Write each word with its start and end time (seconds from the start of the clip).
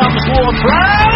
comes 0.00 0.24
Ward 0.28 0.56
Brown. 0.60 1.15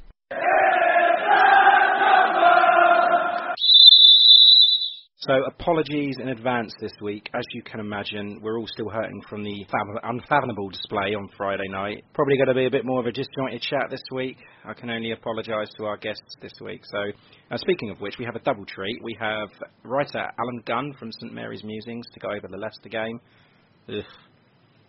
So 5.27 5.33
apologies 5.45 6.15
in 6.19 6.29
advance 6.29 6.73
this 6.81 6.93
week. 6.99 7.29
As 7.35 7.43
you 7.53 7.61
can 7.61 7.79
imagine, 7.79 8.39
we're 8.41 8.57
all 8.57 8.65
still 8.65 8.89
hurting 8.89 9.21
from 9.29 9.43
the 9.43 9.63
fathom- 9.65 9.99
unfathomable 10.01 10.69
display 10.69 11.13
on 11.13 11.29
Friday 11.37 11.67
night. 11.69 12.03
Probably 12.15 12.37
going 12.37 12.47
to 12.47 12.55
be 12.55 12.65
a 12.65 12.71
bit 12.71 12.85
more 12.85 12.99
of 12.99 13.05
a 13.05 13.11
disjointed 13.11 13.61
chat 13.61 13.91
this 13.91 14.01
week. 14.11 14.37
I 14.65 14.73
can 14.73 14.89
only 14.89 15.11
apologise 15.11 15.69
to 15.77 15.85
our 15.85 15.97
guests 15.97 16.35
this 16.41 16.53
week. 16.59 16.81
So, 16.85 17.11
uh, 17.51 17.57
speaking 17.57 17.91
of 17.91 18.01
which, 18.01 18.17
we 18.17 18.25
have 18.25 18.35
a 18.35 18.39
double 18.39 18.65
treat. 18.65 18.97
We 19.03 19.15
have 19.19 19.49
writer 19.83 20.27
Alan 20.39 20.63
Gunn 20.65 20.93
from 20.97 21.11
St 21.11 21.31
Mary's 21.31 21.63
Musings 21.63 22.07
to 22.15 22.19
go 22.19 22.29
over 22.29 22.47
the 22.49 22.57
Leicester 22.57 22.89
game. 22.89 23.19
Ugh. 23.89 24.03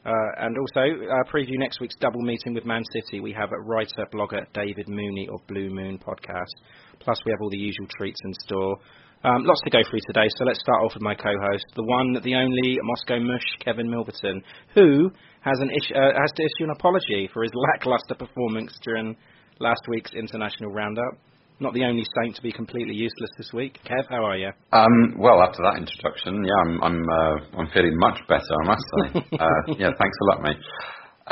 Uh, 0.07 0.11
and 0.39 0.57
also, 0.57 0.81
uh, 0.81 1.31
preview 1.31 1.59
next 1.59 1.79
week's 1.79 1.97
double 1.97 2.23
meeting 2.23 2.55
with 2.55 2.65
Man 2.65 2.83
City. 2.95 3.21
We 3.21 3.35
have 3.35 3.51
writer, 3.67 4.07
blogger 4.11 4.47
David 4.55 4.89
Mooney 4.89 5.29
of 5.31 5.47
Blue 5.47 5.69
Moon 5.69 5.99
Podcast. 5.99 6.55
Plus, 7.01 7.19
we 7.27 7.33
have 7.33 7.41
all 7.43 7.51
the 7.51 7.59
usual 7.59 7.87
treats 7.99 8.19
in 8.25 8.33
store. 8.47 8.79
Um, 9.25 9.45
lots 9.45 9.61
to 9.63 9.71
go 9.71 9.79
through 9.89 10.01
today, 10.07 10.27
so 10.37 10.45
let's 10.45 10.59
start 10.61 10.83
off 10.83 10.95
with 10.95 11.03
my 11.03 11.15
co-host, 11.15 11.65
the 11.77 11.85
one, 11.85 12.19
the 12.25 12.35
only 12.35 12.79
Moscow 12.83 13.21
Mush, 13.21 13.47
Kevin 13.61 13.87
Milverton, 13.87 14.43
who 14.75 15.11
has 15.43 15.59
an 15.61 15.71
issue, 15.71 15.95
uh, 15.95 16.11
has 16.19 16.33
to 16.35 16.43
issue 16.43 16.65
an 16.65 16.71
apology 16.75 17.31
for 17.33 17.45
his 17.45 17.53
lackluster 17.71 18.17
performance 18.17 18.77
during 18.83 19.17
last 19.61 19.83
week's 19.89 20.13
international 20.15 20.73
roundup. 20.73 21.15
Not 21.61 21.73
the 21.73 21.85
only 21.85 22.05
saint 22.21 22.35
to 22.35 22.43
be 22.43 22.51
completely 22.51 22.95
useless 22.95 23.31
this 23.39 23.53
week. 23.55 23.79
Kev, 23.87 24.09
how 24.11 24.25
are 24.25 24.37
you? 24.37 24.51
Um, 24.73 25.15
well, 25.17 25.41
after 25.41 25.63
that 25.63 25.79
introduction, 25.79 26.43
yeah, 26.43 26.59
I'm 26.67 26.83
I'm 26.83 26.99
uh, 27.09 27.61
I'm 27.61 27.71
feeling 27.73 27.97
much 27.99 28.19
better, 28.27 28.55
I 28.65 28.67
must 28.67 28.83
say. 28.83 29.21
uh, 29.39 29.75
yeah, 29.79 29.91
thanks 29.95 30.17
a 30.23 30.25
lot, 30.27 30.43
mate. 30.43 30.57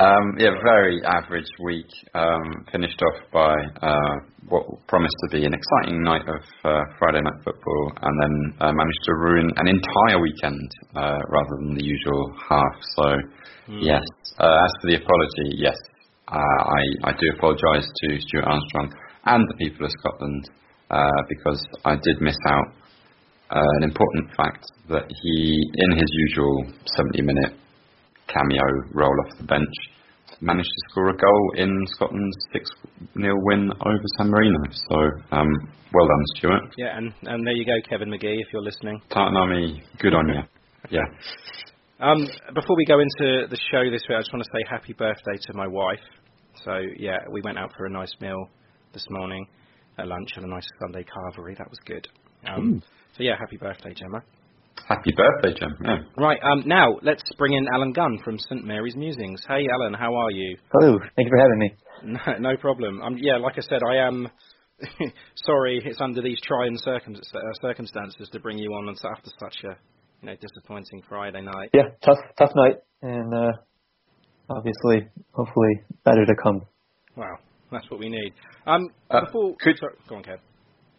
Um, 0.01 0.33
yeah, 0.39 0.57
very 0.65 0.99
average 1.05 1.53
week. 1.63 1.91
Um, 2.15 2.65
finished 2.73 2.99
off 3.03 3.21
by 3.31 3.53
uh, 3.87 4.17
what 4.49 4.65
promised 4.89 5.15
to 5.29 5.37
be 5.37 5.45
an 5.45 5.53
exciting 5.53 6.03
night 6.03 6.23
of 6.23 6.41
uh, 6.65 6.81
Friday 6.99 7.21
night 7.21 7.37
football, 7.45 7.93
and 8.01 8.15
then 8.23 8.35
uh, 8.61 8.73
managed 8.73 9.05
to 9.05 9.13
ruin 9.13 9.51
an 9.57 9.69
entire 9.69 10.19
weekend 10.23 10.71
uh, 10.97 11.21
rather 11.29 11.55
than 11.61 11.75
the 11.75 11.85
usual 11.85 12.33
half. 12.49 12.77
So, 12.97 13.05
yes. 13.69 14.01
Uh, 14.39 14.65
as 14.65 14.73
for 14.81 14.89
the 14.89 14.97
apology, 14.97 15.61
yes, 15.61 15.77
uh, 16.29 16.61
I 16.65 17.11
I 17.11 17.13
do 17.13 17.27
apologise 17.37 17.85
to 17.85 18.21
Stuart 18.21 18.45
Armstrong 18.45 18.89
and 19.27 19.45
the 19.51 19.55
people 19.59 19.85
of 19.85 19.93
Scotland 20.01 20.49
uh, 20.89 21.23
because 21.29 21.63
I 21.85 21.97
did 21.97 22.23
miss 22.23 22.39
out 22.49 22.73
uh, 23.51 23.73
an 23.77 23.85
important 23.85 24.31
fact 24.35 24.65
that 24.89 25.05
he, 25.11 25.61
in 25.75 25.91
his 25.93 26.09
usual 26.31 26.73
70-minute 26.97 27.53
cameo 28.33 28.67
roll 28.93 29.15
off 29.27 29.39
the 29.39 29.45
bench, 29.45 29.75
managed 30.41 30.69
to 30.69 30.91
score 30.91 31.09
a 31.11 31.17
goal 31.17 31.53
in 31.57 31.71
Scotland's 31.95 32.37
6-0 32.55 33.33
win 33.45 33.71
over 33.71 34.05
San 34.19 34.31
Marino. 34.31 34.59
So, 34.89 34.97
um, 35.33 35.49
well 35.93 36.07
done, 36.07 36.25
Stuart. 36.37 36.63
Yeah, 36.79 36.97
and, 36.97 37.13
and 37.23 37.47
there 37.47 37.55
you 37.55 37.65
go, 37.65 37.77
Kevin 37.89 38.09
McGee, 38.09 38.41
if 38.41 38.47
you're 38.53 38.63
listening. 38.63 39.01
Tartan 39.11 39.37
Army, 39.37 39.83
good 39.99 40.15
on 40.15 40.29
you. 40.29 40.41
Yeah. 40.91 41.05
Um, 42.01 42.27
before 42.55 42.77
we 42.77 42.87
go 42.87 43.01
into 43.01 43.47
the 43.49 43.59
show 43.71 43.91
this 43.91 44.03
week, 44.09 44.17
I 44.17 44.21
just 44.21 44.33
want 44.33 44.43
to 44.45 44.51
say 44.55 44.65
happy 44.71 44.95
birthday 44.95 45.37
to 45.49 45.53
my 45.55 45.67
wife. 45.67 46.01
So 46.65 46.81
yeah, 46.99 47.19
we 47.31 47.43
went 47.43 47.59
out 47.59 47.73
for 47.77 47.87
a 47.87 47.91
nice 47.91 48.13
meal 48.21 48.49
this 48.93 49.05
morning 49.11 49.47
at 49.99 50.07
lunch 50.07 50.31
and 50.37 50.47
a 50.47 50.49
nice 50.49 50.67
Sunday 50.81 51.05
carvery. 51.05 51.57
That 51.59 51.69
was 51.69 51.79
good. 51.85 52.09
Um, 52.49 52.83
so 53.17 53.23
yeah, 53.23 53.37
happy 53.39 53.59
birthday, 53.59 53.93
Gemma. 53.93 54.23
Happy 54.89 55.13
birthday, 55.17 55.59
Jim. 55.59 55.77
Yeah. 55.85 55.99
Right, 56.17 56.39
um, 56.43 56.65
now 56.67 56.99
let's 57.03 57.23
bring 57.39 57.53
in 57.53 57.67
Alan 57.73 57.93
Gunn 57.93 58.19
from 58.25 58.39
St 58.39 58.65
Mary's 58.65 58.97
Musings. 58.97 59.41
Hey, 59.47 59.65
Alan, 59.73 59.95
how 59.95 60.15
are 60.15 60.31
you? 60.33 60.57
Hello, 60.73 60.99
thank 61.17 61.27
you 61.29 61.31
for 61.31 61.39
having 61.39 61.59
me. 61.59 61.75
No, 62.03 62.51
no 62.53 62.57
problem. 62.57 63.03
Um, 63.03 63.17
yeah, 63.21 63.37
like 63.37 63.59
I 63.59 63.61
said, 63.61 63.81
I 63.87 63.97
am 63.97 64.27
sorry. 65.45 65.83
It's 65.85 66.01
under 66.01 66.23
these 66.23 66.41
trying 66.43 66.79
circum- 66.79 67.15
uh, 67.15 67.39
circumstances 67.61 68.27
to 68.33 68.41
bring 68.41 68.57
you 68.57 68.71
on 68.71 68.89
after 68.89 69.31
such 69.39 69.65
a 69.65 69.77
you 70.23 70.27
know 70.31 70.35
disappointing 70.41 71.03
Friday 71.07 71.43
night. 71.43 71.69
Yeah, 71.75 71.89
tough, 72.03 72.17
tough 72.39 72.53
night, 72.57 72.77
and 73.03 73.35
uh, 73.35 73.53
obviously, 74.49 75.09
hopefully, 75.33 75.83
better 76.07 76.25
to 76.25 76.35
come. 76.43 76.63
Wow, 77.17 77.37
that's 77.71 77.91
what 77.91 78.01
we 78.01 78.09
need. 78.09 78.33
Um, 78.67 78.89
Uh, 79.11 79.27
before 79.27 79.55
could- 79.61 79.77
sorry, 79.79 79.95
go 80.09 80.17
on, 80.17 80.23
Kev. 80.23 80.39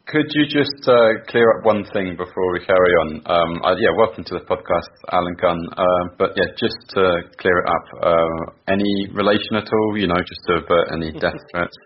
Could 0.07 0.25
you 0.33 0.45
just 0.49 0.81
uh, 0.89 1.21
clear 1.29 1.45
up 1.51 1.65
one 1.65 1.85
thing 1.93 2.17
before 2.17 2.51
we 2.53 2.65
carry 2.65 2.93
on? 3.05 3.21
Um, 3.25 3.61
uh, 3.63 3.75
yeah, 3.77 3.93
welcome 3.95 4.23
to 4.25 4.33
the 4.33 4.45
podcast, 4.49 4.89
Alan 5.11 5.35
Gunn. 5.39 5.61
Uh, 5.77 6.15
but 6.17 6.31
yeah, 6.35 6.49
just 6.57 6.75
to 6.95 7.21
clear 7.37 7.59
it 7.59 7.67
up, 7.69 7.85
uh, 8.01 8.51
any 8.67 9.07
relation 9.13 9.55
at 9.55 9.69
all? 9.71 9.97
You 9.97 10.07
know, 10.07 10.17
just 10.17 10.41
to 10.47 10.53
avert 10.65 10.91
any 10.91 11.11
death 11.13 11.37
threats. 11.51 11.77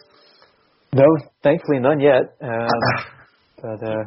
No, 0.94 1.06
thankfully 1.44 1.79
none 1.79 2.00
yet. 2.00 2.39
Um, 2.41 2.79
but 3.62 3.83
uh, 3.83 4.03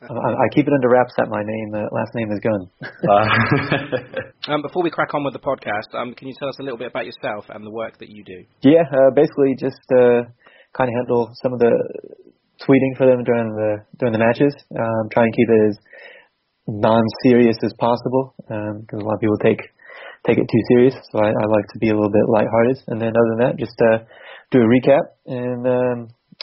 I, 0.00 0.30
I 0.32 0.46
keep 0.54 0.66
it 0.66 0.72
under 0.72 0.88
wraps 0.88 1.12
that 1.18 1.28
my 1.28 1.42
name, 1.44 1.74
uh, 1.76 1.92
last 1.92 2.14
name 2.14 2.32
is 2.32 2.40
Gunn. 2.40 2.64
Um, 4.48 4.60
before 4.60 4.82
we 4.82 4.90
crack 4.90 5.14
on 5.14 5.22
with 5.22 5.34
the 5.34 5.38
podcast, 5.38 5.94
um, 5.94 6.14
can 6.14 6.26
you 6.26 6.34
tell 6.36 6.48
us 6.48 6.58
a 6.58 6.64
little 6.64 6.76
bit 6.76 6.88
about 6.88 7.06
yourself 7.06 7.44
and 7.48 7.64
the 7.64 7.70
work 7.70 7.96
that 8.00 8.08
you 8.08 8.24
do? 8.24 8.42
Yeah, 8.62 8.82
uh, 8.90 9.14
basically 9.14 9.54
just 9.56 9.78
uh, 9.94 10.26
kind 10.74 10.90
of 10.90 10.94
handle 10.98 11.30
some 11.40 11.52
of 11.52 11.60
the 11.60 11.70
tweeting 12.66 12.96
for 12.96 13.06
them 13.06 13.24
during 13.24 13.50
the 13.54 13.84
during 13.98 14.12
the 14.12 14.22
matches. 14.22 14.54
Um, 14.70 15.08
try 15.10 15.24
and 15.24 15.34
keep 15.34 15.48
it 15.48 15.62
as 15.70 15.76
non-serious 16.66 17.56
as 17.64 17.74
possible 17.78 18.34
because 18.38 19.00
a 19.00 19.04
lot 19.04 19.14
of 19.14 19.20
people 19.20 19.38
take 19.42 19.60
take 20.26 20.38
it 20.38 20.46
too 20.46 20.62
serious. 20.74 20.94
So 21.10 21.18
I, 21.18 21.28
I 21.28 21.44
like 21.50 21.66
to 21.74 21.78
be 21.78 21.90
a 21.90 21.94
little 21.94 22.12
bit 22.12 22.30
lighthearted. 22.30 22.78
And 22.86 23.00
then 23.00 23.12
other 23.14 23.30
than 23.34 23.42
that, 23.46 23.58
just 23.58 23.74
uh, 23.82 24.06
do 24.50 24.62
a 24.62 24.70
recap 24.70 25.04
and 25.26 25.66
um, 25.66 25.98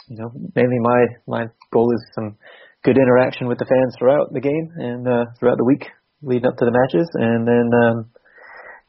you 0.08 0.16
know 0.16 0.30
mainly 0.54 0.78
my 0.80 1.00
my 1.26 1.42
goal 1.72 1.92
is 1.94 2.02
some 2.14 2.36
good 2.84 2.96
interaction 2.96 3.46
with 3.46 3.58
the 3.58 3.66
fans 3.66 3.94
throughout 3.98 4.32
the 4.32 4.40
game 4.40 4.72
and 4.76 5.06
uh, 5.06 5.24
throughout 5.38 5.58
the 5.58 5.64
week 5.64 5.86
leading 6.22 6.46
up 6.46 6.56
to 6.56 6.64
the 6.64 6.72
matches, 6.72 7.08
and 7.14 7.46
then 7.46 7.70
um, 7.84 8.10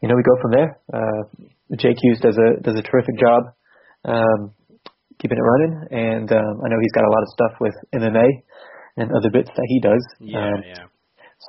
you 0.01 0.09
know 0.09 0.15
we 0.15 0.23
go 0.23 0.35
from 0.41 0.51
there. 0.51 0.79
Uh, 0.91 1.23
Jake 1.77 1.97
Hughes 2.01 2.19
does 2.19 2.37
a 2.37 2.61
does 2.61 2.77
a 2.77 2.83
terrific 2.83 3.17
job 3.19 3.55
um, 4.05 4.51
keeping 5.21 5.37
it 5.37 5.45
running, 5.45 5.73
and 5.91 6.31
um, 6.31 6.53
I 6.65 6.69
know 6.69 6.79
he's 6.81 6.91
got 6.91 7.05
a 7.05 7.13
lot 7.13 7.21
of 7.21 7.29
stuff 7.29 7.53
with 7.61 7.75
MMA 7.93 8.27
and 8.97 9.11
other 9.13 9.29
bits 9.29 9.49
that 9.53 9.67
he 9.67 9.79
does. 9.79 10.03
Yeah, 10.19 10.49
um, 10.49 10.63
yeah. 10.65 10.85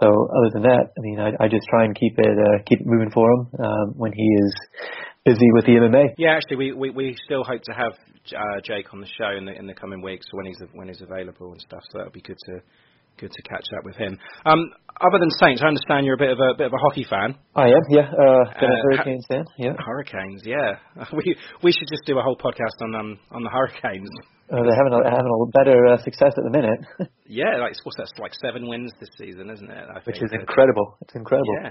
So 0.01 0.09
other 0.09 0.51
than 0.53 0.63
that, 0.63 0.93
I 0.97 1.01
mean, 1.01 1.19
I, 1.21 1.33
I 1.45 1.49
just 1.49 1.67
try 1.69 1.85
and 1.85 1.95
keep 1.95 2.19
it 2.19 2.37
uh, 2.39 2.63
keep 2.67 2.81
it 2.81 2.87
moving 2.87 3.11
for 3.11 3.31
him 3.31 3.49
um, 3.59 3.89
when 3.97 4.13
he 4.13 4.25
is 4.25 4.55
busy 5.25 5.51
with 5.53 5.67
the 5.67 5.73
MMA. 5.73 6.15
Yeah, 6.19 6.37
actually, 6.37 6.57
we, 6.57 6.73
we, 6.73 6.91
we 6.91 7.17
still 7.25 7.45
hope 7.45 7.63
to 7.65 7.73
have 7.73 7.93
uh, 8.37 8.61
Jake 8.65 8.93
on 8.93 9.01
the 9.01 9.09
show 9.19 9.37
in 9.37 9.45
the 9.45 9.53
in 9.53 9.67
the 9.67 9.75
coming 9.75 10.03
weeks 10.03 10.27
when 10.33 10.47
he's 10.47 10.61
when 10.73 10.89
he's 10.89 11.03
available 11.03 11.53
and 11.53 11.61
stuff. 11.61 11.83
So 11.91 11.99
that'll 11.99 12.13
be 12.13 12.23
good 12.23 12.39
to 12.47 12.61
good 13.19 13.31
to 13.33 13.43
catch 13.43 13.65
up 13.77 13.85
with 13.85 13.97
him. 13.97 14.19
Um, 14.47 14.73
other 15.01 15.19
than 15.19 15.31
Saints, 15.31 15.63
I 15.65 15.69
understand 15.69 16.07
you're 16.07 16.15
a 16.15 16.19
bit 16.19 16.31
of 16.31 16.39
a 16.39 16.55
bit 16.57 16.67
of 16.67 16.73
a 16.73 16.79
hockey 16.79 17.05
fan. 17.09 17.35
I 17.57 17.69
am, 17.69 17.85
yeah. 17.91 18.11
Uh, 18.13 18.45
Uh, 18.45 18.67
Hurricanes 18.91 19.25
fan, 19.29 19.45
yeah. 19.59 19.73
Hurricanes, 19.79 20.43
yeah. 20.45 20.77
We 21.13 21.37
we 21.63 21.73
should 21.73 21.89
just 21.89 22.05
do 22.07 22.19
a 22.19 22.23
whole 22.23 22.37
podcast 22.37 22.77
on 22.83 22.95
um 22.95 23.19
on 23.31 23.43
the 23.43 23.51
Hurricanes. 23.51 24.11
Uh, 24.51 24.63
they're 24.63 24.77
having 24.77 24.93
a, 24.93 25.01
having 25.09 25.33
a 25.33 25.51
better 25.59 25.87
uh, 25.87 25.97
success 26.03 26.35
at 26.37 26.45
the 26.45 26.51
minute, 26.51 26.81
Yeah, 27.27 27.57
like 27.59 27.73
what's 27.85 27.97
that? 27.97 28.09
Like 28.21 28.35
seven 28.45 28.69
wins 28.69 28.93
this 29.01 29.09
season, 29.17 29.49
isn't 29.51 29.71
it? 29.71 29.85
I 29.89 30.01
which 30.05 30.21
is 30.23 30.31
incredible. 30.33 30.99
It's 31.01 31.15
incredible. 31.15 31.55
Yeah, 31.63 31.71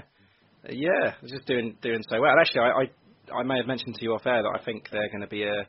yeah, 0.70 1.14
they're 1.20 1.30
just 1.36 1.46
doing 1.46 1.76
doing 1.80 2.02
so 2.08 2.20
well. 2.20 2.34
Actually, 2.40 2.62
I, 2.62 2.70
I 2.70 3.40
I 3.40 3.42
may 3.44 3.56
have 3.58 3.66
mentioned 3.66 3.94
to 3.96 4.02
you 4.02 4.14
off 4.14 4.26
air 4.26 4.42
that 4.42 4.60
I 4.60 4.64
think 4.64 4.88
they're 4.90 5.08
going 5.10 5.20
to 5.22 5.28
be 5.28 5.44
a 5.44 5.60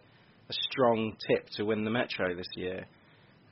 a 0.49 0.53
strong 0.69 1.15
tip 1.29 1.47
to 1.57 1.63
win 1.65 1.83
the 1.85 1.91
Metro 1.91 2.35
this 2.35 2.47
year. 2.55 2.85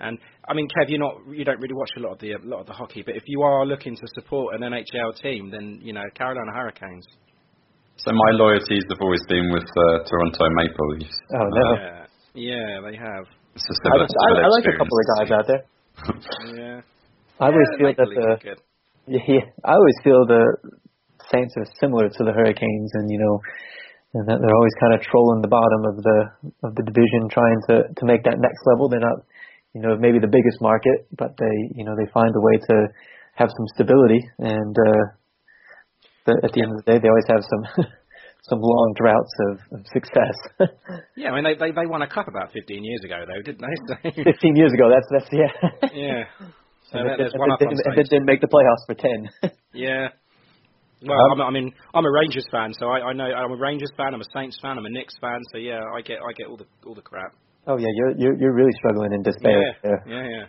And 0.02 0.18
I 0.50 0.54
mean, 0.54 0.68
Kev, 0.68 0.90
you're 0.90 1.00
not 1.00 1.22
you 1.30 1.46
don't 1.46 1.60
really 1.60 1.76
watch 1.76 1.92
a 1.98 2.02
lot 2.02 2.14
of 2.14 2.20
the 2.20 2.34
a 2.34 2.42
lot 2.44 2.62
of 2.62 2.68
the 2.68 2.74
hockey, 2.74 3.04
but 3.06 3.16
if 3.16 3.24
you 3.28 3.42
are 3.44 3.66
looking 3.66 3.96
to 3.96 4.08
support 4.16 4.56
an 4.56 4.62
NHL 4.62 5.22
team, 5.22 5.52
then 5.52 5.80
you 5.82 5.94
know 5.94 6.04
Carolina 6.16 6.52
Hurricanes. 6.54 7.06
So 7.98 8.12
my 8.12 8.32
loyalties 8.34 8.84
have 8.90 8.98
always 9.00 9.22
been 9.30 9.52
with 9.54 9.70
uh, 9.70 10.10
Toronto 10.10 10.46
Maple 10.58 10.90
Leafs. 10.98 11.18
Oh, 11.38 11.46
never. 11.54 11.76
Yeah, 11.78 12.06
yeah, 12.34 12.82
they 12.82 12.98
have. 12.98 13.30
It's 13.54 13.68
a 13.70 13.74
I, 13.74 13.84
similar, 13.84 14.04
I, 14.04 14.10
similar 14.10 14.44
I 14.44 14.48
like 14.50 14.66
a 14.66 14.78
couple 14.78 14.98
of 14.98 15.06
guys 15.14 15.30
out 15.38 15.46
there. 15.48 15.64
Yeah, 16.58 16.82
I 17.40 17.46
always 17.46 17.70
yeah, 17.72 17.78
feel 17.78 17.88
Maple 17.88 18.06
that 18.06 18.10
Leafs 18.10 18.44
the 18.44 18.72
yeah, 19.08 19.20
yeah, 19.28 19.46
I 19.66 19.74
always 19.74 19.98
feel 20.04 20.26
the 20.26 20.46
Saints 21.32 21.54
are 21.58 21.66
similar 21.80 22.10
to 22.10 22.22
the 22.26 22.34
Hurricanes, 22.34 22.92
and 22.94 23.10
you 23.10 23.18
know, 23.18 23.40
and 24.14 24.28
that 24.28 24.38
they're 24.42 24.58
always 24.58 24.78
kind 24.82 24.94
of 24.98 25.02
trolling 25.02 25.42
the 25.42 25.48
bottom 25.48 25.82
of 25.86 25.96
the 26.02 26.20
of 26.68 26.76
the 26.76 26.84
division, 26.84 27.30
trying 27.30 27.60
to 27.70 27.76
to 27.94 28.04
make 28.06 28.24
that 28.26 28.42
next 28.42 28.62
level. 28.66 28.90
They're 28.90 29.00
not, 29.00 29.24
you 29.74 29.82
know, 29.82 29.96
maybe 29.98 30.20
the 30.20 30.28
biggest 30.32 30.60
market, 30.62 31.08
but 31.18 31.36
they, 31.38 31.56
you 31.76 31.86
know, 31.86 31.96
they 31.96 32.10
find 32.12 32.30
a 32.36 32.42
way 32.42 32.58
to 32.70 32.76
have 33.36 33.50
some 33.50 33.68
stability, 33.76 34.20
and 34.40 34.76
uh, 34.76 35.04
at 36.44 36.52
the 36.54 36.62
end 36.62 36.72
of 36.76 36.84
the 36.84 36.88
day, 36.92 37.00
they 37.00 37.10
always 37.10 37.28
have 37.30 37.42
some 37.44 37.86
some 38.50 38.60
long 38.60 38.94
droughts 38.98 39.34
of, 39.50 39.80
of 39.80 39.86
success. 39.94 40.38
Yeah, 41.16 41.32
I 41.32 41.36
mean 41.36 41.44
they, 41.44 41.54
they 41.56 41.72
they 41.72 41.86
won 41.86 42.02
a 42.02 42.08
cup 42.08 42.28
about 42.28 42.52
15 42.54 42.84
years 42.84 43.02
ago 43.06 43.24
though, 43.28 43.42
didn't 43.42 43.62
they? 43.62 44.12
So, 44.16 44.24
Fifteen 44.24 44.56
years 44.56 44.74
ago, 44.74 44.90
that's 44.90 45.08
that's 45.12 45.30
yeah. 45.32 45.52
yeah. 45.94 46.24
So 46.92 47.00
and, 47.00 47.10
there- 47.10 47.18
there's 47.18 47.34
one 47.38 47.52
up 47.52 47.62
on 47.62 47.68
and 47.70 47.80
then 47.96 48.06
didn't 48.10 48.26
make 48.26 48.42
the 48.42 48.48
playoffs 48.48 48.86
for 48.88 48.96
ten. 48.96 49.30
Yeah. 49.74 50.10
Well, 51.04 51.18
Um, 51.20 51.42
I'm, 51.42 51.48
I 51.48 51.50
mean, 51.52 51.74
I'm 51.94 52.06
a 52.06 52.12
Rangers 52.12 52.46
fan, 52.52 52.74
so 52.74 52.88
I, 52.90 53.10
I 53.10 53.14
know 53.14 53.26
I'm 53.26 53.52
a 53.52 53.56
Rangers 53.56 53.92
fan. 53.98 54.14
I'm 54.14 54.22
a 54.22 54.30
Saints 54.36 54.58
fan. 54.62 54.78
I'm 54.78 54.86
a 54.86 54.90
Knicks 54.90 55.16
fan. 55.20 55.40
So 55.52 55.58
yeah, 55.58 55.82
I 55.96 56.02
get 56.02 56.20
I 56.20 56.32
get 56.34 56.48
all 56.48 56.58
the 56.58 56.66
all 56.86 56.96
the 56.96 57.02
crap. 57.02 57.34
Oh 57.68 57.78
yeah, 57.78 57.92
you're 57.96 58.12
you're 58.18 58.36
you're 58.40 58.54
really 58.54 58.74
struggling 58.78 59.14
in 59.14 59.24
despair. 59.24 59.62
Yeah, 59.62 59.74
there. 59.84 60.04
yeah, 60.08 60.28
yeah. 60.30 60.46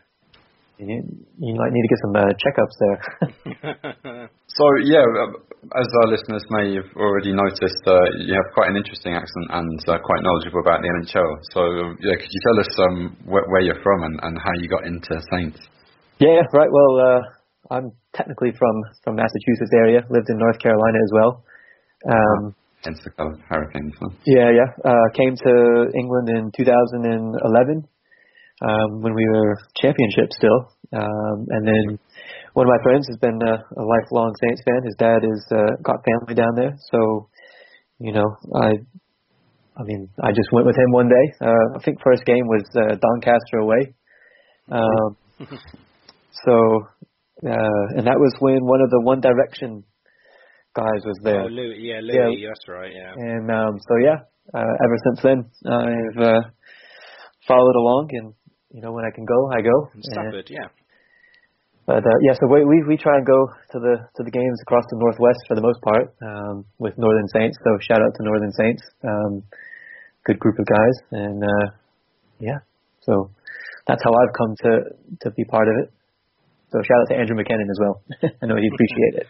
You, 0.79 0.99
you 1.39 1.55
might 1.55 1.71
need 1.71 1.85
to 1.87 1.93
get 1.93 2.01
some 2.03 2.17
uh, 2.17 2.33
checkups 2.43 2.77
there. 2.81 4.29
So 4.53 4.69
yeah, 4.85 5.01
uh, 5.01 5.33
as 5.81 5.89
our 6.05 6.09
listeners 6.13 6.45
may 6.53 6.77
have 6.77 6.91
already 6.93 7.33
noticed, 7.33 7.81
uh, 7.89 7.97
you 8.21 8.37
have 8.37 8.53
quite 8.53 8.69
an 8.69 8.77
interesting 8.77 9.17
accent 9.17 9.49
and 9.49 9.81
uh, 9.89 9.97
quite 10.05 10.21
knowledgeable 10.21 10.61
about 10.61 10.85
the 10.85 10.93
NHL. 10.93 11.31
So 11.57 11.61
yeah, 12.05 12.21
could 12.21 12.29
you 12.29 12.43
tell 12.45 12.59
us 12.61 12.73
um, 12.85 13.17
where, 13.25 13.49
where 13.49 13.63
you're 13.65 13.81
from 13.81 14.05
and, 14.05 14.21
and 14.21 14.37
how 14.37 14.53
you 14.61 14.69
got 14.69 14.85
into 14.85 15.17
Saints? 15.33 15.57
yeah, 16.21 16.45
right. 16.53 16.69
Well, 16.69 16.93
uh, 17.01 17.21
I'm 17.73 17.93
technically 18.13 18.53
from 18.59 18.77
from 19.05 19.17
Massachusetts 19.17 19.73
area. 19.73 20.05
Lived 20.11 20.29
in 20.29 20.37
North 20.37 20.61
Carolina 20.61 20.99
as 21.01 21.13
well. 21.17 21.45
Um, 22.05 22.55
Hence 22.85 22.99
the 23.05 23.11
colour 23.11 23.39
Hurricanes. 23.49 23.95
Huh? 24.01 24.11
yeah, 24.27 24.51
yeah. 24.51 24.71
Uh, 24.85 25.07
came 25.15 25.37
to 25.37 25.53
England 25.95 26.29
in 26.29 26.51
2011 26.57 27.87
um, 28.63 29.03
when 29.03 29.15
we 29.15 29.27
were 29.29 29.59
championship 29.81 30.33
still, 30.33 30.69
um, 30.93 31.47
and 31.51 31.67
then 31.67 31.99
one 32.55 32.67
of 32.67 32.71
my 32.71 32.83
friends 32.83 33.07
has 33.09 33.19
been 33.19 33.39
a, 33.43 33.55
a 33.55 33.83
lifelong 33.83 34.35
Saints 34.43 34.63
fan. 34.67 34.83
His 34.85 34.97
dad 34.99 35.23
has 35.23 35.43
uh, 35.55 35.77
got 35.83 36.05
family 36.05 36.35
down 36.35 36.55
there, 36.57 36.77
so 36.91 37.29
you 38.03 38.13
know, 38.13 38.37
I, 38.55 38.71
I 39.79 39.83
mean, 39.85 40.09
I 40.21 40.31
just 40.31 40.51
went 40.53 40.67
with 40.67 40.77
him 40.77 40.91
one 40.91 41.09
day. 41.09 41.35
Uh, 41.41 41.79
I 41.79 41.83
think 41.85 41.99
first 42.03 42.25
game 42.25 42.47
was 42.49 42.65
uh, 42.75 42.97
Doncaster 42.99 43.59
away. 43.59 43.95
Um, 44.71 45.17
so, 46.45 46.55
uh, 47.47 47.85
and 47.97 48.07
that 48.07 48.19
was 48.19 48.35
when 48.41 48.65
one 48.65 48.81
of 48.83 48.91
the 48.91 49.01
One 49.03 49.21
Direction 49.21 49.85
guys 50.75 51.05
was 51.05 51.19
there. 51.23 51.43
Oh, 51.43 51.53
Louis, 51.53 51.79
yeah, 51.81 52.01
Louis, 52.01 52.45
that's 52.49 52.67
right. 52.69 52.93
Yeah. 52.93 53.13
And 53.17 53.51
um, 53.51 53.81
so 53.81 53.95
yeah, 54.01 54.25
uh, 54.55 54.75
ever 54.85 54.97
since 55.05 55.19
then 55.23 55.39
I've 55.69 56.21
uh, 56.21 56.43
followed 57.47 57.77
along, 57.77 58.09
and 58.13 58.35
you 58.73 58.81
know 58.81 58.93
when 58.93 59.05
I 59.05 59.13
can 59.15 59.25
go, 59.25 59.39
I 59.53 59.61
go. 59.61 59.77
Suffered, 60.15 60.49
yeah. 60.49 60.69
but 61.87 62.03
uh, 62.03 62.19
yeah, 62.25 62.35
so 62.41 62.49
we, 62.49 62.65
we 62.65 62.85
we 62.89 62.97
try 62.97 63.17
and 63.17 63.27
go 63.27 63.41
to 63.73 63.79
the 63.79 63.95
to 64.17 64.23
the 64.25 64.31
games 64.31 64.59
across 64.63 64.85
the 64.91 64.99
northwest 64.99 65.41
for 65.49 65.55
the 65.55 65.65
most 65.65 65.81
part 65.83 66.15
um, 66.23 66.65
with 66.79 66.97
Northern 66.97 67.29
Saints. 67.29 67.59
So 67.63 67.71
shout 67.81 68.01
out 68.01 68.13
to 68.17 68.23
Northern 68.25 68.53
Saints, 68.53 68.83
um, 69.05 69.43
good 70.25 70.39
group 70.39 70.59
of 70.59 70.67
guys, 70.67 70.97
and 71.13 71.43
uh, 71.45 71.67
yeah, 72.41 72.59
so 73.01 73.31
that's 73.87 74.03
how 74.03 74.11
I've 74.11 74.35
come 74.35 74.57
to 74.65 74.71
to 75.23 75.31
be 75.37 75.45
part 75.45 75.69
of 75.69 75.85
it. 75.85 75.93
So 76.73 76.81
shout 76.81 76.99
out 77.05 77.09
to 77.13 77.21
Andrew 77.21 77.37
McKinnon 77.37 77.69
as 77.69 77.79
well. 77.79 78.01
I 78.43 78.47
know 78.47 78.57
he'd 78.57 78.73
appreciate 78.73 79.21
it. 79.21 79.29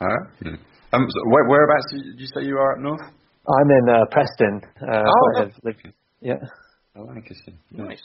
All 0.00 0.06
right. 0.08 0.28
Hmm. 0.42 0.54
Um, 0.92 1.06
so 1.10 1.20
where, 1.30 1.44
whereabouts 1.48 1.92
did 1.92 2.18
you 2.20 2.26
say 2.34 2.44
you 2.46 2.56
are 2.56 2.72
up 2.72 2.78
north? 2.80 3.00
I'm 3.02 3.70
in 3.70 3.88
uh, 3.88 4.04
Preston. 4.10 4.60
Uh, 4.80 5.02
Oh, 5.06 5.30
but 5.34 5.52
lived- 5.64 5.92
yeah. 6.20 6.34
I 6.96 7.00
like 7.00 7.30
it. 7.30 7.54
Nice. 7.72 8.02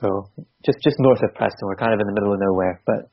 So 0.00 0.28
just 0.64 0.78
just 0.84 0.96
north 1.00 1.22
of 1.22 1.34
Preston, 1.34 1.66
we're 1.66 1.76
kind 1.76 1.92
of 1.94 2.00
in 2.00 2.06
the 2.06 2.12
middle 2.12 2.32
of 2.32 2.38
nowhere, 2.40 2.80
but 2.86 3.10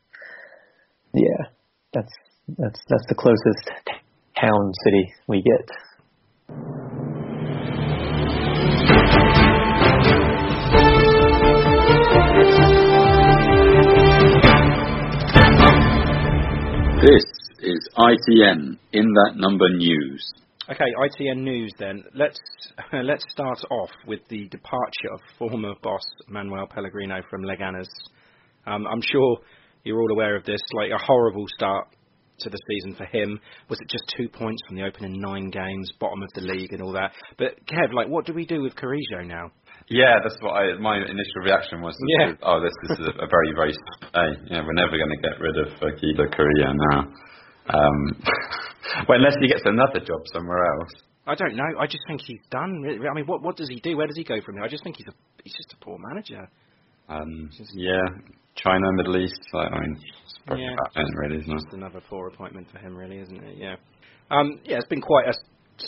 yeah, 1.14 1.48
that's 1.94 2.12
that's 2.58 2.80
that's 2.90 3.06
the 3.10 3.16
closest 3.16 3.96
town 4.40 4.72
city 4.84 5.14
we 5.28 5.42
get. 5.42 6.76
This 17.02 17.24
is 17.66 17.90
ITN 17.98 18.78
in 18.94 19.06
that 19.14 19.34
number 19.36 19.68
news. 19.70 20.32
Okay, 20.70 20.86
ITN 20.98 21.44
news 21.44 21.72
then. 21.78 22.04
Let's 22.16 22.40
let's 22.94 23.24
start 23.30 23.60
off 23.70 23.90
with 24.08 24.22
the 24.30 24.48
departure 24.50 25.12
of 25.14 25.20
former 25.38 25.74
boss 25.84 26.02
Manuel 26.28 26.68
Pellegrino 26.68 27.22
from 27.30 27.44
Leganes. 27.44 27.88
Um, 28.66 28.88
I'm 28.88 29.02
sure 29.02 29.38
you're 29.84 30.02
all 30.02 30.12
aware 30.12 30.36
of 30.36 30.44
this. 30.46 30.62
Like 30.74 30.92
a 30.92 30.98
horrible 31.04 31.46
start 31.56 31.88
to 32.40 32.50
the 32.50 32.58
season 32.70 32.96
for 32.96 33.06
him. 33.06 33.40
Was 33.70 33.80
it 33.80 33.90
just 33.90 34.04
two 34.18 34.28
points 34.28 34.62
from 34.68 34.76
the 34.76 34.84
opening 34.84 35.22
nine 35.22 35.50
games, 35.52 35.92
bottom 36.00 36.22
of 36.22 36.30
the 36.36 36.42
league, 36.42 36.74
and 36.74 36.82
all 36.82 36.92
that? 36.94 37.12
But 37.38 37.64
Kev, 37.68 37.94
like, 37.94 38.08
what 38.08 38.26
do 38.26 38.34
we 38.34 38.46
do 38.46 38.62
with 38.62 38.76
Carrizo 38.76 39.26
now? 39.26 39.52
Yeah, 39.88 40.16
that's 40.24 40.36
what 40.42 40.52
I. 40.54 40.74
My 40.80 40.98
initial 40.98 41.42
reaction 41.44 41.82
was, 41.82 41.96
Yeah. 42.20 42.34
oh, 42.42 42.60
this, 42.60 42.74
this 42.90 43.00
is 43.00 43.08
a 43.08 43.28
very, 43.28 43.52
very. 43.56 43.72
Hey, 44.14 44.42
yeah, 44.52 44.66
we're 44.66 44.74
never 44.74 44.98
going 44.98 45.12
to 45.12 45.22
get 45.22 45.40
rid 45.40 45.58
of 45.58 45.68
uh, 45.82 45.96
Guido 46.02 46.26
Correa 46.36 46.74
now. 46.90 47.14
Um, 47.70 48.22
well, 49.10 49.18
unless 49.18 49.36
he 49.42 49.48
gets 49.48 49.64
another 49.66 50.00
job 50.00 50.22
somewhere 50.34 50.64
else. 50.66 50.90
I 51.28 51.34
don't 51.36 51.56
know. 51.56 51.66
I 51.80 51.88
just 51.88 52.04
think 52.08 52.22
he's 52.26 52.42
done. 52.52 52.84
I 52.86 53.14
mean, 53.16 53.26
what 53.26 53.42
what 53.42 53.58
does 53.58 53.68
he 53.70 53.80
do? 53.80 53.98
Where 53.98 54.06
does 54.08 54.16
he 54.18 54.24
go 54.24 54.40
from 54.46 54.56
here? 54.56 54.64
I 54.64 54.68
just 54.68 54.84
think 54.84 54.98
he's 54.98 55.08
a 55.08 55.14
he's 55.44 55.56
just 55.56 55.74
a 55.74 55.84
poor 55.84 55.98
manager. 56.00 56.48
Um, 57.10 57.50
yeah, 57.74 58.02
China, 58.56 58.86
Middle 58.94 59.18
East. 59.18 59.40
I, 59.54 59.58
I 59.58 59.80
mean, 59.82 59.96
it's 60.24 60.40
probably 60.46 60.66
Yeah. 60.66 60.74
about 60.74 61.08
it, 61.08 61.14
really, 61.18 61.42
isn't 61.42 61.52
it? 61.52 61.62
Just 61.62 61.74
another 61.74 62.02
poor 62.10 62.28
appointment 62.28 62.68
for 62.72 62.80
him, 62.80 62.96
really, 62.96 63.20
isn't 63.20 63.44
it? 63.44 63.58
Yeah. 63.58 63.76
Um, 64.32 64.60
yeah, 64.64 64.78
it's 64.78 64.88
been 64.88 65.02
quite 65.02 65.28
a 65.28 65.34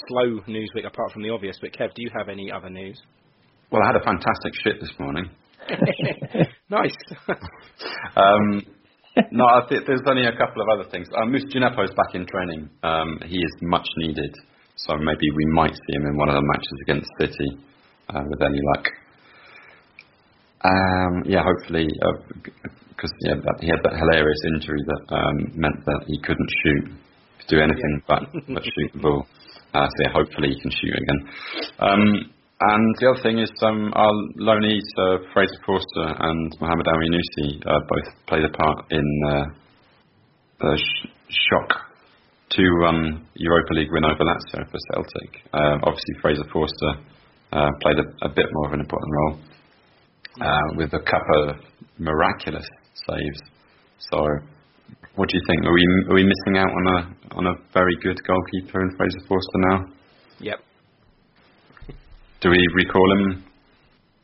slow 0.08 0.42
news 0.48 0.70
week 0.76 0.86
apart 0.86 1.12
from 1.12 1.24
the 1.24 1.30
obvious. 1.30 1.58
But 1.62 1.72
Kev, 1.74 1.94
do 1.96 2.02
you 2.04 2.10
have 2.18 2.30
any 2.30 2.52
other 2.52 2.70
news? 2.70 3.00
Well, 3.72 3.82
I 3.84 3.88
had 3.88 3.96
a 3.96 4.04
fantastic 4.04 4.54
shit 4.64 4.80
this 4.80 4.92
morning. 5.00 5.30
nice. 6.70 6.96
Um, 8.16 8.64
no, 9.32 9.46
I 9.46 9.62
think 9.70 9.86
there's 9.88 10.02
only 10.08 10.26
a 10.26 10.36
couple 10.36 10.62
of 10.62 10.68
other 10.70 10.90
things. 10.90 11.08
Uh, 11.16 11.26
Moussa 11.26 11.48
Djenepo's 11.48 11.94
back 11.96 12.14
in 12.14 12.26
training. 12.26 12.70
Um, 12.84 13.20
he 13.26 13.38
is 13.38 13.54
much 13.62 13.88
needed, 13.98 14.34
so 14.76 14.98
maybe 14.98 15.28
we 15.36 15.46
might 15.54 15.74
see 15.74 15.94
him 15.96 16.06
in 16.06 16.18
one 16.18 16.30
of 16.30 16.36
the 16.36 16.46
matches 16.46 16.78
against 16.84 17.10
City 17.20 17.58
uh, 18.10 18.22
with 18.30 18.42
any 18.42 18.60
luck. 18.76 18.86
Um, 20.66 21.24
yeah, 21.26 21.44
hopefully, 21.44 21.88
because 22.90 23.14
yeah, 23.26 23.36
that, 23.36 23.58
he 23.62 23.68
had 23.68 23.80
that 23.84 23.94
hilarious 23.94 24.42
injury 24.54 24.82
that 24.86 25.16
um, 25.16 25.38
meant 25.56 25.86
that 25.86 26.02
he 26.08 26.20
couldn't 26.22 26.50
shoot, 26.64 26.92
do 27.48 27.60
anything 27.60 28.02
but, 28.08 28.24
but 28.54 28.64
shoot 28.64 28.92
the 28.94 29.00
ball. 29.00 29.26
Uh, 29.74 29.88
so 29.88 29.98
yeah, 30.04 30.12
hopefully 30.14 30.50
he 30.50 30.62
can 30.62 30.72
shoot 30.72 30.96
again. 30.98 31.20
Um, 31.80 32.32
and 32.60 32.96
the 33.00 33.12
other 33.12 33.22
thing 33.22 33.38
is 33.38 33.52
um, 33.62 33.94
our 33.94 34.14
loanees, 34.42 34.88
uh, 34.98 35.18
Fraser 35.34 35.62
Forster 35.66 36.08
and 36.20 36.52
Mohamed 36.60 36.88
Elyounoussi, 36.88 37.62
uh, 37.66 37.80
both 37.88 38.10
played 38.26 38.46
a 38.46 38.50
part 38.50 38.92
in 38.92 39.08
uh, 39.30 39.46
the 40.60 40.78
sh- 40.78 41.08
shock 41.30 41.88
two-run 42.50 43.28
Europa 43.36 43.74
League 43.74 43.92
win 43.92 44.06
over 44.06 44.24
Lazio 44.24 44.66
for 44.72 44.80
Celtic. 44.94 45.44
Uh, 45.54 45.78
obviously, 45.84 46.16
Fraser 46.22 46.46
Forster 46.52 46.94
uh, 47.52 47.70
played 47.82 48.00
a, 48.00 48.26
a 48.26 48.30
bit 48.30 48.48
more 48.52 48.68
of 48.68 48.74
an 48.74 48.80
important 48.80 49.12
role 49.14 49.40
uh, 50.42 50.68
with 50.78 50.94
a 50.94 51.04
couple 51.06 51.50
of 51.50 51.56
miraculous 52.00 52.68
saves. 53.08 53.42
So, 54.10 54.18
what 55.16 55.30
do 55.30 55.38
you 55.38 55.44
think? 55.46 55.66
Are 55.66 55.74
we 55.74 55.86
are 56.10 56.16
we 56.16 56.24
missing 56.24 56.58
out 56.58 56.70
on 56.70 56.86
a 56.98 57.38
on 57.38 57.46
a 57.48 57.54
very 57.74 57.98
good 58.02 58.18
goalkeeper 58.26 58.82
in 58.82 58.96
Fraser 58.98 59.28
Forster 59.28 59.60
now? 59.70 59.86
Yep. 60.40 60.60
Do 62.48 62.52
we 62.52 62.66
recall 62.76 63.12
him 63.12 63.44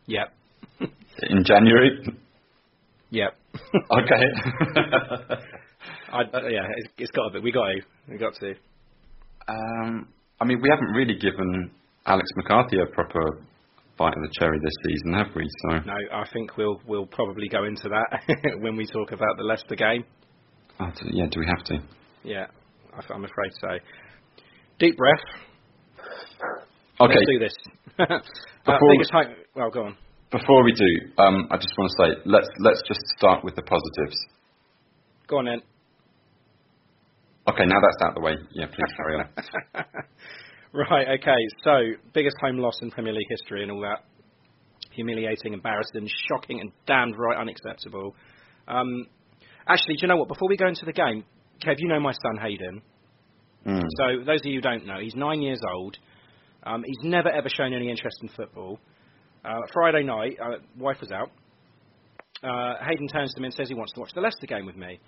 Yep. 0.07 0.33
in 1.23 1.43
January? 1.43 1.91
Yep. 3.09 3.35
okay. 3.75 4.23
I, 6.13 6.21
yeah, 6.49 6.65
it's, 6.77 6.93
it's 6.99 7.11
got 7.11 7.27
to 7.33 7.33
be. 7.33 7.43
We 7.43 7.51
got 7.51 7.65
to. 7.67 7.81
We 8.07 8.17
got 8.17 8.33
to. 8.35 8.53
um, 9.49 10.07
I 10.39 10.45
mean, 10.45 10.61
we 10.61 10.69
haven't 10.69 10.93
really 10.95 11.15
given 11.19 11.69
Alex 12.05 12.25
McCarthy 12.37 12.77
a 12.79 12.85
proper 12.95 13.41
bite 13.97 14.13
of 14.15 14.21
the 14.23 14.29
cherry 14.39 14.57
this 14.63 14.71
season, 14.87 15.13
have 15.15 15.27
we? 15.35 15.45
So, 15.67 15.79
No, 15.85 15.93
I 16.13 16.23
think 16.31 16.55
we'll 16.55 16.79
we'll 16.87 17.07
probably 17.07 17.49
go 17.49 17.65
into 17.65 17.89
that 17.89 18.21
when 18.61 18.77
we 18.77 18.85
talk 18.85 19.11
about 19.11 19.35
the 19.35 19.43
Leicester 19.43 19.75
game. 19.75 20.05
oh, 20.79 20.89
do, 20.97 21.09
yeah, 21.11 21.25
do 21.29 21.41
we 21.41 21.45
have 21.45 21.65
to? 21.65 21.79
Yeah, 22.23 22.45
I- 22.93 23.13
I'm 23.13 23.25
afraid 23.25 23.51
so. 23.59 23.67
Deep 24.79 24.95
breath. 24.95 25.25
Okay. 27.03 27.13
Let's 27.15 27.31
do 27.31 27.39
this. 27.39 27.55
uh, 27.99 28.19
Before- 28.65 28.91
biggest 28.93 29.11
home. 29.11 29.35
Well, 29.55 29.69
go 29.69 29.83
on. 29.85 29.97
Before 30.31 30.63
we 30.63 30.73
do, 30.73 31.21
um, 31.21 31.47
I 31.51 31.57
just 31.57 31.77
want 31.77 31.91
to 31.91 32.03
say 32.03 32.21
let's 32.25 32.49
let's 32.59 32.81
just 32.87 33.01
start 33.17 33.43
with 33.43 33.55
the 33.55 33.61
positives. 33.61 34.17
Go 35.27 35.37
on 35.37 35.45
then. 35.45 35.61
Okay, 37.47 37.65
now 37.65 37.75
that's 37.79 38.01
out 38.01 38.09
of 38.09 38.15
the 38.15 38.21
way. 38.21 38.35
Yeah, 38.53 38.65
please 38.65 38.93
carry 38.97 39.19
on. 39.19 39.29
right. 40.73 41.19
Okay. 41.19 41.37
So 41.63 42.01
biggest 42.13 42.35
home 42.41 42.57
loss 42.57 42.79
in 42.81 42.89
Premier 42.89 43.13
League 43.13 43.27
history 43.29 43.61
and 43.61 43.71
all 43.71 43.81
that. 43.81 44.05
Humiliating, 44.91 45.53
embarrassing, 45.53 46.09
shocking, 46.29 46.61
and 46.61 46.71
damned 46.87 47.15
right 47.17 47.37
unacceptable. 47.37 48.15
Um, 48.67 49.05
actually, 49.67 49.95
do 49.95 50.03
you 50.03 50.07
know 50.07 50.17
what? 50.17 50.29
Before 50.29 50.49
we 50.49 50.57
go 50.57 50.67
into 50.67 50.85
the 50.85 50.93
game, 50.93 51.25
Kev, 51.63 51.75
you 51.77 51.89
know 51.89 51.99
my 51.99 52.13
son 52.13 52.41
Hayden. 52.41 52.81
Mm. 53.67 53.81
So 53.97 54.25
those 54.25 54.39
of 54.39 54.45
you 54.45 54.55
who 54.55 54.61
don't 54.61 54.85
know, 54.85 54.99
he's 54.99 55.15
nine 55.15 55.41
years 55.41 55.59
old. 55.75 55.97
Um, 56.65 56.83
he's 56.85 57.03
never 57.03 57.29
ever 57.29 57.49
shown 57.49 57.73
any 57.73 57.89
interest 57.89 58.17
in 58.21 58.29
football. 58.29 58.79
Uh, 59.43 59.59
Friday 59.73 60.03
night, 60.03 60.37
uh, 60.41 60.57
wife 60.77 60.97
was 61.01 61.11
out. 61.11 61.29
Uh, 62.43 62.75
Hayden 62.87 63.07
turns 63.07 63.33
to 63.33 63.41
me 63.41 63.47
and 63.47 63.53
says 63.53 63.67
he 63.67 63.75
wants 63.75 63.93
to 63.93 63.99
watch 63.99 64.11
the 64.13 64.21
Leicester 64.21 64.47
game 64.47 64.65
with 64.65 64.75
me. 64.75 64.99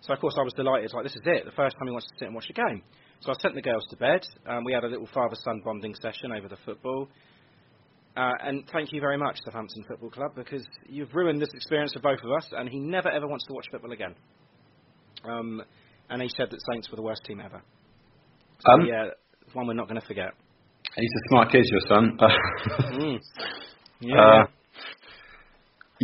So 0.00 0.12
of 0.12 0.20
course 0.20 0.34
I 0.38 0.42
was 0.42 0.52
delighted. 0.54 0.92
Like 0.92 1.04
this 1.04 1.16
is 1.16 1.22
it, 1.24 1.44
the 1.44 1.52
first 1.52 1.76
time 1.76 1.86
he 1.86 1.92
wants 1.92 2.06
to 2.08 2.14
sit 2.18 2.26
and 2.26 2.34
watch 2.34 2.46
a 2.50 2.52
game. 2.52 2.82
So 3.20 3.30
I 3.30 3.34
sent 3.40 3.54
the 3.54 3.62
girls 3.62 3.86
to 3.90 3.96
bed. 3.96 4.20
Um, 4.46 4.64
we 4.64 4.72
had 4.72 4.84
a 4.84 4.88
little 4.88 5.08
father-son 5.14 5.62
bonding 5.64 5.94
session 5.94 6.30
over 6.32 6.48
the 6.48 6.58
football. 6.64 7.08
Uh, 8.16 8.32
and 8.44 8.64
thank 8.72 8.92
you 8.92 9.00
very 9.00 9.16
much, 9.16 9.38
Southampton 9.44 9.82
Football 9.88 10.10
Club, 10.10 10.32
because 10.36 10.64
you've 10.86 11.12
ruined 11.14 11.40
this 11.40 11.48
experience 11.52 11.92
for 11.94 12.00
both 12.00 12.20
of 12.22 12.30
us. 12.30 12.46
And 12.52 12.68
he 12.68 12.78
never 12.78 13.08
ever 13.08 13.26
wants 13.26 13.46
to 13.46 13.54
watch 13.54 13.66
football 13.70 13.92
again. 13.92 14.14
Um, 15.24 15.62
and 16.10 16.20
he 16.22 16.28
said 16.36 16.48
that 16.50 16.60
Saints 16.72 16.90
were 16.90 16.96
the 16.96 17.02
worst 17.02 17.24
team 17.24 17.40
ever. 17.40 17.62
So 18.60 18.72
Um, 18.72 18.86
yeah, 18.86 19.06
one 19.52 19.66
we're 19.66 19.74
not 19.74 19.88
going 19.88 20.00
to 20.00 20.06
forget. 20.06 20.32
He's 20.96 21.10
a 21.10 21.28
smart 21.28 21.50
kid, 21.50 21.64
your 21.70 21.80
son. 21.88 22.18
Mm. 22.94 23.18
Yeah. 24.00 24.20
Uh, 24.20 24.44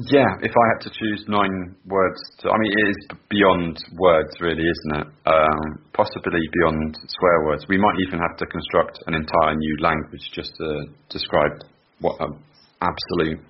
yeah, 0.08 0.30
if 0.42 0.50
I 0.50 0.64
had 0.72 0.80
to 0.86 0.90
choose 0.90 1.24
nine 1.28 1.76
words, 1.86 2.18
to, 2.40 2.48
I 2.48 2.56
mean, 2.58 2.72
it 2.78 2.88
is 2.90 2.96
beyond 3.28 3.76
words, 3.98 4.30
really, 4.40 4.62
isn't 4.62 5.02
it? 5.02 5.06
Um, 5.26 5.60
possibly 5.92 6.40
beyond 6.40 6.96
swear 6.96 7.46
words. 7.46 7.66
We 7.68 7.76
might 7.76 7.98
even 8.06 8.18
have 8.18 8.36
to 8.38 8.46
construct 8.46 8.98
an 9.06 9.14
entire 9.14 9.54
new 9.54 9.76
language 9.80 10.22
just 10.32 10.52
to 10.56 10.86
describe 11.10 11.52
what 12.00 12.16
an 12.20 12.38
absolute 12.80 13.40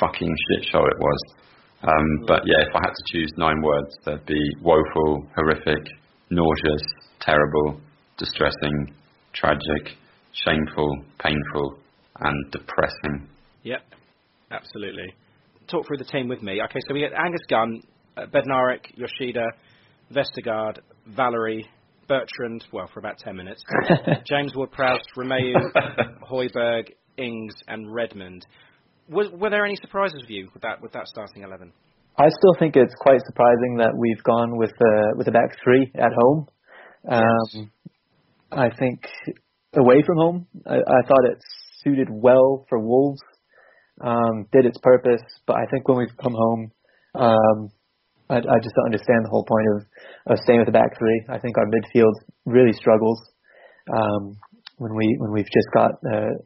fucking 0.00 0.34
shit 0.48 0.70
show 0.72 0.80
it 0.86 0.98
was. 0.98 1.20
Um, 1.82 2.26
but 2.26 2.42
yeah, 2.46 2.62
if 2.66 2.74
I 2.74 2.80
had 2.82 2.94
to 2.94 3.04
choose 3.12 3.30
nine 3.36 3.60
words, 3.60 3.94
they'd 4.06 4.26
be 4.26 4.42
woeful, 4.62 5.26
horrific, 5.36 5.84
nauseous, 6.30 6.82
terrible, 7.20 7.80
distressing, 8.16 8.94
tragic, 9.34 9.98
shameful, 10.44 11.04
painful, 11.22 11.78
and 12.20 12.50
depressing. 12.52 13.28
Yep, 13.62 13.82
absolutely. 14.50 15.14
Talk 15.68 15.86
through 15.86 15.98
the 15.98 16.04
team 16.04 16.28
with 16.28 16.42
me. 16.42 16.60
Okay, 16.62 16.80
so 16.86 16.94
we 16.94 17.00
get 17.00 17.12
Angus 17.12 17.42
Gunn, 17.48 17.82
uh, 18.16 18.26
Bednarek, 18.26 18.80
Yoshida, 18.94 19.46
Vestergaard, 20.12 20.78
Valery, 21.06 21.66
Bertrand, 22.08 22.64
well, 22.72 22.88
for 22.92 23.00
about 23.00 23.18
10 23.18 23.36
minutes, 23.36 23.62
James 24.24 24.54
Ward-Prowse, 24.54 25.02
Romeu, 25.16 25.54
Højbjerg, 26.30 26.88
Ings, 27.18 27.54
and 27.68 27.92
Redmond. 27.92 28.46
Was, 29.10 29.28
were 29.32 29.50
there 29.50 29.64
any 29.64 29.76
surprises 29.76 30.22
for 30.26 30.32
you 30.32 30.48
with 30.54 30.62
that, 30.62 30.80
with 30.80 30.92
that 30.92 31.06
starting 31.06 31.42
11? 31.42 31.72
I 32.18 32.28
still 32.28 32.54
think 32.58 32.74
it's 32.76 32.94
quite 32.98 33.20
surprising 33.26 33.76
that 33.78 33.92
we've 33.96 34.22
gone 34.24 34.56
with 34.56 34.72
uh, 34.72 35.14
with 35.16 35.28
a 35.28 35.30
back 35.30 35.56
three 35.62 35.88
at 35.94 36.10
home. 36.20 36.48
Um, 37.08 37.70
I 38.50 38.70
think 38.76 39.02
away 39.74 40.02
from 40.06 40.16
home, 40.16 40.46
I, 40.66 40.76
I 40.76 41.00
thought 41.06 41.30
it 41.30 41.38
suited 41.82 42.08
well 42.10 42.66
for 42.68 42.78
Wolves. 42.78 43.20
Um, 44.00 44.46
did 44.52 44.64
its 44.64 44.78
purpose, 44.80 45.22
but 45.46 45.56
I 45.56 45.66
think 45.72 45.88
when 45.88 45.98
we've 45.98 46.16
come 46.22 46.32
home, 46.32 46.70
um, 47.16 47.68
I, 48.30 48.36
I 48.36 48.58
just 48.62 48.74
don't 48.76 48.86
understand 48.86 49.24
the 49.24 49.30
whole 49.30 49.44
point 49.44 49.66
of, 49.74 50.32
of 50.32 50.38
staying 50.44 50.60
with 50.60 50.66
the 50.66 50.72
back 50.72 50.96
three. 50.98 51.24
I 51.28 51.38
think 51.38 51.56
our 51.58 51.66
midfield 51.66 52.12
really 52.46 52.72
struggles 52.72 53.20
um, 53.90 54.36
when 54.76 54.94
we 54.94 55.16
when 55.18 55.32
we've 55.32 55.50
just 55.50 55.68
got 55.74 55.90
uh, 56.06 56.38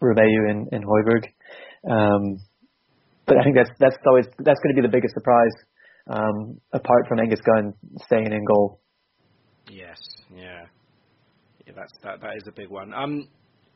Romeu 0.00 0.50
and, 0.50 0.68
and 0.72 0.84
Højbjerg. 0.84 1.24
Um, 1.90 2.38
but 3.26 3.38
I 3.38 3.44
think 3.44 3.56
that's 3.56 3.70
that's 3.78 3.96
always 4.06 4.26
that's 4.38 4.60
going 4.60 4.74
to 4.74 4.80
be 4.80 4.86
the 4.86 4.92
biggest 4.92 5.14
surprise, 5.14 5.56
um, 6.08 6.60
apart 6.72 7.06
from 7.08 7.18
Angus 7.18 7.40
Gunn 7.40 7.74
staying 8.06 8.32
in 8.32 8.44
goal. 8.44 8.80
Yes, 9.68 9.98
yeah, 10.34 10.66
yeah. 11.66 11.72
That's 11.76 11.92
that. 12.02 12.20
That 12.20 12.36
is 12.36 12.44
a 12.48 12.52
big 12.52 12.68
one. 12.68 12.92
Um, 12.94 13.28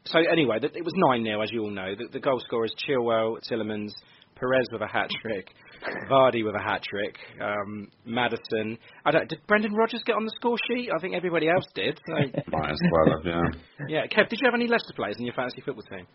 so 0.04 0.18
anyway, 0.18 0.58
th- 0.58 0.72
it 0.74 0.84
was 0.84 0.94
nine 0.96 1.24
0 1.24 1.40
as 1.42 1.50
you 1.52 1.62
all 1.62 1.70
know. 1.70 1.94
The, 1.94 2.08
the 2.12 2.20
goal 2.20 2.40
scorers: 2.40 2.74
Chilwell, 2.86 3.38
Tielemans, 3.50 3.92
Perez 4.36 4.66
with 4.72 4.82
a 4.82 4.86
hat 4.86 5.10
trick, 5.22 5.48
Vardy 6.10 6.44
with 6.44 6.54
a 6.54 6.62
hat 6.62 6.82
trick, 6.82 7.16
um, 7.40 7.88
Maddison. 8.04 8.78
I 9.04 9.10
don't. 9.10 9.28
Did 9.28 9.40
Brendan 9.46 9.74
Rodgers 9.74 10.02
get 10.06 10.16
on 10.16 10.24
the 10.24 10.32
score 10.36 10.56
sheet? 10.68 10.90
I 10.94 11.00
think 11.00 11.14
everybody 11.14 11.48
else 11.48 11.66
did. 11.74 11.98
So, 12.06 12.14
Might 12.48 12.70
as 12.70 12.80
well 12.92 13.16
have, 13.16 13.26
yeah. 13.26 13.42
yeah, 13.88 14.06
Kev, 14.06 14.28
did 14.28 14.40
you 14.40 14.46
have 14.46 14.54
any 14.54 14.68
Leicester 14.68 14.94
players 14.94 15.16
in 15.18 15.24
your 15.24 15.34
fantasy 15.34 15.60
football 15.60 15.84
team? 15.84 16.06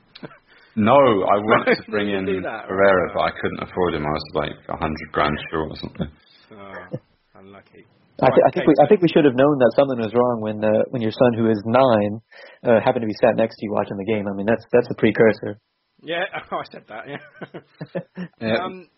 No, 0.75 0.95
I 0.95 1.37
wanted 1.37 1.75
to 1.85 1.91
bring 1.91 2.09
in 2.09 2.25
do 2.25 2.41
that, 2.41 2.67
Pereira, 2.67 3.05
right. 3.05 3.13
but 3.13 3.21
I 3.21 3.31
couldn't 3.39 3.69
afford 3.69 3.93
him. 3.93 4.05
I 4.05 4.09
was 4.09 4.29
like 4.33 4.51
a 4.69 4.77
hundred 4.77 5.11
grand 5.11 5.37
short 5.51 5.69
or 5.69 5.75
something. 5.75 6.07
Oh, 6.51 6.97
unlucky. 7.35 7.85
I, 8.21 8.29
th- 8.29 8.45
I 8.45 8.51
think 8.53 8.67
we 8.67 8.73
I 8.83 8.87
think 8.87 9.01
we 9.01 9.09
should 9.09 9.25
have 9.25 9.33
known 9.35 9.57
that 9.57 9.73
something 9.75 9.97
was 9.97 10.13
wrong 10.13 10.37
when 10.41 10.63
uh, 10.63 10.85
when 10.89 11.01
your 11.01 11.11
son, 11.11 11.33
who 11.33 11.49
is 11.49 11.61
nine, 11.65 12.21
uh, 12.61 12.79
happened 12.79 13.01
to 13.01 13.07
be 13.07 13.17
sat 13.19 13.35
next 13.35 13.57
to 13.57 13.65
you 13.65 13.71
watching 13.71 13.97
the 13.97 14.05
game. 14.05 14.27
I 14.27 14.33
mean, 14.37 14.45
that's 14.45 14.63
that's 14.71 14.87
a 14.91 14.95
precursor. 14.95 15.59
Yeah, 16.01 16.23
oh, 16.51 16.57
I 16.57 16.63
said 16.71 16.83
that. 16.89 17.07
Yeah. 17.07 17.61
Yeah. 18.39 18.57
Um, 18.57 18.89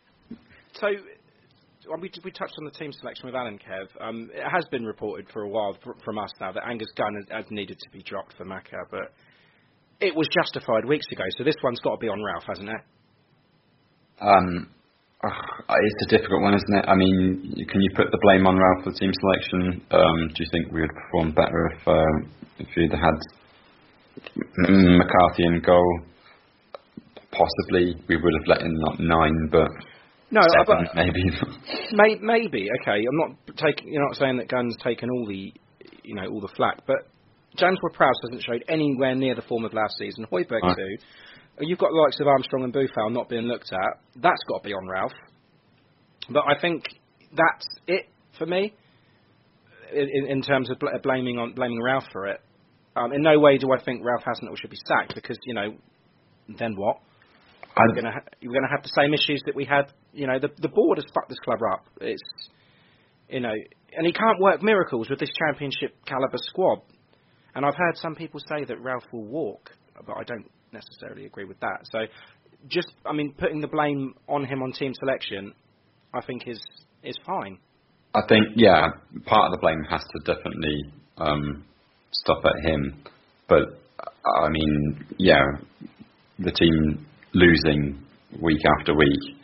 so 0.74 0.88
we 2.01 2.12
we 2.24 2.31
touched 2.31 2.55
on 2.57 2.65
the 2.65 2.72
team 2.72 2.91
selection 2.91 3.27
with 3.27 3.36
Alan 3.36 3.60
Kev. 3.60 3.88
Um, 4.01 4.29
it 4.34 4.43
has 4.43 4.65
been 4.72 4.84
reported 4.84 5.27
for 5.31 5.43
a 5.43 5.48
while 5.48 5.77
from 6.03 6.17
us 6.17 6.31
now 6.41 6.51
that 6.51 6.63
Angus 6.67 6.91
Gunn 6.98 7.15
has, 7.15 7.43
has 7.43 7.51
needed 7.51 7.77
to 7.79 7.89
be 7.91 8.01
dropped 8.01 8.34
for 8.38 8.43
Macca, 8.45 8.84
but 8.89 9.13
it 10.00 10.15
was 10.15 10.27
justified 10.34 10.86
weeks 10.86 11.05
ago. 11.12 11.24
So 11.38 11.43
this 11.43 11.55
one's 11.63 11.79
got 11.79 11.91
to 11.91 11.98
be 11.98 12.10
on 12.10 12.22
Ralph, 12.24 12.43
hasn't 12.48 12.69
it? 12.69 12.81
Um, 14.19 14.69
it's 15.24 16.05
a 16.07 16.17
difficult 16.17 16.41
one, 16.41 16.53
isn't 16.53 16.75
it? 16.77 16.86
I 16.88 16.95
mean, 16.95 17.65
can 17.69 17.81
you 17.81 17.89
put 17.95 18.12
the 18.12 18.19
blame 18.22 18.45
on 18.48 18.57
Ralph 18.57 18.84
for 18.84 18.91
the 18.91 19.00
team 19.00 19.12
selection? 19.13 19.81
Um, 19.91 20.27
do 20.29 20.43
you 20.43 20.50
think 20.51 20.72
we 20.72 20.81
would 20.81 20.93
perform 20.93 21.31
better 21.31 21.72
if 21.74 21.88
um, 21.88 22.31
if 22.60 22.67
we'd 22.75 22.91
had 22.91 23.17
McCarthy 24.57 25.45
in 25.45 25.62
goal? 25.65 26.00
Possibly, 27.31 27.95
we 28.07 28.15
would 28.15 28.34
have 28.39 28.48
let 28.48 28.62
in 28.62 28.74
not 28.79 29.00
nine, 29.00 29.50
but 29.51 29.67
No, 30.31 30.41
seven, 30.41 30.88
but 30.88 30.95
maybe. 30.95 31.24
May, 31.91 32.15
maybe 32.22 32.67
okay. 32.81 33.00
I'm 33.03 33.17
not 33.17 33.38
taking. 33.57 33.91
You're 33.91 34.05
not 34.07 34.15
saying 34.15 34.38
that 34.38 34.48
Gunn's 34.48 34.77
taken 34.84 35.10
all 35.10 35.25
the, 35.27 35.51
you 36.03 36.15
know, 36.15 36.27
all 36.27 36.39
the 36.39 36.53
flack, 36.55 36.79
but 36.88 37.07
James 37.57 37.77
Ward-Prowse 37.81 38.15
hasn't 38.24 38.43
showed 38.43 38.63
anywhere 38.69 39.15
near 39.15 39.36
the 39.36 39.41
form 39.41 39.65
of 39.65 39.74
last 39.74 39.95
season. 39.98 40.25
Højbjerg 40.31 40.62
Right. 40.62 40.75
too. 40.77 40.95
You've 41.60 41.80
got 41.80 41.90
the 41.90 42.02
likes 42.02 42.20
of 42.20 42.28
Armstrong 42.28 42.64
and 42.64 42.74
Boufal 42.74 43.12
not 43.14 43.30
being 43.30 43.44
looked 43.44 43.72
at. 43.72 44.00
That's 44.16 44.44
got 44.48 44.64
to 44.64 44.68
be 44.68 44.74
on 44.74 44.88
Ralph. 44.88 45.14
But 46.30 46.44
I 46.48 46.60
think 46.60 46.84
that's 47.32 47.66
it 47.88 48.06
for 48.38 48.46
me 48.46 48.74
in, 49.94 50.28
in 50.28 50.42
terms 50.42 50.70
of 50.70 50.80
bl- 50.80 50.88
blaming 51.04 51.38
on 51.38 51.54
blaming 51.54 51.82
Ralph 51.82 52.06
for 52.12 52.28
it. 52.28 52.42
Um, 52.96 53.12
in 53.14 53.22
no 53.22 53.40
way 53.40 53.58
do 53.58 53.72
I 53.72 53.82
think 53.84 54.04
Ralph 54.04 54.24
Hasenhüttl 54.24 54.58
should 54.58 54.70
be 54.70 54.78
sacked 54.88 55.16
because 55.16 55.38
you 55.46 55.54
know, 55.54 55.76
then 56.58 56.76
what? 56.76 56.98
I- 57.78 57.84
We're 57.88 57.96
gonna 57.96 58.12
ha- 58.12 58.30
we're 58.42 58.54
gonna 58.54 58.72
have 58.72 58.84
the 58.84 58.92
same 58.96 59.14
issues 59.14 59.42
that 59.46 59.56
we 59.56 59.66
had. 59.66 59.92
You 60.14 60.28
know, 60.28 60.40
the 60.40 60.50
the 60.60 60.70
board 60.70 60.98
has 60.98 61.06
fucked 61.14 61.30
this 61.30 61.40
club 61.40 61.60
up. 61.72 61.86
It's 62.02 62.22
you 63.30 63.40
know, 63.42 63.54
and 63.98 64.06
he 64.06 64.14
can't 64.14 64.40
work 64.40 64.62
miracles 64.64 65.10
with 65.10 65.20
this 65.20 65.32
championship 65.48 65.96
caliber 66.06 66.38
squad. 66.38 66.80
And 67.54 67.66
I've 67.66 67.76
heard 67.76 67.98
some 67.98 68.16
people 68.16 68.40
say 68.50 68.66
that 68.66 68.82
Ralph 68.82 69.06
will 69.14 69.26
walk, 69.26 69.72
but 70.06 70.18
I 70.18 70.24
don't 70.24 70.46
necessarily 70.75 71.25
agree 71.25 71.46
with 71.46 71.60
that. 71.62 71.79
So, 71.91 72.00
just 72.67 72.91
I 73.05 73.13
mean, 73.13 73.34
putting 73.38 73.62
the 73.62 73.67
blame 73.67 74.13
on 74.27 74.46
him 74.46 74.62
on 74.62 74.72
team 74.72 74.94
selection, 74.94 75.53
I 76.13 76.22
think 76.22 76.48
is 76.48 76.62
is 77.03 77.17
fine. 77.25 77.58
I 78.15 78.22
think, 78.29 78.48
yeah, 78.55 78.88
part 79.25 79.48
of 79.48 79.51
the 79.51 79.58
blame 79.60 79.84
has 79.89 80.01
to 80.01 80.34
definitely 80.34 80.77
um, 81.17 81.65
stop 82.13 82.41
at 82.46 82.70
him. 82.70 83.03
But 83.50 83.63
I 84.41 84.50
mean, 84.50 85.05
yeah, 85.17 85.44
the 86.39 86.51
team 86.51 87.05
losing 87.34 88.01
week 88.41 88.62
after 88.79 88.96
week. 88.96 89.38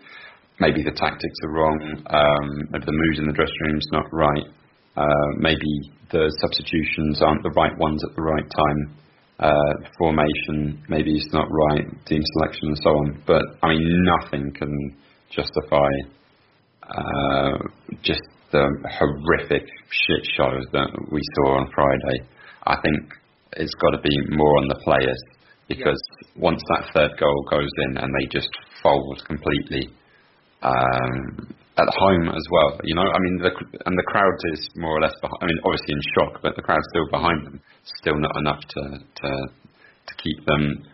Maybe 0.59 0.83
the 0.83 0.91
tactics 0.91 1.39
are 1.43 1.51
wrong. 1.51 1.79
Um, 2.07 2.67
maybe 2.71 2.85
the 2.85 2.91
mood 2.91 3.17
in 3.19 3.25
the 3.25 3.33
dressing 3.33 3.61
room's 3.65 3.88
not 3.91 4.05
right. 4.11 4.47
Uh, 4.95 5.27
maybe 5.38 5.91
the 6.11 6.31
substitutions 6.41 7.21
aren't 7.21 7.43
the 7.43 7.51
right 7.55 7.75
ones 7.77 8.03
at 8.07 8.15
the 8.15 8.21
right 8.21 8.43
time. 8.43 8.97
Uh, 9.41 9.74
formation 9.98 10.83
maybe 10.88 11.12
it's 11.17 11.33
not 11.33 11.48
right. 11.50 11.86
Team 12.05 12.21
selection 12.33 12.69
and 12.69 12.77
so 12.83 12.89
on. 12.89 13.24
But 13.25 13.41
I 13.63 13.69
mean, 13.69 14.05
nothing 14.05 14.51
can 14.53 14.95
justify 15.31 15.89
uh, 16.83 17.57
just 18.03 18.21
the 18.51 18.67
horrific 19.00 19.63
shit 19.89 20.25
show 20.38 20.51
that 20.74 20.89
we 21.12 21.21
saw 21.36 21.57
on 21.57 21.71
Friday. 21.74 22.27
I 22.67 22.75
think 22.81 23.13
it's 23.53 23.74
got 23.75 23.91
to 23.91 24.01
be 24.01 24.15
more 24.36 24.57
on 24.57 24.67
the 24.67 24.79
players 24.83 25.21
because 25.67 26.01
once 26.36 26.62
that 26.69 26.89
third 26.93 27.12
goal 27.19 27.45
goes 27.50 27.69
in 27.88 27.98
and 27.98 28.13
they 28.19 28.27
just 28.27 28.50
fold 28.83 29.24
completely 29.25 29.89
um, 30.62 31.55
at 31.81 31.89
home 31.97 32.29
as 32.29 32.45
well. 32.51 32.79
You 32.83 32.95
know, 32.95 33.03
I 33.03 33.19
mean, 33.19 33.41
the, 33.41 33.51
and 33.85 33.97
the 33.97 34.07
crowd 34.07 34.38
is 34.53 34.69
more 34.75 34.97
or 34.97 35.01
less. 35.01 35.13
Behind, 35.21 35.39
I 35.41 35.45
mean, 35.45 35.59
obviously 35.65 35.93
in 35.93 36.01
shock, 36.13 36.41
but 36.41 36.55
the 36.55 36.61
crowd's 36.61 36.85
still 36.93 37.09
behind 37.09 37.45
them. 37.45 37.61
Still 38.01 38.19
not 38.19 38.36
enough 38.38 38.62
to 38.62 38.82
to 39.01 39.29
to 40.08 40.13
keep 40.21 40.45
them 40.45 40.86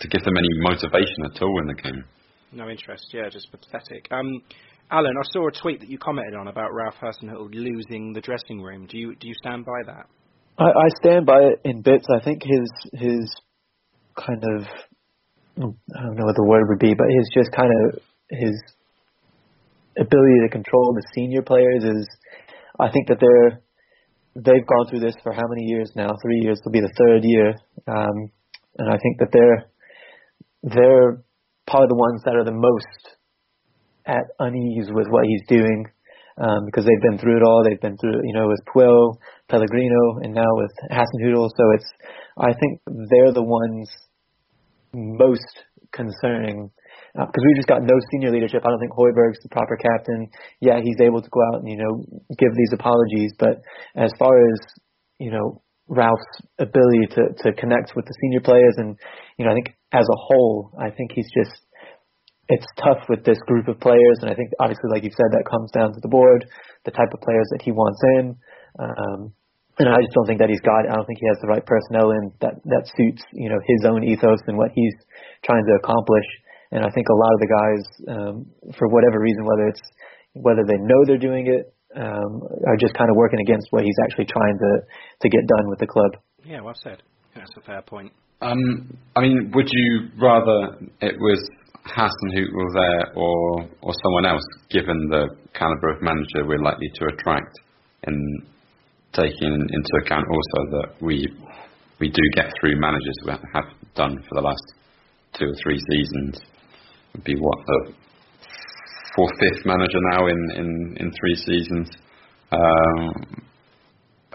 to 0.00 0.08
give 0.08 0.22
them 0.24 0.36
any 0.36 0.52
motivation 0.60 1.24
at 1.24 1.40
all 1.42 1.60
in 1.60 1.66
the 1.66 1.74
game. 1.74 2.04
No 2.52 2.68
interest, 2.68 3.08
yeah, 3.12 3.28
just 3.28 3.50
pathetic. 3.50 4.08
Um, 4.10 4.42
Alan, 4.90 5.14
I 5.18 5.26
saw 5.32 5.48
a 5.48 5.52
tweet 5.52 5.80
that 5.80 5.88
you 5.88 5.98
commented 5.98 6.34
on 6.34 6.48
about 6.48 6.72
Ralph 6.72 6.94
Hasenhüttl 7.02 7.52
losing 7.52 8.12
the 8.12 8.20
dressing 8.20 8.62
room. 8.62 8.86
Do 8.86 8.98
you 8.98 9.16
do 9.16 9.26
you 9.28 9.34
stand 9.34 9.64
by 9.64 9.92
that? 9.92 10.06
I, 10.58 10.64
I 10.64 10.88
stand 11.02 11.26
by 11.26 11.40
it 11.40 11.60
in 11.64 11.82
bits. 11.82 12.06
I 12.08 12.22
think 12.22 12.42
his 12.42 12.70
his 12.92 13.34
kind 14.16 14.42
of 14.56 14.66
I 15.58 16.02
don't 16.02 16.16
know 16.16 16.24
what 16.24 16.36
the 16.36 16.46
word 16.46 16.66
would 16.68 16.78
be, 16.78 16.94
but 16.94 17.06
his 17.08 17.30
just 17.34 17.50
kind 17.52 17.70
of 17.84 18.00
his 18.30 18.54
ability 19.98 20.38
to 20.44 20.50
control 20.50 20.94
the 20.94 21.06
senior 21.14 21.42
players 21.42 21.84
is. 21.84 22.08
I 22.78 22.90
think 22.90 23.08
that 23.08 23.18
they're 23.20 23.62
they've 24.36 24.66
gone 24.66 24.86
through 24.88 25.00
this 25.00 25.16
for 25.22 25.32
how 25.32 25.48
many 25.48 25.64
years 25.64 25.90
now? 25.96 26.10
Three 26.22 26.40
years. 26.40 26.60
Will 26.64 26.72
be 26.72 26.80
the 26.80 26.92
third 26.98 27.24
year, 27.24 27.54
um, 27.88 28.30
and 28.78 28.88
I 28.88 28.98
think 28.98 29.18
that 29.18 29.32
they're 29.32 29.70
they're 30.62 31.22
probably 31.66 31.88
the 31.88 31.96
ones 31.96 32.22
that 32.24 32.36
are 32.36 32.44
the 32.44 32.52
most 32.52 33.16
at 34.06 34.24
unease 34.38 34.88
with 34.92 35.08
what 35.08 35.24
he's 35.26 35.42
doing 35.48 35.84
um, 36.38 36.66
because 36.66 36.84
they've 36.84 37.10
been 37.10 37.18
through 37.18 37.38
it 37.38 37.42
all. 37.42 37.64
They've 37.64 37.80
been 37.80 37.96
through, 37.98 38.20
you 38.24 38.34
know, 38.34 38.48
with 38.48 38.60
Puel, 38.72 39.16
Pellegrino, 39.48 40.20
and 40.22 40.34
now 40.34 40.48
with 40.52 40.70
Hasenhüttl. 40.90 41.48
So 41.56 41.64
it's, 41.74 41.90
I 42.38 42.52
think 42.52 42.80
they're 42.86 43.32
the 43.32 43.42
ones 43.42 43.90
most 44.92 45.64
concerning 45.92 46.70
because 47.16 47.44
we 47.48 47.56
just 47.56 47.68
got 47.68 47.82
no 47.82 47.96
senior 48.12 48.30
leadership. 48.30 48.60
I 48.64 48.68
don't 48.68 48.80
think 48.80 48.92
Højbjerg's 48.92 49.40
the 49.42 49.48
proper 49.48 49.76
captain. 49.76 50.28
Yeah, 50.60 50.80
he's 50.84 51.00
able 51.00 51.22
to 51.22 51.30
go 51.30 51.40
out 51.48 51.64
and 51.64 51.68
you 51.68 51.80
know 51.80 52.04
give 52.36 52.52
these 52.52 52.72
apologies, 52.76 53.32
but 53.38 53.64
as 53.96 54.12
far 54.18 54.36
as 54.36 54.58
you 55.18 55.30
know 55.30 55.62
Ralph's 55.88 56.44
ability 56.58 57.08
to 57.16 57.22
to 57.44 57.48
connect 57.56 57.96
with 57.96 58.04
the 58.04 58.14
senior 58.20 58.40
players 58.40 58.74
and 58.76 58.98
you 59.38 59.44
know 59.44 59.52
I 59.52 59.54
think 59.54 59.76
as 59.92 60.04
a 60.04 60.18
whole, 60.28 60.72
I 60.78 60.90
think 60.90 61.12
he's 61.12 61.30
just 61.32 61.56
it's 62.48 62.66
tough 62.78 63.02
with 63.08 63.24
this 63.24 63.38
group 63.46 63.66
of 63.66 63.80
players, 63.80 64.18
and 64.22 64.30
I 64.30 64.34
think 64.34 64.52
obviously, 64.60 64.90
like 64.92 65.02
you 65.02 65.10
said, 65.10 65.32
that 65.32 65.50
comes 65.50 65.70
down 65.72 65.92
to 65.94 66.00
the 66.00 66.08
board, 66.08 66.46
the 66.84 66.92
type 66.92 67.10
of 67.12 67.20
players 67.20 67.48
that 67.50 67.62
he 67.62 67.72
wants 67.72 67.98
in. 68.18 68.36
Um, 68.78 69.32
and 69.78 69.88
I 69.88 70.00
just 70.00 70.14
don't 70.14 70.26
think 70.26 70.40
that 70.40 70.48
he's 70.48 70.62
got. 70.64 70.88
I 70.88 70.94
don't 70.94 71.04
think 71.04 71.20
he 71.20 71.28
has 71.28 71.40
the 71.42 71.48
right 71.52 71.64
personnel 71.64 72.12
in 72.12 72.32
that 72.40 72.56
that 72.64 72.88
suits 72.96 73.22
you 73.32 73.50
know 73.50 73.60
his 73.60 73.84
own 73.84 74.04
ethos 74.04 74.40
and 74.46 74.56
what 74.56 74.70
he's 74.72 74.94
trying 75.44 75.66
to 75.66 75.74
accomplish. 75.76 76.24
And 76.72 76.84
I 76.84 76.90
think 76.90 77.06
a 77.08 77.14
lot 77.14 77.32
of 77.34 77.40
the 77.40 77.50
guys, 77.50 77.82
um, 78.08 78.34
for 78.78 78.88
whatever 78.88 79.20
reason, 79.20 79.44
whether 79.44 79.68
it's 79.68 79.82
whether 80.34 80.64
they 80.66 80.76
know 80.76 81.00
they're 81.06 81.18
doing 81.18 81.46
it, 81.46 81.72
um, 81.96 82.42
are 82.66 82.76
just 82.76 82.94
kind 82.94 83.08
of 83.10 83.16
working 83.16 83.40
against 83.40 83.68
what 83.70 83.84
he's 83.84 83.96
actually 84.04 84.26
trying 84.26 84.58
to 84.58 84.72
to 85.22 85.28
get 85.28 85.46
done 85.46 85.68
with 85.68 85.78
the 85.78 85.86
club. 85.86 86.12
Yeah, 86.44 86.60
well 86.60 86.74
said. 86.74 87.02
That's 87.34 87.50
a 87.56 87.62
fair 87.62 87.82
point. 87.82 88.12
Um, 88.40 88.98
I 89.16 89.20
mean, 89.20 89.50
would 89.54 89.68
you 89.70 90.08
rather 90.20 90.76
it 91.00 91.16
was 91.18 91.40
Hasenhüttl 91.86 92.66
there 92.74 93.12
or 93.16 93.68
or 93.80 93.92
someone 94.04 94.26
else, 94.26 94.44
given 94.70 95.08
the 95.08 95.28
caliber 95.54 95.88
of 95.90 96.02
manager 96.02 96.46
we're 96.46 96.62
likely 96.62 96.90
to 96.96 97.06
attract, 97.06 97.54
and 98.04 98.46
taking 99.12 99.52
into 99.52 100.04
account 100.04 100.26
also 100.28 100.70
that 100.78 100.88
we 101.00 101.26
we 101.98 102.10
do 102.10 102.22
get 102.34 102.52
through 102.60 102.78
managers 102.78 103.16
who 103.22 103.30
have 103.30 103.64
done 103.94 104.18
for 104.28 104.34
the 104.34 104.42
last 104.42 104.62
two 105.38 105.46
or 105.46 105.54
three 105.62 105.80
seasons. 105.90 106.40
Would 107.16 107.24
be 107.24 107.40
what 107.40 107.58
the 107.64 107.94
fourth, 109.16 109.32
fifth 109.40 109.64
manager 109.64 109.96
now 110.12 110.26
in 110.28 110.36
in 110.52 110.96
in 111.00 111.08
three 111.16 111.34
seasons. 111.34 111.88
Um, 112.52 113.40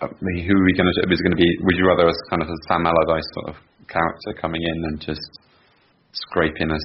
I 0.01 0.09
mean, 0.17 0.49
who 0.49 0.57
are 0.57 0.65
we 0.65 0.73
going 0.73 0.89
to? 0.89 1.13
Is 1.13 1.21
going 1.21 1.37
to 1.37 1.37
be? 1.37 1.45
Would 1.61 1.77
you 1.77 1.85
rather 1.85 2.09
us 2.09 2.17
kind 2.31 2.41
of 2.41 2.49
a 2.49 2.57
Sam 2.67 2.87
Allardyce 2.87 3.29
sort 3.37 3.53
of 3.53 3.55
character 3.85 4.33
coming 4.33 4.63
in 4.65 4.77
and 4.89 4.99
just 4.99 5.21
scraping 6.11 6.71
us 6.71 6.81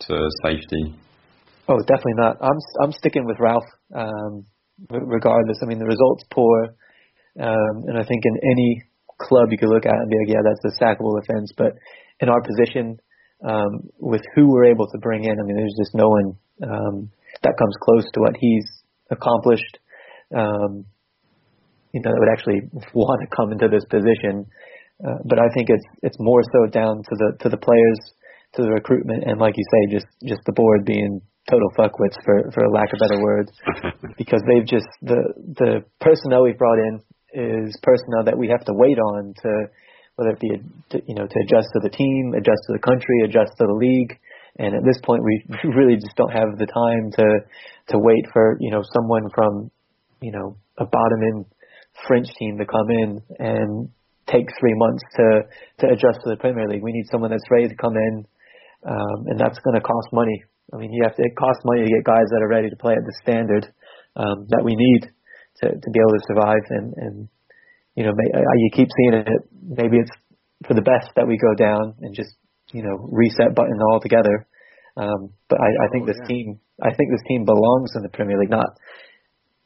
to 0.00 0.20
safety? 0.44 1.00
Oh, 1.66 1.80
definitely 1.80 2.20
not. 2.20 2.36
I'm 2.42 2.60
I'm 2.84 2.92
sticking 2.92 3.24
with 3.24 3.40
Ralph. 3.40 3.64
Um, 3.96 4.44
regardless, 4.90 5.56
I 5.62 5.66
mean 5.66 5.78
the 5.78 5.88
results 5.88 6.24
poor, 6.30 6.76
um, 7.40 7.88
and 7.88 7.96
I 7.96 8.04
think 8.04 8.20
in 8.20 8.36
any 8.52 8.82
club 9.16 9.48
you 9.48 9.56
could 9.56 9.72
look 9.72 9.86
at 9.86 9.96
and 9.96 10.10
be 10.10 10.18
like, 10.20 10.36
yeah, 10.36 10.44
that's 10.44 10.76
a 10.76 10.76
sackable 10.76 11.16
offense. 11.16 11.52
But 11.56 11.72
in 12.20 12.28
our 12.28 12.42
position, 12.42 13.00
um, 13.44 13.90
with 13.98 14.22
who 14.34 14.50
we're 14.50 14.66
able 14.66 14.86
to 14.88 14.98
bring 14.98 15.24
in, 15.24 15.38
I 15.38 15.42
mean, 15.42 15.56
there's 15.56 15.76
just 15.78 15.94
no 15.94 16.08
one 16.08 16.36
um, 16.62 17.10
that 17.42 17.58
comes 17.58 17.74
close 17.82 18.04
to 18.14 18.20
what 18.20 18.36
he's 18.38 18.64
accomplished. 19.10 19.78
Um, 20.34 20.86
you 21.92 22.00
know, 22.00 22.10
that 22.10 22.20
would 22.20 22.32
actually 22.32 22.60
want 22.94 23.20
to 23.22 23.36
come 23.36 23.52
into 23.52 23.68
this 23.68 23.84
position. 23.90 24.46
Uh, 25.02 25.18
but 25.24 25.38
I 25.38 25.48
think 25.54 25.68
it's 25.68 25.84
it's 26.02 26.16
more 26.20 26.42
so 26.52 26.70
down 26.70 27.02
to 27.02 27.14
the 27.18 27.36
to 27.40 27.48
the 27.48 27.56
players, 27.56 27.98
to 28.54 28.62
the 28.62 28.70
recruitment, 28.70 29.24
and 29.24 29.40
like 29.40 29.54
you 29.56 29.64
say, 29.64 29.98
just 29.98 30.06
just 30.24 30.42
the 30.46 30.52
board 30.52 30.84
being 30.84 31.20
total 31.50 31.68
fuckwits 31.76 32.14
for 32.24 32.50
for 32.54 32.70
lack 32.70 32.92
of 32.92 33.00
better 33.00 33.20
words, 33.20 33.50
because 34.18 34.40
they've 34.46 34.66
just 34.66 34.86
the 35.02 35.18
the 35.58 35.84
personnel 36.00 36.44
we've 36.44 36.58
brought 36.58 36.78
in 36.78 37.02
is 37.34 37.76
personnel 37.82 38.24
that 38.24 38.38
we 38.38 38.46
have 38.46 38.64
to 38.66 38.72
wait 38.74 38.98
on 38.98 39.34
to 39.42 39.66
whether 40.16 40.30
it 40.30 40.40
be 40.40 40.50
to, 40.90 41.02
you 41.06 41.14
know 41.14 41.26
to 41.26 41.38
adjust 41.44 41.68
to 41.72 41.80
the 41.82 41.90
team, 41.90 42.34
adjust 42.36 42.62
to 42.68 42.72
the 42.72 42.84
country, 42.84 43.24
adjust 43.24 43.52
to 43.58 43.66
the 43.66 43.78
league. 43.78 44.18
And 44.58 44.76
at 44.76 44.84
this 44.84 45.00
point, 45.02 45.24
we 45.24 45.44
really 45.76 45.96
just 45.96 46.16
don't 46.16 46.32
have 46.32 46.58
the 46.58 46.66
time 46.68 47.10
to 47.16 47.26
to 47.92 47.96
wait 47.98 48.24
for 48.32 48.56
you 48.60 48.70
know 48.70 48.82
someone 48.92 49.28
from 49.34 49.70
you 50.20 50.32
know 50.32 50.56
a 50.78 50.84
bottom 50.84 51.20
end 51.22 51.44
French 52.06 52.28
team 52.38 52.58
to 52.58 52.66
come 52.66 52.88
in 52.90 53.22
and 53.38 53.88
take 54.26 54.46
three 54.60 54.74
months 54.76 55.02
to 55.16 55.26
to 55.80 55.84
adjust 55.92 56.20
to 56.24 56.30
the 56.30 56.36
Premier 56.36 56.68
League. 56.68 56.82
We 56.82 56.92
need 56.92 57.08
someone 57.10 57.30
that's 57.30 57.48
ready 57.50 57.68
to 57.68 57.76
come 57.76 57.96
in, 57.96 58.26
um, 58.86 59.26
and 59.26 59.40
that's 59.40 59.58
going 59.60 59.76
to 59.76 59.82
cost 59.82 60.08
money. 60.12 60.44
I 60.72 60.76
mean, 60.76 60.92
you 60.92 61.02
have 61.04 61.16
to 61.16 61.22
it 61.22 61.36
costs 61.36 61.64
money 61.64 61.84
to 61.84 61.90
get 61.90 62.04
guys 62.04 62.28
that 62.32 62.40
are 62.42 62.48
ready 62.48 62.70
to 62.70 62.76
play 62.76 62.94
at 62.94 63.04
the 63.04 63.16
standard 63.20 63.68
um, 64.16 64.46
that 64.48 64.64
we 64.64 64.76
need 64.76 65.08
to 65.60 65.66
to 65.68 65.88
be 65.90 66.00
able 66.00 66.16
to 66.16 66.24
survive. 66.28 66.64
And 66.70 66.94
and 66.96 67.28
you 67.94 68.04
know, 68.04 68.12
may, 68.14 68.30
you 68.56 68.70
keep 68.72 68.88
seeing 68.96 69.14
it. 69.14 69.42
Maybe 69.62 69.98
it's 69.98 70.10
for 70.66 70.74
the 70.74 70.82
best 70.82 71.12
that 71.16 71.26
we 71.26 71.36
go 71.36 71.54
down 71.54 71.94
and 72.00 72.14
just 72.14 72.30
you 72.72 72.82
know 72.82 73.08
reset 73.10 73.54
button 73.54 73.78
altogether. 73.90 74.46
Um, 74.96 75.32
but 75.48 75.60
I, 75.60 75.86
I 75.86 75.88
think 75.90 76.04
oh, 76.04 76.06
this 76.06 76.20
yeah. 76.22 76.28
team, 76.28 76.60
I 76.82 76.94
think 76.94 77.10
this 77.10 77.24
team 77.28 77.44
belongs 77.44 77.92
in 77.96 78.02
the 78.02 78.08
Premier 78.08 78.38
League. 78.38 78.50
Not 78.50 78.76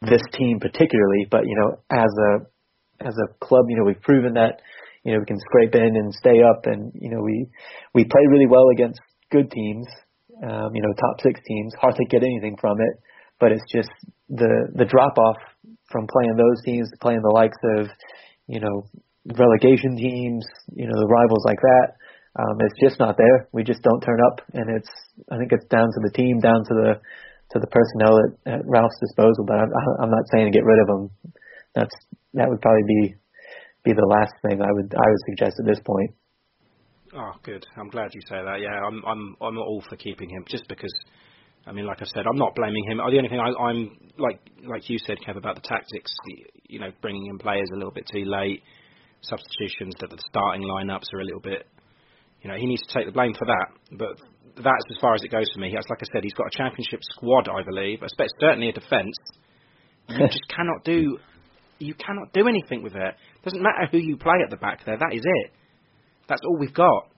this 0.02 0.22
team 0.32 0.60
particularly, 0.60 1.26
but 1.30 1.46
you 1.46 1.56
know, 1.56 1.78
as 1.90 2.10
a 2.10 3.06
as 3.06 3.14
a 3.14 3.44
club, 3.44 3.66
you 3.68 3.76
know, 3.76 3.84
we've 3.84 4.00
proven 4.02 4.34
that 4.34 4.60
you 5.04 5.12
know 5.12 5.20
we 5.20 5.26
can 5.26 5.38
scrape 5.38 5.74
in 5.74 5.96
and 5.96 6.14
stay 6.14 6.42
up, 6.42 6.66
and 6.66 6.92
you 6.94 7.10
know 7.10 7.22
we 7.22 7.46
we 7.94 8.04
play 8.04 8.22
really 8.28 8.46
well 8.46 8.68
against 8.72 9.00
good 9.30 9.50
teams, 9.50 9.86
um, 10.42 10.70
you 10.74 10.82
know, 10.82 10.92
top 10.94 11.20
six 11.22 11.40
teams. 11.46 11.72
Hardly 11.80 12.06
get 12.10 12.22
anything 12.22 12.56
from 12.60 12.78
it, 12.80 13.00
but 13.40 13.52
it's 13.52 13.64
just 13.72 13.90
the 14.28 14.68
the 14.74 14.84
drop 14.84 15.18
off 15.18 15.36
from 15.90 16.06
playing 16.06 16.36
those 16.36 16.62
teams 16.64 16.90
to 16.90 16.96
playing 16.98 17.22
the 17.22 17.30
likes 17.30 17.58
of 17.78 17.88
you 18.46 18.60
know 18.60 18.86
relegation 19.34 19.96
teams, 19.96 20.46
you 20.74 20.86
know, 20.86 20.94
the 20.94 21.10
rivals 21.10 21.42
like 21.44 21.58
that. 21.58 21.98
Um, 22.38 22.56
it's 22.60 22.78
just 22.78 23.00
not 23.00 23.16
there. 23.16 23.48
We 23.52 23.64
just 23.64 23.82
don't 23.82 24.00
turn 24.00 24.20
up, 24.20 24.44
and 24.52 24.76
it's 24.76 24.90
I 25.32 25.38
think 25.38 25.52
it's 25.52 25.66
down 25.66 25.88
to 25.88 26.00
the 26.04 26.12
team, 26.12 26.38
down 26.38 26.62
to 26.68 26.74
the 26.74 26.90
to 27.52 27.58
the 27.58 27.66
personnel 27.66 28.20
at, 28.20 28.60
at 28.60 28.62
Ralph's 28.66 29.00
disposal. 29.00 29.44
But 29.46 29.56
I'm, 29.56 29.72
I'm 30.02 30.10
not 30.10 30.28
saying 30.30 30.52
to 30.52 30.56
get 30.56 30.64
rid 30.64 30.78
of 30.84 30.88
him. 30.88 31.10
That's 31.74 31.96
that 32.34 32.48
would 32.48 32.60
probably 32.60 32.84
be 32.86 33.14
be 33.84 33.92
the 33.92 34.06
last 34.06 34.34
thing 34.42 34.60
I 34.60 34.70
would 34.70 34.92
I 34.94 35.06
would 35.08 35.24
suggest 35.32 35.56
at 35.58 35.66
this 35.66 35.80
point. 35.80 36.12
Oh, 37.16 37.32
good. 37.42 37.64
I'm 37.76 37.88
glad 37.88 38.12
you 38.12 38.20
say 38.28 38.36
that. 38.44 38.60
Yeah, 38.60 38.76
I'm 38.84 39.02
I'm 39.06 39.36
I'm 39.40 39.58
all 39.58 39.82
for 39.88 39.96
keeping 39.96 40.28
him 40.28 40.44
just 40.48 40.68
because. 40.68 40.92
I 41.66 41.72
mean, 41.72 41.86
like 41.86 42.00
I 42.00 42.04
said, 42.04 42.24
I'm 42.30 42.38
not 42.38 42.54
blaming 42.54 42.84
him. 42.88 42.98
The 42.98 43.02
only 43.02 43.28
thing 43.28 43.40
I, 43.40 43.50
I'm 43.50 43.98
like 44.18 44.40
like 44.64 44.88
you 44.88 44.98
said, 44.98 45.18
Kev, 45.26 45.36
about 45.36 45.56
the 45.56 45.66
tactics. 45.66 46.14
You 46.68 46.78
know, 46.78 46.90
bringing 47.02 47.26
in 47.26 47.38
players 47.38 47.68
a 47.72 47.76
little 47.76 47.90
bit 47.90 48.06
too 48.12 48.24
late, 48.24 48.62
substitutions 49.20 49.94
that 50.00 50.10
the 50.10 50.18
starting 50.28 50.62
lineups 50.62 51.12
are 51.12 51.20
a 51.20 51.24
little 51.24 51.40
bit. 51.40 51.66
You 52.42 52.50
know, 52.50 52.56
he 52.56 52.66
needs 52.66 52.82
to 52.86 52.94
take 52.94 53.06
the 53.06 53.12
blame 53.12 53.34
for 53.34 53.46
that. 53.46 53.66
But 53.98 54.20
that's 54.56 54.86
as 54.90 54.98
far 55.00 55.14
as 55.14 55.22
it 55.22 55.30
goes 55.32 55.50
for 55.52 55.60
me. 55.60 55.74
As 55.76 55.84
like 55.90 56.00
I 56.00 56.06
said, 56.12 56.22
he's 56.22 56.34
got 56.34 56.46
a 56.46 56.56
championship 56.56 57.00
squad, 57.02 57.48
I 57.48 57.62
believe. 57.62 58.02
I 58.02 58.06
expect 58.06 58.30
certainly 58.40 58.68
a 58.68 58.72
defence. 58.72 59.16
You 60.08 60.26
just 60.30 60.46
cannot 60.48 60.84
do, 60.84 61.18
you 61.78 61.94
cannot 61.94 62.32
do 62.32 62.46
anything 62.46 62.82
with 62.82 62.94
it. 62.94 63.14
Doesn't 63.44 63.62
matter 63.62 63.88
who 63.90 63.98
you 63.98 64.16
play 64.16 64.38
at 64.44 64.50
the 64.50 64.56
back 64.56 64.84
there. 64.86 64.96
That 64.96 65.14
is 65.14 65.22
it. 65.24 65.52
That's 66.28 66.42
all 66.46 66.58
we've 66.58 66.74
got. 66.74 67.10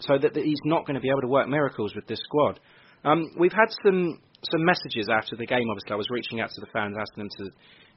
So 0.00 0.18
that, 0.18 0.34
that 0.34 0.44
he's 0.44 0.60
not 0.64 0.86
going 0.86 0.94
to 0.94 1.00
be 1.00 1.10
able 1.10 1.20
to 1.20 1.28
work 1.28 1.48
miracles 1.48 1.94
with 1.94 2.06
this 2.06 2.20
squad. 2.24 2.58
Um, 3.04 3.30
we've 3.38 3.52
had 3.52 3.68
some 3.84 4.20
some 4.50 4.64
messages 4.64 5.08
after 5.08 5.36
the 5.36 5.46
game. 5.46 5.68
Obviously, 5.70 5.92
I 5.92 5.96
was 5.96 6.10
reaching 6.10 6.40
out 6.40 6.50
to 6.50 6.60
the 6.60 6.66
fans, 6.72 6.96
asking 6.98 7.22
them 7.24 7.30
to, 7.38 7.50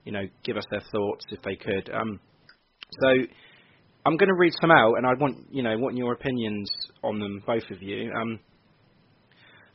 you 0.04 0.12
know, 0.12 0.24
give 0.44 0.58
us 0.58 0.65
their 0.70 0.82
thoughts 0.91 1.26
if 1.32 1.41
they 1.41 1.56
could. 1.56 1.89
Um, 1.89 2.20
so 3.02 3.10
I'm 4.06 4.18
going 4.18 4.30
to 4.30 4.36
read 4.36 4.54
some 4.62 4.72
out, 4.72 4.96
and 4.98 5.06
I 5.06 5.13
want 5.20 5.38
you 5.50 5.63
know 5.63 5.76
want 5.78 5.98
your 5.98 6.13
opinions 6.13 6.70
on 7.04 7.20
them, 7.20 7.44
both 7.46 7.70
of 7.72 7.82
you. 7.82 8.12
Um, 8.12 8.39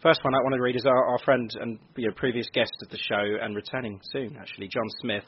first 0.03 0.21
one 0.23 0.35
I 0.35 0.43
want 0.43 0.55
to 0.55 0.63
read 0.63 0.77
is 0.77 0.87
our, 0.87 1.07
our 1.07 1.19
friend 1.19 1.51
and 1.61 1.79
you 1.97 2.07
know, 2.07 2.15
previous 2.15 2.47
guest 2.53 2.73
of 2.83 2.91
the 2.91 2.99
show, 2.99 3.23
and 3.43 3.57
returning 3.57 4.01
soon 4.13 4.37
actually, 4.41 4.69
John 4.73 4.87
Smith, 5.01 5.25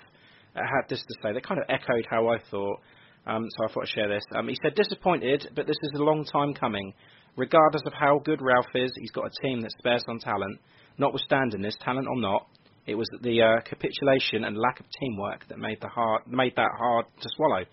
uh, 0.54 0.60
had 0.60 0.88
this 0.88 1.00
to 1.00 1.14
say. 1.22 1.32
They 1.32 1.40
kind 1.40 1.60
of 1.60 1.66
echoed 1.68 2.06
how 2.08 2.28
I 2.28 2.38
thought, 2.50 2.80
um, 3.26 3.48
so 3.50 3.68
I 3.68 3.72
thought 3.72 3.82
I'd 3.82 3.88
share 3.88 4.08
this. 4.08 4.24
Um, 4.36 4.48
he 4.48 4.56
said, 4.62 4.76
"Disappointed, 4.76 5.50
but 5.56 5.66
this 5.66 5.78
is 5.82 5.98
a 5.98 6.04
long 6.04 6.24
time 6.24 6.54
coming. 6.54 6.94
Regardless 7.36 7.82
of 7.86 7.92
how 7.92 8.20
good 8.24 8.40
Ralph 8.42 8.66
is, 8.74 8.92
he's 8.98 9.10
got 9.10 9.26
a 9.26 9.46
team 9.46 9.60
that 9.62 9.72
spares 9.78 10.04
on 10.08 10.18
talent. 10.18 10.58
Notwithstanding 10.98 11.62
this, 11.62 11.76
talent 11.80 12.06
or 12.08 12.20
not." 12.20 12.46
It 12.86 12.96
was 12.96 13.08
the 13.20 13.42
uh, 13.42 13.60
capitulation 13.62 14.44
and 14.44 14.58
lack 14.58 14.80
of 14.80 14.86
teamwork 15.00 15.46
that 15.48 15.58
made 15.58 15.78
the 15.80 15.88
hard 15.88 16.26
made 16.26 16.54
that 16.56 16.70
hard 16.76 17.06
to 17.20 17.28
swallow. 17.36 17.64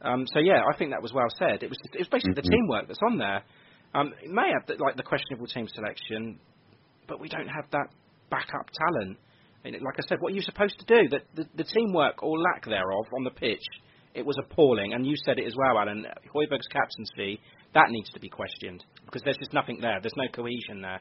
Um, 0.00 0.26
so 0.32 0.38
yeah, 0.38 0.62
I 0.72 0.76
think 0.76 0.90
that 0.92 1.02
was 1.02 1.12
well 1.12 1.28
said. 1.38 1.62
It 1.62 1.68
was 1.68 1.78
it 1.92 1.98
was 1.98 2.08
basically 2.08 2.34
mm-hmm. 2.34 2.46
the 2.46 2.56
teamwork 2.56 2.88
that's 2.88 3.00
on 3.04 3.18
there. 3.18 3.42
Um, 3.94 4.14
it 4.22 4.30
may 4.30 4.48
have 4.52 4.66
the, 4.66 4.82
like 4.82 4.96
the 4.96 5.02
questionable 5.02 5.46
team 5.46 5.68
selection, 5.68 6.38
but 7.08 7.20
we 7.20 7.28
don't 7.28 7.48
have 7.48 7.66
that 7.72 7.88
backup 8.30 8.66
talent. 8.72 9.18
I 9.64 9.70
mean, 9.70 9.80
like 9.82 9.98
I 9.98 10.02
said, 10.08 10.18
what 10.20 10.32
are 10.32 10.36
you 10.36 10.42
supposed 10.42 10.78
to 10.80 10.86
do? 10.86 11.08
The, 11.08 11.20
the, 11.34 11.48
the 11.56 11.64
teamwork 11.64 12.22
or 12.22 12.38
lack 12.38 12.64
thereof 12.64 13.06
on 13.14 13.24
the 13.24 13.30
pitch, 13.30 13.62
it 14.14 14.24
was 14.24 14.36
appalling. 14.38 14.94
And 14.94 15.06
you 15.06 15.14
said 15.24 15.38
it 15.38 15.46
as 15.46 15.54
well, 15.56 15.78
Alan. 15.78 16.06
Højbjerg's 16.34 16.66
captaincy 16.68 17.40
that 17.74 17.90
needs 17.90 18.10
to 18.10 18.20
be 18.20 18.28
questioned 18.28 18.84
because 19.06 19.22
there's 19.22 19.38
just 19.38 19.52
nothing 19.52 19.78
there. 19.80 19.98
There's 20.00 20.16
no 20.16 20.28
cohesion 20.32 20.82
there. 20.82 21.00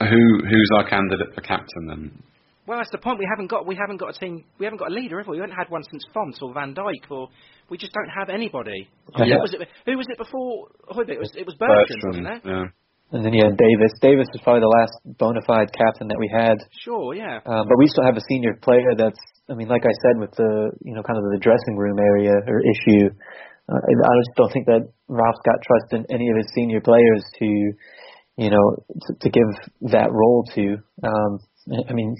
Who 0.00 0.24
who's 0.48 0.70
our 0.76 0.88
candidate 0.88 1.34
for 1.34 1.40
captain 1.42 1.86
then? 1.86 2.22
Well, 2.66 2.78
that's 2.78 2.90
the 2.90 2.98
point. 2.98 3.18
We 3.18 3.26
haven't 3.28 3.50
got 3.50 3.66
we 3.66 3.74
haven't 3.74 3.98
got 3.98 4.14
a 4.14 4.18
team. 4.18 4.44
We 4.58 4.66
haven't 4.66 4.78
got 4.78 4.90
a 4.90 4.94
leader, 4.94 5.18
have 5.18 5.26
we? 5.26 5.36
We 5.36 5.40
haven't 5.40 5.56
had 5.56 5.68
one 5.68 5.82
since 5.90 6.04
Fonte 6.14 6.38
or 6.42 6.54
Van 6.54 6.74
Dijk, 6.74 7.10
or 7.10 7.28
we 7.70 7.76
just 7.76 7.92
don't 7.92 8.08
have 8.08 8.28
anybody. 8.28 8.88
Yeah. 9.16 9.36
Who 9.36 9.40
was 9.40 9.54
it? 9.54 9.68
Who 9.86 9.96
was 9.96 10.06
it 10.08 10.18
before 10.18 10.68
Højbjerg? 10.90 11.16
It 11.16 11.18
was 11.18 11.32
it 11.36 11.46
was 11.46 11.54
Bertrand, 11.58 11.86
Bertrand 11.88 12.06
wasn't 12.06 12.28
it? 12.28 12.42
Yeah. 12.46 12.66
And 13.12 13.24
then 13.24 13.34
you 13.34 13.44
had 13.44 13.58
Davis. 13.58 13.92
Davis 14.00 14.26
was 14.32 14.40
probably 14.40 14.64
the 14.64 14.72
last 14.72 14.94
bona 15.18 15.42
fide 15.44 15.68
captain 15.76 16.08
that 16.08 16.16
we 16.16 16.32
had. 16.32 16.56
Sure, 16.80 17.12
yeah. 17.12 17.44
Um, 17.44 17.68
but 17.68 17.76
we 17.76 17.86
still 17.86 18.04
have 18.04 18.16
a 18.16 18.24
senior 18.28 18.56
player 18.62 18.96
that's. 18.96 19.20
I 19.50 19.54
mean, 19.54 19.68
like 19.68 19.84
I 19.84 19.92
said, 20.06 20.16
with 20.16 20.32
the 20.32 20.70
you 20.80 20.94
know 20.94 21.02
kind 21.02 21.18
of 21.18 21.24
the 21.34 21.42
dressing 21.42 21.76
room 21.76 21.98
area 21.98 22.32
or 22.46 22.62
issue, 22.62 23.10
I 23.76 24.14
just 24.20 24.36
don't 24.36 24.52
think 24.52 24.66
that 24.66 24.88
Ralph's 25.08 25.40
got 25.44 25.62
trust 25.62 25.92
in 25.92 26.06
any 26.10 26.28
of 26.30 26.36
his 26.36 26.46
senior 26.54 26.80
players 26.80 27.24
to, 27.38 27.46
you 28.36 28.50
know, 28.50 28.66
to, 28.88 29.14
to 29.20 29.28
give 29.30 29.48
that 29.92 30.10
role 30.10 30.44
to. 30.54 30.76
Um, 31.02 31.40
I 31.88 31.92
mean, 31.92 32.16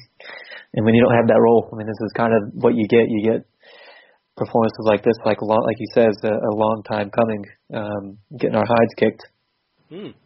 and 0.74 0.84
when 0.84 0.94
you 0.94 1.02
don't 1.02 1.16
have 1.16 1.28
that 1.28 1.40
role, 1.40 1.68
I 1.72 1.76
mean, 1.76 1.86
this 1.86 2.00
is 2.00 2.12
kind 2.16 2.32
of 2.32 2.54
what 2.54 2.74
you 2.74 2.86
get. 2.88 3.08
You 3.08 3.32
get 3.32 3.46
performances 4.36 4.84
like 4.84 5.02
this, 5.02 5.16
like 5.24 5.38
like 5.42 5.76
he 5.78 5.86
says, 5.94 6.14
a, 6.24 6.32
a 6.32 6.52
long 6.54 6.82
time 6.90 7.10
coming, 7.10 7.44
um, 7.74 8.18
getting 8.38 8.56
our 8.56 8.66
hides 8.66 8.94
kicked. 8.96 9.22
Hmm. 9.88 10.16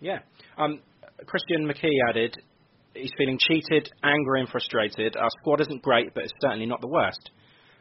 Yeah. 0.00 0.18
Um, 0.58 0.80
Christian 1.26 1.66
McKee 1.66 1.98
added, 2.08 2.36
he's 2.94 3.10
feeling 3.16 3.38
cheated, 3.38 3.90
angry, 4.02 4.40
and 4.40 4.48
frustrated. 4.48 5.16
Our 5.16 5.28
squad 5.40 5.60
isn't 5.62 5.82
great, 5.82 6.12
but 6.14 6.24
it's 6.24 6.32
certainly 6.40 6.66
not 6.66 6.80
the 6.80 6.88
worst. 6.88 7.30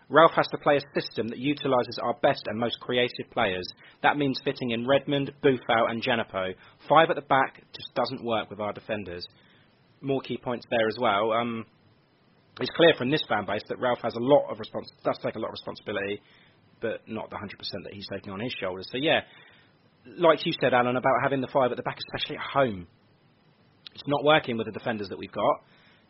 Ralph 0.09 0.31
has 0.35 0.47
to 0.47 0.57
play 0.57 0.77
a 0.77 0.99
system 0.99 1.27
that 1.29 1.37
utilises 1.37 1.99
our 2.01 2.15
best 2.21 2.41
and 2.47 2.59
most 2.59 2.79
creative 2.79 3.29
players. 3.31 3.67
That 4.01 4.17
means 4.17 4.41
fitting 4.43 4.71
in 4.71 4.87
Redmond, 4.87 5.31
Boufal, 5.43 5.89
and 5.89 6.03
Djenepo. 6.03 6.55
Five 6.89 7.09
at 7.09 7.15
the 7.15 7.21
back 7.21 7.61
just 7.73 7.93
doesn't 7.95 8.23
work 8.23 8.49
with 8.49 8.59
our 8.59 8.73
defenders 8.73 9.25
more 10.01 10.21
key 10.21 10.37
points 10.37 10.65
there 10.69 10.87
as 10.87 10.97
well. 10.99 11.31
Um, 11.31 11.65
it's 12.59 12.71
clear 12.75 12.93
from 12.97 13.09
this 13.09 13.23
fan 13.27 13.45
base 13.45 13.61
that 13.69 13.79
Ralph 13.79 13.99
has 14.03 14.15
a 14.15 14.19
lot 14.19 14.49
of 14.49 14.57
respons- 14.57 14.91
does 15.03 15.17
take 15.23 15.35
a 15.35 15.39
lot 15.39 15.47
of 15.47 15.53
responsibility, 15.53 16.21
but 16.81 17.01
not 17.07 17.29
the 17.29 17.37
100% 17.37 17.83
that 17.83 17.93
he's 17.93 18.07
taking 18.11 18.33
on 18.33 18.39
his 18.39 18.53
shoulders. 18.59 18.87
So 18.91 18.97
yeah, 18.97 19.21
like 20.17 20.45
you 20.45 20.53
said, 20.59 20.73
Alan, 20.73 20.95
about 20.95 21.23
having 21.23 21.41
the 21.41 21.47
five 21.47 21.71
at 21.71 21.77
the 21.77 21.83
back, 21.83 21.97
especially 22.13 22.37
at 22.37 22.43
home, 22.43 22.87
it's 23.93 24.03
not 24.07 24.23
working 24.23 24.57
with 24.57 24.67
the 24.67 24.73
defenders 24.73 25.09
that 25.09 25.17
we've 25.17 25.31
got. 25.31 25.63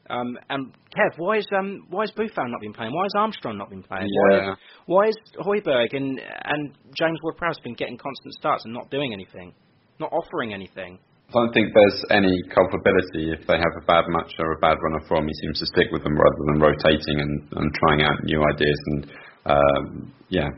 Um, 0.09 0.37
and 0.49 0.73
Kev, 0.95 1.17
why 1.17 1.37
is 1.37 1.47
um, 1.57 1.85
why 1.89 2.03
is 2.03 2.11
Boufal 2.11 2.49
not 2.49 2.61
been 2.61 2.73
playing? 2.73 2.93
Why 2.93 3.03
has 3.03 3.13
Armstrong 3.15 3.57
not 3.57 3.69
been 3.69 3.83
playing? 3.83 4.09
Yeah. 4.09 4.55
Why, 4.87 5.07
is, 5.09 5.15
why 5.37 5.53
is 5.53 5.63
Højbjerg 5.63 5.95
and 5.95 6.19
and 6.19 6.73
James 6.97 7.19
Ward-Prowse 7.23 7.59
been 7.63 7.75
getting 7.75 7.97
constant 7.97 8.33
starts 8.33 8.65
and 8.65 8.73
not 8.73 8.89
doing 8.89 9.13
anything, 9.13 9.53
not 9.99 10.11
offering 10.11 10.53
anything? 10.53 10.97
I 11.29 11.33
don't 11.33 11.53
think 11.53 11.69
there's 11.75 12.01
any 12.09 12.41
culpability 12.49 13.29
if 13.37 13.45
they 13.45 13.53
have 13.53 13.75
a 13.77 13.85
bad 13.85 14.05
match 14.09 14.33
or 14.39 14.53
a 14.53 14.59
bad 14.59 14.77
run 14.81 14.99
of 14.99 15.07
form. 15.07 15.27
He 15.27 15.33
seems 15.45 15.59
to 15.59 15.67
stick 15.67 15.85
with 15.91 16.01
them 16.01 16.17
rather 16.17 16.41
than 16.49 16.59
rotating 16.59 17.21
and, 17.21 17.45
and 17.53 17.69
trying 17.75 18.01
out 18.01 18.17
new 18.23 18.41
ideas 18.41 18.79
and 18.87 19.11
um, 19.45 20.13
yeah, 20.29 20.49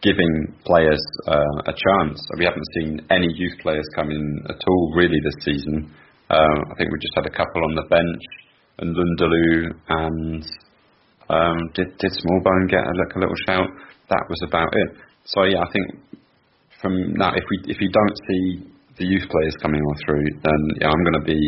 giving 0.00 0.54
players 0.64 1.00
uh, 1.28 1.68
a 1.68 1.74
chance. 1.76 2.16
We 2.38 2.44
haven't 2.44 2.64
seen 2.80 3.00
any 3.10 3.28
youth 3.28 3.60
players 3.60 3.84
come 3.94 4.10
in 4.10 4.24
at 4.48 4.56
all 4.66 4.92
really 4.96 5.20
this 5.22 5.44
season. 5.44 5.92
Uh, 6.30 6.58
I 6.72 6.74
think 6.78 6.90
we 6.92 6.98
just 6.98 7.14
had 7.14 7.26
a 7.26 7.36
couple 7.36 7.60
on 7.68 7.74
the 7.76 7.86
bench, 7.90 8.24
and 8.78 8.94
Lundaloo 8.94 9.72
and 9.88 10.44
um, 11.28 11.58
did 11.74 11.96
did 11.98 12.12
Smallbone 12.12 12.70
get 12.70 12.84
a 12.86 12.92
look 12.92 13.16
a 13.16 13.18
little 13.18 13.40
shout? 13.46 13.68
That 14.08 14.24
was 14.28 14.40
about 14.46 14.68
it. 14.72 14.88
So 15.24 15.44
yeah, 15.44 15.60
I 15.60 15.68
think 15.72 15.86
from 16.80 17.14
now 17.14 17.34
if 17.34 17.44
we 17.50 17.72
if 17.72 17.80
you 17.80 17.90
don't 17.90 18.16
see 18.28 18.70
the 18.98 19.04
youth 19.04 19.28
players 19.28 19.54
coming 19.60 19.80
on 19.80 19.94
through, 20.04 20.24
then 20.42 20.60
yeah, 20.80 20.88
I'm 20.88 21.02
going 21.04 21.20
to 21.20 21.26
be 21.26 21.40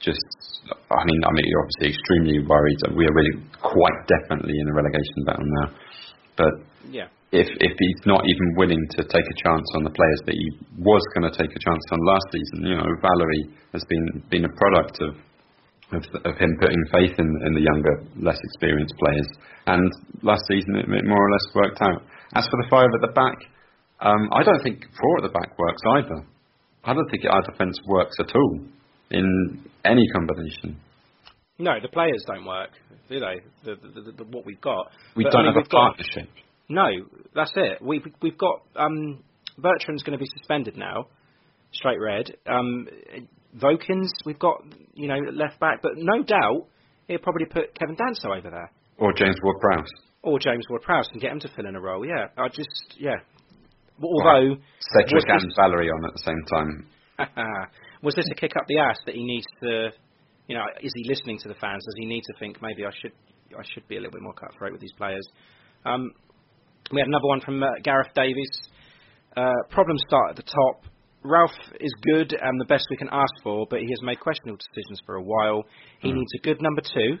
just. 0.00 0.26
I 0.66 1.02
mean, 1.06 1.20
I 1.22 1.30
mean, 1.30 1.46
you're 1.46 1.62
obviously 1.62 1.94
extremely 1.94 2.38
worried. 2.42 2.78
That 2.82 2.92
we 2.96 3.06
are 3.06 3.14
really 3.14 3.38
quite 3.62 3.98
definitely 4.10 4.54
in 4.58 4.66
a 4.68 4.74
relegation 4.74 5.20
battle 5.24 5.46
now. 5.62 5.68
But 6.36 6.54
yeah, 6.90 7.08
if 7.30 7.46
if 7.46 7.74
he's 7.78 8.02
not 8.06 8.26
even 8.26 8.46
willing 8.56 8.82
to 8.98 9.00
take 9.06 9.24
a 9.24 9.36
chance 9.42 9.66
on 9.78 9.84
the 9.84 9.94
players 9.94 10.20
that 10.26 10.34
he 10.34 10.46
was 10.78 11.02
going 11.14 11.30
to 11.30 11.34
take 11.34 11.50
a 11.50 11.60
chance 11.62 11.84
on 11.92 11.98
last 12.02 12.26
season, 12.34 12.58
you 12.66 12.76
know, 12.76 12.90
Valery 13.02 13.42
has 13.72 13.82
been 13.88 14.06
been 14.30 14.44
a 14.44 14.52
product 14.58 14.98
of 15.02 15.14
of, 15.92 16.02
of 16.24 16.36
him 16.38 16.56
putting 16.60 16.82
faith 16.92 17.14
in 17.18 17.28
in 17.46 17.54
the 17.54 17.60
younger, 17.60 18.02
less 18.20 18.38
experienced 18.42 18.94
players. 18.98 19.28
And 19.66 19.90
last 20.22 20.42
season, 20.48 20.76
it, 20.76 20.86
it 20.88 21.04
more 21.06 21.26
or 21.26 21.30
less 21.30 21.46
worked 21.54 21.80
out. 21.82 22.02
As 22.34 22.44
for 22.46 22.56
the 22.62 22.68
five 22.70 22.88
at 22.94 23.00
the 23.00 23.12
back, 23.14 23.38
um, 24.00 24.28
I 24.32 24.42
don't 24.42 24.62
think 24.62 24.84
four 25.00 25.18
at 25.18 25.22
the 25.22 25.32
back 25.38 25.58
works 25.58 25.82
either. 25.96 26.26
I 26.84 26.94
don't 26.94 27.08
think 27.10 27.24
our 27.30 27.42
defence 27.42 27.78
works 27.86 28.16
at 28.20 28.34
all 28.34 28.60
in 29.10 29.64
any 29.84 30.06
combination. 30.14 30.80
No, 31.58 31.72
the 31.80 31.88
players 31.88 32.22
don't 32.26 32.44
work, 32.44 32.70
do 33.08 33.18
they? 33.20 33.40
The, 33.64 33.76
the, 33.76 34.00
the, 34.02 34.12
the 34.18 34.24
what 34.24 34.44
we've 34.44 34.60
got. 34.60 34.88
We 35.16 35.24
But, 35.24 35.32
don't 35.32 35.40
I 35.40 35.44
mean, 35.44 35.54
have 35.54 35.56
a 35.56 35.60
we've 35.64 35.68
got- 35.70 35.96
partnership. 35.96 36.28
No, 36.68 36.86
that's 37.34 37.52
it. 37.54 37.80
We've 37.80 38.04
we've 38.20 38.36
got 38.36 38.62
um, 38.74 39.22
Bertrand's 39.56 40.02
going 40.02 40.18
to 40.18 40.22
be 40.22 40.28
suspended 40.36 40.76
now, 40.76 41.06
straight 41.72 42.00
red. 42.00 42.34
Um, 42.44 42.88
Vokins, 43.58 44.08
we've 44.24 44.38
got 44.38 44.62
you 44.94 45.08
know 45.08 45.18
left 45.32 45.58
back, 45.60 45.80
but 45.82 45.92
no 45.96 46.22
doubt 46.22 46.66
he'll 47.08 47.18
probably 47.18 47.46
put 47.46 47.74
Kevin 47.78 47.96
Danso 47.96 48.36
over 48.36 48.50
there 48.50 48.70
Or 48.98 49.12
James 49.12 49.36
Ward-Prowse. 49.42 49.88
or 50.22 50.38
James 50.38 50.64
Ward-Prowse 50.68 51.08
and 51.12 51.20
get 51.20 51.32
him 51.32 51.40
to 51.40 51.48
fill 51.54 51.66
in 51.66 51.76
a 51.76 51.80
role. 51.80 52.04
Yeah, 52.06 52.26
I 52.36 52.48
just 52.48 52.96
yeah. 52.98 53.16
Although 54.02 54.56
Cedric 54.92 55.14
was 55.14 55.24
and 55.28 55.40
this- 55.50 55.56
Valery 55.56 55.88
on 55.88 56.04
at 56.04 56.12
the 56.12 56.22
same 56.24 56.42
time. 56.52 56.86
was 58.02 58.14
this 58.14 58.26
a 58.30 58.34
kick 58.34 58.52
up 58.56 58.66
the 58.68 58.78
ass 58.78 58.98
that 59.06 59.14
he 59.14 59.24
needs 59.24 59.46
to, 59.62 59.88
you 60.48 60.54
know, 60.56 60.64
is 60.82 60.92
he 60.94 61.08
listening 61.08 61.38
to 61.38 61.48
the 61.48 61.54
fans? 61.54 61.82
Does 61.84 61.94
he 61.98 62.04
need 62.04 62.20
to 62.20 62.34
think 62.38 62.60
maybe 62.60 62.84
I 62.84 62.90
should, 63.00 63.12
I 63.58 63.62
should 63.72 63.88
be 63.88 63.96
a 63.96 64.00
little 64.00 64.12
bit 64.12 64.20
more 64.22 64.34
cutthroat 64.34 64.72
with 64.72 64.82
these 64.82 64.92
players? 64.98 65.26
Um, 65.86 66.10
we 66.92 67.00
had 67.00 67.08
another 67.08 67.26
one 67.26 67.40
from 67.40 67.62
uh, 67.62 67.66
Gareth 67.82 68.12
Davies. 68.14 68.50
Uh, 69.34 69.50
problem 69.70 69.96
start 70.06 70.30
at 70.30 70.36
the 70.36 70.42
top. 70.42 70.84
Ralph 71.26 71.50
is 71.80 71.92
good 72.02 72.32
and 72.32 72.60
the 72.60 72.64
best 72.66 72.86
we 72.90 72.96
can 72.96 73.08
ask 73.10 73.32
for, 73.42 73.66
but 73.68 73.80
he 73.80 73.88
has 73.90 74.02
made 74.02 74.20
questionable 74.20 74.58
decisions 74.58 75.00
for 75.04 75.16
a 75.16 75.22
while. 75.22 75.64
He 76.00 76.12
needs 76.12 76.30
a 76.38 76.42
good 76.42 76.60
number 76.62 76.80
two. 76.82 77.18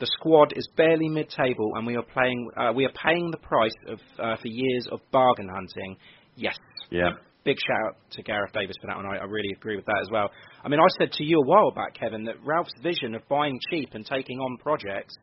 The 0.00 0.06
squad 0.18 0.52
is 0.56 0.68
barely 0.76 1.08
mid-table, 1.08 1.72
and 1.76 1.86
we 1.86 1.96
are 1.96 2.02
playing. 2.02 2.50
Uh, 2.56 2.72
we 2.74 2.84
are 2.84 2.92
paying 3.04 3.30
the 3.30 3.36
price 3.36 3.74
of 3.86 3.98
uh, 4.18 4.36
for 4.36 4.48
years 4.48 4.88
of 4.90 5.00
bargain 5.12 5.48
hunting. 5.48 5.96
Yes, 6.34 6.56
Yeah. 6.90 7.10
big 7.44 7.58
shout 7.58 7.76
out 7.88 7.96
to 8.12 8.22
Gareth 8.22 8.52
Davis 8.52 8.74
for 8.80 8.86
that 8.88 8.96
one. 8.96 9.06
I, 9.06 9.18
I 9.18 9.24
really 9.24 9.50
agree 9.54 9.76
with 9.76 9.84
that 9.86 9.98
as 10.00 10.08
well. 10.10 10.30
I 10.64 10.68
mean, 10.68 10.80
I 10.80 10.86
said 10.98 11.12
to 11.12 11.24
you 11.24 11.38
a 11.38 11.46
while 11.46 11.70
back, 11.72 11.94
Kevin, 11.94 12.24
that 12.24 12.36
Ralph's 12.44 12.72
vision 12.82 13.14
of 13.14 13.22
buying 13.28 13.58
cheap 13.70 13.90
and 13.94 14.04
taking 14.06 14.38
on 14.38 14.56
projects, 14.58 15.14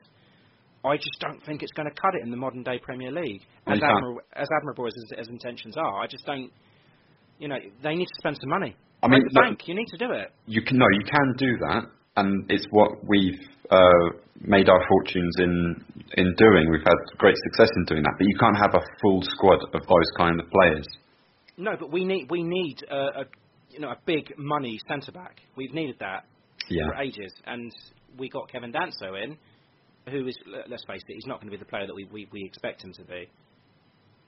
I 0.85 0.95
just 0.95 1.19
don't 1.19 1.43
think 1.45 1.61
it's 1.63 1.71
going 1.73 1.89
to 1.89 2.01
cut 2.01 2.15
it 2.15 2.23
in 2.23 2.31
the 2.31 2.37
modern 2.37 2.63
day 2.63 2.79
Premier 2.81 3.11
League. 3.11 3.41
As, 3.67 3.79
as 4.33 4.47
admirable 4.59 4.87
as 4.87 4.93
his 4.93 5.19
as 5.19 5.27
intentions 5.27 5.75
are, 5.77 6.01
I 6.01 6.07
just 6.07 6.25
don't. 6.25 6.51
You 7.39 7.47
know, 7.47 7.55
they 7.83 7.95
need 7.95 8.05
to 8.05 8.17
spend 8.19 8.37
some 8.39 8.49
money. 8.49 8.75
I 9.01 9.07
mean, 9.07 9.23
look- 9.31 9.43
bank. 9.43 9.67
You 9.67 9.75
need 9.75 9.87
to 9.87 9.97
do 9.97 10.11
it. 10.11 10.27
You 10.45 10.61
can 10.61 10.77
no, 10.77 10.85
you 10.93 11.03
can 11.05 11.33
do 11.37 11.57
that, 11.69 11.83
and 12.17 12.45
it's 12.51 12.65
what 12.71 12.91
we've 13.07 13.39
uh, 13.69 14.05
made 14.41 14.67
our 14.69 14.81
fortunes 14.89 15.35
in 15.39 15.83
in 16.15 16.35
doing. 16.37 16.69
We've 16.69 16.83
had 16.85 16.97
great 17.17 17.35
success 17.47 17.69
in 17.77 17.85
doing 17.85 18.03
that, 18.03 18.13
but 18.17 18.27
you 18.27 18.37
can't 18.39 18.57
have 18.57 18.75
a 18.75 18.83
full 19.01 19.21
squad 19.23 19.59
of 19.73 19.81
those 19.81 20.11
kind 20.17 20.39
of 20.39 20.49
players. 20.51 20.85
No, 21.57 21.75
but 21.79 21.91
we 21.91 22.03
need 22.03 22.27
we 22.29 22.43
need 22.43 22.77
a, 22.91 23.21
a 23.21 23.25
you 23.69 23.79
know 23.79 23.89
a 23.89 23.97
big 24.05 24.33
money 24.37 24.77
centre 24.89 25.11
back. 25.13 25.39
We've 25.55 25.73
needed 25.73 25.95
that 25.99 26.25
Yeah. 26.69 26.87
for 26.87 27.01
ages, 27.01 27.33
and 27.45 27.71
we 28.17 28.27
got 28.29 28.49
Kevin 28.51 28.73
Danso 28.73 29.21
in, 29.23 29.37
who 30.11 30.27
is 30.27 30.37
let's 30.67 30.83
face 30.85 31.01
it, 31.07 31.13
he's 31.13 31.25
not 31.25 31.39
going 31.39 31.51
to 31.51 31.57
be 31.57 31.63
the 31.63 31.69
player 31.69 31.87
that 31.87 31.95
we, 31.95 32.05
we, 32.11 32.27
we 32.33 32.43
expect 32.45 32.83
him 32.83 32.91
to 32.93 33.03
be. 33.03 33.29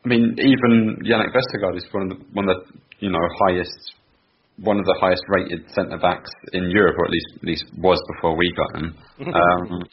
I 0.04 0.08
mean, 0.08 0.36
even 0.38 0.98
Yannick 1.06 1.30
Vestergaard 1.30 1.78
is 1.78 1.86
one 1.92 2.12
of 2.12 2.18
the 2.18 2.26
one 2.34 2.50
of 2.50 2.58
the 2.58 2.80
you 3.00 3.12
know 3.12 3.20
highest 3.46 3.94
one 4.58 4.78
of 4.78 4.86
the 4.86 4.98
highest 5.00 5.24
rated 5.28 5.70
centre 5.72 5.98
backs 5.98 6.30
in 6.54 6.70
Europe, 6.70 6.96
or 6.98 7.06
at 7.06 7.12
least 7.12 7.28
at 7.38 7.44
least 7.44 7.66
was 7.78 8.02
before 8.16 8.36
we 8.36 8.52
got 8.56 8.82
him. 8.82 8.96
Um, 9.34 9.84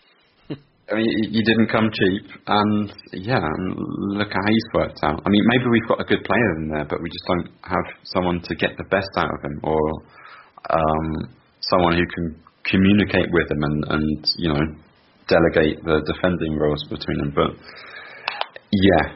I 0.90 0.94
mean, 0.96 1.04
you 1.28 1.44
didn't 1.44 1.68
come 1.68 1.90
cheap, 1.92 2.24
and 2.46 2.90
yeah, 3.12 3.44
and 3.44 3.76
look 4.16 4.32
how 4.32 4.40
he's 4.48 4.68
worked 4.72 5.00
out. 5.02 5.20
I 5.20 5.28
mean, 5.28 5.42
maybe 5.44 5.68
we've 5.70 5.86
got 5.86 6.00
a 6.00 6.04
good 6.04 6.24
player 6.24 6.56
in 6.56 6.70
there, 6.72 6.86
but 6.88 7.02
we 7.02 7.10
just 7.10 7.24
don't 7.28 7.52
have 7.60 7.84
someone 8.04 8.40
to 8.40 8.54
get 8.54 8.70
the 8.78 8.88
best 8.88 9.10
out 9.16 9.28
of 9.28 9.40
him, 9.44 9.60
or 9.62 9.84
um, 10.70 11.36
someone 11.60 11.92
who 11.92 12.06
can 12.08 12.42
communicate 12.64 13.28
with 13.32 13.50
him 13.50 13.62
and, 13.62 13.84
and 13.88 14.26
you 14.38 14.48
know 14.48 14.64
delegate 15.28 15.84
the 15.84 16.00
defending 16.08 16.56
roles 16.56 16.82
between 16.88 17.18
them. 17.18 17.32
But 17.36 17.52
yeah, 18.72 19.12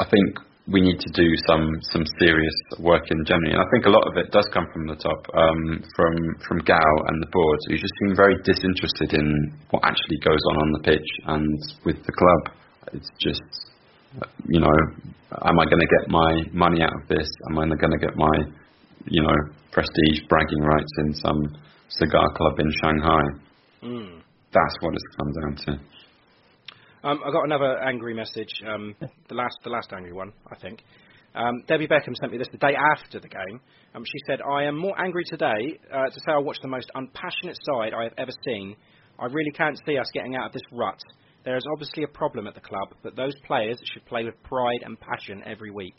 I 0.00 0.08
think 0.08 0.40
we 0.72 0.80
need 0.80 0.98
to 1.00 1.10
do 1.12 1.28
some 1.46 1.68
some 1.92 2.04
serious 2.18 2.56
work 2.78 3.04
in 3.10 3.24
Germany, 3.26 3.52
and 3.52 3.60
I 3.60 3.68
think 3.72 3.84
a 3.86 3.92
lot 3.92 4.06
of 4.08 4.16
it 4.16 4.32
does 4.32 4.48
come 4.52 4.64
from 4.72 4.86
the 4.86 4.96
top, 4.96 5.20
um, 5.34 5.82
from 5.96 6.14
from 6.46 6.58
Gao 6.64 6.92
and 7.08 7.22
the 7.22 7.30
board, 7.32 7.58
who 7.68 7.76
just 7.76 7.92
seem 8.00 8.16
very 8.16 8.36
disinterested 8.44 9.12
in 9.12 9.28
what 9.70 9.84
actually 9.84 10.18
goes 10.24 10.40
on 10.50 10.56
on 10.56 10.70
the 10.72 10.82
pitch 10.88 11.10
and 11.26 11.46
with 11.84 11.98
the 12.06 12.12
club. 12.12 12.56
It's 12.92 13.10
just, 13.20 13.44
you 14.48 14.60
know, 14.60 14.76
am 15.44 15.58
I 15.60 15.64
going 15.68 15.84
to 15.84 15.92
get 16.00 16.08
my 16.08 16.30
money 16.52 16.82
out 16.82 16.94
of 16.96 17.08
this? 17.08 17.28
Am 17.50 17.58
I 17.58 17.66
going 17.66 17.92
to 17.92 18.02
get 18.02 18.16
my, 18.16 18.36
you 19.06 19.22
know, 19.22 19.36
prestige 19.70 20.24
bragging 20.28 20.64
rights 20.64 20.92
in 20.98 21.14
some 21.14 21.40
cigar 21.88 22.26
club 22.36 22.58
in 22.58 22.70
Shanghai? 22.80 23.24
Mm. 23.82 24.22
That's 24.52 24.76
what 24.80 24.94
it's 24.94 25.16
come 25.16 25.30
down 25.40 25.52
to. 25.66 25.99
Um, 27.02 27.20
I 27.24 27.30
got 27.30 27.44
another 27.44 27.78
angry 27.82 28.14
message. 28.14 28.50
Um, 28.66 28.94
the 29.28 29.34
last, 29.34 29.56
the 29.64 29.70
last 29.70 29.90
angry 29.92 30.12
one, 30.12 30.32
I 30.50 30.56
think. 30.56 30.82
Um, 31.34 31.62
Debbie 31.66 31.86
Beckham 31.86 32.14
sent 32.20 32.32
me 32.32 32.38
this 32.38 32.48
the 32.52 32.58
day 32.58 32.74
after 32.74 33.20
the 33.20 33.28
game. 33.28 33.60
Um, 33.94 34.04
she 34.04 34.18
said, 34.26 34.40
"I 34.42 34.64
am 34.64 34.76
more 34.76 35.00
angry 35.00 35.24
today 35.24 35.78
uh, 35.92 36.10
to 36.10 36.20
say 36.20 36.32
I 36.32 36.38
watched 36.38 36.62
the 36.62 36.68
most 36.68 36.90
unpassionate 36.94 37.56
side 37.62 37.94
I 37.94 38.04
have 38.04 38.14
ever 38.18 38.32
seen. 38.44 38.76
I 39.18 39.26
really 39.26 39.52
can't 39.52 39.78
see 39.86 39.96
us 39.96 40.06
getting 40.12 40.36
out 40.36 40.46
of 40.46 40.52
this 40.52 40.62
rut. 40.72 40.98
There 41.44 41.56
is 41.56 41.64
obviously 41.72 42.02
a 42.02 42.08
problem 42.08 42.46
at 42.46 42.54
the 42.54 42.60
club, 42.60 42.94
but 43.02 43.16
those 43.16 43.34
players 43.46 43.78
should 43.92 44.04
play 44.06 44.24
with 44.24 44.34
pride 44.42 44.80
and 44.84 44.98
passion 45.00 45.42
every 45.46 45.70
week." 45.70 45.94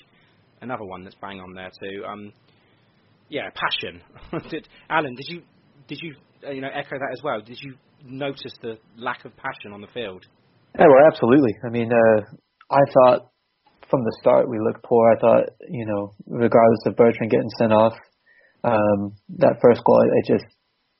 Another 0.62 0.86
one 0.86 1.04
that's 1.04 1.16
bang 1.16 1.40
on 1.40 1.54
there 1.56 1.72
too. 1.82 2.04
Um, 2.06 2.34
yeah, 3.30 3.50
passion. 3.56 4.02
did, 4.50 4.68
Alan, 4.90 5.16
did 5.16 5.28
you 5.30 5.42
did 5.88 6.00
you 6.02 6.16
uh, 6.46 6.52
you 6.52 6.62
know 6.62 6.70
echo 6.72 7.00
that 7.00 7.10
as 7.14 7.24
well? 7.24 7.42
Did 7.42 7.58
you 7.62 7.76
notice 8.06 8.54
the 8.62 8.78
lack 8.98 9.26
of 9.26 9.32
passion 9.38 9.74
on 9.74 9.82
the 9.82 9.88
field? 9.88 10.26
Yeah, 10.80 10.88
well, 10.88 11.06
absolutely. 11.08 11.54
I 11.66 11.70
mean, 11.70 11.92
uh, 11.92 12.22
I 12.72 12.82
thought 12.94 13.30
from 13.90 14.04
the 14.04 14.18
start 14.22 14.50
we 14.50 14.60
looked 14.60 14.84
poor. 14.84 15.12
I 15.12 15.20
thought, 15.20 15.46
you 15.70 15.86
know, 15.86 16.14
regardless 16.28 16.80
of 16.86 16.96
Bertrand 16.96 17.32
getting 17.32 17.50
sent 17.60 17.74
off, 17.74 17.94
um, 18.64 19.14
that 19.40 19.60
first 19.62 19.82
goal, 19.84 20.02
it 20.16 20.26
just 20.32 20.46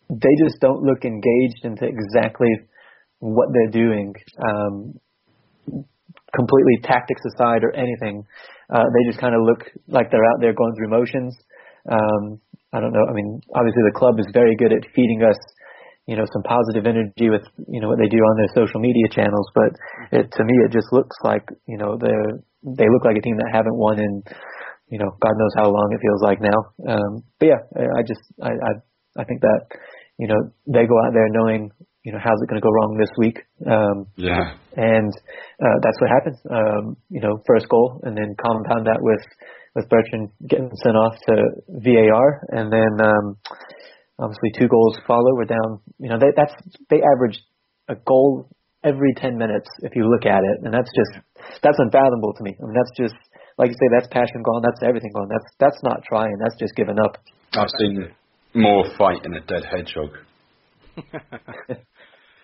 they 0.10 0.36
just 0.44 0.60
don't 0.60 0.84
look 0.84 1.06
engaged 1.06 1.64
into 1.64 1.86
exactly 1.86 2.50
what 3.20 3.48
they're 3.54 3.72
doing. 3.72 4.14
Um, 4.44 4.94
completely 6.36 6.80
tactics 6.84 7.22
aside 7.34 7.64
or 7.64 7.76
anything, 7.76 8.24
uh, 8.74 8.84
they 8.84 9.10
just 9.10 9.20
kind 9.20 9.36
of 9.36 9.42
look 9.44 9.64
like 9.88 10.12
they're 10.12 10.26
out 10.26 10.40
there 10.42 10.54
going 10.54 10.74
through 10.76 10.90
motions. 10.90 11.36
Um, 11.90 12.40
I 12.74 12.80
don't 12.80 12.94
know. 12.94 13.06
I 13.10 13.14
mean, 13.14 13.42
obviously 13.56 13.84
the 13.88 14.00
club 14.00 14.20
is 14.20 14.28
very 14.34 14.56
good 14.56 14.72
at 14.72 14.84
feeding 14.96 15.24
us 15.24 15.38
you 16.12 16.18
know 16.20 16.28
some 16.36 16.44
positive 16.44 16.84
energy 16.94 17.32
with 17.32 17.46
you 17.72 17.80
know 17.80 17.88
what 17.88 18.00
they 18.04 18.12
do 18.12 18.20
on 18.20 18.36
their 18.36 18.52
social 18.60 18.84
media 18.84 19.08
channels 19.16 19.48
but 19.56 19.72
it 20.20 20.28
to 20.36 20.44
me 20.44 20.56
it 20.68 20.72
just 20.76 20.92
looks 20.92 21.16
like 21.24 21.48
you 21.72 21.78
know 21.80 21.96
they're 22.04 22.34
they 22.80 22.90
look 22.92 23.06
like 23.08 23.16
a 23.16 23.24
team 23.24 23.38
that 23.40 23.56
haven't 23.56 23.80
won 23.80 23.96
in 24.08 24.14
you 24.92 25.00
know 25.00 25.10
god 25.24 25.36
knows 25.40 25.56
how 25.56 25.68
long 25.72 25.88
it 25.96 26.04
feels 26.04 26.22
like 26.30 26.40
now 26.44 26.60
um 26.94 27.24
but 27.40 27.48
yeah 27.48 27.62
i 27.96 28.02
just 28.12 28.24
i 28.44 28.52
i 28.52 28.72
i 29.22 29.24
think 29.24 29.40
that 29.40 29.62
you 30.20 30.28
know 30.28 30.42
they 30.68 30.84
go 30.94 31.00
out 31.06 31.14
there 31.16 31.30
knowing 31.32 31.72
you 32.04 32.12
know 32.12 32.20
how's 32.22 32.42
it 32.44 32.50
going 32.50 32.60
to 32.60 32.68
go 32.68 32.76
wrong 32.78 32.98
this 33.00 33.14
week 33.24 33.38
um 33.66 33.98
Yeah. 34.18 34.56
and 34.76 35.14
uh, 35.66 35.78
that's 35.84 36.00
what 36.02 36.10
happened. 36.10 36.38
Um, 36.50 36.84
you 37.10 37.22
know, 37.22 37.34
first 37.46 37.68
goal, 37.70 38.00
and 38.04 38.18
then 38.18 38.36
compound 38.42 38.88
that 38.88 38.98
with 39.02 39.22
with 39.76 39.88
Bertrand 39.90 40.30
getting 40.48 40.72
sent 40.84 40.98
off 40.98 41.14
to 41.28 41.34
VAR, 41.70 42.30
and 42.50 42.72
then 42.74 42.92
um, 43.00 43.38
obviously 44.22 44.52
two 44.58 44.68
goals 44.70 44.98
follow. 45.08 45.34
We're 45.36 45.46
down. 45.50 45.82
You 46.00 46.10
know, 46.10 46.20
they, 46.20 46.32
that's 46.36 46.54
they 46.90 47.02
average 47.02 47.40
a 47.90 47.96
goal 47.96 48.48
every 48.84 49.14
ten 49.18 49.38
minutes 49.38 49.68
if 49.82 49.96
you 49.96 50.06
look 50.10 50.26
at 50.26 50.40
it, 50.46 50.64
and 50.64 50.74
that's 50.74 50.90
just 50.96 51.20
that's 51.62 51.78
unfathomable 51.80 52.34
to 52.38 52.44
me. 52.44 52.56
I 52.56 52.64
mean, 52.66 52.76
that's 52.78 52.94
just 52.98 53.16
like 53.58 53.70
you 53.70 53.76
say, 53.76 53.90
that's 53.92 54.08
passion 54.14 54.42
gone. 54.44 54.62
That's 54.64 54.82
everything 54.88 55.12
gone. 55.14 55.28
That's 55.30 55.50
that's 55.60 55.82
not 55.84 56.02
trying. 56.08 56.38
That's 56.44 56.56
just 56.60 56.76
giving 56.76 57.00
up. 57.00 57.18
I've 57.54 57.68
seen 57.80 58.10
more 58.54 58.86
fight 58.98 59.26
in 59.26 59.34
a 59.36 59.42
dead 59.42 59.64
hedgehog. 59.66 60.12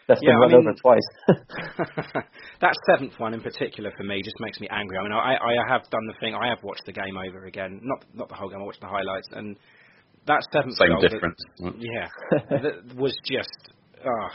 That's 0.08 0.22
Yeah, 0.24 0.30
been 0.30 0.36
I 0.36 0.40
run 0.40 0.52
mean- 0.52 0.60
over 0.68 0.74
twice. 0.82 1.08
that 2.62 2.74
seventh 2.90 3.20
one 3.20 3.34
in 3.34 3.42
particular 3.42 3.92
for 3.98 4.04
me 4.04 4.22
just 4.24 4.38
makes 4.40 4.60
me 4.62 4.68
angry. 4.72 4.98
I 4.98 5.04
mean, 5.04 5.12
I, 5.12 5.36
I 5.36 5.54
have 5.68 5.82
done 5.92 6.08
the 6.08 6.14
thing. 6.22 6.34
I 6.34 6.48
have 6.48 6.64
watched 6.64 6.86
the 6.86 6.94
game 6.94 7.18
over 7.18 7.46
again. 7.46 7.82
Not 7.84 8.06
not 8.14 8.30
the 8.30 8.36
whole 8.36 8.50
game. 8.50 8.60
I 8.62 8.64
watched 8.64 8.80
the 8.80 8.88
highlights, 8.88 9.28
and 9.34 9.58
that 10.28 10.44
seventh 10.52 10.76
Same 10.78 10.90
goal. 10.90 11.02
that- 11.02 11.12
difference. 11.12 11.40
yeah, 11.80 12.08
that 12.62 12.96
was 12.96 13.16
just 13.26 13.74
uh, 14.06 14.30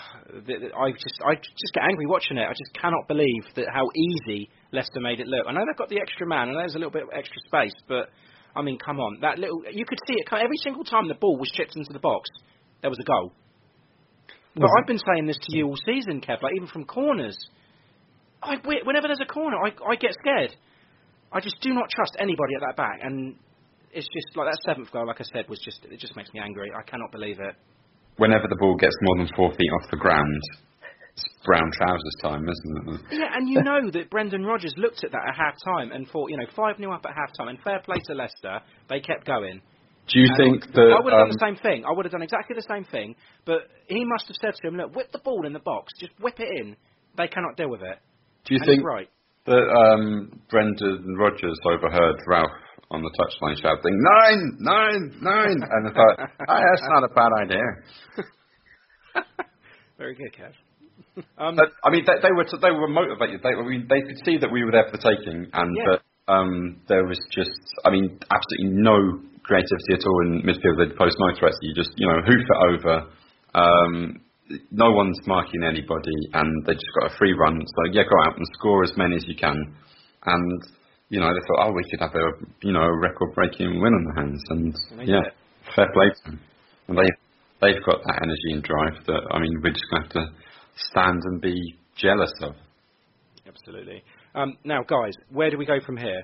I 0.77 0.91
just 0.93 1.19
I 1.25 1.35
just 1.37 1.73
get 1.73 1.85
angry 1.85 2.07
watching 2.07 2.37
it. 2.37 2.45
I 2.49 2.53
just 2.53 2.73
cannot 2.75 3.07
believe 3.09 3.45
that 3.57 3.67
how 3.73 3.87
easy 3.95 4.49
Leicester 4.73 5.01
made 5.01 5.21
it 5.21 5.27
look. 5.29 5.47
I 5.49 5.53
know 5.53 5.61
they've 5.67 5.77
got 5.79 5.89
the 5.89 6.01
extra 6.01 6.27
man, 6.27 6.49
and 6.49 6.59
there's 6.59 6.75
a 6.75 6.79
little 6.79 6.91
bit 6.91 7.05
of 7.05 7.11
extra 7.15 7.39
space, 7.47 7.75
but 7.89 8.11
I 8.57 8.63
mean, 8.63 8.79
come 8.79 8.99
on, 8.99 9.21
that 9.21 9.39
little 9.39 9.63
you 9.71 9.85
could 9.85 9.99
see 10.07 10.15
it 10.15 10.27
every 10.33 10.59
single 10.63 10.85
time 10.85 11.09
the 11.09 11.15
ball 11.15 11.39
was 11.39 11.51
chipped 11.55 11.77
into 11.77 11.93
the 11.93 12.01
box, 12.01 12.29
there 12.81 12.91
was 12.91 12.99
a 12.99 13.05
goal. 13.05 13.33
But 14.55 14.69
I've 14.79 14.87
been 14.87 15.01
saying 15.01 15.27
this 15.27 15.39
to 15.41 15.57
you 15.57 15.67
all 15.69 15.79
season, 15.87 16.21
Kev. 16.21 16.43
Like 16.43 16.53
even 16.57 16.69
from 16.69 16.85
corners, 16.85 17.37
I 18.43 18.57
whenever 18.65 19.09
there's 19.09 19.23
a 19.23 19.33
corner, 19.33 19.57
I 19.57 19.71
I 19.89 19.97
get 19.97 20.13
scared. 20.21 20.55
I 21.33 21.41
just 21.41 21.57
do 21.63 21.73
not 21.73 21.89
trust 21.89 22.17
anybody 22.19 22.53
at 22.57 22.63
that 22.67 22.77
back, 22.77 23.01
and 23.03 23.37
it's 23.93 24.09
just 24.09 24.37
like 24.37 24.49
that 24.51 24.59
seventh 24.65 24.91
goal. 24.93 25.07
Like 25.07 25.21
I 25.21 25.25
said, 25.33 25.49
was 25.49 25.61
just 25.65 25.85
it 25.85 25.99
just 26.01 26.17
makes 26.17 26.33
me 26.33 26.41
angry. 26.41 26.71
I 26.73 26.83
cannot 26.89 27.13
believe 27.13 27.39
it. 27.41 27.55
Whenever 28.17 28.47
the 28.49 28.57
ball 28.57 28.77
gets 28.77 28.95
more 29.03 29.19
than 29.19 29.29
four 29.37 29.51
feet 29.53 29.71
off 29.81 29.91
the 29.91 29.97
ground, 29.97 30.41
it's 31.13 31.25
brown 31.45 31.71
trousers 31.73 32.17
time, 32.23 32.45
isn't 32.49 32.95
it? 32.95 33.01
Yeah, 33.11 33.29
and 33.35 33.49
you 33.49 33.63
know 33.63 33.91
that 33.91 34.11
Brendan 34.11 34.45
Rodgers 34.45 34.75
looked 34.77 35.05
at 35.05 35.13
that 35.13 35.25
at 35.29 35.35
half 35.37 35.55
time 35.65 35.93
and 35.93 36.07
thought, 36.09 36.31
you 36.31 36.37
know, 36.37 36.47
5 36.55 36.77
0 36.79 36.93
up 36.93 37.05
at 37.07 37.15
half 37.15 37.33
time, 37.37 37.49
and 37.49 37.59
fair 37.61 37.81
play 37.85 37.97
to 38.07 38.15
Leicester, 38.15 38.61
they 38.89 39.01
kept 39.01 39.27
going. 39.27 39.61
Do 40.09 40.19
you 40.19 40.27
And 40.27 40.37
think 40.61 40.75
that 40.75 40.93
I 40.99 41.01
would 41.03 41.13
have 41.13 41.23
um, 41.23 41.29
done 41.29 41.37
the 41.39 41.47
same 41.47 41.57
thing. 41.63 41.85
I 41.85 41.93
would 41.93 42.05
have 42.05 42.13
done 42.13 42.23
exactly 42.23 42.57
the 42.57 42.67
same 42.69 42.85
thing, 42.85 43.15
but 43.47 43.69
he 43.89 44.05
must 44.05 44.27
have 44.29 44.37
said 44.37 44.55
to 44.61 44.69
him, 44.69 44.77
look, 44.77 44.95
whip 44.97 45.13
the 45.13 45.21
ball 45.21 45.47
in 45.47 45.53
the 45.53 45.61
box, 45.61 45.93
just 46.01 46.13
whip 46.21 46.39
it 46.41 46.49
in. 46.61 46.77
They 47.17 47.29
cannot 47.29 47.57
deal 47.57 47.71
with 47.71 47.83
it. 47.83 47.99
do 48.47 48.55
you 48.55 48.61
And 48.61 48.67
think 48.67 48.85
right? 48.85 49.09
that 49.47 49.63
um, 49.63 50.41
Brendan 50.51 51.17
Rodgers 51.19 51.59
overheard 51.67 52.17
Ralph 52.27 52.51
on 52.93 53.03
the 53.03 53.11
touchline 53.17 53.57
shouting 53.61 53.97
nine, 53.97 54.57
nine, 54.61 55.03
nine, 55.21 55.59
and 55.65 55.89
I 55.89 55.93
thought, 55.93 56.17
oh, 56.21 56.61
that's 56.71 56.89
not 56.93 57.03
a 57.05 57.09
bad 57.09 57.33
idea. 57.41 57.67
Very 59.99 60.15
good, 60.15 60.33
Kev. 60.37 60.53
Um, 61.39 61.57
But 61.57 61.73
I 61.85 61.91
mean, 61.91 62.05
they, 62.07 62.21
they 62.23 62.33
were 62.33 62.45
they 62.61 62.71
were 62.71 62.89
motivated. 62.89 63.41
They, 63.43 63.51
I 63.57 63.63
mean, 63.65 63.87
they 63.89 64.01
could 64.03 64.21
see 64.25 64.39
that 64.39 64.51
we 64.51 64.65
were 64.65 64.73
there 64.73 64.85
for 64.91 64.97
the 64.97 65.03
taking, 65.03 65.47
and 65.53 65.77
Yeah. 65.77 65.97
that 65.97 66.01
um, 66.33 66.81
there 66.89 67.05
was 67.05 67.19
just, 67.31 67.51
I 67.85 67.91
mean, 67.91 68.19
absolutely 68.31 68.79
no 68.81 69.21
creativity 69.43 69.93
at 69.95 70.07
all 70.07 70.19
in 70.27 70.43
midfield. 70.43 70.79
They'd 70.79 70.97
post 70.97 71.17
no 71.19 71.35
threats. 71.39 71.59
You 71.63 71.75
just, 71.75 71.91
you 71.97 72.07
know, 72.07 72.21
hoof 72.25 72.45
it 72.47 72.61
over. 72.71 72.95
Um, 73.55 74.21
no 74.71 74.93
one's 74.93 75.19
marking 75.27 75.63
anybody, 75.65 76.17
and 76.35 76.65
they 76.67 76.75
just 76.75 76.93
got 77.01 77.13
a 77.13 77.17
free 77.19 77.33
run. 77.33 77.59
So 77.61 77.93
yeah, 77.93 78.03
go 78.05 78.17
out 78.27 78.37
and 78.37 78.47
score 78.59 78.85
as 78.85 78.93
many 78.97 79.17
as 79.17 79.25
you 79.27 79.37
can. 79.37 79.57
And 80.25 80.63
you 81.13 81.21
know, 81.21 81.29
they 81.29 81.45
thought, 81.47 81.69
oh, 81.69 81.73
we 81.77 81.85
could 81.91 82.01
have 82.01 82.15
a 82.15 82.27
you 82.67 82.73
know 82.73 82.81
a 82.81 82.99
record-breaking 82.99 83.81
win 83.81 83.93
on 83.93 84.05
the 84.09 84.15
hands, 84.17 84.43
and 84.49 85.07
yeah, 85.07 85.21
fair 85.77 85.93
play 85.93 86.09
to 86.09 86.31
them. 86.31 86.41
And 86.89 86.97
they 86.97 87.11
they've 87.61 87.85
got 87.85 88.01
that 88.01 88.21
energy 88.25 88.57
and 88.57 88.63
drive 88.63 88.97
that 89.07 89.21
I 89.31 89.39
mean, 89.39 89.61
we're 89.63 89.77
just 89.77 89.85
going 89.91 90.09
to 90.09 90.09
have 90.09 90.13
to 90.13 90.33
stand 90.91 91.21
and 91.25 91.41
be 91.41 91.77
jealous 91.97 92.33
of. 92.41 92.55
Absolutely. 93.47 94.03
Um, 94.35 94.57
now, 94.65 94.83
guys, 94.83 95.13
where 95.29 95.51
do 95.51 95.59
we 95.59 95.67
go 95.67 95.81
from 95.85 95.99
here? 95.99 96.23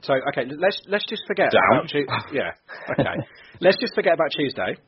So, 0.00 0.14
okay, 0.32 0.48
let's 0.58 0.80
let's 0.88 1.04
just 1.06 1.22
forget 1.26 1.50
Down. 1.52 1.80
about 1.80 1.90
Tu- 1.90 2.06
yeah. 2.32 2.52
Okay, 2.98 3.16
let's 3.60 3.76
just 3.78 3.94
forget 3.94 4.14
about 4.14 4.30
Tuesday 4.34 4.80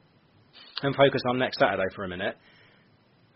and 0.82 0.96
focus 0.96 1.20
on 1.28 1.38
next 1.38 1.58
Saturday 1.58 1.94
for 1.94 2.04
a 2.04 2.08
minute. 2.08 2.34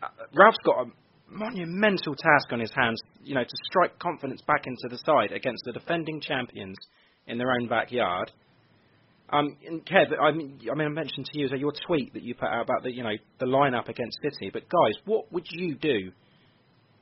Uh, 0.02 0.08
Ralph's 0.34 0.56
got 0.64 0.86
a 0.86 0.90
monumental 1.32 2.14
task 2.14 2.52
on 2.52 2.60
his 2.60 2.72
hands, 2.74 3.00
you 3.24 3.34
know, 3.34 3.42
to 3.42 3.56
strike 3.64 3.98
confidence 3.98 4.42
back 4.46 4.66
into 4.66 4.88
the 4.90 4.98
side 4.98 5.32
against 5.32 5.64
the 5.64 5.72
defending 5.72 6.20
champions 6.20 6.76
in 7.26 7.38
their 7.38 7.52
own 7.52 7.68
backyard. 7.68 8.30
Um, 9.32 9.56
and 9.66 9.84
Kev, 9.86 10.12
I 10.20 10.30
mean, 10.32 10.60
I 10.70 10.74
mean, 10.74 10.88
I 10.88 10.90
mentioned 10.90 11.26
to 11.32 11.38
you 11.38 11.48
so 11.48 11.54
your 11.56 11.72
tweet 11.86 12.12
that 12.12 12.22
you 12.22 12.34
put 12.34 12.48
out 12.48 12.64
about 12.64 12.82
the, 12.82 12.92
you 12.92 13.02
know, 13.02 13.16
the 13.40 13.46
lineup 13.46 13.88
against 13.88 14.18
City. 14.22 14.50
But 14.52 14.64
guys, 14.68 14.94
what 15.06 15.32
would 15.32 15.46
you 15.50 15.74
do 15.74 16.12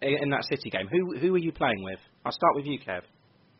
in, 0.00 0.16
in 0.22 0.30
that 0.30 0.44
City 0.44 0.70
game? 0.70 0.86
Who 0.90 1.18
who 1.18 1.34
are 1.34 1.38
you 1.38 1.50
playing 1.50 1.82
with? 1.82 1.98
I'll 2.24 2.32
start 2.32 2.54
with 2.54 2.66
you, 2.66 2.78
Kev. 2.78 3.02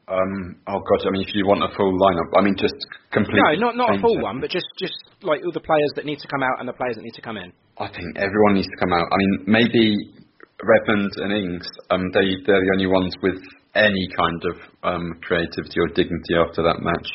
Um, 0.07 0.57
oh 0.67 0.79
God, 0.79 1.07
I 1.07 1.11
mean, 1.11 1.23
if 1.23 1.35
you 1.35 1.47
want 1.47 1.63
a 1.63 1.75
full 1.77 1.95
lineup, 1.99 2.31
I 2.39 2.43
mean, 2.43 2.57
just 2.59 2.75
completely. 3.13 3.59
No, 3.59 3.71
not 3.71 3.77
not 3.77 3.95
a 3.97 4.01
full 4.01 4.19
it. 4.19 4.23
one, 4.23 4.41
but 4.41 4.51
just 4.51 4.67
just 4.79 4.95
like 5.23 5.41
all 5.45 5.53
the 5.53 5.61
players 5.63 5.91
that 5.97 6.07
need 6.07 6.19
to 6.19 6.29
come 6.29 6.43
out 6.43 6.59
and 6.59 6.69
the 6.69 6.73
players 6.73 6.95
that 6.95 7.03
need 7.03 7.15
to 7.15 7.23
come 7.23 7.39
in. 7.39 7.53
I 7.79 7.89
think 7.89 8.19
everyone 8.19 8.55
needs 8.55 8.67
to 8.67 8.79
come 8.79 8.93
out. 8.93 9.07
I 9.11 9.17
mean, 9.19 9.33
maybe 9.47 10.15
Redmond 10.63 11.13
and 11.17 11.33
Ings, 11.33 11.67
um, 11.91 12.11
they 12.13 12.37
they're 12.47 12.61
the 12.61 12.73
only 12.75 12.87
ones 12.87 13.15
with 13.23 13.41
any 13.75 14.09
kind 14.17 14.43
of 14.45 14.57
um, 14.83 15.21
creativity 15.23 15.79
or 15.81 15.89
dignity 15.95 16.35
after 16.37 16.63
that 16.63 16.83
match. 16.83 17.09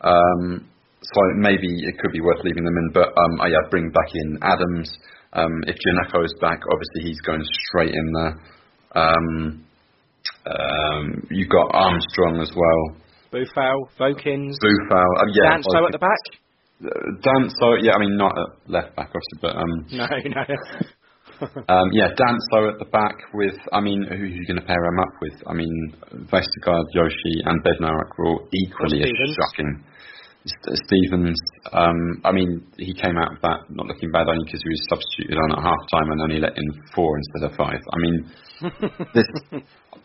Um, 0.00 0.68
so 1.02 1.20
maybe 1.36 1.66
it 1.66 1.98
could 1.98 2.12
be 2.12 2.20
worth 2.20 2.42
leaving 2.44 2.64
them 2.64 2.76
in. 2.76 2.90
But 2.92 3.08
um, 3.08 3.40
oh 3.40 3.46
yeah, 3.46 3.68
bring 3.70 3.90
back 3.90 4.10
in 4.14 4.38
Adams. 4.42 4.90
Um, 5.32 5.52
if 5.66 5.76
Djenepo 5.76 6.24
is 6.24 6.34
back, 6.40 6.60
obviously 6.70 7.10
he's 7.10 7.20
going 7.20 7.44
straight 7.68 7.92
in 7.94 8.12
there. 8.12 8.34
Um, 8.94 9.64
um, 10.46 11.26
you've 11.30 11.50
got 11.50 11.68
Armstrong 11.72 12.40
as 12.40 12.50
well. 12.56 12.96
Boufal, 13.32 13.88
Vokins, 14.00 14.56
Boufal, 14.56 15.10
uh, 15.20 15.26
yeah, 15.32 15.58
Danso 15.58 15.86
at 15.86 15.92
the 15.92 15.98
back. 15.98 16.22
Uh, 16.80 16.88
Danso, 17.20 17.76
yeah, 17.82 17.92
I 17.92 17.98
mean 18.00 18.16
not 18.16 18.32
at 18.38 18.70
left 18.70 18.96
back 18.96 19.10
obviously, 19.12 19.38
but 19.42 19.56
um, 19.56 19.86
No, 19.92 20.06
no. 20.06 20.44
um, 21.68 21.88
yeah, 21.92 22.10
Danso 22.18 22.72
at 22.72 22.78
the 22.78 22.88
back 22.90 23.14
with, 23.34 23.54
I 23.72 23.80
mean, 23.80 24.02
who 24.02 24.14
are 24.14 24.26
you 24.26 24.46
going 24.46 24.60
to 24.60 24.66
pair 24.66 24.82
him 24.82 24.98
up 24.98 25.14
with? 25.22 25.36
I 25.46 25.54
mean, 25.54 25.94
Vestergaard, 26.26 26.86
Yoshi, 26.94 27.42
and 27.44 27.62
Bednarek 27.62 28.10
were 28.18 28.26
all 28.26 28.48
equally 28.52 29.02
as 29.02 29.36
shocking. 29.36 29.84
St- 30.46 30.78
Stephens, 30.86 31.38
um, 31.72 32.22
I 32.24 32.32
mean, 32.32 32.64
he 32.78 32.94
came 32.94 33.18
out 33.18 33.36
of 33.36 33.42
that 33.42 33.68
not 33.70 33.86
looking 33.86 34.10
bad 34.10 34.28
only 34.28 34.44
because 34.46 34.62
he 34.62 34.70
was 34.70 34.82
substituted 34.88 35.36
on 35.36 35.52
at 35.58 35.62
half 35.62 35.82
time 35.92 36.10
and 36.10 36.20
only 36.22 36.40
let 36.40 36.56
in 36.56 36.68
four 36.94 37.18
instead 37.18 37.50
of 37.50 37.56
five. 37.56 37.80
I 37.82 37.98
mean, 37.98 38.16
this, 39.14 39.28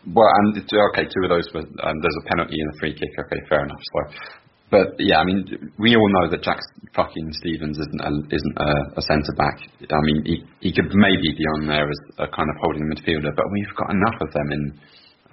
well, 0.06 0.28
and 0.44 0.56
it's- 0.58 0.70
okay, 0.92 1.08
two 1.08 1.24
of 1.24 1.30
those 1.30 1.48
were, 1.54 1.64
um, 1.82 1.96
there's 2.02 2.18
a 2.22 2.28
penalty 2.28 2.60
and 2.60 2.70
a 2.74 2.76
free 2.78 2.92
kick. 2.94 3.10
Okay, 3.26 3.40
fair 3.48 3.64
enough. 3.64 3.80
So, 3.80 3.98
but 4.70 4.96
yeah, 4.98 5.18
I 5.20 5.24
mean, 5.24 5.44
we 5.78 5.94
all 5.94 6.10
know 6.20 6.30
that 6.30 6.42
Jack 6.42 6.58
fucking 6.94 7.30
Stephens 7.40 7.78
isn't 7.78 8.00
a, 8.02 8.10
isn't 8.34 8.56
a, 8.58 8.70
a 8.98 9.02
centre 9.02 9.36
back. 9.36 9.58
I 9.86 10.00
mean, 10.02 10.22
he 10.24 10.36
he 10.60 10.70
could 10.72 10.90
maybe 10.94 11.30
be 11.36 11.46
on 11.58 11.66
there 11.66 11.86
as 11.88 12.00
a 12.18 12.26
kind 12.26 12.48
of 12.50 12.56
holding 12.62 12.88
midfielder, 12.90 13.30
but 13.36 13.46
we've 13.52 13.74
got 13.76 13.90
enough 13.90 14.18
of 14.20 14.32
them 14.32 14.48
in 14.52 14.62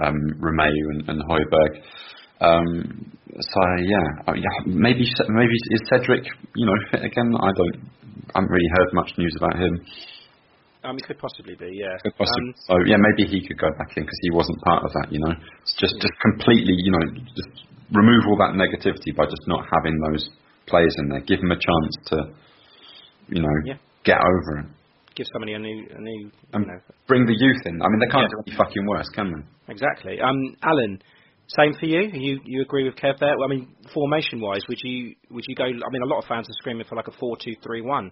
um, 0.06 0.18
Romeu 0.40 0.76
and, 0.94 1.10
and 1.10 1.22
Højbjerg. 1.26 1.74
Um, 2.42 3.12
so 3.40 3.62
yeah, 3.86 4.08
oh, 4.28 4.34
yeah, 4.34 4.56
maybe 4.66 5.06
maybe 5.30 5.56
is 5.72 5.82
Cedric, 5.90 6.26
you 6.56 6.66
know, 6.66 6.78
fit 6.92 7.04
again? 7.06 7.32
I 7.40 7.50
don't, 7.56 7.78
I 8.36 8.42
haven't 8.42 8.52
really 8.52 8.72
heard 8.78 8.90
much 8.94 9.12
news 9.18 9.34
about 9.38 9.56
him. 9.62 9.74
um, 10.84 10.98
it 10.98 11.04
could 11.06 11.20
possibly 11.20 11.56
be, 11.56 11.70
yeah. 11.78 11.96
Could 12.04 12.18
possibly- 12.18 12.50
Um, 12.50 12.66
so 12.68 12.74
yeah, 12.90 12.98
maybe 12.98 13.30
he 13.30 13.46
could 13.48 13.58
go 13.58 13.70
back 13.78 13.96
in 13.96 14.04
because 14.04 14.20
he 14.24 14.32
wasn't 14.32 14.60
part 14.66 14.84
of 14.84 14.92
that. 14.94 15.08
You 15.14 15.20
know, 15.22 15.34
it's 15.62 15.76
just 15.80 15.96
just 16.02 16.14
completely, 16.22 16.74
you 16.82 16.92
know, 16.92 17.06
just 17.38 17.52
remove 17.92 18.24
all 18.28 18.38
that 18.38 18.56
negativity 18.56 19.16
by 19.16 19.26
just 19.26 19.44
not 19.48 19.66
having 19.72 19.98
those 20.12 20.28
players 20.68 20.96
in 21.00 21.10
there. 21.10 21.22
Give 21.22 21.40
them 21.40 21.52
a 21.52 21.56
chance 21.60 21.94
to, 22.08 22.18
you 23.30 23.42
know, 23.42 23.56
Yeah. 23.66 23.78
get 24.04 24.18
over 24.18 24.60
it 24.60 24.66
give 25.16 25.28
somebody 25.34 25.54
a 25.54 25.60
new, 25.60 25.88
a 25.94 26.02
new, 26.02 26.20
you 26.26 26.32
and 26.54 26.68
know, 26.68 26.80
bring 27.08 27.26
the 27.26 27.36
youth 27.38 27.62
in. 27.66 27.82
I 27.82 27.86
mean, 27.90 28.00
they 28.00 28.08
can't 28.08 28.24
Yeah. 28.24 28.30
do 28.30 28.44
any 28.48 28.56
fucking 28.56 28.86
worse, 28.86 29.10
can 29.10 29.32
they? 29.32 29.72
exactly. 29.74 30.20
Um, 30.22 30.56
Alan, 30.64 31.02
same 31.48 31.74
for 31.74 31.86
you. 31.86 32.02
You 32.14 32.40
you 32.46 32.62
agree 32.62 32.86
with 32.86 32.96
Kev 32.96 33.20
there? 33.20 33.36
I 33.38 33.48
mean, 33.48 33.68
formation 33.94 34.40
wise, 34.40 34.62
would 34.68 34.80
you 34.84 35.16
would 35.30 35.44
you 35.48 35.56
go? 35.56 35.66
I 35.66 35.90
mean, 35.92 36.02
a 36.02 36.06
lot 36.06 36.20
of 36.20 36.26
fans 36.26 36.48
are 36.50 36.54
screaming 36.54 36.86
for 36.86 36.96
like 36.96 37.08
a 37.08 37.12
four-two-three-one. 37.12 38.12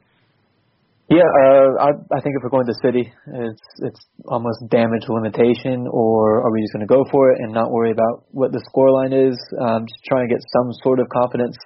Yeah, 1.10 1.26
uh, 1.26 1.74
I, 1.82 1.90
I 2.14 2.20
think 2.22 2.38
if 2.38 2.46
we're 2.46 2.54
going 2.54 2.70
to 2.70 2.78
City, 2.86 3.10
it's 3.10 3.68
it's 3.82 4.02
almost 4.30 4.62
damage 4.70 5.10
limitation, 5.10 5.90
or 5.90 6.46
are 6.46 6.54
we 6.54 6.62
just 6.62 6.74
going 6.78 6.86
to 6.86 6.94
go 6.94 7.02
for 7.10 7.34
it 7.34 7.42
and 7.42 7.50
not 7.52 7.74
worry 7.74 7.90
about 7.90 8.30
what 8.30 8.54
the 8.54 8.62
scoreline 8.70 9.10
is? 9.10 9.34
Um, 9.58 9.90
just 9.90 10.06
try 10.06 10.22
and 10.22 10.30
get 10.30 10.38
some 10.54 10.70
sort 10.86 11.02
of 11.02 11.10
confidence 11.10 11.58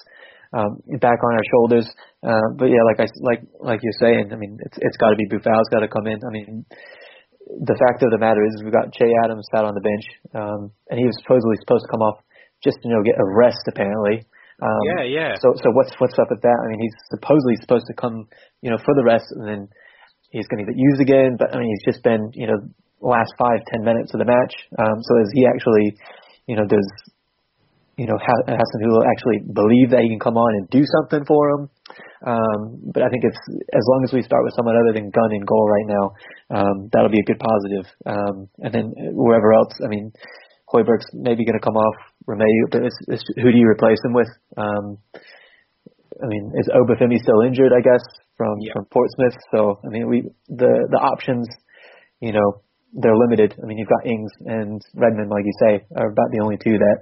um, 0.55 0.79
back 1.03 1.19
on 1.19 1.35
our 1.35 1.43
shoulders. 1.51 1.91
Uh, 2.23 2.55
but 2.55 2.71
yeah, 2.71 2.87
like 2.87 3.03
I 3.03 3.07
like 3.19 3.43
like 3.59 3.79
you're 3.83 3.99
saying, 3.99 4.31
I 4.31 4.39
mean, 4.39 4.55
it's 4.63 4.79
it's 4.79 4.95
got 4.95 5.11
to 5.11 5.19
be 5.19 5.27
Boufal's 5.27 5.67
got 5.75 5.83
to 5.83 5.91
come 5.91 6.07
in. 6.07 6.23
I 6.23 6.31
mean, 6.31 6.63
the 7.43 7.75
fact 7.75 7.99
of 7.99 8.15
the 8.15 8.23
matter 8.23 8.39
is, 8.47 8.63
we've 8.63 8.71
got 8.71 8.95
Che 8.95 9.11
Adams 9.27 9.43
sat 9.51 9.67
on 9.67 9.75
the 9.75 9.83
bench, 9.83 10.07
um, 10.39 10.71
and 10.87 10.95
he 10.95 11.05
was 11.05 11.19
supposedly 11.19 11.59
supposed 11.59 11.83
to 11.83 11.91
come 11.91 11.99
off 11.99 12.23
just 12.63 12.79
you 12.87 12.95
know 12.95 13.03
get 13.03 13.19
a 13.19 13.27
rest 13.35 13.67
apparently. 13.67 14.23
Um, 14.63 14.83
yeah, 14.87 15.03
yeah. 15.03 15.31
so 15.43 15.51
so 15.59 15.75
what's 15.75 15.91
what's 15.99 16.15
up 16.15 16.31
with 16.31 16.39
that? 16.39 16.59
I 16.63 16.65
mean, 16.71 16.79
he's 16.79 16.95
supposedly 17.11 17.59
supposed 17.59 17.83
to 17.91 17.95
come, 17.99 18.31
you 18.63 18.71
know, 18.71 18.79
for 18.79 18.95
the 18.95 19.03
rest, 19.03 19.27
and 19.35 19.43
then 19.43 19.61
he's 20.31 20.47
going 20.47 20.63
to 20.63 20.67
get 20.71 20.79
used 20.79 21.01
again. 21.03 21.35
But 21.35 21.51
I 21.51 21.59
mean, 21.59 21.67
he's 21.67 21.93
just 21.93 22.03
been, 22.03 22.31
you 22.31 22.47
know, 22.47 22.63
last 23.03 23.35
five 23.35 23.59
ten 23.75 23.83
minutes 23.83 24.15
of 24.15 24.23
the 24.23 24.29
match. 24.29 24.55
Um, 24.79 25.03
so 25.03 25.11
is 25.19 25.29
he 25.35 25.43
actually, 25.43 25.99
you 26.47 26.55
know, 26.55 26.63
does, 26.63 26.87
you 27.99 28.07
know, 28.07 28.15
Ha- 28.15 28.55
Hasenhüttl 28.55 29.03
actually 29.03 29.43
believe 29.51 29.91
that 29.91 30.07
he 30.07 30.09
can 30.09 30.23
come 30.23 30.39
on 30.39 30.51
and 30.55 30.69
do 30.71 30.87
something 30.87 31.27
for 31.27 31.43
him? 31.51 31.61
Um, 32.23 32.79
but 32.95 33.03
I 33.03 33.11
think 33.11 33.27
it's 33.27 33.43
as 33.75 33.83
long 33.91 34.07
as 34.07 34.15
we 34.15 34.23
start 34.23 34.47
with 34.47 34.55
someone 34.55 34.79
other 34.79 34.95
than 34.95 35.11
Gunn 35.11 35.35
in 35.35 35.43
goal 35.43 35.67
right 35.67 35.89
now, 35.91 36.05
um, 36.55 36.87
that'll 36.95 37.11
be 37.11 37.19
a 37.19 37.27
good 37.27 37.41
positive. 37.43 37.85
Um, 38.07 38.47
and 38.63 38.71
then 38.71 38.85
wherever 39.11 39.51
else, 39.51 39.75
I 39.83 39.91
mean, 39.91 40.15
Højbjerg's 40.73 41.05
maybe 41.13 41.45
going 41.45 41.59
to 41.59 41.63
come 41.63 41.75
off 41.75 41.95
Romeu, 42.27 42.71
but 42.71 42.83
it's, 42.83 42.97
it's, 43.07 43.23
who 43.35 43.51
do 43.51 43.57
you 43.57 43.67
replace 43.67 43.97
him 44.03 44.13
with? 44.13 44.29
Um, 44.57 44.97
I 46.23 46.27
mean, 46.27 46.51
is 46.55 46.69
Obafemi 46.69 47.17
still 47.19 47.41
injured? 47.41 47.71
I 47.75 47.81
guess 47.81 48.03
from 48.37 48.59
Yeah. 48.61 48.73
from 48.73 48.85
Portsmouth. 48.85 49.35
So 49.51 49.79
I 49.83 49.89
mean, 49.89 50.07
we 50.09 50.21
the 50.47 50.87
the 50.89 50.99
options, 50.99 51.47
you 52.19 52.31
know, 52.31 52.61
they're 52.93 53.17
limited. 53.17 53.55
I 53.61 53.65
mean, 53.65 53.77
you've 53.77 53.89
got 53.89 54.05
Ings 54.05 54.31
and 54.45 54.81
Redmond, 54.95 55.29
like 55.29 55.45
you 55.45 55.53
say, 55.59 55.85
are 55.95 56.09
about 56.11 56.31
the 56.31 56.41
only 56.41 56.57
two 56.57 56.77
that 56.77 56.97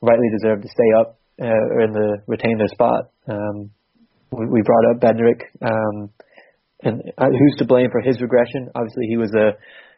rightly 0.00 0.28
deserve 0.38 0.62
to 0.62 0.68
stay 0.68 0.90
up 0.98 1.18
uh, 1.40 1.46
or 1.74 1.80
in 1.82 1.92
the 1.92 2.18
retain 2.26 2.58
their 2.58 2.68
spot. 2.68 3.10
Um, 3.28 3.70
we, 4.32 4.46
we 4.46 4.62
brought 4.62 4.90
up 4.90 5.00
Bedrick, 5.00 5.42
um, 5.62 6.10
and 6.82 7.02
uh, 7.16 7.26
who's 7.30 7.56
to 7.58 7.64
blame 7.64 7.90
for 7.90 8.00
his 8.00 8.20
regression? 8.20 8.70
Obviously, 8.74 9.06
he 9.08 9.16
was 9.16 9.30
a 9.34 9.52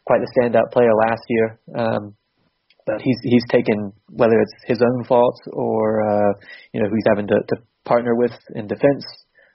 quite 0.05 0.21
a 0.21 0.29
standout 0.39 0.71
player 0.73 0.93
last 1.09 1.23
year. 1.29 1.59
Um, 1.75 2.17
but 2.87 3.01
he's 3.01 3.17
he's 3.23 3.45
taken 3.51 3.93
whether 4.11 4.41
it's 4.41 4.55
his 4.67 4.81
own 4.83 5.05
fault 5.05 5.37
or 5.53 6.03
uh, 6.05 6.33
you 6.73 6.81
know 6.83 6.89
who 6.89 6.95
he's 6.97 7.09
having 7.09 7.27
to, 7.29 7.37
to 7.49 7.57
partner 7.85 8.15
with 8.15 8.33
in 8.55 8.67
defense. 8.67 9.05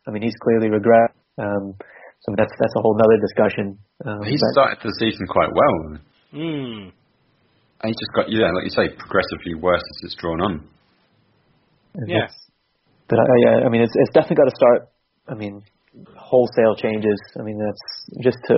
I 0.08 0.12
mean, 0.12 0.22
he's 0.24 0.36
clearly 0.42 0.70
regret. 0.70 1.12
Um, 1.38 1.76
so 2.22 2.34
that's 2.36 2.52
that's 2.60 2.76
a 2.78 2.82
whole 2.82 2.98
other 2.98 3.20
discussion. 3.22 3.78
Um, 4.06 4.24
He 4.24 4.38
but- 4.38 4.52
started 4.54 4.78
the 4.84 4.94
season 5.00 5.28
quite 5.28 5.50
well. 5.54 6.00
Hmm. 6.32 6.90
And 7.82 7.88
he 7.88 7.96
just 7.96 8.12
got, 8.14 8.30
yeah, 8.30 8.52
like 8.52 8.66
you 8.66 8.76
say, 8.76 8.90
progressively 8.92 9.56
worse 9.56 9.80
as 9.80 9.98
it's 10.04 10.16
drawn 10.20 10.42
on. 10.42 10.68
Yes. 12.08 12.34
But 13.08 13.20
I, 13.20 13.24
yeah, 13.46 13.66
I 13.66 13.70
mean, 13.70 13.82
it's 13.82 13.94
it's 13.96 14.12
definitely 14.14 14.36
got 14.36 14.50
to 14.50 14.56
start. 14.56 14.90
I 15.28 15.36
mean, 15.36 15.64
wholesale 16.18 16.76
changes. 16.76 17.18
I 17.40 17.44
mean, 17.44 17.58
that's 17.58 18.24
just 18.24 18.38
to 18.48 18.56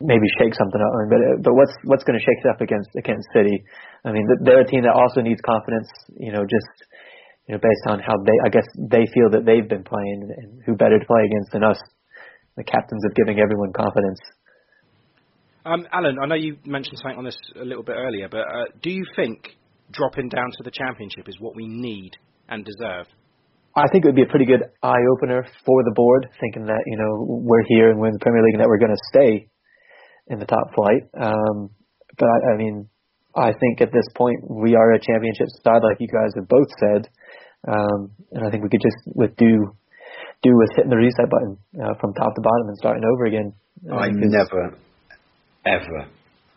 maybe 0.00 0.26
shake 0.38 0.54
something 0.54 0.80
up. 0.80 0.90
I 0.90 0.96
mean, 1.04 1.10
but 1.10 1.20
but 1.44 1.52
what's 1.54 1.74
what's 1.84 2.04
going 2.04 2.18
to 2.18 2.24
shake 2.24 2.40
it 2.42 2.48
up 2.50 2.60
against 2.60 2.90
against 2.96 3.26
City? 3.34 3.62
I 4.04 4.12
mean, 4.12 4.26
they're 4.42 4.62
a 4.62 4.68
team 4.68 4.82
that 4.82 4.94
also 4.94 5.20
needs 5.20 5.40
confidence. 5.44 5.88
You 6.18 6.32
know, 6.32 6.42
just 6.42 6.70
you 7.46 7.54
know, 7.54 7.60
based 7.60 7.84
on 7.86 8.00
how 8.00 8.16
they, 8.24 8.36
I 8.44 8.48
guess 8.48 8.66
they 8.78 9.04
feel 9.12 9.30
that 9.36 9.44
they've 9.44 9.68
been 9.68 9.84
playing, 9.84 10.30
and 10.30 10.62
who 10.64 10.74
better 10.74 10.98
to 10.98 11.06
play 11.06 11.24
against 11.28 11.52
than 11.52 11.64
us, 11.64 11.78
the 12.56 12.64
captains 12.64 13.04
of 13.04 13.14
giving 13.14 13.38
everyone 13.38 13.72
confidence. 13.72 14.20
Um, 15.64 15.86
Alan, 15.92 16.18
I 16.22 16.26
know 16.26 16.34
you 16.34 16.58
mentioned 16.66 16.98
something 17.00 17.18
on 17.18 17.24
this 17.24 17.38
a 17.56 17.64
little 17.64 17.82
bit 17.82 17.96
earlier, 17.96 18.28
but 18.28 18.44
uh, 18.44 18.68
do 18.82 18.90
you 18.90 19.04
think 19.16 19.56
dropping 19.90 20.28
down 20.28 20.50
to 20.58 20.62
the 20.62 20.70
championship 20.70 21.28
is 21.28 21.40
what 21.40 21.56
we 21.56 21.66
need 21.66 22.12
and 22.48 22.64
deserve? 22.64 23.06
I 23.76 23.88
think 23.90 24.04
it 24.04 24.08
would 24.08 24.16
be 24.16 24.22
a 24.22 24.30
pretty 24.30 24.44
good 24.44 24.62
eye 24.82 25.02
opener 25.16 25.42
for 25.64 25.82
the 25.82 25.92
board, 25.96 26.28
thinking 26.40 26.66
that 26.66 26.84
you 26.86 26.96
know 26.96 27.42
we're 27.42 27.64
here 27.66 27.90
and 27.90 27.98
we're 27.98 28.08
in 28.08 28.14
the 28.14 28.24
Premier 28.24 28.42
League 28.44 28.54
and 28.54 28.62
that 28.62 28.68
we're 28.68 28.78
going 28.78 28.94
to 28.94 29.04
stay 29.10 29.48
in 30.28 30.38
the 30.38 30.46
top 30.46 30.74
flight. 30.74 31.02
Um, 31.14 31.70
but 32.18 32.26
I, 32.26 32.54
I 32.54 32.56
mean, 32.56 32.88
I 33.36 33.50
think 33.52 33.80
at 33.80 33.92
this 33.92 34.06
point 34.14 34.38
we 34.48 34.74
are 34.76 34.92
a 34.92 35.00
championship 35.00 35.48
side, 35.62 35.82
like 35.82 35.98
you 35.98 36.08
guys 36.08 36.30
have 36.36 36.48
both 36.48 36.70
said, 36.78 37.08
um, 37.66 38.10
and 38.32 38.46
I 38.46 38.50
think 38.50 38.62
we 38.62 38.70
could 38.70 38.84
just 38.84 39.00
with 39.06 39.34
do 39.36 39.74
do 40.42 40.52
with 40.52 40.70
hitting 40.76 40.90
the 40.92 41.00
reset 41.00 41.28
button 41.30 41.56
uh, 41.80 41.94
from 42.00 42.12
top 42.14 42.34
to 42.34 42.42
bottom 42.42 42.68
and 42.68 42.76
starting 42.76 43.02
over 43.02 43.24
again. 43.24 43.52
Uh, 43.90 43.96
I 43.96 44.08
because- 44.12 44.30
never, 44.30 44.76
ever 45.66 46.00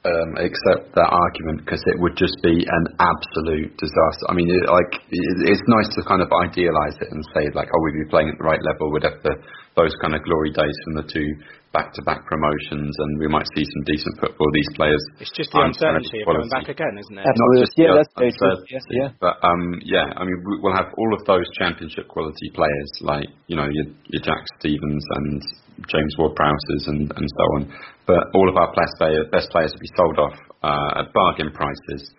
um, 0.06 0.32
accept 0.40 0.94
that 0.96 1.10
argument 1.10 1.64
because 1.66 1.82
it 1.88 2.00
would 2.00 2.16
just 2.16 2.36
be 2.44 2.64
an 2.64 2.86
absolute 3.00 3.76
disaster. 3.76 4.24
I 4.30 4.34
mean, 4.36 4.48
it, 4.52 4.64
like 4.70 5.02
it, 5.10 5.36
it's 5.50 5.64
nice 5.68 5.90
to 5.98 6.02
kind 6.08 6.22
of 6.22 6.30
idealize 6.32 6.96
it 7.02 7.10
and 7.12 7.24
say 7.34 7.50
like, 7.56 7.68
oh, 7.72 7.80
we'd 7.84 8.06
be 8.06 8.10
playing 8.12 8.30
at 8.30 8.38
the 8.38 8.46
right 8.46 8.62
level. 8.62 8.92
We'd 8.92 9.04
have 9.04 9.20
the, 9.24 9.36
those 9.78 9.94
kind 10.02 10.18
of 10.18 10.26
glory 10.26 10.50
days 10.52 10.74
from 10.84 10.94
the 11.00 11.06
two 11.08 11.30
back-to-back 11.72 12.26
promotions, 12.26 12.90
and 12.98 13.20
we 13.22 13.28
might 13.30 13.46
see 13.54 13.62
some 13.62 13.84
decent 13.86 14.16
football. 14.18 14.50
These 14.52 14.72
players. 14.74 14.98
It's 15.22 15.30
just 15.38 15.52
the 15.54 15.62
aren't 15.62 15.78
uncertainty 15.78 16.26
of 16.26 16.34
going 16.34 16.50
quality. 16.50 16.56
back 16.58 16.68
again, 16.74 16.96
isn't 16.98 17.14
it? 17.14 17.22
Not 17.22 17.30
Absolutely. 17.30 17.62
just 17.62 17.76
Yeah, 17.78 17.94
that's 17.94 18.14
very 18.18 18.34
true. 18.34 18.58
Yeah. 18.98 19.10
But 19.22 19.36
um, 19.46 19.64
yeah, 19.86 20.08
I 20.18 20.26
mean, 20.26 20.42
we- 20.42 20.60
we'll 20.66 20.74
have 20.76 20.90
all 20.98 21.12
of 21.14 21.22
those 21.30 21.46
championship 21.62 22.08
quality 22.10 22.50
players, 22.58 22.90
like 23.06 23.30
you 23.46 23.56
know 23.56 23.70
your, 23.70 23.86
your 24.10 24.24
Jack 24.26 24.42
Stephens 24.58 25.06
and 25.22 25.38
James 25.86 26.14
Ward-Prowses 26.18 26.82
and, 26.90 27.06
and 27.14 27.28
so 27.38 27.44
on. 27.62 27.62
But 28.10 28.34
all 28.34 28.50
of 28.50 28.58
our 28.58 28.74
best 28.74 28.98
players, 28.98 29.28
best 29.30 29.52
players 29.54 29.70
will 29.76 29.86
be 29.86 29.94
sold 29.94 30.18
off 30.18 30.38
uh, 30.66 31.00
at 31.06 31.14
bargain 31.14 31.52
prices. 31.54 32.10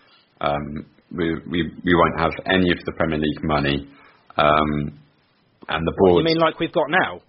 Um, 0.41 0.87
we, 1.11 1.35
we 1.51 1.59
we 1.83 1.95
won't 1.97 2.21
have 2.21 2.31
any 2.47 2.71
of 2.71 2.79
the 2.87 2.93
Premier 2.95 3.19
League 3.19 3.43
money, 3.43 3.89
um, 4.37 4.95
and 5.73 5.83
the 5.89 5.93
What, 5.99 6.13
board. 6.15 6.19
you 6.23 6.31
mean 6.31 6.39
like 6.39 6.61
we've 6.61 6.71
got 6.73 6.91
now? 6.91 7.21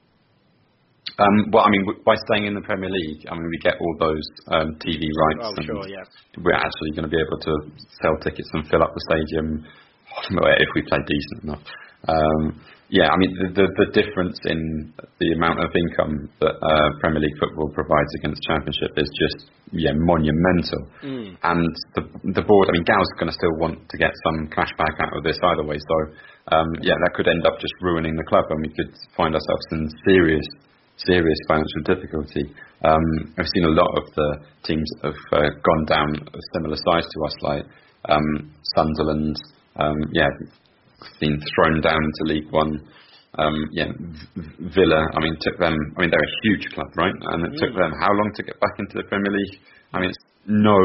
Um, 1.19 1.51
well, 1.51 1.67
I 1.67 1.69
mean, 1.69 1.83
by 2.07 2.15
staying 2.31 2.47
in 2.47 2.55
the 2.55 2.63
Premier 2.63 2.89
League, 2.89 3.27
I 3.29 3.35
mean 3.35 3.47
we 3.51 3.59
get 3.59 3.75
all 3.79 3.95
those 3.99 4.23
um, 4.47 4.79
TV 4.79 5.03
rights, 5.03 5.43
Oh, 5.43 5.53
and 5.57 5.65
sure, 5.67 5.87
yeah. 5.87 6.07
we're 6.39 6.55
actually 6.55 6.91
going 6.95 7.03
to 7.03 7.11
be 7.11 7.19
able 7.19 7.39
to 7.43 7.53
sell 8.01 8.15
tickets 8.23 8.47
and 8.53 8.63
fill 8.71 8.81
up 8.81 8.95
the 8.95 9.03
stadium 9.11 9.65
if 10.63 10.69
we 10.75 10.81
play 10.87 10.99
decent 11.03 11.39
enough. 11.43 11.63
Um, 12.07 12.63
yeah, 12.89 13.05
I 13.13 13.17
mean 13.21 13.29
the, 13.37 13.47
the 13.53 13.65
the 13.85 13.87
difference 13.93 14.39
in 14.49 14.89
the 14.97 15.29
amount 15.37 15.61
of 15.61 15.69
income 15.77 16.25
that 16.41 16.57
uh, 16.57 16.89
Premier 17.03 17.21
League 17.21 17.37
football 17.37 17.69
provides 17.69 18.09
against 18.17 18.41
Championship 18.49 18.97
is 18.97 19.05
just 19.13 19.51
yeah 19.69 19.93
monumental. 19.93 20.81
Mm. 21.05 21.37
And 21.43 21.69
the 21.93 22.01
the 22.33 22.41
board, 22.41 22.65
I 22.65 22.73
mean, 22.73 22.87
Gao's 22.89 23.13
going 23.21 23.29
to 23.29 23.37
still 23.37 23.53
want 23.61 23.77
to 23.77 23.95
get 24.01 24.09
some 24.25 24.49
cash 24.49 24.73
back 24.81 24.95
out 25.05 25.13
of 25.13 25.21
this 25.21 25.37
either 25.37 25.67
way. 25.67 25.77
So 25.77 25.95
um, 26.49 26.65
yeah, 26.81 26.97
that 26.97 27.13
could 27.13 27.29
end 27.29 27.45
up 27.45 27.61
just 27.61 27.75
ruining 27.85 28.17
the 28.17 28.25
club, 28.25 28.49
and 28.49 28.57
we 28.65 28.73
could 28.73 28.89
find 29.13 29.37
ourselves 29.37 29.65
in 29.75 29.85
serious 30.09 30.47
serious 31.05 31.39
financial 31.47 31.83
difficulty. 31.85 32.53
Um, 32.83 33.33
I've 33.37 33.49
seen 33.53 33.65
a 33.65 33.75
lot 33.75 33.91
of 33.97 34.05
the 34.15 34.29
teams 34.63 34.89
that 35.01 35.13
have 35.13 35.23
uh, 35.31 35.49
gone 35.63 35.85
down 35.85 36.09
a 36.15 36.41
similar 36.53 36.77
size 36.77 37.05
to 37.05 37.19
us, 37.25 37.35
like 37.41 37.65
um, 38.07 38.53
Sunderland. 38.75 39.35
Um, 39.75 39.95
yeah, 40.13 40.29
been 41.19 41.39
thrown 41.55 41.81
down 41.81 41.99
to 41.99 42.23
League 42.23 42.51
One. 42.51 42.87
Um, 43.37 43.55
yeah, 43.71 43.91
v- 43.95 44.71
Villa. 44.73 45.01
I 45.13 45.19
mean, 45.19 45.37
took 45.41 45.59
them. 45.59 45.75
I 45.97 46.01
mean, 46.01 46.09
they're 46.11 46.19
a 46.19 46.37
huge 46.43 46.67
club, 46.73 46.87
right? 46.97 47.13
And 47.13 47.45
it 47.45 47.59
took 47.59 47.75
them 47.75 47.91
how 48.01 48.11
long 48.11 48.31
to 48.35 48.43
get 48.43 48.59
back 48.59 48.75
into 48.79 48.95
the 48.97 49.07
Premier 49.07 49.31
League? 49.31 49.59
I 49.93 49.99
mean, 49.99 50.09
it's 50.09 50.23
no 50.47 50.75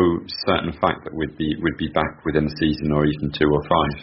certain 0.46 0.72
fact 0.80 1.04
that 1.04 1.14
we'd 1.14 1.36
be 1.36 1.56
would 1.60 1.76
be 1.78 1.88
back 1.88 2.24
within 2.24 2.46
a 2.46 2.54
season 2.60 2.92
or 2.92 3.06
even 3.06 3.32
two 3.32 3.48
or 3.48 3.62
five. 3.62 3.96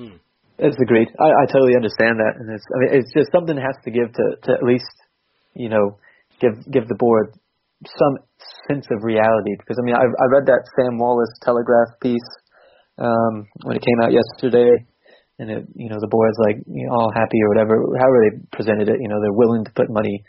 Mm. 0.00 0.18
It's 0.58 0.78
agreed. 0.80 1.08
I, 1.18 1.28
I 1.42 1.44
totally 1.50 1.74
understand 1.74 2.18
that, 2.22 2.34
and 2.38 2.46
it's 2.54 2.64
I 2.70 2.76
mean 2.78 2.90
it's 3.02 3.12
just 3.12 3.30
something 3.32 3.56
has 3.56 3.76
to 3.84 3.90
give 3.90 4.12
to 4.12 4.24
to 4.48 4.50
at 4.54 4.62
least 4.62 4.88
you 5.54 5.68
know 5.68 5.98
give 6.40 6.54
give 6.70 6.88
the 6.88 6.98
board 6.98 7.34
some 7.86 8.18
sense 8.68 8.86
of 8.90 9.04
reality. 9.04 9.54
Because 9.58 9.78
I 9.78 9.84
mean 9.84 9.94
I 9.94 10.04
I 10.04 10.26
read 10.32 10.46
that 10.46 10.64
Sam 10.76 10.98
Wallace 10.98 11.32
Telegraph 11.42 12.00
piece 12.00 12.30
um, 12.98 13.46
when 13.64 13.76
it 13.76 13.84
came 13.84 14.00
out 14.02 14.12
yesterday, 14.14 14.70
and 15.38 15.50
it 15.50 15.64
you 15.74 15.88
know 15.88 15.98
the 16.00 16.10
board's 16.10 16.38
like 16.38 16.58
you 16.66 16.86
know, 16.86 16.94
all 16.94 17.12
happy 17.14 17.38
or 17.42 17.48
whatever 17.50 17.74
however 17.98 18.18
they 18.22 18.34
presented 18.52 18.88
it 18.88 18.98
you 19.00 19.08
know 19.08 19.18
they're 19.20 19.36
willing 19.36 19.64
to 19.64 19.72
put 19.74 19.90
money 19.90 20.22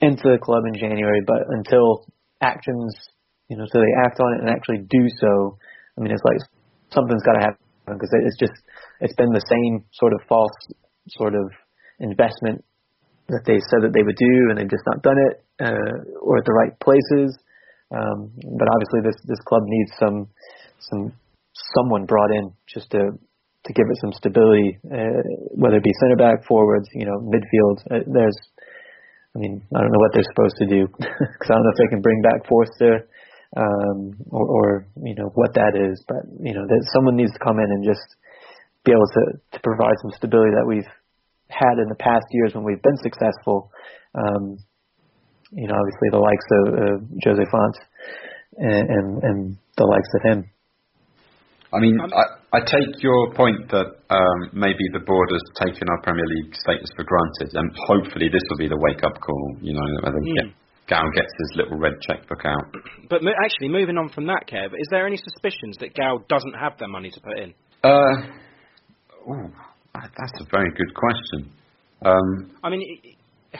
into 0.00 0.28
the 0.28 0.38
club 0.40 0.64
in 0.66 0.78
January, 0.78 1.22
but 1.26 1.44
until 1.48 2.04
actions 2.40 2.94
you 3.48 3.56
know 3.56 3.64
so 3.70 3.78
they 3.78 3.94
act 4.04 4.20
on 4.20 4.34
it 4.34 4.40
and 4.40 4.50
actually 4.50 4.84
do 4.88 5.08
so, 5.20 5.58
I 5.96 6.00
mean 6.00 6.12
it's 6.12 6.24
like 6.24 6.40
something's 6.90 7.22
got 7.22 7.34
to 7.34 7.44
happen 7.44 7.60
because 7.86 8.10
it's 8.12 8.38
just 8.38 8.56
it's 9.00 9.14
been 9.14 9.32
the 9.32 9.44
same 9.46 9.84
sort 9.92 10.12
of 10.12 10.20
false 10.28 10.56
sort 11.08 11.34
of 11.34 11.50
investment 12.00 12.64
that 13.28 13.44
they 13.44 13.58
said 13.70 13.82
that 13.82 13.92
they 13.92 14.02
would 14.02 14.16
do 14.16 14.34
and 14.50 14.58
they've 14.58 14.70
just 14.70 14.86
not 14.86 15.02
done 15.02 15.18
it 15.18 15.34
uh, 15.60 15.96
or 16.22 16.38
at 16.38 16.46
the 16.46 16.54
right 16.54 16.74
places. 16.80 17.36
Um, 17.90 18.34
but 18.58 18.66
obviously 18.66 19.00
this 19.06 19.18
this 19.26 19.42
club 19.46 19.62
needs 19.66 19.92
some 19.98 20.26
some 20.78 21.12
someone 21.74 22.04
brought 22.04 22.30
in 22.34 22.52
just 22.66 22.90
to 22.90 23.14
to 23.66 23.72
give 23.72 23.86
it 23.90 23.98
some 24.00 24.14
stability, 24.14 24.78
uh, 24.86 25.22
whether 25.58 25.78
it 25.78 25.84
be 25.84 25.90
center 25.98 26.16
back, 26.16 26.46
forwards, 26.46 26.86
you 26.94 27.04
know, 27.04 27.18
midfield. 27.18 27.82
Uh, 27.90 28.06
there's, 28.06 28.38
I 29.34 29.38
mean, 29.38 29.62
I 29.74 29.80
don't 29.82 29.90
know 29.90 29.98
what 29.98 30.14
they're 30.14 30.30
supposed 30.34 30.54
to 30.62 30.66
do 30.70 30.86
because 30.98 31.50
I 31.50 31.54
don't 31.54 31.66
know 31.66 31.74
if 31.74 31.80
they 31.82 31.90
can 31.90 32.00
bring 32.00 32.22
back 32.22 32.46
Forster 32.46 33.08
um, 33.56 34.14
or, 34.30 34.46
or 34.46 34.86
you 35.02 35.14
know 35.14 35.30
what 35.34 35.54
that 35.54 35.74
is. 35.74 36.02
But 36.06 36.22
you 36.40 36.54
know, 36.54 36.66
that 36.66 36.90
someone 36.94 37.16
needs 37.16 37.32
to 37.32 37.42
come 37.42 37.58
in 37.58 37.66
and 37.70 37.84
just 37.84 38.06
be 38.84 38.92
able 38.92 39.10
to 39.18 39.22
to 39.54 39.58
provide 39.62 39.98
some 40.02 40.14
stability 40.14 40.54
that 40.54 40.66
we've 40.66 40.88
had 41.48 41.78
in 41.78 41.88
the 41.88 41.98
past 42.00 42.26
years 42.30 42.54
when 42.54 42.64
we've 42.64 42.82
been 42.82 42.98
successful. 43.02 43.70
Um, 44.14 44.58
you 45.52 45.68
know, 45.68 45.74
obviously 45.78 46.08
the 46.10 46.18
likes 46.18 46.48
of 46.50 46.64
uh, 46.74 46.96
Jose 47.24 47.44
Fonte 47.50 47.80
and, 48.58 48.86
and 48.90 49.08
and 49.22 49.38
the 49.76 49.84
likes 49.86 50.10
of 50.18 50.22
him. 50.30 50.50
I 51.72 51.78
mean, 51.80 51.98
I, 52.00 52.56
I 52.56 52.60
take 52.60 53.02
your 53.02 53.34
point 53.34 53.68
that 53.70 53.86
um, 54.08 54.38
maybe 54.54 54.84
the 54.92 55.02
board 55.04 55.28
has 55.30 55.42
taken 55.66 55.88
our 55.90 56.00
Premier 56.02 56.24
League 56.24 56.54
status 56.54 56.88
for 56.96 57.04
granted, 57.04 57.54
and 57.58 57.68
hopefully 57.86 58.28
this 58.32 58.42
will 58.48 58.56
be 58.56 58.68
the 58.68 58.78
wake-up 58.78 59.20
call. 59.20 59.56
You 59.60 59.74
know, 59.74 59.86
whether 60.02 60.18
Mm. 60.18 60.34
yeah, 60.36 60.50
Gao 60.88 61.02
gets 61.14 61.32
his 61.38 61.50
little 61.56 61.76
red 61.78 61.94
checkbook 62.00 62.44
out. 62.46 62.66
But 63.10 63.22
mo- 63.22 63.34
actually, 63.44 63.68
moving 63.68 63.98
on 63.98 64.08
from 64.10 64.26
that, 64.26 64.46
Kev, 64.50 64.72
is 64.78 64.88
there 64.90 65.06
any 65.06 65.16
suspicions 65.16 65.76
that 65.80 65.94
Gao 65.94 66.24
doesn't 66.28 66.54
have 66.54 66.78
the 66.78 66.88
money 66.88 67.10
to 67.10 67.20
put 67.20 67.38
in? 67.38 67.54
Uh, 67.84 68.14
ooh, 69.30 69.50
that- 69.52 69.75
that's 70.02 70.40
a 70.40 70.46
very 70.50 70.70
good 70.70 70.94
question. 70.94 71.52
Um, 72.04 72.50
I 72.62 72.70
mean, 72.70 72.82
i- 72.82 73.58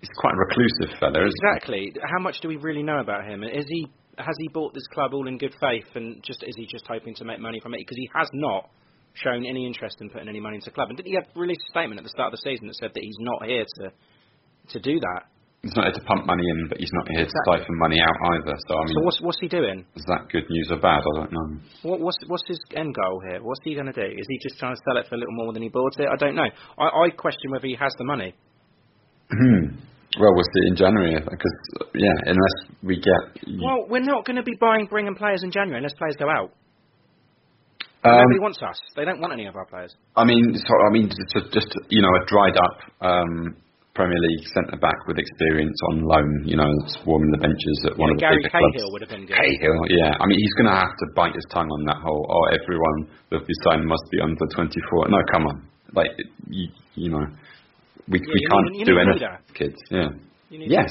he's 0.00 0.10
quite 0.18 0.34
a 0.34 0.38
reclusive 0.38 0.98
fella, 0.98 1.18
isn't 1.20 1.34
exactly. 1.44 1.92
How 2.16 2.20
much 2.22 2.40
do 2.40 2.48
we 2.48 2.56
really 2.56 2.82
know 2.82 3.00
about 3.00 3.24
him? 3.24 3.42
Is 3.42 3.66
he 3.68 3.86
has 4.18 4.36
he 4.38 4.48
bought 4.48 4.74
this 4.74 4.86
club 4.92 5.14
all 5.14 5.26
in 5.26 5.38
good 5.38 5.54
faith, 5.60 5.86
and 5.94 6.22
just 6.22 6.42
is 6.42 6.54
he 6.56 6.66
just 6.66 6.86
hoping 6.86 7.14
to 7.14 7.24
make 7.24 7.40
money 7.40 7.60
from 7.60 7.74
it? 7.74 7.78
Because 7.78 7.96
he 7.96 8.08
has 8.14 8.28
not 8.34 8.68
shown 9.14 9.44
any 9.44 9.66
interest 9.66 9.96
in 10.00 10.08
putting 10.10 10.28
any 10.28 10.40
money 10.40 10.56
into 10.56 10.66
the 10.70 10.74
club. 10.74 10.88
And 10.88 10.96
didn't 10.96 11.08
he 11.08 11.14
have 11.14 11.26
release 11.34 11.58
a 11.68 11.70
statement 11.70 11.98
at 11.98 12.04
the 12.04 12.10
start 12.10 12.32
of 12.32 12.38
the 12.38 12.50
season 12.50 12.66
that 12.66 12.76
said 12.76 12.92
that 12.94 13.02
he's 13.02 13.16
not 13.20 13.44
here 13.46 13.64
to 13.80 13.92
to 14.68 14.80
do 14.80 15.00
that? 15.00 15.22
He's 15.62 15.74
not 15.78 15.84
here 15.86 15.94
to 15.94 16.04
pump 16.04 16.26
money 16.26 16.42
in, 16.42 16.66
but 16.68 16.78
he's 16.78 16.90
not 16.92 17.06
here 17.14 17.24
to 17.24 17.38
siphon 17.46 17.78
money 17.78 17.98
out 18.02 18.16
either. 18.34 18.56
So 18.68 18.72
I 18.78 18.84
mean, 18.84 18.94
So 18.98 19.02
what's 19.06 19.20
what's 19.22 19.40
he 19.40 19.48
doing? 19.48 19.86
is 19.94 20.04
that 20.08 20.28
good 20.30 20.46
news 20.50 20.68
or 20.70 20.78
bad? 20.78 21.00
I 21.06 21.12
don't 21.22 21.32
know. 21.32 21.46
What, 21.82 22.00
what's 22.00 22.18
what's 22.26 22.44
his 22.48 22.58
end 22.76 22.94
goal 22.94 23.22
here? 23.30 23.40
What's 23.42 23.60
he 23.64 23.74
going 23.74 23.86
to 23.86 23.94
do? 23.94 24.02
Is 24.06 24.26
he 24.28 24.38
just 24.42 24.58
trying 24.58 24.74
to 24.74 24.80
sell 24.84 24.98
it 24.98 25.06
for 25.08 25.14
a 25.14 25.18
little 25.18 25.34
more 25.34 25.52
than 25.52 25.62
he 25.62 25.68
bought 25.68 25.94
it? 25.98 26.08
I 26.10 26.16
don't 26.16 26.34
know. 26.34 26.48
I, 26.78 26.84
I 27.06 27.10
question 27.10 27.50
whether 27.50 27.66
he 27.66 27.76
has 27.78 27.94
the 27.98 28.04
money. 28.04 28.34
well, 30.20 30.32
we'll 30.34 30.50
see 30.52 30.68
in 30.68 30.76
January 30.76 31.14
because 31.18 31.56
yeah, 31.94 32.16
unless 32.26 32.56
we 32.82 32.96
get 32.96 33.22
Well, 33.62 33.86
we're 33.88 34.04
not 34.04 34.26
going 34.26 34.36
to 34.36 34.42
be 34.42 34.56
buying, 34.60 34.86
bringing 34.90 35.14
players 35.14 35.42
in 35.42 35.50
January 35.50 35.78
unless 35.78 35.94
players 35.94 36.16
go 36.18 36.28
out. 36.28 36.50
um, 38.04 38.12
Nobody 38.18 38.40
wants 38.40 38.60
us. 38.62 38.76
They 38.96 39.04
don't 39.04 39.20
want 39.20 39.32
any 39.32 39.46
of 39.46 39.56
our 39.56 39.64
players. 39.66 39.94
I 40.16 40.24
mean, 40.24 40.52
so, 40.54 40.72
I 40.86 40.90
mean, 40.92 41.08
just, 41.08 41.52
just 41.52 41.68
you 41.88 42.02
know, 42.02 42.08
a 42.10 42.26
dried 42.26 42.56
up 42.58 42.76
um, 43.00 43.56
Premier 43.94 44.16
League 44.18 44.46
centre 44.56 44.76
back 44.80 44.96
with 45.06 45.18
experience 45.18 45.76
on 45.92 46.02
loan, 46.08 46.42
you 46.48 46.56
know, 46.56 46.64
that's 46.80 46.96
warming 47.04 47.30
the 47.30 47.36
benches 47.36 47.76
at 47.84 47.96
one 47.98 48.08
Yeah, 48.08 48.14
of 48.14 48.16
the 48.16 48.24
Gary 48.24 48.36
bigger 48.40 48.48
Cahill 48.48 48.72
clubs. 48.72 48.92
would 48.92 49.02
have 49.04 49.10
been 49.12 49.26
good. 49.28 49.36
Cahill, 49.36 49.80
yeah. 49.92 50.12
I 50.16 50.24
mean, 50.26 50.38
he's 50.40 50.54
going 50.56 50.70
to 50.72 50.78
have 50.80 50.96
to 50.96 51.06
bite 51.14 51.34
his 51.36 51.44
tongue 51.52 51.68
on 51.68 51.84
that 51.84 52.00
whole. 52.00 52.24
Oh, 52.24 52.44
everyone 52.56 53.12
that 53.30 53.44
we 53.44 53.52
sign 53.68 53.84
must 53.84 54.04
be 54.10 54.20
under 54.24 54.40
24. 54.48 55.08
No, 55.12 55.20
come 55.30 55.44
on, 55.46 55.68
like 55.92 56.08
you, 56.48 56.68
you 56.96 57.10
know, 57.10 57.20
we 58.08 58.16
Yeah, 58.18 58.32
we 58.32 58.40
you 58.40 58.48
can't 58.48 58.66
need- 58.72 58.86
do 58.88 58.96
anything, 58.98 59.28
kids. 59.52 59.76
Yeah. 59.90 60.08
You 60.48 60.58
need 60.58 60.70
Yes. 60.72 60.88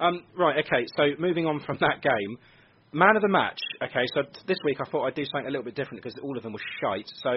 Um, 0.00 0.22
right, 0.36 0.64
okay, 0.64 0.86
so 0.96 1.10
moving 1.18 1.46
on 1.46 1.60
from 1.60 1.76
that 1.80 2.00
game, 2.02 2.36
man 2.92 3.16
of 3.16 3.22
the 3.22 3.28
match. 3.28 3.58
Okay, 3.82 4.04
so 4.14 4.22
this 4.46 4.58
week 4.64 4.78
I 4.80 4.88
thought 4.88 5.06
I'd 5.06 5.14
do 5.14 5.24
something 5.24 5.46
a 5.48 5.50
little 5.50 5.64
bit 5.64 5.74
different 5.74 6.02
because 6.04 6.18
all 6.22 6.36
of 6.36 6.42
them 6.44 6.52
were 6.52 6.60
shite. 6.80 7.08
So 7.24 7.30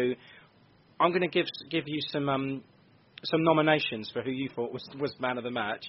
I'm 1.00 1.10
going 1.12 1.22
to 1.24 1.28
give 1.28 1.48
give 1.72 1.86
you 1.88 2.00
some 2.12 2.30
um, 2.30 2.62
some 3.24 3.44
nominations 3.44 4.10
for 4.14 4.22
who 4.22 4.32
you 4.32 4.50
thought 4.56 4.74
was 4.74 4.88
was 5.00 5.14
man 5.20 5.38
of 5.38 5.44
the 5.44 5.52
match. 5.52 5.84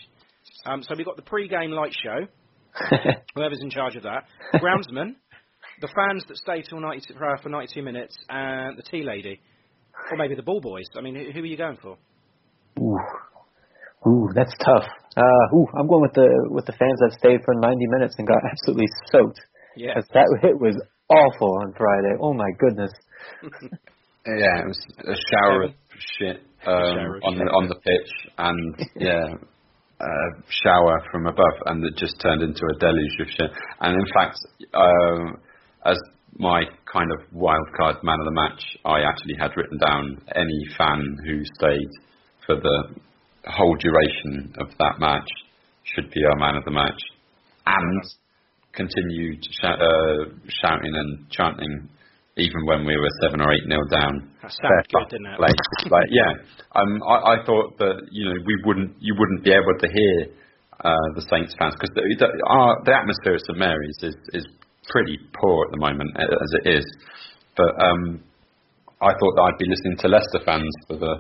Um, 0.67 0.83
so 0.83 0.95
we've 0.97 1.07
got 1.07 1.17
the 1.17 1.23
pre-game 1.23 1.71
light 1.71 1.95
show. 2.03 2.27
Whoever's 3.35 3.61
in 3.61 3.71
charge 3.71 3.97
of 3.97 4.03
that, 4.05 4.25
groundsman, 4.55 5.15
the 5.81 5.89
fans 5.95 6.25
that 6.29 6.37
stay 6.39 6.63
till 6.63 6.81
90 6.81 7.15
for, 7.15 7.37
for 7.43 7.49
92 7.51 7.83
minutes, 7.83 8.17
and 8.31 8.79
the 8.79 8.83
tea 8.83 9.03
lady, 9.03 9.41
or 10.11 10.17
maybe 10.17 10.35
the 10.35 10.43
ball 10.43 10.61
boys. 10.61 10.87
I 10.97 11.03
mean, 11.03 11.15
who, 11.15 11.33
who 11.33 11.41
are 11.41 11.47
you 11.47 11.57
going 11.57 11.77
for? 11.83 11.99
Ooh, 12.81 14.09
ooh, 14.09 14.29
that's 14.35 14.55
tough. 14.65 14.89
Uh, 15.17 15.57
ooh, 15.57 15.67
I'm 15.79 15.87
going 15.87 16.03
with 16.03 16.15
the 16.15 16.49
with 16.49 16.65
the 16.65 16.73
fans 16.73 16.99
that 17.01 17.17
stayed 17.19 17.41
for 17.45 17.55
90 17.55 17.77
minutes 17.89 18.15
and 18.19 18.27
got 18.27 18.39
absolutely 18.51 18.87
soaked. 19.11 19.41
Yeah. 19.77 19.95
that 19.95 20.39
hit 20.43 20.59
was 20.59 20.81
awful 21.09 21.59
on 21.63 21.75
Friday. 21.77 22.17
Oh 22.21 22.33
my 22.33 22.51
goodness. 22.59 22.93
Yeah, 24.27 24.63
it 24.63 24.69
was 24.69 24.87
a 25.01 25.17
shower 25.31 25.63
of 25.65 25.73
shit 26.19 26.43
um, 26.67 27.19
on 27.27 27.39
the 27.39 27.45
on 27.45 27.69
the 27.69 27.75
pitch, 27.75 28.11
and 28.39 28.89
yeah, 28.97 29.35
a 30.01 30.07
shower 30.63 31.03
from 31.11 31.27
above, 31.27 31.59
and 31.67 31.85
it 31.85 31.97
just 31.97 32.21
turned 32.21 32.43
into 32.43 32.63
a 32.67 32.79
deluge 32.79 33.19
of 33.21 33.27
shit. 33.29 33.51
And 33.81 33.95
in 33.95 34.07
fact, 34.15 34.39
um, 34.75 35.39
as 35.85 35.99
my 36.39 36.63
kind 36.93 37.11
of 37.11 37.33
wild 37.33 37.67
card 37.77 37.97
man 38.05 38.19
of 38.21 38.27
the 38.27 38.33
match, 38.33 38.63
I 38.85 39.01
actually 39.01 39.35
had 39.41 39.51
written 39.57 39.79
down 39.79 40.23
any 40.35 40.61
fan 40.79 41.17
who 41.27 41.43
stayed 41.59 41.91
for 42.47 42.57
the 42.57 42.95
whole 43.47 43.77
duration 43.77 44.55
of 44.59 44.69
that 44.79 45.01
match 45.01 45.29
should 45.83 46.11
be 46.11 46.25
our 46.25 46.37
man 46.37 46.57
of 46.57 46.65
the 46.65 46.71
match, 46.71 47.01
and 47.67 48.03
continued 48.73 49.45
uh, 49.65 50.31
shouting 50.49 50.95
and 50.95 51.29
chanting 51.31 51.89
even 52.37 52.65
when 52.65 52.87
we 52.87 52.97
were 52.97 53.11
seven 53.23 53.41
or 53.41 53.53
eight 53.53 53.67
nil 53.67 53.85
down. 53.91 54.31
That 54.43 54.53
sounded 54.53 54.89
Fair 54.89 55.01
good, 55.01 55.09
didn't 55.11 55.27
it? 55.35 55.41
Like, 55.41 55.59
like, 55.91 56.09
yeah. 56.11 56.33
Um, 56.75 57.03
I, 57.05 57.37
I 57.37 57.45
thought 57.45 57.77
that 57.79 58.09
you 58.11 58.25
know 58.25 58.37
we 58.47 58.57
wouldn't, 58.65 58.97
you 59.01 59.15
wouldn't 59.19 59.45
be 59.45 59.53
able 59.53 59.77
to 59.79 59.89
hear 59.89 60.33
uh, 60.81 61.09
the 61.15 61.23
Saints 61.29 61.55
fans 61.59 61.75
because 61.77 61.93
the, 61.95 62.03
the, 62.19 62.29
the 62.85 62.95
atmosphere 62.95 63.35
at 63.37 63.45
St 63.45 63.59
Mary's 63.59 63.99
is 64.03 64.17
is 64.33 64.47
pretty 64.89 65.19
poor 65.37 65.67
at 65.67 65.73
the 65.73 65.79
moment 65.79 66.11
as 66.17 66.51
it 66.65 66.81
is. 66.81 66.87
But 67.57 67.77
um, 67.79 68.25
I 69.01 69.13
thought 69.13 69.35
that 69.37 69.45
I'd 69.53 69.59
be 69.59 69.69
listening 69.69 69.99
to 70.01 70.09
Leicester 70.09 70.41
fans 70.45 70.73
for 70.89 70.97
the 70.97 71.15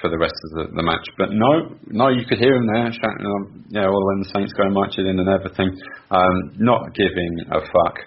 for 0.00 0.08
the 0.10 0.18
rest 0.18 0.34
of 0.46 0.50
the, 0.56 0.64
the 0.76 0.82
match. 0.82 1.06
But 1.18 1.30
no, 1.32 1.74
no, 1.86 2.08
you 2.08 2.24
could 2.26 2.38
hear 2.38 2.54
them 2.54 2.66
there 2.66 2.92
shouting, 2.92 3.26
um, 3.26 3.64
yeah, 3.68 3.86
all 3.86 4.06
when 4.14 4.22
the 4.22 4.30
Saints 4.30 4.52
go 4.54 4.70
marching 4.70 5.06
in 5.06 5.18
and 5.18 5.28
everything, 5.28 5.74
um, 6.10 6.54
not 6.58 6.94
giving 6.94 7.50
a 7.50 7.60
fuck. 7.60 7.98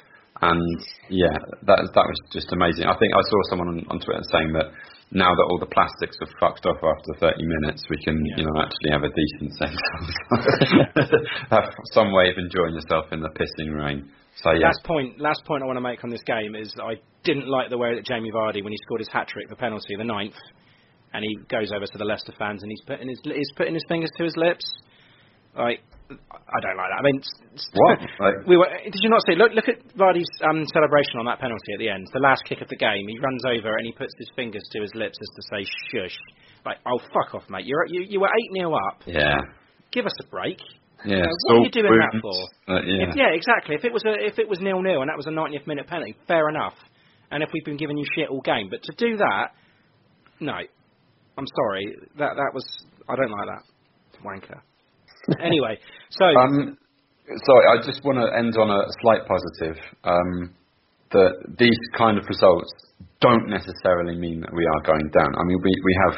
And 0.46 0.78
yeah, 1.10 1.34
that 1.66 1.80
that 1.82 2.06
was 2.06 2.20
just 2.30 2.54
amazing. 2.54 2.86
I 2.86 2.94
think 3.02 3.14
I 3.18 3.24
saw 3.26 3.40
someone 3.50 3.70
on, 3.74 3.80
on 3.90 3.98
Twitter 3.98 4.22
saying 4.30 4.54
that 4.54 4.70
now 5.10 5.34
that 5.34 5.46
all 5.50 5.58
the 5.58 5.70
plastics 5.70 6.18
have 6.22 6.30
fucked 6.38 6.66
off 6.66 6.78
after 6.78 7.34
30 7.34 7.42
minutes, 7.42 7.82
we 7.90 7.98
can 8.06 8.22
you 8.38 8.46
know 8.46 8.54
actually 8.62 8.92
have 8.94 9.02
a 9.02 9.14
decent 9.14 9.50
sense 9.58 9.82
of 9.90 10.04
have 11.50 11.68
some 11.94 12.14
way 12.14 12.30
of 12.30 12.38
enjoying 12.38 12.78
yourself 12.78 13.10
in 13.12 13.22
the 13.26 13.34
pissing 13.34 13.74
rain. 13.74 14.10
So 14.38 14.52
yeah, 14.52 14.68
Last 14.68 14.84
point, 14.84 15.20
last 15.20 15.46
point 15.46 15.64
I 15.64 15.66
want 15.66 15.78
to 15.78 15.86
make 15.86 16.04
on 16.04 16.10
this 16.10 16.24
game 16.24 16.56
is 16.56 16.76
I 16.78 17.00
didn't 17.24 17.48
like 17.48 17.70
the 17.70 17.78
way 17.78 17.96
that 17.96 18.06
Jamie 18.06 18.32
Vardy, 18.32 18.62
when 18.62 18.74
he 18.74 18.78
scored 18.84 19.00
his 19.00 19.10
hat 19.10 19.28
trick, 19.28 19.50
the 19.50 19.56
penalty, 19.56 19.96
the 19.98 20.04
ninth, 20.04 20.36
and 21.14 21.24
he 21.24 21.40
goes 21.50 21.72
over 21.72 21.86
to 21.86 21.98
the 21.98 22.04
Leicester 22.04 22.34
fans 22.38 22.62
and 22.62 22.70
he's 22.70 22.84
putting 22.86 23.08
his 23.08 23.20
he's 23.24 23.52
putting 23.56 23.74
his 23.74 23.86
fingers 23.88 24.12
to 24.18 24.24
his 24.24 24.36
lips. 24.36 24.66
Like, 25.58 25.80
I 26.10 26.60
don't 26.62 26.78
like 26.78 26.90
that. 26.94 27.00
I 27.00 27.04
mean, 27.04 27.20
What? 27.74 27.98
Like- 28.22 28.48
we 28.48 28.58
were. 28.58 28.70
Did 28.84 29.02
you 29.02 29.10
not 29.10 29.22
see? 29.28 29.36
Look, 29.36 29.54
look 29.54 29.68
at 29.68 29.82
Vardy's 29.98 30.30
um, 30.46 30.64
celebration 30.74 31.18
on 31.18 31.26
that 31.26 31.40
penalty 31.40 31.74
at 31.74 31.80
the 31.80 31.90
end. 31.90 32.06
The 32.14 32.20
last 32.22 32.44
kick 32.48 32.62
of 32.62 32.70
the 32.70 32.78
game. 32.78 33.08
He 33.10 33.18
runs 33.20 33.42
over 33.46 33.76
and 33.78 33.86
he 33.86 33.92
puts 33.94 34.14
his 34.18 34.30
fingers 34.36 34.64
to 34.74 34.82
his 34.82 34.94
lips 34.94 35.18
as 35.18 35.30
to 35.36 35.42
say 35.50 35.62
shush. 35.92 36.16
Like, 36.66 36.78
oh 36.86 37.00
fuck 37.14 37.34
off, 37.34 37.50
mate. 37.50 37.66
You're 37.66 37.86
you 37.88 38.06
you 38.08 38.20
were 38.22 38.30
eight 38.30 38.52
0 38.58 38.74
up. 38.74 39.02
yeah, 39.06 39.38
Give 39.92 40.06
us 40.06 40.14
a 40.22 40.28
break. 40.30 40.58
yeah. 41.06 41.18
You 41.18 41.22
know, 41.22 41.30
what 41.46 41.56
are 41.62 41.66
you 41.66 41.72
doing 41.72 42.00
that 42.00 42.22
for? 42.22 42.38
Uh, 42.74 42.82
yeah. 42.86 43.10
If, 43.10 43.16
yeah, 43.16 43.30
exactly. 43.34 43.76
If 43.76 43.86
it 43.86 43.94
was 43.94 44.04
a, 44.06 44.14
if 44.14 44.38
it 44.40 44.48
was 44.50 44.60
nil 44.62 44.82
nil 44.82 45.02
and 45.02 45.10
that 45.10 45.18
was 45.18 45.28
a 45.28 45.32
90th 45.34 45.66
minute 45.68 45.88
penalty, 45.88 46.16
fair 46.28 46.50
enough. 46.50 46.74
And 47.32 47.42
if 47.44 47.50
we've 47.54 47.66
been 47.66 47.78
giving 47.78 47.98
you 47.98 48.06
shit 48.16 48.30
all 48.30 48.42
game, 48.42 48.70
but 48.70 48.82
to 48.84 48.94
do 48.98 49.18
that, 49.18 49.54
no, 50.40 50.54
I'm 50.54 51.48
sorry. 51.56 51.96
That 52.18 52.34
that 52.38 52.52
was 52.54 52.66
I 53.10 53.16
don't 53.16 53.32
like 53.32 53.48
that. 53.48 53.64
Wanker. 54.24 54.60
Anyway, 55.44 55.78
so 56.10 56.26
Um, 56.26 56.78
sorry, 57.28 57.66
I 57.74 57.86
just 57.86 58.04
want 58.04 58.20
to 58.20 58.28
end 58.38 58.56
on 58.58 58.70
a 58.70 58.86
slight 59.02 59.22
positive. 59.28 59.78
Um, 60.04 60.54
that 61.12 61.34
these 61.58 61.80
kind 61.98 62.18
of 62.18 62.26
results 62.28 62.72
don't 63.22 63.48
necessarily 63.48 64.18
mean 64.18 64.42
that 64.42 64.54
we 64.54 64.66
are 64.66 64.82
going 64.82 65.10
down. 65.18 65.32
I 65.38 65.44
mean, 65.46 65.60
we 65.64 65.72
we 65.84 65.94
have 66.06 66.18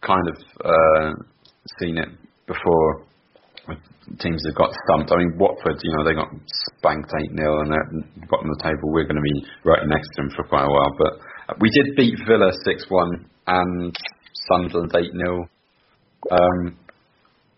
kind 0.00 0.26
of 0.28 0.36
uh, 0.64 1.10
seen 1.80 1.98
it 1.98 2.08
before. 2.46 3.06
Teams 4.20 4.42
that 4.44 4.52
got 4.54 4.68
stumped. 4.84 5.10
I 5.12 5.16
mean, 5.16 5.38
Watford, 5.38 5.80
you 5.80 5.90
know, 5.96 6.04
they 6.04 6.12
got 6.12 6.28
spanked 6.76 7.08
8 7.08 7.32
0 7.40 7.60
and 7.64 7.72
they're 7.72 7.80
at 7.80 7.92
the 8.20 8.26
bottom 8.28 8.50
of 8.52 8.58
the 8.58 8.64
table. 8.64 8.92
We're 8.92 9.08
going 9.08 9.16
to 9.16 9.24
be 9.24 9.46
right 9.64 9.80
next 9.88 10.12
to 10.12 10.16
them 10.20 10.30
for 10.36 10.44
quite 10.44 10.68
a 10.68 10.68
while. 10.68 10.92
But 10.98 11.56
we 11.58 11.70
did 11.70 11.96
beat 11.96 12.12
Villa 12.28 12.52
6 12.52 12.84
1 12.90 13.30
and 13.46 13.96
Sunderland 14.52 14.92
8 14.94 15.08
0. 15.16 15.48
Um, 16.30 16.76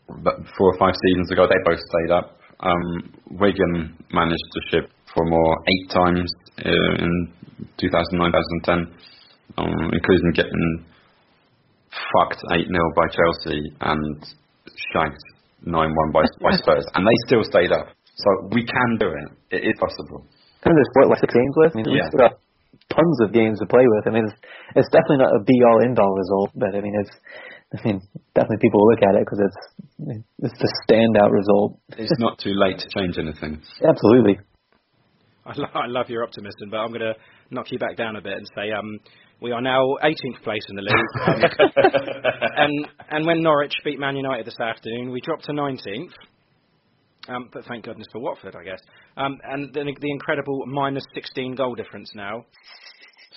but 0.08 0.34
four 0.56 0.74
or 0.74 0.78
five 0.78 0.94
seasons 1.06 1.30
ago, 1.32 1.46
they 1.46 1.58
both 1.64 1.80
stayed 1.80 2.12
up. 2.12 2.38
Um, 2.60 3.12
Wigan 3.30 3.96
managed 4.12 4.48
to 4.54 4.60
ship 4.70 4.90
for 5.14 5.24
more 5.24 5.56
eight 5.68 5.90
times 5.90 6.30
uh, 6.64 7.04
in 7.04 7.32
2009-2010, 7.80 8.86
um, 9.58 9.90
including 9.92 10.32
getting 10.34 10.86
fucked 11.90 12.40
8-0 12.52 12.66
by 12.96 13.06
Chelsea 13.12 13.60
and 13.80 14.24
shagged 14.92 15.20
9-1 15.66 16.12
by, 16.12 16.22
by 16.42 16.56
Spurs, 16.62 16.86
and 16.94 17.06
they 17.06 17.16
still 17.26 17.42
stayed 17.44 17.72
up. 17.72 17.88
So 18.16 18.48
we 18.52 18.64
can 18.64 18.96
do 18.98 19.08
it. 19.12 19.60
It 19.60 19.68
is 19.68 19.76
possible. 19.78 20.24
And 20.64 20.72
there's 20.74 20.90
what 20.94 21.08
like 21.10 21.20
six 21.20 21.34
games 21.34 21.54
left. 21.56 21.74
I 21.74 21.78
mean, 21.78 21.92
Yeah. 21.92 22.08
still 22.08 22.24
got 22.26 22.34
tons 22.88 23.18
of 23.22 23.32
games 23.32 23.58
to 23.60 23.66
play 23.66 23.84
with. 23.84 24.08
I 24.08 24.10
mean, 24.10 24.24
it's, 24.24 24.38
it's 24.74 24.90
definitely 24.90 25.20
not 25.24 25.36
a 25.36 25.40
be 25.44 25.56
all 25.68 25.84
end 25.84 25.98
all 25.98 26.14
result, 26.16 26.50
but 26.56 26.74
I 26.74 26.80
mean, 26.80 26.96
it's 26.96 27.14
I 27.74 27.82
mean, 27.84 28.00
definitely 28.34 28.58
people 28.60 28.80
will 28.80 28.90
look 28.92 29.02
at 29.02 29.14
it 29.16 29.24
because 29.24 29.40
it's 29.42 30.22
it's 30.38 30.58
the 30.58 30.72
standout 30.86 31.32
result. 31.32 31.80
It's 31.98 32.18
not 32.18 32.38
too 32.38 32.52
late 32.54 32.78
to 32.78 32.88
change 32.96 33.18
anything. 33.18 33.62
Absolutely. 33.86 34.38
I, 35.44 35.52
lo- 35.56 35.74
I 35.74 35.86
love 35.86 36.08
your 36.08 36.22
optimism, 36.22 36.70
but 36.70 36.78
I'm 36.78 36.88
going 36.88 37.00
to 37.00 37.14
knock 37.50 37.66
you 37.70 37.78
back 37.78 37.96
down 37.96 38.16
a 38.16 38.20
bit 38.20 38.34
and 38.34 38.46
say 38.56 38.70
um, 38.72 38.98
we 39.40 39.52
are 39.52 39.60
now 39.60 39.82
18th 40.02 40.42
place 40.42 40.62
in 40.68 40.76
the 40.76 40.82
league, 40.82 40.94
um, 41.26 42.44
and 42.56 42.88
and 43.10 43.26
when 43.26 43.42
Norwich 43.42 43.74
beat 43.84 43.98
Man 43.98 44.16
United 44.16 44.46
this 44.46 44.58
afternoon, 44.60 45.10
we 45.10 45.20
dropped 45.20 45.44
to 45.44 45.52
19th. 45.52 46.12
Um, 47.28 47.48
but 47.52 47.64
thank 47.64 47.84
goodness 47.84 48.06
for 48.12 48.20
Watford, 48.20 48.54
I 48.54 48.62
guess. 48.62 48.80
Um, 49.16 49.36
and 49.42 49.74
the, 49.74 49.82
the 50.00 50.10
incredible 50.10 50.64
minus 50.66 51.02
16 51.14 51.56
goal 51.56 51.74
difference 51.74 52.12
now. 52.14 52.44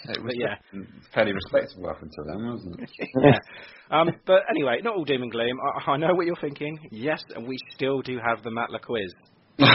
It 0.05 0.19
But 0.25 0.35
yeah. 0.37 0.55
fairly 1.13 1.33
respectable 1.33 1.89
up 1.89 2.01
until 2.01 2.23
then, 2.25 2.49
wasn't 2.49 2.79
it? 2.79 2.89
yeah. 3.23 3.39
Um, 3.91 4.09
but 4.25 4.43
anyway, 4.49 4.79
not 4.83 4.95
all 4.95 5.03
doom 5.03 5.23
and 5.23 5.31
gloom. 5.31 5.57
I, 5.59 5.91
I 5.91 5.97
know 5.97 6.13
what 6.13 6.25
you're 6.25 6.35
thinking. 6.39 6.79
Yes, 6.91 7.23
and 7.35 7.47
we 7.47 7.57
still 7.75 8.01
do 8.01 8.17
have 8.25 8.43
the 8.43 8.49
Matla 8.49 8.81
quiz. 8.81 9.13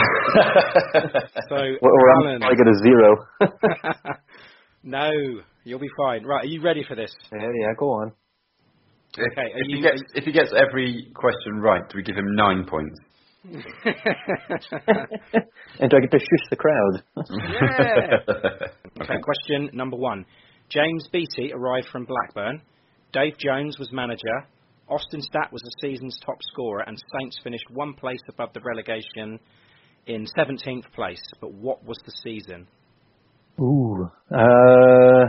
So, 1.49 1.55
Or, 1.55 1.91
or 1.91 2.11
I'm 2.11 2.21
Alan, 2.23 2.39
probably 2.39 2.57
get 2.57 2.67
a 2.67 2.77
zero. 2.83 4.17
no, 4.83 5.11
you'll 5.63 5.79
be 5.79 5.89
fine. 5.95 6.23
Right, 6.23 6.43
are 6.43 6.47
you 6.47 6.61
ready 6.61 6.83
for 6.87 6.95
this? 6.95 7.13
yeah, 7.31 7.39
yeah, 7.41 7.67
go 7.77 7.85
on. 7.91 8.13
Okay, 9.17 9.41
are 9.53 9.59
if 9.59 9.67
he 9.67 9.81
gets 9.81 10.01
if 10.15 10.23
he 10.23 10.31
gets 10.31 10.51
every 10.55 11.11
question 11.15 11.59
right, 11.61 11.81
do 11.89 11.97
we 11.97 12.03
give 12.03 12.15
him 12.15 12.35
nine 12.35 12.65
points? 12.65 12.99
and 15.79 15.89
do 15.89 15.97
I 15.97 15.99
get 16.01 16.11
to 16.11 16.19
shush 16.19 16.49
the 16.49 16.55
crowd? 16.55 17.03
Yeah. 17.29 18.17
okay. 19.01 19.21
Question 19.21 19.69
number 19.73 19.97
one. 19.97 20.25
James 20.69 21.07
Beattie 21.11 21.53
arrived 21.53 21.87
from 21.91 22.05
Blackburn. 22.05 22.61
Dave 23.13 23.37
Jones 23.37 23.77
was 23.77 23.91
manager. 23.91 24.47
Østenstad 24.89 25.51
was 25.51 25.61
the 25.61 25.71
season's 25.81 26.17
top 26.25 26.37
scorer, 26.51 26.83
and 26.87 26.97
Saints 27.19 27.39
finished 27.43 27.65
one 27.71 27.93
place 27.93 28.21
above 28.29 28.49
the 28.53 28.61
relegation 28.61 29.39
in 30.07 30.25
17th 30.37 30.91
place. 30.93 31.21
But 31.41 31.53
what 31.53 31.83
was 31.85 31.97
the 32.05 32.11
season? 32.23 32.67
Ooh. 33.59 34.09
Uh, 34.31 35.25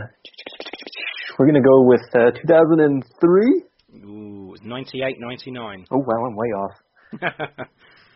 we're 1.37 1.45
gonna 1.47 1.61
go 1.61 1.83
with 1.83 2.01
uh, 2.15 2.31
2003. 2.31 3.63
Ooh, 4.05 4.47
it 4.47 4.51
was 4.51 4.61
98-99. 4.61 5.85
Oh 5.91 5.97
wow, 5.97 6.25
I'm 6.25 6.35
way 6.35 6.47
off. 6.47 6.75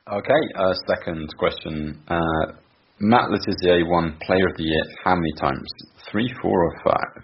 Okay. 0.10 0.42
Uh, 0.56 0.74
second 0.88 1.30
question. 1.38 2.02
Uh, 2.08 2.54
Matt 3.00 3.30
Le 3.30 3.38
Tissier 3.38 3.88
won 3.88 4.18
Player 4.22 4.48
of 4.48 4.58
the 4.58 4.64
Year 4.64 4.84
how 5.04 5.16
many 5.16 5.34
times? 5.40 5.68
Three, 6.12 6.34
four, 6.42 6.66
or 6.66 6.74
five? 6.84 7.24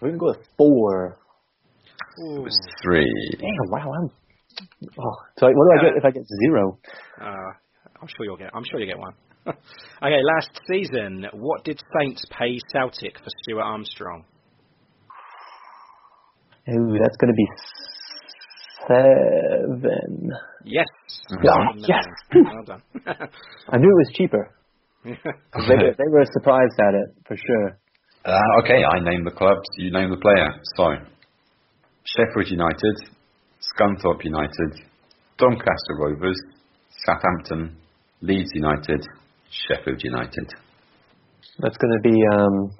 We're 0.00 0.08
gonna 0.08 0.18
go 0.18 0.26
with 0.28 0.46
four. 0.56 1.18
It 2.18 2.42
was 2.42 2.58
three. 2.82 3.30
Damn, 3.38 3.70
wow, 3.70 3.92
I'm. 3.92 4.10
Oh, 4.98 5.16
so 5.38 5.46
what 5.46 5.52
do 5.52 5.78
I 5.78 5.82
get 5.82 5.96
if 5.96 6.04
I 6.04 6.10
get 6.10 6.22
zero? 6.44 6.78
Uh, 7.20 7.52
I'm 8.00 8.08
sure 8.08 8.24
you'll 8.24 8.36
get. 8.36 8.50
I'm 8.54 8.64
sure 8.70 8.80
you 8.80 8.86
get 8.86 8.98
one. 8.98 9.14
okay, 9.46 10.20
last 10.22 10.50
season, 10.70 11.26
what 11.32 11.64
did 11.64 11.80
Saints 11.98 12.24
pay 12.30 12.58
Celtic 12.72 13.18
for 13.18 13.30
Stuart 13.42 13.62
Armstrong? 13.62 14.24
Ooh, 16.68 16.98
that's 17.00 17.16
gonna 17.16 17.32
be 17.34 17.46
seven. 18.90 20.30
Yes. 20.64 20.86
Yeah, 21.42 21.52
Seven 21.68 21.84
yes. 21.86 22.04
Well 22.34 22.64
done. 22.66 22.82
I 23.68 23.76
knew 23.78 23.88
it 23.88 24.00
was 24.04 24.10
cheaper. 24.14 24.54
They, 25.04 25.74
were- 25.76 25.94
they 25.96 26.08
were 26.12 26.26
surprised 26.32 26.78
at 26.86 26.94
it 26.94 27.08
for 27.26 27.36
sure. 27.36 27.78
Uh, 28.24 28.38
okay, 28.62 28.84
I 28.84 29.00
name 29.00 29.24
the 29.24 29.30
clubs, 29.30 29.64
you 29.78 29.90
name 29.90 30.10
the 30.10 30.18
player. 30.18 30.48
So, 30.76 30.84
Sheffield 32.04 32.48
United, 32.50 32.96
Scunthorpe 33.64 34.24
United, 34.24 34.72
Doncaster 35.38 35.94
Rovers, 35.98 36.36
Southampton, 37.06 37.76
Leeds 38.20 38.50
United, 38.54 39.00
Sheffield 39.50 40.02
United. 40.04 40.52
That's 41.60 41.76
gonna 41.78 42.00
be. 42.02 42.12
um 42.34 42.70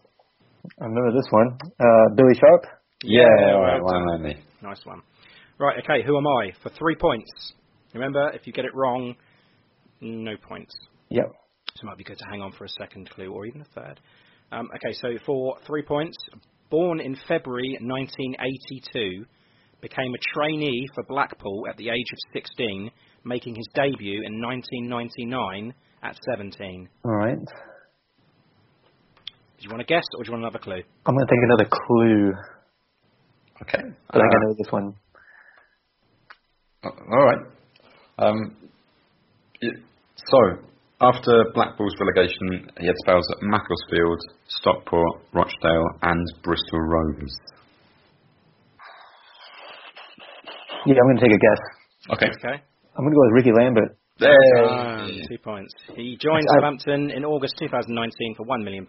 I 0.80 0.84
remember 0.84 1.12
this 1.12 1.28
one. 1.30 1.56
Uh, 1.80 2.14
Billy 2.16 2.34
Sharp. 2.38 2.62
Yeah, 3.02 3.22
all 3.54 3.62
right, 3.62 3.80
well 3.82 3.94
one 3.94 4.06
done. 4.06 4.14
only. 4.20 4.36
Nice 4.62 4.84
one. 4.84 5.00
Right, 5.60 5.76
okay, 5.84 6.02
who 6.06 6.16
am 6.16 6.26
I? 6.26 6.52
For 6.62 6.70
three 6.70 6.94
points. 6.94 7.30
Remember, 7.92 8.30
if 8.30 8.46
you 8.46 8.52
get 8.52 8.64
it 8.64 8.74
wrong, 8.74 9.14
no 10.00 10.34
points. 10.38 10.74
Yep. 11.10 11.26
So 11.74 11.82
it 11.82 11.84
might 11.84 11.98
be 11.98 12.04
good 12.04 12.16
to 12.16 12.24
hang 12.30 12.40
on 12.40 12.52
for 12.52 12.64
a 12.64 12.68
second 12.80 13.10
clue 13.10 13.30
or 13.30 13.44
even 13.44 13.60
a 13.60 13.64
third. 13.78 14.00
Um, 14.52 14.70
okay, 14.74 14.94
so 14.94 15.08
for 15.26 15.56
three 15.66 15.82
points, 15.82 16.16
born 16.70 16.98
in 16.98 17.14
February 17.28 17.76
1982, 17.78 19.26
became 19.82 20.14
a 20.14 20.18
trainee 20.34 20.86
for 20.94 21.04
Blackpool 21.04 21.66
at 21.68 21.76
the 21.76 21.90
age 21.90 22.06
of 22.10 22.18
16, 22.32 22.90
making 23.24 23.54
his 23.54 23.66
debut 23.74 24.22
in 24.24 24.40
1999 24.40 25.74
at 26.02 26.16
17. 26.32 26.88
All 27.04 27.12
right. 27.12 27.36
Do 27.36 27.44
you 29.64 29.68
want 29.68 29.80
to 29.80 29.86
guess 29.86 30.04
or 30.16 30.24
do 30.24 30.28
you 30.28 30.32
want 30.32 30.44
another 30.44 30.58
clue? 30.58 30.80
I'm 31.04 31.14
gonna 31.14 31.26
take 31.26 31.44
another 31.44 31.68
clue. 31.70 32.32
Okay. 33.60 33.78
I 33.78 33.82
think 33.82 33.94
I 34.14 34.18
Uh, 34.18 34.40
know 34.40 34.54
this 34.56 34.72
one. 34.72 34.94
All 36.84 37.24
right. 37.26 37.38
Um, 38.18 38.56
y- 39.62 39.68
so, 40.16 40.38
after 41.00 41.44
Blackpool's 41.54 41.94
relegation, 42.00 42.70
he 42.78 42.86
had 42.86 42.94
spells 43.04 43.24
at 43.32 43.38
Macclesfield, 43.42 44.20
Stockport, 44.48 45.22
Rochdale, 45.32 45.88
and 46.02 46.26
Bristol 46.42 46.80
Rovers. 46.80 47.36
Yeah, 50.86 50.94
I'm 50.96 51.08
gonna 51.14 51.20
take 51.20 51.36
a 51.36 51.38
guess. 51.38 51.62
Okay. 52.16 52.26
Okay. 52.40 52.62
I'm 52.96 53.04
gonna 53.04 53.14
go 53.14 53.20
with 53.28 53.44
Ricky 53.44 53.52
Lambert. 53.52 53.96
Um, 54.22 55.08
Hey. 55.08 55.24
two 55.28 55.38
points. 55.38 55.72
He 55.96 56.16
joined 56.20 56.44
I- 56.50 56.54
Southampton 56.56 57.10
in 57.10 57.24
August 57.24 57.54
2019 57.58 58.34
for 58.36 58.44
£1 58.44 58.62
million, 58.62 58.86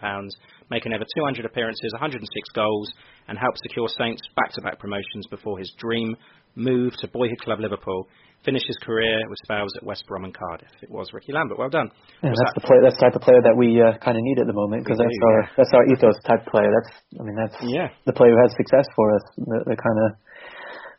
making 0.69 0.91
over 0.93 1.05
200 1.15 1.45
appearances, 1.45 1.93
106 1.93 2.49
goals, 2.53 2.91
and 3.29 3.37
helped 3.37 3.59
secure 3.63 3.87
Saints 3.87 4.21
back-to-back 4.35 4.77
promotions 4.79 5.27
before 5.29 5.57
his 5.57 5.71
dream 5.77 6.17
move 6.55 6.93
to 7.01 7.07
boyhood 7.07 7.39
club 7.41 7.59
Liverpool. 7.59 8.07
Finished 8.43 8.65
his 8.65 8.77
career 8.81 9.21
with 9.29 9.37
spells 9.45 9.69
at 9.77 9.85
West 9.85 10.01
Brom 10.09 10.25
and 10.25 10.33
Cardiff. 10.33 10.73
It 10.81 10.89
was 10.89 11.13
Ricky 11.13 11.29
Lambert. 11.29 11.61
Well 11.61 11.69
done. 11.69 11.93
Yeah, 12.25 12.33
that's 12.33 12.41
that- 12.41 12.57
the 12.57 12.65
player. 12.65 12.81
That's 12.81 12.97
the 12.97 13.05
type 13.05 13.13
of 13.15 13.21
player 13.21 13.37
that 13.45 13.53
we 13.53 13.77
uh, 13.77 14.01
kind 14.01 14.17
of 14.17 14.23
need 14.25 14.41
at 14.41 14.49
the 14.49 14.57
moment 14.57 14.81
because 14.81 14.97
that's 14.97 15.13
do, 15.13 15.25
our 15.29 15.37
yeah. 15.45 15.53
that's 15.61 15.73
our 15.77 15.85
ethos 15.93 16.17
type 16.25 16.41
player. 16.49 16.65
That's 16.73 16.91
I 17.19 17.23
mean 17.23 17.37
that's 17.37 17.53
Yeah. 17.61 17.93
the 18.09 18.17
player 18.17 18.33
who 18.33 18.41
has 18.41 18.49
success 18.57 18.89
for 18.97 19.13
us. 19.13 19.21
The, 19.37 19.57
the 19.69 19.77
kind 19.77 19.97
of 20.01 20.07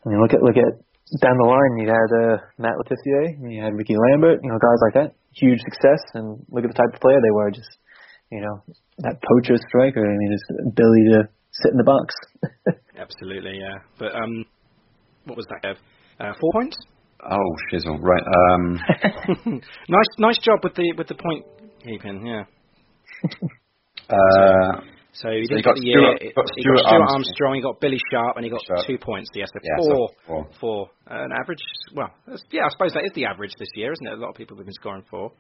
I 0.07 0.15
mean 0.15 0.23
look 0.23 0.31
at 0.31 0.43
look 0.47 0.55
at 0.55 0.71
down 1.19 1.35
the 1.43 1.51
line 1.51 1.83
you 1.83 1.91
had 1.91 2.11
uh, 2.15 2.35
Matt 2.63 2.79
Le 2.79 2.87
Tissier, 2.87 3.35
you 3.43 3.59
had 3.61 3.75
Ricky 3.75 3.99
Lambert, 3.99 4.39
you 4.47 4.49
know 4.49 4.63
guys 4.63 4.81
like 4.87 4.95
that, 5.03 5.11
huge 5.35 5.59
success, 5.67 5.99
and 6.15 6.47
look 6.47 6.63
at 6.63 6.71
the 6.71 6.79
type 6.79 6.95
of 6.95 7.01
player 7.03 7.19
they 7.19 7.35
were. 7.35 7.51
Just 7.51 7.75
you 8.31 8.39
know 8.39 8.63
that 9.03 9.19
poacher 9.19 9.59
striker. 9.67 9.99
I 10.07 10.15
mean 10.15 10.31
his 10.31 10.47
ability 10.71 11.05
to 11.19 11.21
sit 11.59 11.75
in 11.75 11.79
the 11.83 11.91
box. 11.91 12.15
Absolutely, 13.03 13.59
yeah. 13.59 13.83
But 13.99 14.15
um, 14.15 14.47
what 15.25 15.37
was 15.37 15.47
that, 15.51 15.63
Kev? 15.63 15.77
Uh, 16.21 16.33
four 16.41 16.51
points? 16.55 16.77
Oh, 17.25 17.51
shizzle. 17.73 17.99
Right. 18.01 18.23
Um, 18.23 18.81
nice, 19.89 20.13
nice 20.19 20.39
job 20.39 20.59
with 20.63 20.75
the 20.75 20.93
with 20.99 21.09
the 21.09 21.15
point 21.15 21.45
keeping. 21.85 22.27
Yeah. 22.27 22.45
uh, 24.11 24.81
So 25.15 25.29
he 25.31 25.45
So 25.45 25.55
didn't 25.55 25.59
you 25.59 25.63
got 25.63 25.75
get 25.77 25.81
the 25.81 25.87
year. 25.87 26.01
Stuart- 26.01 26.23
it- 26.23 26.35
got 26.35 26.47
he 26.57 26.63
got 26.65 26.79
Stuart 26.83 26.87
Armstrong. 26.89 27.15
Armstrong. 27.15 27.53
He 27.55 27.63
got 27.63 27.81
Billy 27.81 28.01
Sharp, 28.11 28.37
and 28.37 28.45
he 28.45 28.51
got 28.51 28.61
Sharp. 28.67 28.87
two 28.87 28.99
points. 28.99 29.29
Yes, 29.35 29.49
so 29.53 29.61
Yeah, 29.63 29.77
so 29.79 29.95
four, 29.95 30.09
four. 30.27 30.43
four. 30.61 30.81
Uh, 31.07 31.25
an 31.29 31.33
average. 31.37 31.61
Well, 31.95 32.11
yeah, 32.51 32.65
I 32.67 32.71
suppose 32.75 32.93
that 32.95 33.05
is 33.05 33.13
the 33.15 33.27
average 33.27 33.53
this 33.59 33.69
year, 33.77 33.93
isn't 33.93 34.07
it? 34.07 34.15
A 34.15 34.17
lot 34.17 34.31
of 34.31 34.37
people 34.37 34.57
have 34.57 34.65
been 34.67 34.75
scoring 34.81 35.05
four. 35.11 35.31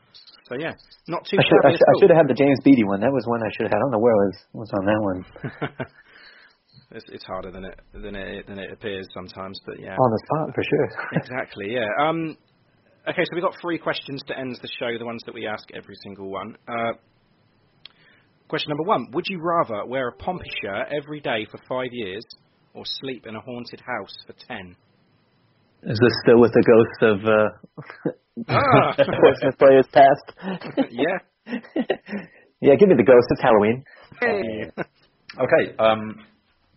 So 0.49 0.55
yeah, 0.61 0.73
not 1.09 1.25
too 1.25 1.39
I 1.41 1.43
should, 1.43 1.63
I, 1.65 1.71
should, 1.73 1.81
I 1.89 1.95
should 2.01 2.11
have 2.11 2.21
had 2.21 2.29
the 2.29 2.37
James 2.39 2.61
Beattie 2.63 2.85
one. 2.85 3.01
That 3.01 3.11
was 3.11 3.25
one 3.27 3.41
I 3.43 3.51
should 3.57 3.65
have 3.67 3.73
had. 3.73 3.81
I 3.81 3.83
don't 3.89 3.93
know 3.97 4.05
where 4.05 4.13
I 4.13 4.23
was 4.29 4.39
was 4.53 4.71
on 4.77 4.85
that 4.87 5.01
one. 5.01 5.21
all. 6.93 6.97
it's, 6.97 7.07
it's 7.11 7.25
harder 7.25 7.51
than 7.51 7.65
it 7.65 7.81
than 7.93 8.15
it 8.15 8.47
than 8.47 8.59
it 8.59 8.73
appears 8.73 9.07
sometimes, 9.15 9.59
but 9.67 9.81
yeah. 9.81 9.97
On 9.97 10.11
the 10.11 10.23
spot 10.27 10.55
for 10.55 10.63
sure. 10.63 10.89
exactly. 11.13 11.67
Yeah. 11.73 11.87
Um. 12.01 12.37
Okay, 13.09 13.23
so 13.25 13.35
we've 13.35 13.43
got 13.43 13.55
three 13.61 13.79
questions 13.79 14.23
to 14.29 14.39
end 14.39 14.57
the 14.63 14.69
show. 14.79 14.97
The 14.99 15.05
ones 15.05 15.23
that 15.27 15.35
we 15.35 15.47
ask 15.47 15.65
every 15.75 15.97
single 16.05 16.31
one. 16.31 16.57
Uh, 16.69 16.93
question 18.49 18.71
number 18.71 18.85
one: 18.85 19.09
Would 19.13 19.25
you 19.29 19.41
rather 19.43 19.85
wear 19.87 20.09
a 20.09 20.13
Pompey 20.13 20.51
shirt 20.63 20.87
every 20.97 21.21
day 21.21 21.47
for 21.51 21.59
five 21.69 21.91
years, 21.93 22.25
or 22.75 22.85
sleep 23.01 23.27
in 23.27 23.35
a 23.35 23.41
haunted 23.41 23.81
house 23.81 24.15
for 24.27 24.35
ten? 24.47 24.77
Is 25.85 25.99
this 26.01 26.13
still 26.23 26.41
with 26.41 26.53
the 26.53 26.63
ghost 26.63 27.13
of 27.13 27.25
uh, 27.27 28.13
Ah. 28.49 28.95
Portsmouth 28.97 29.59
players 29.59 29.87
past? 29.93 30.91
yeah. 30.91 31.19
yeah, 32.61 32.75
give 32.77 32.89
me 32.89 32.95
the 32.97 33.05
ghost. 33.05 33.27
It's 33.31 33.43
Halloween. 33.43 33.85
Hey. 34.21 34.71
okay. 35.41 35.77
Um, 35.79 36.25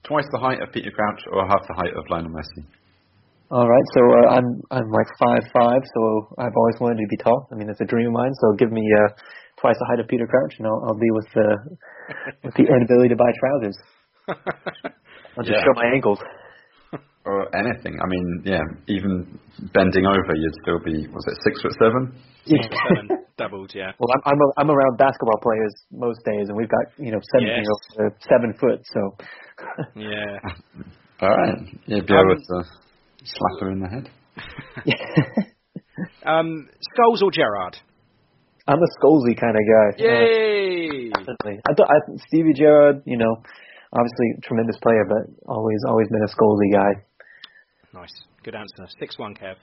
twice 0.08 0.26
the 0.32 0.40
height 0.40 0.62
of 0.62 0.72
Peter 0.72 0.92
Crouch 0.92 1.22
or 1.32 1.46
half 1.48 1.62
the 1.68 1.76
height 1.76 1.94
of 1.96 2.06
Lionel 2.10 2.32
Messi? 2.32 2.64
All 3.52 3.68
right, 3.70 3.88
so 3.94 4.02
uh, 4.02 4.28
I'm 4.36 4.48
I'm 4.72 4.90
like 4.90 5.06
five 5.22 5.44
five, 5.54 5.82
so 5.86 6.02
I've 6.40 6.56
always 6.58 6.76
wanted 6.82 6.98
to 6.98 7.08
be 7.10 7.18
tall. 7.18 7.48
I 7.52 7.56
mean, 7.56 7.70
it's 7.70 7.80
a 7.82 7.86
dream 7.86 8.08
of 8.08 8.14
mine. 8.14 8.34
So 8.42 8.54
give 8.58 8.72
me 8.72 8.82
uh, 8.82 9.14
twice 9.62 9.76
the 9.78 9.86
height 9.86 10.00
of 10.00 10.08
Peter 10.08 10.26
Crouch, 10.26 10.56
and 10.58 10.66
I'll, 10.68 10.82
I'll 10.88 10.98
be 11.00 11.12
with 11.14 11.28
the 11.34 11.78
with 12.44 12.54
the 12.56 12.66
inability 12.66 13.10
to 13.10 13.16
buy 13.16 13.30
trousers. 13.38 13.78
I'll 15.38 15.46
just 15.46 15.58
Yeah. 15.58 15.62
show 15.62 15.74
my 15.76 15.86
ankles. 15.94 16.20
Or 17.26 17.50
anything. 17.58 17.98
I 17.98 18.06
mean, 18.08 18.42
yeah, 18.46 18.62
even 18.88 19.40
bending 19.74 20.06
over, 20.06 20.32
you'd 20.36 20.58
still 20.62 20.80
be, 20.86 21.08
was 21.10 21.26
it 21.26 21.38
six 21.44 21.62
foot 21.62 21.74
seven? 21.82 22.14
Seven 22.46 23.10
doubled. 23.38 23.72
Yeah. 23.74 23.92
Well, 23.98 24.10
I'm 24.14 24.22
I'm, 24.34 24.40
a, 24.40 24.48
I'm 24.62 24.70
around 24.70 24.98
basketball 25.00 25.40
players 25.42 25.74
most 25.92 26.20
days, 26.24 26.48
and 26.50 26.56
we've 26.56 26.70
got 26.70 26.86
you 26.98 27.12
know 27.12 27.20
seventeen 27.34 27.64
Yes. 27.64 27.66
year 27.98 28.06
olds 28.06 28.16
seven 28.30 28.54
foot. 28.62 28.86
So 28.94 29.02
Yeah. 29.96 30.38
All 31.22 31.30
right. 31.36 31.58
You'd 31.88 32.06
be 32.06 32.14
Um, 32.14 32.20
able 32.30 32.38
to 32.38 32.64
slap 33.24 33.60
her 33.62 33.72
in 33.72 33.80
the 33.80 33.90
head. 33.90 34.10
Um, 36.26 36.68
Scholes 36.92 37.22
or 37.24 37.32
Gerrard? 37.32 37.78
I'm 38.68 38.80
a 38.80 38.90
Scholesy 39.00 39.40
kind 39.40 39.56
of 39.56 39.64
guy. 39.64 39.88
Uh, 40.04 40.10
Yay! 40.10 41.10
definitely. 41.10 41.60
I 41.70 41.74
thought 41.74 41.88
I, 41.88 41.98
Stevie 42.28 42.54
Gerrard, 42.54 43.04
you 43.06 43.18
know, 43.18 43.32
obviously 43.94 44.42
tremendous 44.44 44.76
player, 44.82 45.06
but 45.08 45.24
always 45.48 45.78
always 45.88 46.08
been 46.10 46.22
a 46.24 46.28
Scholesy 46.36 46.74
guy. 46.74 47.02
Nice. 47.96 48.14
Good 48.44 48.56
answer. 48.56 48.88
Six 49.00 49.18
one, 49.18 49.34
Kev. 49.36 49.56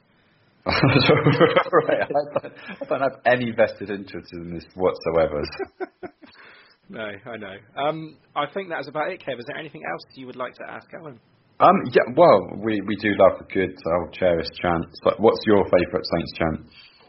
right. 0.67 2.03
I 2.03 2.07
don't, 2.09 2.55
I 2.81 2.85
don't 2.89 3.01
have 3.01 3.21
any 3.27 3.53
vested 3.53 3.91
interest 3.91 4.29
in 4.33 4.55
this 4.55 4.65
whatsoever. 4.75 5.43
No, 6.89 7.01
I 7.01 7.37
know. 7.39 7.57
Um, 7.81 8.19
I 8.37 8.45
think 8.53 8.69
that's 8.69 8.87
about 8.87 9.11
it, 9.11 9.23
Kev. 9.27 9.39
Is 9.39 9.47
there 9.47 9.57
anything 9.57 9.81
else 9.91 10.03
you 10.15 10.27
would 10.27 10.37
like 10.37 10.53
to 10.57 10.65
ask 10.69 10.87
Alan? 10.93 11.19
Um, 11.59 11.77
yeah, 11.87 12.03
well, 12.15 12.39
we, 12.59 12.83
we 12.87 12.97
do 12.97 13.09
love 13.19 13.41
a 13.41 13.45
good 13.45 13.75
old 13.87 14.13
cherished 14.13 14.51
chant. 14.61 14.85
So 15.03 15.13
what's 15.17 15.41
your 15.47 15.65
favourite 15.65 16.05
Saints 16.05 16.33
chant? 16.37 16.61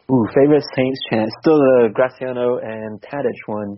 Ooh, 0.09 0.25
favorite 0.33 0.63
Saints 0.77 0.99
chant? 1.09 1.29
Still 1.41 1.57
the 1.57 1.89
Graziano 1.93 2.59
and 2.59 3.01
Tadic 3.01 3.35
one. 3.47 3.77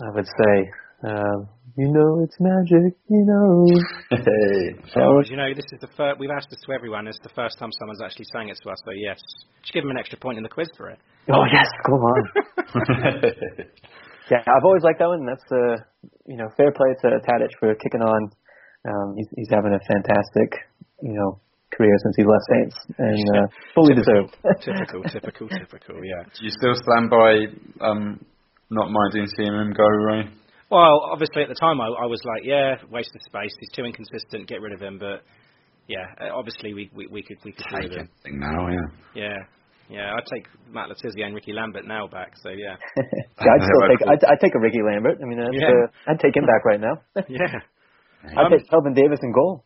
I 0.00 0.14
would 0.14 0.26
say. 0.26 0.70
Um, 1.02 1.48
you 1.78 1.86
know 1.94 2.24
it's 2.26 2.34
magic, 2.40 2.98
you 3.06 3.22
know. 3.22 3.62
Hey. 4.10 4.74
Oh, 4.98 5.22
you 5.22 5.36
know, 5.36 5.46
this 5.54 5.64
is 5.70 5.78
the 5.80 5.86
first. 5.96 6.18
We've 6.18 6.34
asked 6.34 6.50
this 6.50 6.58
to 6.66 6.72
everyone. 6.72 7.06
It's 7.06 7.20
the 7.22 7.30
first 7.38 7.56
time 7.58 7.70
someone's 7.78 8.02
actually 8.02 8.26
sang 8.34 8.48
it 8.48 8.58
to 8.64 8.70
us. 8.70 8.78
So 8.84 8.90
yes, 8.90 9.18
just 9.62 9.72
give 9.72 9.84
them 9.84 9.92
an 9.92 9.98
extra 9.98 10.18
point 10.18 10.38
in 10.38 10.42
the 10.42 10.50
quiz 10.50 10.66
for 10.76 10.90
it. 10.90 10.98
Oh 11.30 11.44
yes, 11.52 11.70
go 11.86 11.94
on. 11.94 12.22
yeah, 14.30 14.42
I've 14.42 14.64
always 14.64 14.82
liked 14.82 14.98
that 14.98 15.06
one. 15.06 15.22
That's 15.24 15.46
uh, 15.54 15.78
you 16.26 16.36
know, 16.36 16.50
fair 16.56 16.72
play 16.72 16.90
to 17.02 17.06
Tadic 17.22 17.54
for 17.60 17.72
kicking 17.76 18.02
on. 18.02 18.30
Um, 18.82 19.14
he's, 19.16 19.28
he's 19.36 19.50
having 19.50 19.70
a 19.70 19.80
fantastic, 19.86 20.66
you 21.02 21.14
know, 21.14 21.38
career 21.70 21.94
since 22.02 22.16
he 22.16 22.24
left 22.24 22.42
Saints, 22.50 22.76
and 22.98 23.22
uh, 23.38 23.46
fully 23.74 23.94
deserved. 23.94 24.34
typical, 24.66 25.02
typical, 25.04 25.48
typical. 25.48 25.96
Yeah. 26.02 26.26
Do 26.26 26.42
you 26.42 26.50
still 26.50 26.74
stand 26.74 27.10
by 27.10 27.86
um, 27.86 28.24
not 28.70 28.90
minding 28.90 29.30
seeing 29.36 29.54
him 29.54 29.72
go, 29.72 29.86
Ray? 29.86 30.26
Well, 30.70 31.00
obviously 31.12 31.42
at 31.42 31.48
the 31.48 31.54
time 31.60 31.80
I, 31.80 31.86
I 31.86 32.06
was 32.06 32.20
like, 32.24 32.42
yeah, 32.44 32.76
waste 32.90 33.10
of 33.14 33.22
space. 33.22 33.52
He's 33.60 33.70
too 33.72 33.84
inconsistent. 33.84 34.48
Get 34.48 34.60
rid 34.60 34.72
of 34.72 34.80
him. 34.80 34.98
But 34.98 35.22
yeah, 35.88 36.04
uh, 36.20 36.34
obviously 36.36 36.74
we 36.74 36.90
we, 36.94 37.06
we 37.08 37.22
could 37.22 37.38
we 37.44 37.52
could 37.52 37.64
Take 37.72 37.92
him. 37.92 38.08
it 38.24 38.34
now, 38.34 38.68
yeah. 38.68 38.88
Yeah. 39.14 39.38
Yeah, 39.90 40.12
I'd 40.12 40.26
take 40.28 40.44
Matt 40.70 40.90
Le 40.90 40.94
Tissier 41.00 41.24
and 41.24 41.34
Ricky 41.34 41.54
Lambert 41.54 41.86
now 41.88 42.06
back. 42.06 42.32
So 42.42 42.50
yeah, 42.50 42.76
yeah, 42.98 43.52
I'd 43.56 43.62
still 43.64 43.80
take 43.88 44.02
I'd, 44.06 44.22
I'd 44.28 44.40
take 44.44 44.52
a 44.54 44.60
Ricky 44.60 44.82
Lambert. 44.84 45.16
I 45.16 45.24
mean, 45.24 45.38
that's, 45.40 45.56
Yeah. 45.56 45.72
uh, 45.72 46.12
I'd 46.12 46.20
take 46.20 46.36
him 46.36 46.44
back 46.44 46.62
right 46.66 46.78
now. 46.78 47.00
yeah, 47.28 47.64
I'd 48.36 48.50
take 48.52 48.68
Kelvin 48.68 48.92
Davis 48.92 49.18
in 49.22 49.32
goal. 49.32 49.64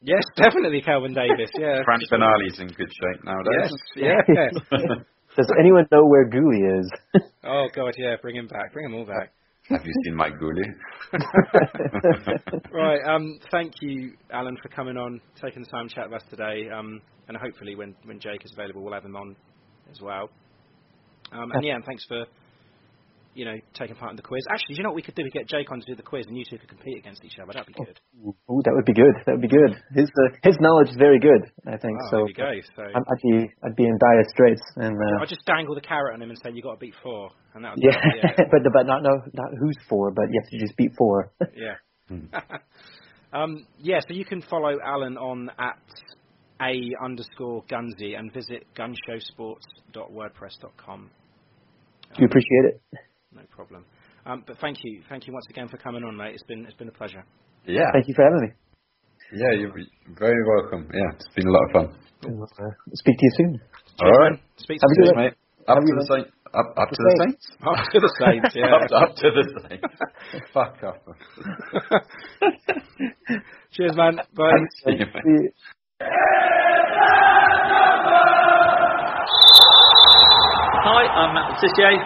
yes, 0.00 0.22
definitely 0.36 0.80
Kelvin 0.82 1.12
Davis. 1.12 1.50
Yeah, 1.58 1.82
Frank 1.84 2.02
Benali's 2.06 2.60
in 2.60 2.68
good 2.68 2.86
shape 2.86 3.24
nowadays. 3.24 3.74
yes, 3.96 4.22
yeah. 4.30 4.94
Does 5.36 5.50
anyone 5.58 5.86
know 5.90 6.06
where 6.06 6.28
Gooley 6.28 6.62
is? 6.78 6.92
Oh 7.42 7.66
god, 7.74 7.94
yeah, 7.98 8.14
bring 8.22 8.36
him 8.36 8.46
back. 8.46 8.72
Bring 8.72 8.84
them 8.88 8.94
all 8.94 9.06
back. 9.06 9.32
Have 9.70 9.84
you 9.84 9.92
seen 10.04 10.14
Mike 10.14 10.38
Gooley? 10.38 10.64
right. 12.72 13.00
Um. 13.06 13.38
Thank 13.50 13.74
you, 13.82 14.12
Alan, 14.32 14.56
for 14.62 14.68
coming 14.68 14.96
on, 14.96 15.20
taking 15.42 15.62
the 15.62 15.68
time 15.68 15.88
to 15.88 15.94
chat 15.94 16.10
with 16.10 16.22
us 16.22 16.28
today. 16.30 16.70
Um. 16.70 17.02
And 17.28 17.36
hopefully, 17.36 17.74
when 17.76 17.94
when 18.04 18.18
Jake 18.18 18.44
is 18.44 18.52
available, 18.52 18.82
we'll 18.82 18.94
have 18.94 19.04
him 19.04 19.16
on 19.16 19.36
as 19.90 20.00
well. 20.00 20.30
Um. 21.32 21.52
And 21.52 21.64
yeah, 21.64 21.74
and 21.74 21.84
thanks 21.84 22.04
for 22.06 22.24
you 23.38 23.44
know 23.46 23.54
taking 23.72 23.94
part 23.94 24.10
in 24.10 24.16
the 24.16 24.22
quiz. 24.26 24.42
Actually, 24.50 24.74
do 24.74 24.78
you 24.78 24.82
know 24.82 24.90
what 24.90 24.96
we 24.98 25.02
could 25.06 25.14
do? 25.14 25.22
We 25.22 25.30
could 25.30 25.46
get 25.46 25.48
Jake 25.48 25.70
on 25.70 25.78
to 25.78 25.86
do 25.86 25.94
the 25.94 26.02
quiz, 26.02 26.26
and 26.26 26.36
you 26.36 26.42
two 26.44 26.58
could 26.58 26.68
compete 26.68 26.98
against 26.98 27.22
each 27.24 27.38
other. 27.38 27.52
That'd 27.54 27.68
be 27.70 27.78
good. 27.78 27.94
Ooh, 28.26 28.34
that 28.66 28.74
would 28.74 28.84
be 28.84 28.92
good. 28.92 29.14
That 29.26 29.38
would 29.38 29.46
be 29.46 29.48
good. 29.48 29.78
His 29.94 30.10
uh, 30.10 30.34
his 30.42 30.58
knowledge 30.58 30.90
is 30.90 30.96
very 30.98 31.20
good. 31.22 31.46
I 31.64 31.76
think 31.78 31.94
Oh, 32.02 32.10
so. 32.10 32.26
there 32.34 32.58
you 32.58 32.64
go. 32.66 32.66
So 32.74 32.82
I'm, 32.82 33.04
I'd 33.06 33.22
be 33.22 33.46
I'd 33.62 33.76
be 33.78 33.86
in 33.86 33.94
dire 33.96 34.24
straits, 34.34 34.62
and 34.76 34.98
uh, 34.98 35.20
I'll 35.22 35.26
just 35.30 35.46
dangle 35.46 35.76
the 35.76 35.80
carrot 35.80 36.14
on 36.14 36.20
him 36.22 36.30
and 36.30 36.38
say 36.42 36.50
you 36.52 36.62
got 36.62 36.74
to 36.74 36.80
beat 36.82 36.96
four, 37.00 37.30
and 37.54 37.64
that 37.64 37.76
would 37.76 37.84
yeah, 37.86 37.94
yeah. 38.18 38.34
but 38.50 38.60
but 38.74 38.86
not 38.90 39.04
know 39.06 39.22
not 39.32 39.54
who's 39.62 39.78
four, 39.88 40.10
but 40.10 40.26
you 40.34 40.40
have 40.42 40.50
to 40.50 40.58
just 40.58 40.76
beat 40.76 40.90
four. 40.98 41.30
Yeah. 41.54 41.76
um, 43.32 43.66
yeah, 43.78 44.00
so 44.00 44.12
you 44.14 44.24
can 44.24 44.40
follow 44.42 44.78
Alan 44.82 45.16
on 45.18 45.50
at 45.58 45.78
a 46.62 46.94
underscore 47.04 47.62
Gunsy 47.68 48.14
and 48.18 48.32
visit 48.32 48.64
gunshowsports.wordpress.com. 48.76 51.10
Do 52.14 52.22
you 52.22 52.26
appreciate 52.26 52.64
it? 52.64 52.80
No 53.34 53.42
problem. 53.50 53.84
Um, 54.26 54.44
but 54.46 54.58
thank 54.60 54.78
you, 54.84 55.02
thank 55.08 55.26
you 55.26 55.32
once 55.32 55.46
again 55.50 55.68
for 55.68 55.76
coming 55.78 56.04
on, 56.04 56.16
mate. 56.16 56.34
It's 56.34 56.42
been 56.44 56.64
it's 56.66 56.76
been 56.76 56.88
a 56.88 56.92
pleasure. 56.92 57.24
Yeah. 57.66 57.90
Thank 57.92 58.06
you 58.08 58.14
for 58.14 58.22
having 58.24 58.40
me. 58.42 58.48
Yeah, 59.32 59.52
you're 59.60 59.72
very 60.18 60.42
welcome. 60.56 60.88
Yeah, 60.92 61.10
it's 61.14 61.28
been 61.36 61.46
a 61.46 61.50
lot 61.50 61.64
of 61.64 61.70
fun. 61.72 61.88
And, 62.22 62.42
uh, 62.42 62.46
speak 62.94 63.16
to 63.18 63.24
you 63.24 63.30
soon. 63.36 63.60
All 64.00 64.10
right. 64.10 64.32
man. 64.32 64.40
Speak 64.56 64.80
Have 64.80 64.88
to 64.88 64.94
you 65.04 65.12
one. 65.14 65.24
mate. 65.24 65.34
Up 65.68 65.76
to 65.76 65.82
the 65.84 65.92
been- 66.08 66.16
Saints. 66.16 66.30
Up, 66.54 66.64
up 66.78 66.88
to 66.88 66.96
The 66.96 67.02
the 67.04 67.10
Saints. 67.20 67.44
Saints. 67.44 67.60
Up 67.68 67.76
to 67.92 68.00
the 68.00 68.08
Saints, 68.18 68.54
yeah. 68.56 68.74
up, 68.74 68.90
up 69.02 69.12
to 69.16 69.30
the 69.30 69.44
Saints. 69.68 69.94
Fuck 70.54 70.82
off. 70.82 70.96
Cheers, 73.72 73.94
man. 73.96 74.16
Bye. 74.34 74.64
See 74.86 74.92
you, 74.92 75.06
mate. 75.12 75.22
See 75.24 75.28
you. 75.28 75.50
Hi, 79.70 81.04
I'm 81.04 81.34
Matt 81.34 81.52
Le 81.52 81.56
Tissier, 81.60 81.92
and 81.92 82.00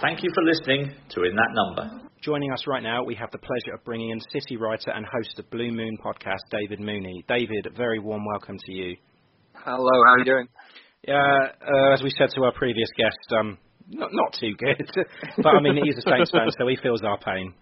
thank 0.00 0.22
you 0.22 0.30
for 0.34 0.42
listening 0.42 0.92
to 1.10 1.22
In 1.24 1.34
That 1.36 1.50
Number. 1.52 2.02
Joining 2.22 2.52
us 2.52 2.66
right 2.66 2.82
now, 2.82 3.04
we 3.04 3.14
have 3.14 3.30
the 3.30 3.38
pleasure 3.38 3.74
of 3.74 3.84
bringing 3.84 4.10
in 4.10 4.20
city 4.32 4.56
writer 4.56 4.90
and 4.90 5.06
host 5.06 5.38
of 5.38 5.48
Blue 5.50 5.70
Moon 5.70 5.96
podcast, 6.04 6.42
David 6.50 6.80
Mooney. 6.80 7.24
David, 7.28 7.66
a 7.66 7.70
very 7.70 7.98
warm 7.98 8.24
welcome 8.26 8.58
to 8.66 8.72
you. 8.72 8.96
Hello, 9.54 10.02
how 10.06 10.14
are 10.14 10.18
you 10.18 10.24
doing? 10.24 10.48
Yeah, 11.06 11.14
uh, 11.14 11.92
as 11.92 12.02
we 12.02 12.10
said 12.10 12.30
to 12.34 12.44
our 12.44 12.52
previous 12.52 12.88
guest, 12.96 13.16
um, 13.38 13.58
not 13.88 14.10
not 14.12 14.36
too 14.38 14.52
good, 14.58 14.90
but 15.42 15.54
I 15.54 15.60
mean 15.60 15.80
he's 15.84 15.96
a 15.96 16.10
Saints 16.10 16.30
fan, 16.30 16.48
so 16.58 16.66
he 16.66 16.76
feels 16.82 17.02
our 17.02 17.18
pain. 17.18 17.54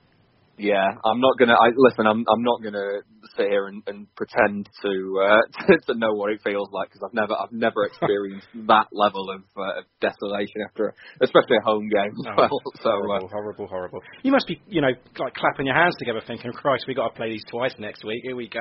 Yeah, 0.57 0.86
I'm 1.05 1.20
not 1.20 1.38
gonna. 1.38 1.55
I, 1.55 1.70
listen, 1.76 2.07
I'm 2.07 2.24
I'm 2.30 2.42
not 2.42 2.62
gonna 2.62 3.02
sit 3.36 3.48
here 3.48 3.66
and, 3.66 3.82
and 3.86 4.07
pretend 4.14 4.68
to, 4.82 5.20
uh, 5.20 5.40
to 5.66 5.92
to 5.92 5.98
know 5.98 6.12
what 6.14 6.30
it 6.30 6.40
feels 6.44 6.68
like 6.72 6.90
because 6.90 7.02
I've 7.05 7.14
never 7.14 7.34
I've 7.34 7.52
never 7.52 7.84
experienced 7.90 8.46
that 8.66 8.86
level 8.92 9.30
of, 9.30 9.42
uh, 9.57 9.80
of 9.80 9.84
desolation 10.00 10.62
after, 10.68 10.88
a, 10.88 11.24
especially 11.24 11.57
a 11.59 11.64
home 11.64 11.88
game 11.88 12.14
Oh, 12.26 12.34
well. 12.36 12.61
So 12.82 12.90
uh, 12.90 12.92
horrible, 12.92 13.28
horrible, 13.28 13.66
horrible. 13.66 14.00
You 14.22 14.32
must 14.32 14.46
be, 14.46 14.61
you 14.68 14.80
know, 14.80 14.94
like 15.18 15.34
clapping 15.34 15.66
your 15.66 15.74
hands 15.74 15.96
together, 15.98 16.20
thinking, 16.26 16.52
"Christ, 16.52 16.84
we 16.86 16.94
got 16.94 17.09
to 17.09 17.14
play 17.14 17.30
these 17.30 17.44
twice 17.50 17.74
next 17.78 18.05
week. 18.05 18.22
Here 18.22 18.36
we 18.36 18.48
go." 18.48 18.61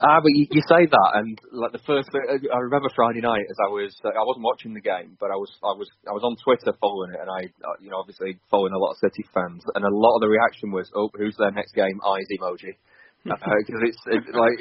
Ah, 0.00 0.20
but 0.22 0.32
you, 0.32 0.46
you 0.50 0.62
say 0.68 0.86
that, 0.86 1.10
and 1.14 1.38
like 1.52 1.72
the 1.72 1.82
first, 1.86 2.08
I 2.14 2.58
remember 2.58 2.88
Friday 2.94 3.20
night 3.20 3.44
as 3.50 3.58
I 3.60 3.68
was, 3.68 3.92
uh, 4.04 4.14
I 4.14 4.24
wasn't 4.24 4.46
watching 4.46 4.74
the 4.74 4.80
game, 4.80 5.16
but 5.18 5.30
I 5.30 5.36
was, 5.36 5.50
I 5.62 5.74
was, 5.74 5.88
I 6.08 6.12
was 6.12 6.22
on 6.24 6.36
Twitter 6.40 6.72
following 6.80 7.12
it, 7.14 7.20
and 7.20 7.30
I, 7.30 7.50
uh, 7.66 7.76
you 7.80 7.90
know, 7.90 7.98
obviously 7.98 8.38
following 8.50 8.72
a 8.72 8.78
lot 8.78 8.94
of 8.94 9.02
City 9.02 9.26
fans, 9.34 9.62
and 9.74 9.84
a 9.84 9.92
lot 9.92 10.16
of 10.16 10.22
the 10.22 10.32
reaction 10.32 10.70
was, 10.70 10.90
"Oh, 10.94 11.10
who's 11.14 11.36
their 11.36 11.50
next 11.50 11.74
game?" 11.74 12.00
Eyes 12.06 12.30
emoji, 12.30 12.78
because 13.24 13.82
it's 13.82 14.02
it, 14.06 14.22
like 14.34 14.56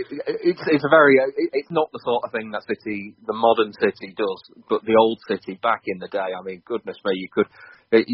it's 0.45 0.63
it's 0.67 0.85
a 0.85 0.91
very, 0.91 1.21
it, 1.21 1.53
it's 1.53 1.71
not 1.71 1.91
the 1.93 2.01
sort 2.03 2.25
of 2.25 2.31
thing 2.33 2.51
that 2.51 2.65
City, 2.67 3.15
the 3.25 3.37
modern 3.37 3.73
City 3.77 4.13
does, 4.17 4.41
but 4.69 4.83
the 4.83 4.97
old 4.99 5.21
City 5.29 5.57
back 5.61 5.85
in 5.85 5.99
the 5.99 6.09
day. 6.09 6.33
I 6.33 6.41
mean, 6.43 6.61
goodness 6.65 6.97
me, 7.05 7.13
you 7.15 7.29
could, 7.31 7.47
it, 7.91 8.07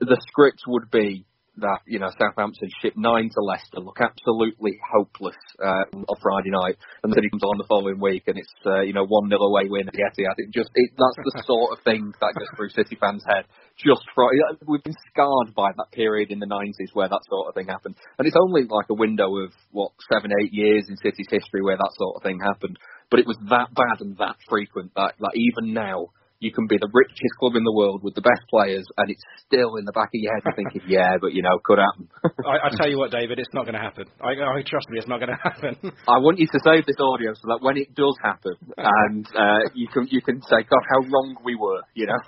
the 0.00 0.20
script 0.28 0.62
would 0.66 0.90
be 0.90 1.24
that 1.58 1.80
you 1.86 1.98
know 1.98 2.08
Southampton 2.18 2.70
ship 2.80 2.94
nine 2.96 3.28
to 3.28 3.40
Leicester, 3.40 3.80
look 3.80 3.98
absolutely 4.00 4.78
hopeless 4.80 5.36
uh, 5.60 5.84
on 5.92 6.16
Friday 6.22 6.50
night, 6.50 6.76
and 7.02 7.12
the 7.12 7.16
City 7.16 7.28
comes 7.28 7.42
on 7.44 7.58
the 7.58 7.68
following 7.68 8.00
week, 8.00 8.24
and 8.26 8.38
it's 8.38 8.54
uh, 8.64 8.80
you 8.80 8.92
know 8.92 9.04
one 9.04 9.28
nil 9.28 9.42
away 9.42 9.68
win 9.68 9.88
at 9.88 9.92
the 9.92 10.00
Etihad. 10.00 10.38
It 10.38 10.50
just 10.50 10.70
it, 10.74 10.90
that's 10.96 11.20
the 11.20 11.42
sort 11.46 11.76
of 11.76 11.84
thing 11.84 12.12
that 12.20 12.32
goes 12.32 12.48
through 12.56 12.70
City 12.70 12.96
fans' 12.96 13.24
head. 13.28 13.44
Just 13.76 14.02
for 14.14 14.32
we've 14.66 14.82
been 14.82 14.96
scarred 15.12 15.54
by 15.54 15.72
that 15.76 15.92
period 15.92 16.30
in 16.30 16.38
the 16.38 16.48
nineties 16.48 16.90
where 16.94 17.08
that 17.08 17.24
sort 17.28 17.48
of 17.48 17.54
thing 17.54 17.68
happened, 17.68 17.96
and 18.18 18.26
it's 18.26 18.36
only 18.40 18.64
like 18.64 18.88
a 18.88 18.94
window 18.94 19.36
of 19.36 19.52
what 19.72 19.92
seven 20.10 20.32
eight 20.40 20.52
years 20.52 20.86
in 20.88 20.96
City's 20.96 21.28
history 21.28 21.60
where 21.60 21.76
that 21.76 21.92
sort 21.98 22.16
of 22.16 22.22
thing 22.22 22.40
happened. 22.40 22.78
But 23.10 23.20
it 23.20 23.26
was 23.26 23.36
that 23.50 23.74
bad 23.74 24.00
and 24.00 24.16
that 24.16 24.36
frequent 24.48 24.92
that 24.96 25.20
like 25.20 25.36
even 25.36 25.74
now 25.74 26.08
you 26.42 26.50
can 26.50 26.66
be 26.66 26.76
the 26.76 26.90
richest 26.92 27.34
club 27.38 27.54
in 27.54 27.62
the 27.62 27.72
world 27.72 28.02
with 28.02 28.14
the 28.14 28.20
best 28.20 28.42
players, 28.50 28.84
and 28.98 29.10
it's 29.10 29.22
still 29.46 29.76
in 29.76 29.86
the 29.86 29.94
back 29.94 30.10
of 30.10 30.18
your 30.18 30.34
head 30.34 30.42
thinking, 30.56 30.82
yeah, 30.90 31.14
but 31.20 31.32
you 31.32 31.42
know, 31.42 31.58
could 31.62 31.78
happen. 31.78 32.10
I, 32.44 32.66
I 32.66 32.68
tell 32.74 32.90
you 32.90 32.98
what, 32.98 33.12
David, 33.12 33.38
it's 33.38 33.54
not 33.54 33.62
going 33.62 33.78
to 33.78 33.80
happen. 33.80 34.06
I, 34.20 34.34
I 34.34 34.62
trust 34.66 34.90
me, 34.90 34.98
it's 34.98 35.08
not 35.08 35.22
going 35.22 35.30
to 35.36 35.38
happen. 35.38 35.78
I 36.08 36.18
want 36.18 36.38
you 36.38 36.46
to 36.50 36.60
save 36.66 36.84
this 36.84 36.98
audio 36.98 37.32
so 37.34 37.46
that 37.54 37.62
when 37.62 37.78
it 37.78 37.94
does 37.94 38.18
happen, 38.22 38.58
and 38.76 39.26
uh, 39.38 39.70
you 39.74 39.86
can 39.86 40.08
you 40.10 40.20
can 40.20 40.42
say, 40.42 40.66
God, 40.66 40.82
how 40.90 41.06
wrong 41.06 41.36
we 41.44 41.54
were, 41.54 41.80
you 41.94 42.06
know. 42.10 42.20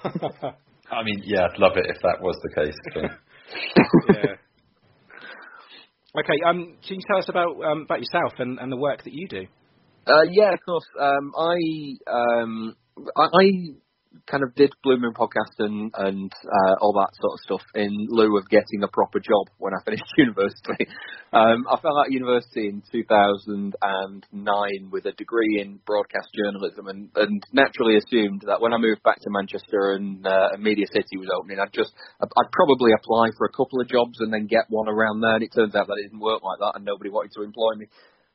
I 0.90 1.02
mean, 1.02 1.22
yeah, 1.24 1.48
I'd 1.50 1.58
love 1.58 1.76
it 1.76 1.86
if 1.90 2.00
that 2.02 2.22
was 2.22 2.38
the 2.42 2.54
case. 2.54 2.78
But 2.94 4.14
yeah. 4.14 4.36
Okay, 6.16 6.38
um, 6.46 6.76
can 6.86 6.96
you 6.96 7.02
tell 7.08 7.18
us 7.18 7.28
about 7.28 7.58
um, 7.64 7.82
about 7.82 7.98
yourself 7.98 8.38
and, 8.38 8.60
and 8.60 8.70
the 8.70 8.76
work 8.76 9.02
that 9.02 9.12
you 9.12 9.26
do? 9.26 9.46
Uh, 10.06 10.22
yeah, 10.30 10.52
of 10.52 10.60
course. 10.64 10.84
Um, 11.00 11.32
I 11.36 11.56
um, 12.06 12.76
I, 13.16 13.22
I 13.22 13.44
kind 14.26 14.42
of 14.42 14.54
did 14.54 14.72
Moon 14.84 15.12
podcast 15.14 15.58
and 15.58 15.92
and 15.94 16.32
uh, 16.32 16.74
all 16.80 16.92
that 16.94 17.10
sort 17.20 17.34
of 17.34 17.40
stuff 17.44 17.62
in 17.74 17.90
lieu 18.08 18.36
of 18.38 18.48
getting 18.48 18.82
a 18.82 18.88
proper 18.88 19.18
job 19.18 19.48
when 19.58 19.72
I 19.74 19.82
finished 19.84 20.04
university. 20.16 20.86
Um, 21.32 21.66
I 21.68 21.80
fell 21.80 21.98
out 21.98 22.06
of 22.06 22.12
university 22.12 22.68
in 22.68 22.82
2009 22.92 24.90
with 24.90 25.06
a 25.06 25.12
degree 25.12 25.60
in 25.60 25.80
broadcast 25.84 26.28
journalism, 26.34 26.86
and, 26.88 27.10
and 27.16 27.42
naturally 27.52 27.96
assumed 27.98 28.42
that 28.46 28.60
when 28.60 28.72
I 28.72 28.78
moved 28.78 29.02
back 29.02 29.18
to 29.20 29.30
Manchester 29.30 29.94
and 29.98 30.26
uh, 30.26 30.56
Media 30.58 30.86
City 30.92 31.16
was 31.18 31.28
opening, 31.34 31.58
I'd 31.58 31.72
just 31.72 31.92
I'd 32.20 32.52
probably 32.52 32.92
apply 32.92 33.30
for 33.36 33.46
a 33.46 33.52
couple 33.52 33.80
of 33.80 33.88
jobs 33.88 34.20
and 34.20 34.32
then 34.32 34.46
get 34.46 34.66
one 34.68 34.88
around 34.88 35.20
there. 35.20 35.34
And 35.34 35.44
it 35.44 35.52
turns 35.54 35.74
out 35.74 35.88
that 35.88 35.98
it 35.98 36.10
didn't 36.10 36.20
work 36.20 36.42
like 36.42 36.60
that, 36.60 36.76
and 36.76 36.84
nobody 36.84 37.10
wanted 37.10 37.32
to 37.34 37.42
employ 37.42 37.74
me. 37.76 37.86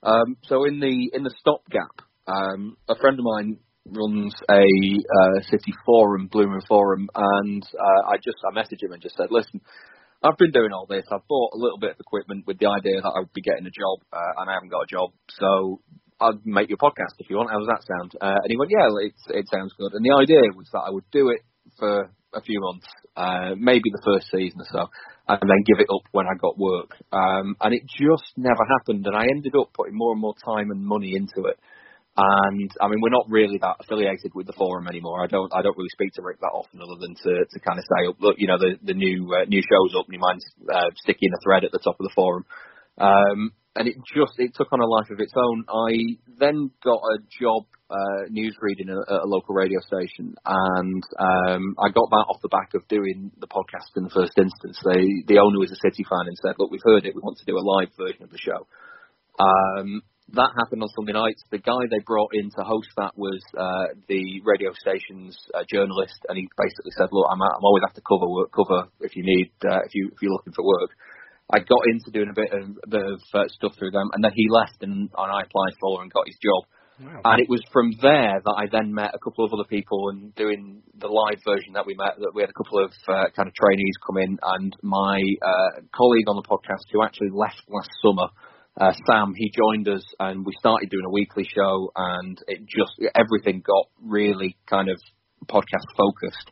Um, 0.04 0.38
so 0.48 0.66
in 0.66 0.80
the 0.80 1.12
in 1.14 1.24
the 1.24 1.34
stopgap, 1.40 2.04
um, 2.28 2.78
a 2.88 2.96
friend 2.96 3.20
of 3.20 3.26
mine 3.26 3.58
runs 3.92 4.34
a 4.50 4.64
uh, 4.64 5.42
city 5.50 5.74
forum, 5.86 6.30
Moon 6.34 6.62
Forum, 6.68 7.10
and 7.16 7.64
uh, 7.64 8.12
I 8.12 8.18
just 8.18 8.38
I 8.46 8.56
messaged 8.56 8.84
him 8.84 8.94
and 8.94 9.02
just 9.02 9.18
said, 9.18 9.28
listen, 9.30 9.62
I've 10.24 10.38
been 10.38 10.52
doing 10.52 10.72
all 10.74 10.86
this. 10.86 11.06
I've 11.12 11.28
bought 11.28 11.54
a 11.54 11.58
little 11.58 11.80
bit 11.80 11.92
of 11.92 12.00
equipment 12.00 12.46
with 12.46 12.60
the 12.60 12.68
idea 12.68 13.02
that 13.02 13.14
I 13.16 13.20
would 13.20 13.34
be 13.34 13.42
getting 13.42 13.66
a 13.66 13.72
job, 13.72 14.04
uh, 14.12 14.42
and 14.42 14.50
I 14.50 14.54
haven't 14.54 14.70
got 14.70 14.84
a 14.84 14.92
job. 14.92 15.12
So 15.40 15.80
I'd 16.20 16.46
make 16.46 16.70
you 16.70 16.76
a 16.76 16.84
podcast 16.84 17.16
if 17.20 17.30
you 17.30 17.38
want. 17.38 17.50
How 17.50 17.60
does 17.60 17.72
that 17.72 17.88
sound? 17.88 18.12
Uh, 18.20 18.36
and 18.44 18.50
he 18.52 18.58
went, 18.58 18.72
yeah, 18.72 18.88
it, 19.00 19.16
it 19.32 19.46
sounds 19.48 19.74
good. 19.78 19.94
And 19.94 20.04
the 20.04 20.16
idea 20.20 20.52
was 20.56 20.68
that 20.74 20.84
I 20.84 20.92
would 20.92 21.10
do 21.12 21.30
it 21.30 21.42
for 21.78 22.12
a 22.34 22.42
few 22.42 22.60
months, 22.60 22.88
uh, 23.16 23.56
maybe 23.58 23.90
the 23.92 24.04
first 24.04 24.28
season 24.30 24.60
or 24.60 24.68
so, 24.70 24.90
and 25.30 25.40
then 25.42 25.64
give 25.66 25.80
it 25.80 25.88
up 25.88 26.04
when 26.12 26.28
I 26.28 26.36
got 26.36 26.60
work. 26.60 26.98
Um, 27.12 27.56
and 27.62 27.74
it 27.74 27.84
just 27.88 28.36
never 28.36 28.66
happened. 28.68 29.08
And 29.08 29.16
I 29.16 29.24
ended 29.32 29.56
up 29.56 29.72
putting 29.74 29.96
more 29.96 30.12
and 30.12 30.22
more 30.22 30.36
time 30.44 30.72
and 30.72 30.84
money 30.84 31.14
into 31.16 31.48
it. 31.48 31.58
And 32.20 32.70
I 32.82 32.90
mean, 32.90 33.00
we're 33.00 33.16
not 33.16 33.30
really 33.30 33.58
that 33.62 33.78
affiliated 33.80 34.36
with 34.36 34.46
the 34.46 34.54
forum 34.54 34.88
anymore. 34.88 35.24
I 35.24 35.28
don't, 35.28 35.54
I 35.54 35.62
don't 35.62 35.78
really 35.78 35.94
speak 35.96 36.12
to 36.16 36.22
Rick 36.22 36.42
that 36.42 36.52
often, 36.52 36.82
other 36.82 37.00
than 37.00 37.16
to, 37.16 37.46
to 37.48 37.60
kind 37.64 37.80
of 37.80 37.86
say, 37.88 38.12
look, 38.20 38.36
you 38.38 38.48
know, 38.48 38.60
the 38.60 38.76
the 38.84 38.94
new 38.94 39.24
uh, 39.32 39.46
new 39.46 39.62
show's 39.64 39.96
up, 39.96 40.06
and 40.08 40.14
you 40.14 40.20
mind 40.20 40.42
uh, 40.68 40.92
sticking 40.98 41.32
a 41.32 41.40
thread 41.44 41.64
at 41.64 41.72
the 41.72 41.80
top 41.80 41.96
of 42.00 42.04
the 42.04 42.16
forum. 42.16 42.44
Um, 42.98 43.54
and 43.76 43.88
it 43.88 43.96
just 44.14 44.34
it 44.38 44.52
took 44.54 44.68
on 44.74 44.82
a 44.82 44.86
life 44.86 45.08
of 45.12 45.20
its 45.22 45.32
own. 45.38 45.64
I 45.70 46.20
then 46.40 46.72
got 46.84 47.00
a 47.00 47.24
job 47.40 47.64
uh, 47.90 48.28
news 48.30 48.58
reading 48.60 48.90
at 48.90 48.98
a, 48.98 49.24
a 49.24 49.28
local 49.28 49.56
radio 49.56 49.80
station, 49.80 50.36
and 50.44 51.04
um, 51.16 51.76
I 51.80 51.88
got 51.88 52.10
that 52.12 52.28
off 52.28 52.42
the 52.42 52.52
back 52.52 52.74
of 52.76 52.88
doing 52.90 53.32
the 53.40 53.48
podcast 53.48 53.96
in 53.96 54.04
the 54.04 54.10
first 54.10 54.34
instance. 54.36 54.82
They, 54.84 55.24
the 55.26 55.40
owner 55.40 55.60
was 55.60 55.72
a 55.72 55.80
City 55.80 56.04
fan 56.04 56.28
and 56.28 56.38
said, 56.44 56.56
"Look, 56.60 56.72
we've 56.72 56.84
heard 56.84 57.06
it. 57.06 57.16
We 57.16 57.22
want 57.22 57.38
to 57.40 57.48
do 57.48 57.56
a 57.56 57.64
live 57.64 57.96
version 57.96 58.24
of 58.24 58.32
the 58.32 58.44
show." 58.44 58.68
Um, 59.40 60.02
that 60.34 60.52
happened 60.58 60.84
on 60.84 60.90
Sunday 60.96 61.14
night. 61.14 61.38
The 61.52 61.60
guy 61.60 61.90
they 61.90 62.04
brought 62.06 62.32
in 62.34 62.50
to 62.58 62.64
host 62.64 62.90
that 62.98 63.18
was 63.18 63.42
uh, 63.58 63.96
the 64.08 64.42
radio 64.46 64.74
station's 64.74 65.38
uh, 65.54 65.64
journalist, 65.70 66.20
and 66.28 66.38
he 66.38 66.48
basically 66.58 66.94
said, 66.98 67.10
"Look, 67.12 67.28
I'm, 67.30 67.42
I'm 67.42 67.64
always 67.64 67.84
have 67.86 67.96
to 67.96 68.06
cover 68.06 68.30
work, 68.30 68.52
cover 68.52 68.90
if 69.02 69.16
you 69.16 69.24
need, 69.24 69.52
uh, 69.66 69.82
if 69.86 69.94
you 69.94 70.10
if 70.14 70.22
you're 70.22 70.34
looking 70.34 70.54
for 70.54 70.66
work." 70.66 70.92
I 71.50 71.60
got 71.60 71.82
into 71.90 72.12
doing 72.14 72.30
a 72.30 72.38
bit 72.38 72.54
of 72.54 72.78
a 72.84 72.90
bit 72.90 73.06
of 73.06 73.20
uh, 73.34 73.48
stuff 73.50 73.74
through 73.78 73.92
them, 73.92 74.10
and 74.14 74.24
then 74.24 74.32
he 74.36 74.46
left, 74.50 74.82
and, 74.82 75.10
and 75.10 75.30
I 75.32 75.42
applied 75.42 75.76
for 75.82 76.02
and 76.02 76.14
got 76.14 76.28
his 76.28 76.38
job. 76.38 76.70
Wow. 77.00 77.22
And 77.32 77.42
it 77.42 77.50
was 77.50 77.64
from 77.72 77.96
there 78.02 78.44
that 78.44 78.56
I 78.60 78.68
then 78.68 78.94
met 78.94 79.16
a 79.16 79.24
couple 79.24 79.46
of 79.46 79.54
other 79.54 79.66
people, 79.66 80.10
and 80.10 80.36
doing 80.36 80.84
the 81.00 81.08
live 81.08 81.40
version 81.48 81.74
that 81.74 81.88
we 81.88 81.96
met, 81.96 82.20
that 82.20 82.36
we 82.36 82.44
had 82.44 82.52
a 82.52 82.60
couple 82.60 82.84
of 82.84 82.92
uh, 83.08 83.32
kind 83.34 83.48
of 83.48 83.56
trainees 83.56 83.96
come 84.06 84.18
in, 84.18 84.38
and 84.38 84.76
my 84.84 85.18
uh, 85.42 85.82
colleague 85.96 86.28
on 86.28 86.36
the 86.38 86.46
podcast 86.46 86.86
who 86.92 87.02
actually 87.02 87.32
left 87.34 87.64
last 87.68 87.90
summer 88.04 88.30
uh, 88.80 88.94
Sam, 89.06 89.34
he 89.36 89.52
joined 89.52 89.88
us 89.90 90.04
and 90.20 90.46
we 90.46 90.54
started 90.60 90.90
doing 90.90 91.06
a 91.06 91.12
weekly 91.12 91.44
show 91.44 91.92
and 91.96 92.40
it 92.48 92.62
just, 92.62 92.92
everything 93.14 93.62
got 93.66 93.88
really 94.02 94.56
kind 94.68 94.90
of 94.90 94.98
podcast 95.48 95.86
focused. 95.98 96.50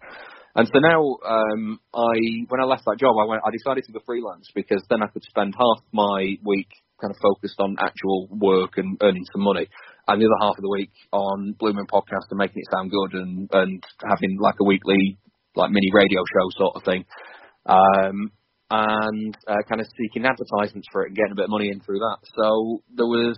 And 0.56 0.68
so 0.68 0.80
now, 0.80 1.02
um, 1.24 1.80
I, 1.94 2.18
when 2.50 2.60
I 2.60 2.66
left 2.66 2.84
that 2.86 2.98
job, 3.00 3.16
I 3.22 3.26
went, 3.26 3.44
I 3.46 3.52
decided 3.52 3.86
to 3.86 3.94
go 3.94 4.00
freelance 4.06 4.50
because 4.54 4.84
then 4.90 5.04
I 5.04 5.08
could 5.08 5.24
spend 5.24 5.54
half 5.58 5.84
my 5.94 6.36
week 6.44 6.68
kind 7.00 7.12
of 7.12 7.18
focused 7.22 7.60
on 7.60 7.78
actual 7.80 8.28
work 8.32 8.72
and 8.78 8.98
earning 9.02 9.24
some 9.32 9.44
money 9.44 9.68
and 10.08 10.22
the 10.22 10.26
other 10.26 10.42
half 10.42 10.58
of 10.58 10.64
the 10.64 10.70
week 10.70 10.92
on 11.14 11.54
Blue 11.60 11.74
Moon 11.74 11.86
Podcast 11.86 12.28
and 12.32 12.40
making 12.40 12.58
it 12.58 12.68
sound 12.74 12.92
good 12.92 13.22
and, 13.22 13.48
and 13.54 13.84
having 14.04 14.38
like 14.42 14.56
a 14.60 14.66
weekly, 14.66 15.18
like 15.56 15.70
mini 15.70 15.92
radio 15.94 16.22
show 16.26 16.50
sort 16.58 16.76
of 16.76 16.84
thing. 16.84 17.06
Um, 17.68 18.32
and 18.70 19.38
uh, 19.48 19.64
kind 19.70 19.80
of 19.82 19.88
seeking 19.98 20.26
advertisements 20.26 20.88
for 20.92 21.04
it 21.04 21.08
and 21.10 21.16
getting 21.16 21.32
a 21.32 21.36
bit 21.36 21.46
of 21.46 21.50
money 21.52 21.70
in 21.72 21.80
through 21.80 22.00
that. 22.00 22.18
So 22.36 22.82
there 22.96 23.08
was, 23.08 23.38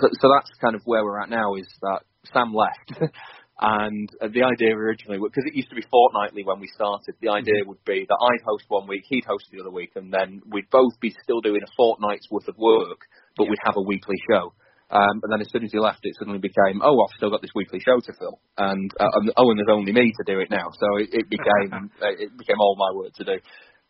so, 0.00 0.08
so 0.20 0.26
that's 0.34 0.50
kind 0.60 0.74
of 0.74 0.82
where 0.84 1.04
we're 1.04 1.20
at 1.22 1.30
now 1.30 1.54
is 1.54 1.68
that 1.82 2.00
Sam 2.32 2.52
left. 2.52 2.98
and 3.60 4.08
uh, 4.20 4.28
the 4.34 4.42
idea 4.42 4.74
originally, 4.74 5.18
because 5.22 5.44
it 5.46 5.54
used 5.54 5.70
to 5.70 5.76
be 5.78 5.86
fortnightly 5.90 6.42
when 6.42 6.58
we 6.58 6.66
started, 6.74 7.14
the 7.22 7.30
idea 7.30 7.62
would 7.66 7.84
be 7.84 8.04
that 8.08 8.18
I'd 8.18 8.42
host 8.44 8.64
one 8.68 8.88
week, 8.88 9.04
he'd 9.06 9.24
host 9.24 9.46
the 9.52 9.60
other 9.60 9.70
week, 9.70 9.92
and 9.94 10.12
then 10.12 10.42
we'd 10.50 10.70
both 10.70 10.98
be 11.00 11.14
still 11.22 11.40
doing 11.40 11.62
a 11.62 11.70
fortnight's 11.76 12.26
worth 12.30 12.48
of 12.48 12.58
work, 12.58 12.98
but 13.36 13.48
we'd 13.48 13.62
have 13.64 13.76
a 13.76 13.86
weekly 13.86 14.16
show. 14.30 14.52
Um, 14.90 15.22
and 15.22 15.32
then 15.32 15.40
as 15.40 15.48
soon 15.50 15.64
as 15.64 15.72
he 15.72 15.78
left, 15.78 16.00
it 16.02 16.14
suddenly 16.18 16.38
became, 16.38 16.82
oh, 16.82 16.94
I've 17.02 17.16
still 17.16 17.30
got 17.30 17.40
this 17.42 17.54
weekly 17.54 17.80
show 17.80 17.98
to 17.98 18.12
fill, 18.18 18.38
and 18.58 18.90
uh, 19.00 19.10
and- 19.14 19.32
oh, 19.36 19.50
and 19.50 19.58
there's 19.58 19.72
only 19.74 19.92
me 19.92 20.12
to 20.12 20.24
do 20.32 20.40
it 20.40 20.50
now. 20.50 20.70
So 20.78 20.86
it, 20.98 21.08
it 21.10 21.26
became 21.30 21.90
uh, 22.02 22.14
it 22.18 22.36
became 22.36 22.60
all 22.60 22.76
my 22.78 22.94
work 22.94 23.12
to 23.14 23.24
do. 23.24 23.38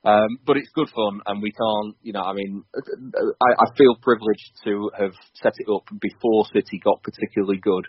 Um, 0.05 0.39
but 0.47 0.59
it's 0.59 0.69
good 0.75 0.91
fun, 0.95 1.21
and 1.27 1.41
we 1.41 1.51
can't, 1.51 1.97
you 2.03 2.13
know, 2.13 2.23
I 2.23 2.35
mean, 2.35 2.63
I, 2.77 3.51
I 3.57 3.67
feel 3.77 3.97
privileged 4.03 4.53
to 4.65 4.91
have 4.99 5.13
set 5.43 5.55
it 5.57 5.67
up 5.73 5.89
before 5.99 6.45
City 6.53 6.79
got 6.85 7.03
particularly 7.03 7.57
good, 7.57 7.87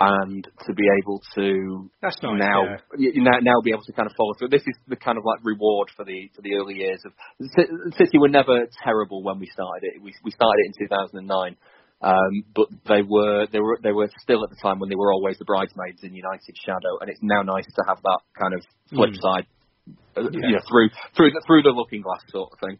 and 0.00 0.48
to 0.66 0.72
be 0.72 0.88
able 1.02 1.20
to 1.34 1.90
That's 2.00 2.16
nice, 2.22 2.40
now, 2.40 2.64
yeah. 2.96 3.10
now 3.16 3.38
now 3.42 3.60
be 3.62 3.72
able 3.72 3.84
to 3.84 3.92
kind 3.92 4.08
of 4.08 4.16
follow 4.16 4.32
through. 4.38 4.48
This 4.48 4.62
is 4.62 4.76
the 4.88 4.96
kind 4.96 5.18
of 5.18 5.24
like 5.26 5.44
reward 5.44 5.90
for 5.94 6.06
the 6.06 6.30
for 6.34 6.40
the 6.40 6.54
early 6.56 6.76
years 6.76 7.02
of 7.04 7.12
City 7.92 8.16
were 8.18 8.32
never 8.32 8.64
terrible 8.82 9.22
when 9.22 9.38
we 9.38 9.46
started 9.52 9.84
it. 9.92 10.02
We 10.02 10.14
we 10.24 10.30
started 10.30 10.64
it 10.64 10.80
in 10.80 10.88
2009. 10.88 11.56
Um, 12.02 12.44
but 12.56 12.68
they 12.88 13.02
were 13.02 13.46
they 13.52 13.60
were 13.60 13.78
they 13.82 13.92
were 13.92 14.08
still 14.22 14.42
at 14.42 14.48
the 14.48 14.56
time 14.62 14.78
when 14.78 14.88
they 14.88 14.96
were 14.96 15.12
always 15.12 15.36
the 15.36 15.44
bridesmaids 15.44 16.00
in 16.02 16.14
United's 16.14 16.56
shadow, 16.64 16.96
and 17.02 17.10
it's 17.10 17.20
now 17.20 17.42
nice 17.42 17.66
to 17.66 17.82
have 17.86 17.98
that 18.00 18.20
kind 18.40 18.54
of 18.54 18.64
flip 18.88 19.10
Mm. 19.10 19.20
side, 19.20 19.46
Yeah. 20.16 20.28
you 20.32 20.52
know, 20.52 20.60
through 20.68 20.88
through 21.16 21.30
the, 21.30 21.42
through 21.46 21.62
the 21.62 21.70
looking 21.70 22.02
glass 22.02 22.20
sort 22.28 22.50
of 22.52 22.58
thing. 22.60 22.78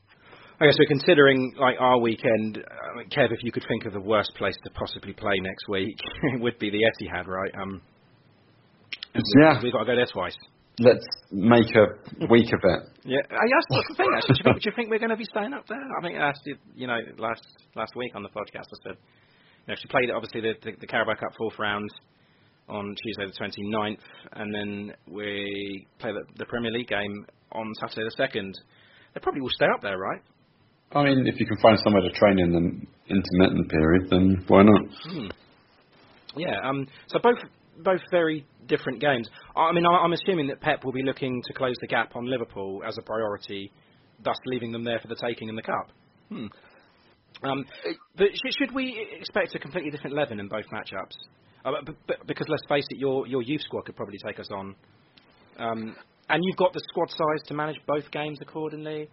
Okay, 0.60 0.72
so 0.72 0.84
considering 0.88 1.54
like 1.58 1.76
our 1.80 1.98
weekend, 1.98 2.58
I 2.62 2.98
mean, 2.98 3.08
Kev, 3.08 3.32
if 3.32 3.42
you 3.42 3.50
could 3.50 3.64
think 3.66 3.86
of 3.86 3.94
the 3.94 4.00
worst 4.00 4.32
place 4.36 4.54
to 4.64 4.70
possibly 4.70 5.14
play 5.14 5.38
next 5.40 5.68
week, 5.68 5.96
it 6.34 6.40
would 6.40 6.58
be 6.58 6.68
the 6.70 6.78
Etihad, 6.84 7.26
right? 7.26 7.50
Um, 7.60 7.80
Yeah. 9.40 9.58
we've 9.62 9.72
got 9.72 9.80
to 9.80 9.84
go 9.86 9.96
there 9.96 10.06
twice. 10.12 10.36
Let's 10.78 11.06
make 11.32 11.74
a 11.76 12.26
week 12.30 12.52
of 12.52 12.60
it. 12.62 12.80
Yeah, 13.02 13.16
I 13.30 13.48
asked 13.56 13.68
that's 13.70 13.88
the 13.88 13.94
thing. 13.96 14.12
Actually, 14.14 14.34
do 14.34 14.38
you, 14.38 14.44
think, 14.44 14.62
do 14.62 14.70
you 14.70 14.76
think 14.76 14.90
we're 14.90 14.98
going 14.98 15.10
to 15.10 15.16
be 15.16 15.24
staying 15.24 15.54
up 15.54 15.66
there? 15.66 15.80
I 15.80 16.02
think 16.06 16.20
I 16.20 16.28
asked 16.28 16.42
you, 16.44 16.56
you 16.76 16.86
know, 16.86 16.98
last 17.16 17.40
last 17.74 17.96
week 17.96 18.12
on 18.14 18.22
the 18.22 18.28
podcast. 18.28 18.68
I 18.68 18.78
said, 18.84 18.96
you 19.66 19.68
know, 19.68 19.74
she 19.80 19.88
played 19.88 20.10
obviously 20.10 20.42
the, 20.42 20.52
the, 20.62 20.72
the 20.82 20.86
Carabao 20.86 21.14
Cup 21.14 21.32
fourth 21.38 21.58
round 21.58 21.88
on 22.70 22.94
Tuesday 23.02 23.26
the 23.26 23.72
29th, 23.72 23.98
and 24.32 24.54
then 24.54 24.94
we 25.08 25.86
play 25.98 26.12
the, 26.12 26.22
the 26.38 26.46
Premier 26.46 26.70
League 26.70 26.88
game 26.88 27.26
on 27.52 27.72
Saturday 27.80 28.02
the 28.04 28.14
second. 28.16 28.58
They 29.14 29.20
probably 29.20 29.40
will 29.40 29.50
stay 29.50 29.66
up 29.74 29.82
there, 29.82 29.98
right? 29.98 30.20
I 30.92 31.04
mean, 31.04 31.26
if 31.26 31.38
you 31.38 31.46
can 31.46 31.56
find 31.58 31.78
somewhere 31.84 32.02
to 32.02 32.10
train 32.10 32.38
in 32.38 32.52
the 32.52 33.14
intermittent 33.14 33.70
period, 33.70 34.10
then 34.10 34.44
why 34.48 34.62
not? 34.62 34.82
Hmm. 35.04 35.26
Yeah. 36.36 36.56
Um. 36.64 36.86
So 37.08 37.18
both 37.22 37.38
both 37.78 38.00
very 38.10 38.46
different 38.66 39.00
games. 39.00 39.28
I 39.56 39.72
mean, 39.72 39.86
I- 39.86 40.02
I'm 40.04 40.12
assuming 40.12 40.48
that 40.48 40.60
Pep 40.60 40.84
will 40.84 40.92
be 40.92 41.02
looking 41.02 41.42
to 41.46 41.52
close 41.54 41.74
the 41.80 41.86
gap 41.86 42.14
on 42.14 42.26
Liverpool 42.26 42.82
as 42.86 42.96
a 42.98 43.02
priority, 43.02 43.72
thus 44.22 44.36
leaving 44.46 44.72
them 44.72 44.84
there 44.84 44.98
for 45.00 45.08
the 45.08 45.16
taking 45.16 45.48
in 45.48 45.56
the 45.56 45.62
cup. 45.62 45.90
Hmm. 46.28 46.46
Um, 47.42 47.64
but 48.16 48.28
should 48.58 48.74
we 48.74 49.06
expect 49.18 49.54
a 49.54 49.58
completely 49.58 49.90
different 49.90 50.14
eleven 50.14 50.40
in 50.40 50.48
both 50.48 50.66
matchups? 50.72 51.16
Uh, 51.64 51.72
but, 51.84 51.94
but, 52.06 52.26
because 52.26 52.46
let's 52.48 52.62
face 52.68 52.86
it, 52.90 52.98
your 52.98 53.26
your 53.26 53.42
youth 53.42 53.60
squad 53.62 53.84
could 53.84 53.96
probably 53.96 54.18
take 54.24 54.40
us 54.40 54.48
on, 54.50 54.74
um, 55.58 55.94
and 56.28 56.42
you've 56.44 56.56
got 56.56 56.72
the 56.72 56.80
squad 56.90 57.10
size 57.10 57.42
to 57.46 57.54
manage 57.54 57.76
both 57.86 58.10
games 58.10 58.38
accordingly. 58.40 59.08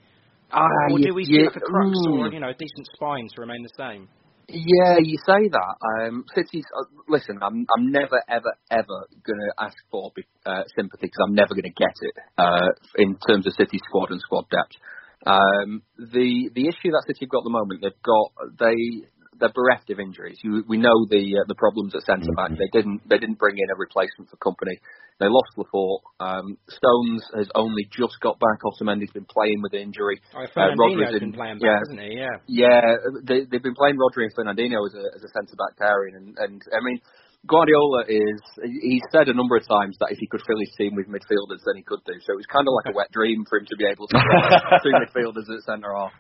Ah, 0.52 0.66
or 0.92 1.00
do 1.00 1.14
we 1.14 1.26
see 1.26 1.34
you- 1.34 1.46
like 1.46 1.58
a 1.58 1.60
crux 1.60 1.98
or 2.08 2.30
mm. 2.30 2.34
you 2.34 2.40
know 2.40 2.50
a 2.50 2.54
decent 2.54 2.88
spine 2.94 3.28
to 3.36 3.42
remain 3.42 3.64
the 3.64 3.76
same? 3.78 4.08
Yeah, 4.50 5.00
you 5.04 5.18
say 5.26 5.50
that. 5.50 5.76
Um, 5.84 6.24
City's. 6.34 6.64
Uh, 6.74 6.86
listen, 7.10 7.40
I'm 7.42 7.66
I'm 7.76 7.92
never 7.92 8.22
ever 8.30 8.54
ever 8.72 9.08
going 9.26 9.40
to 9.40 9.52
ask 9.60 9.76
for 9.92 10.12
uh, 10.46 10.64
sympathy 10.74 11.08
because 11.08 11.20
I'm 11.28 11.36
never 11.36 11.54
going 11.54 11.68
to 11.68 11.76
get 11.76 11.92
it 12.00 12.16
uh, 12.38 12.70
in 12.96 13.18
terms 13.28 13.46
of 13.46 13.54
City 13.54 13.78
squad 13.90 14.12
and 14.12 14.22
squad 14.22 14.46
depth. 14.50 14.78
Um, 15.26 15.82
the 15.98 16.50
the 16.56 16.68
issue 16.70 16.92
that 16.92 17.04
City 17.08 17.26
have 17.26 17.30
got 17.30 17.40
at 17.40 17.44
the 17.44 17.50
moment, 17.50 17.82
they've 17.82 18.04
got 18.06 18.32
they 18.58 19.04
they're 19.40 19.54
bereft 19.54 19.90
of 19.90 20.00
injuries. 20.00 20.40
You, 20.44 20.64
we 20.68 20.78
know 20.78 21.06
the 21.10 21.22
uh, 21.40 21.46
the 21.48 21.56
problems 21.56 21.94
at 21.96 22.04
centre 22.04 22.32
back. 22.36 22.52
They 22.58 22.70
didn't 22.72 23.02
they 23.08 23.18
didn't 23.18 23.40
bring 23.40 23.58
in 23.58 23.70
a 23.72 23.78
replacement 23.78 24.30
for 24.30 24.38
Kompany. 24.38 24.78
They 25.20 25.26
lost 25.30 25.58
Laporte. 25.58 26.04
Um, 26.20 26.58
Stones 26.70 27.24
has 27.36 27.50
only 27.56 27.90
just 27.90 28.20
got 28.22 28.38
back. 28.40 28.62
Otamendi's 28.62 29.12
been 29.12 29.26
playing 29.26 29.62
with 29.64 29.74
injury. 29.74 30.22
Oh, 30.36 30.44
Uh, 30.44 30.48
Fernandinho's 30.54 30.78
Rodri's 30.78 31.20
been 31.20 31.30
in- 31.30 31.34
playing 31.34 31.58
yeah, 31.62 31.74
back, 31.74 31.80
hasn't 31.90 32.02
he? 32.06 32.12
Yeah. 32.18 32.36
yeah, 32.46 32.82
they, 33.24 33.40
they've 33.50 33.64
been 33.64 33.74
playing 33.74 33.98
Rodri 33.98 34.30
and 34.30 34.34
Fernandinho 34.38 34.86
as 34.86 34.94
a, 34.94 35.06
as 35.18 35.24
a 35.26 35.30
centre 35.34 35.58
back 35.58 35.74
pairing, 35.80 36.14
and, 36.16 36.38
and 36.38 36.62
I 36.70 36.84
mean, 36.86 37.02
Guardiola 37.46 38.04
is. 38.10 38.42
He 38.64 39.02
said 39.12 39.30
a 39.30 39.34
number 39.34 39.56
of 39.56 39.68
times 39.68 39.96
that 40.00 40.12
if 40.12 40.18
he 40.18 40.28
could 40.28 40.42
fill 40.48 40.60
his 40.60 40.74
team 40.76 40.96
with 40.96 41.08
midfielders, 41.08 41.62
then 41.64 41.78
he 41.78 41.84
could 41.84 42.02
do. 42.06 42.18
So 42.26 42.34
it 42.34 42.42
was 42.42 42.50
kind 42.50 42.66
of 42.68 42.74
like 42.74 42.92
a 42.92 42.98
wet 42.98 43.12
dream 43.14 43.46
for 43.48 43.60
him 43.60 43.68
to 43.70 43.78
be 43.78 43.86
able 43.86 44.08
to 44.08 44.18
play 44.18 44.82
two 44.84 44.96
midfielders 44.98 45.48
at 45.48 45.64
centre 45.64 45.94
half, 45.94 46.12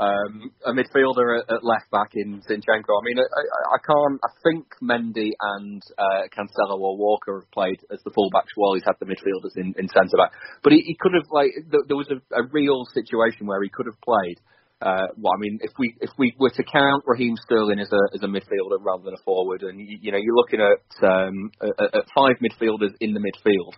um, 0.00 0.50
a 0.66 0.72
midfielder 0.72 1.38
at, 1.38 1.52
at 1.52 1.62
left 1.62 1.86
back 1.92 2.16
in 2.18 2.42
Zinchenko. 2.48 2.98
I 2.98 3.02
mean, 3.04 3.18
I, 3.20 3.42
I, 3.76 3.80
can't. 3.84 4.18
I 4.24 4.32
think 4.42 4.66
Mendy 4.82 5.30
and 5.38 5.82
uh, 5.98 6.26
Cancelo 6.34 6.80
or 6.80 6.96
Walker 6.96 7.44
have 7.44 7.50
played 7.52 7.78
as 7.92 8.00
the 8.02 8.10
fullbacks 8.10 8.56
while 8.56 8.74
he's 8.74 8.88
had 8.88 8.98
the 8.98 9.06
midfielders 9.06 9.54
in, 9.56 9.74
in 9.78 9.86
centre 9.86 10.16
back. 10.16 10.32
But 10.64 10.72
he, 10.72 10.82
he 10.82 10.96
could 10.98 11.14
have 11.14 11.28
like 11.30 11.52
th- 11.54 11.86
there 11.86 12.00
was 12.00 12.10
a, 12.10 12.18
a 12.34 12.48
real 12.50 12.84
situation 12.90 13.46
where 13.46 13.62
he 13.62 13.68
could 13.68 13.86
have 13.86 14.00
played. 14.00 14.40
Uh, 14.82 15.06
well, 15.16 15.32
I 15.32 15.38
mean, 15.38 15.58
if 15.62 15.70
we 15.78 15.94
if 16.00 16.10
we 16.18 16.34
were 16.40 16.50
to 16.50 16.64
count 16.64 17.04
Raheem 17.06 17.36
Sterling 17.46 17.78
as 17.78 17.90
a 17.92 18.02
as 18.16 18.22
a 18.22 18.26
midfielder 18.26 18.82
rather 18.82 19.04
than 19.04 19.14
a 19.14 19.22
forward, 19.24 19.62
and 19.62 19.78
you, 19.78 19.96
you 20.00 20.10
know 20.10 20.18
you're 20.18 20.34
looking 20.34 20.60
at, 20.60 21.06
um, 21.06 21.52
at 21.62 21.94
at 21.94 22.04
five 22.16 22.42
midfielders 22.42 22.90
in 23.00 23.14
the 23.14 23.20
midfield, 23.20 23.74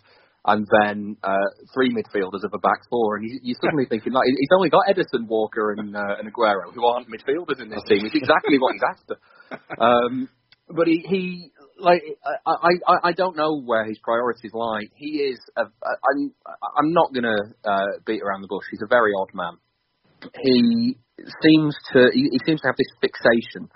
and 0.47 0.67
then 0.81 1.17
uh, 1.23 1.45
three 1.75 1.91
midfielders 1.93 2.43
of 2.43 2.53
a 2.55 2.59
back 2.59 2.81
four, 2.89 3.17
and 3.17 3.29
you, 3.29 3.39
you're 3.43 3.59
suddenly 3.63 3.85
thinking 3.85 4.15
like 4.15 4.25
he's 4.27 4.49
only 4.57 4.71
got 4.71 4.87
Ederson, 4.89 5.29
Walker, 5.29 5.73
and, 5.73 5.95
uh, 5.95 6.17
and 6.19 6.33
Aguero, 6.33 6.73
who 6.75 6.87
aren't 6.87 7.09
midfielders 7.09 7.61
in 7.61 7.69
this 7.69 7.83
team. 7.87 8.07
It's 8.07 8.15
exactly 8.15 8.59
what 8.59 8.73
he's 8.73 8.89
after. 8.89 9.17
Um, 9.79 10.29
but 10.69 10.87
he, 10.89 11.05
he 11.07 11.53
like 11.79 12.03
I, 12.47 12.53
I 12.89 13.09
I 13.09 13.13
don't 13.13 13.37
know 13.37 13.61
where 13.61 13.85
his 13.85 13.99
priorities 14.03 14.53
lie. 14.55 14.81
He 14.97 15.19
is 15.19 15.39
a, 15.57 15.63
I'm 15.63 16.33
I'm 16.79 16.93
not 16.93 17.13
gonna 17.13 17.37
uh, 17.65 17.87
beat 18.07 18.23
around 18.23 18.41
the 18.41 18.49
bush. 18.49 18.65
He's 18.71 18.83
a 18.83 18.89
very 18.89 19.13
odd 19.13 19.29
man. 19.35 19.59
He 20.41 20.97
seems 21.19 21.77
to 21.93 22.11
he, 22.13 22.29
he 22.31 22.41
seems 22.45 22.61
to 22.63 22.69
have 22.69 22.77
this 22.77 22.93
fixation 23.01 23.69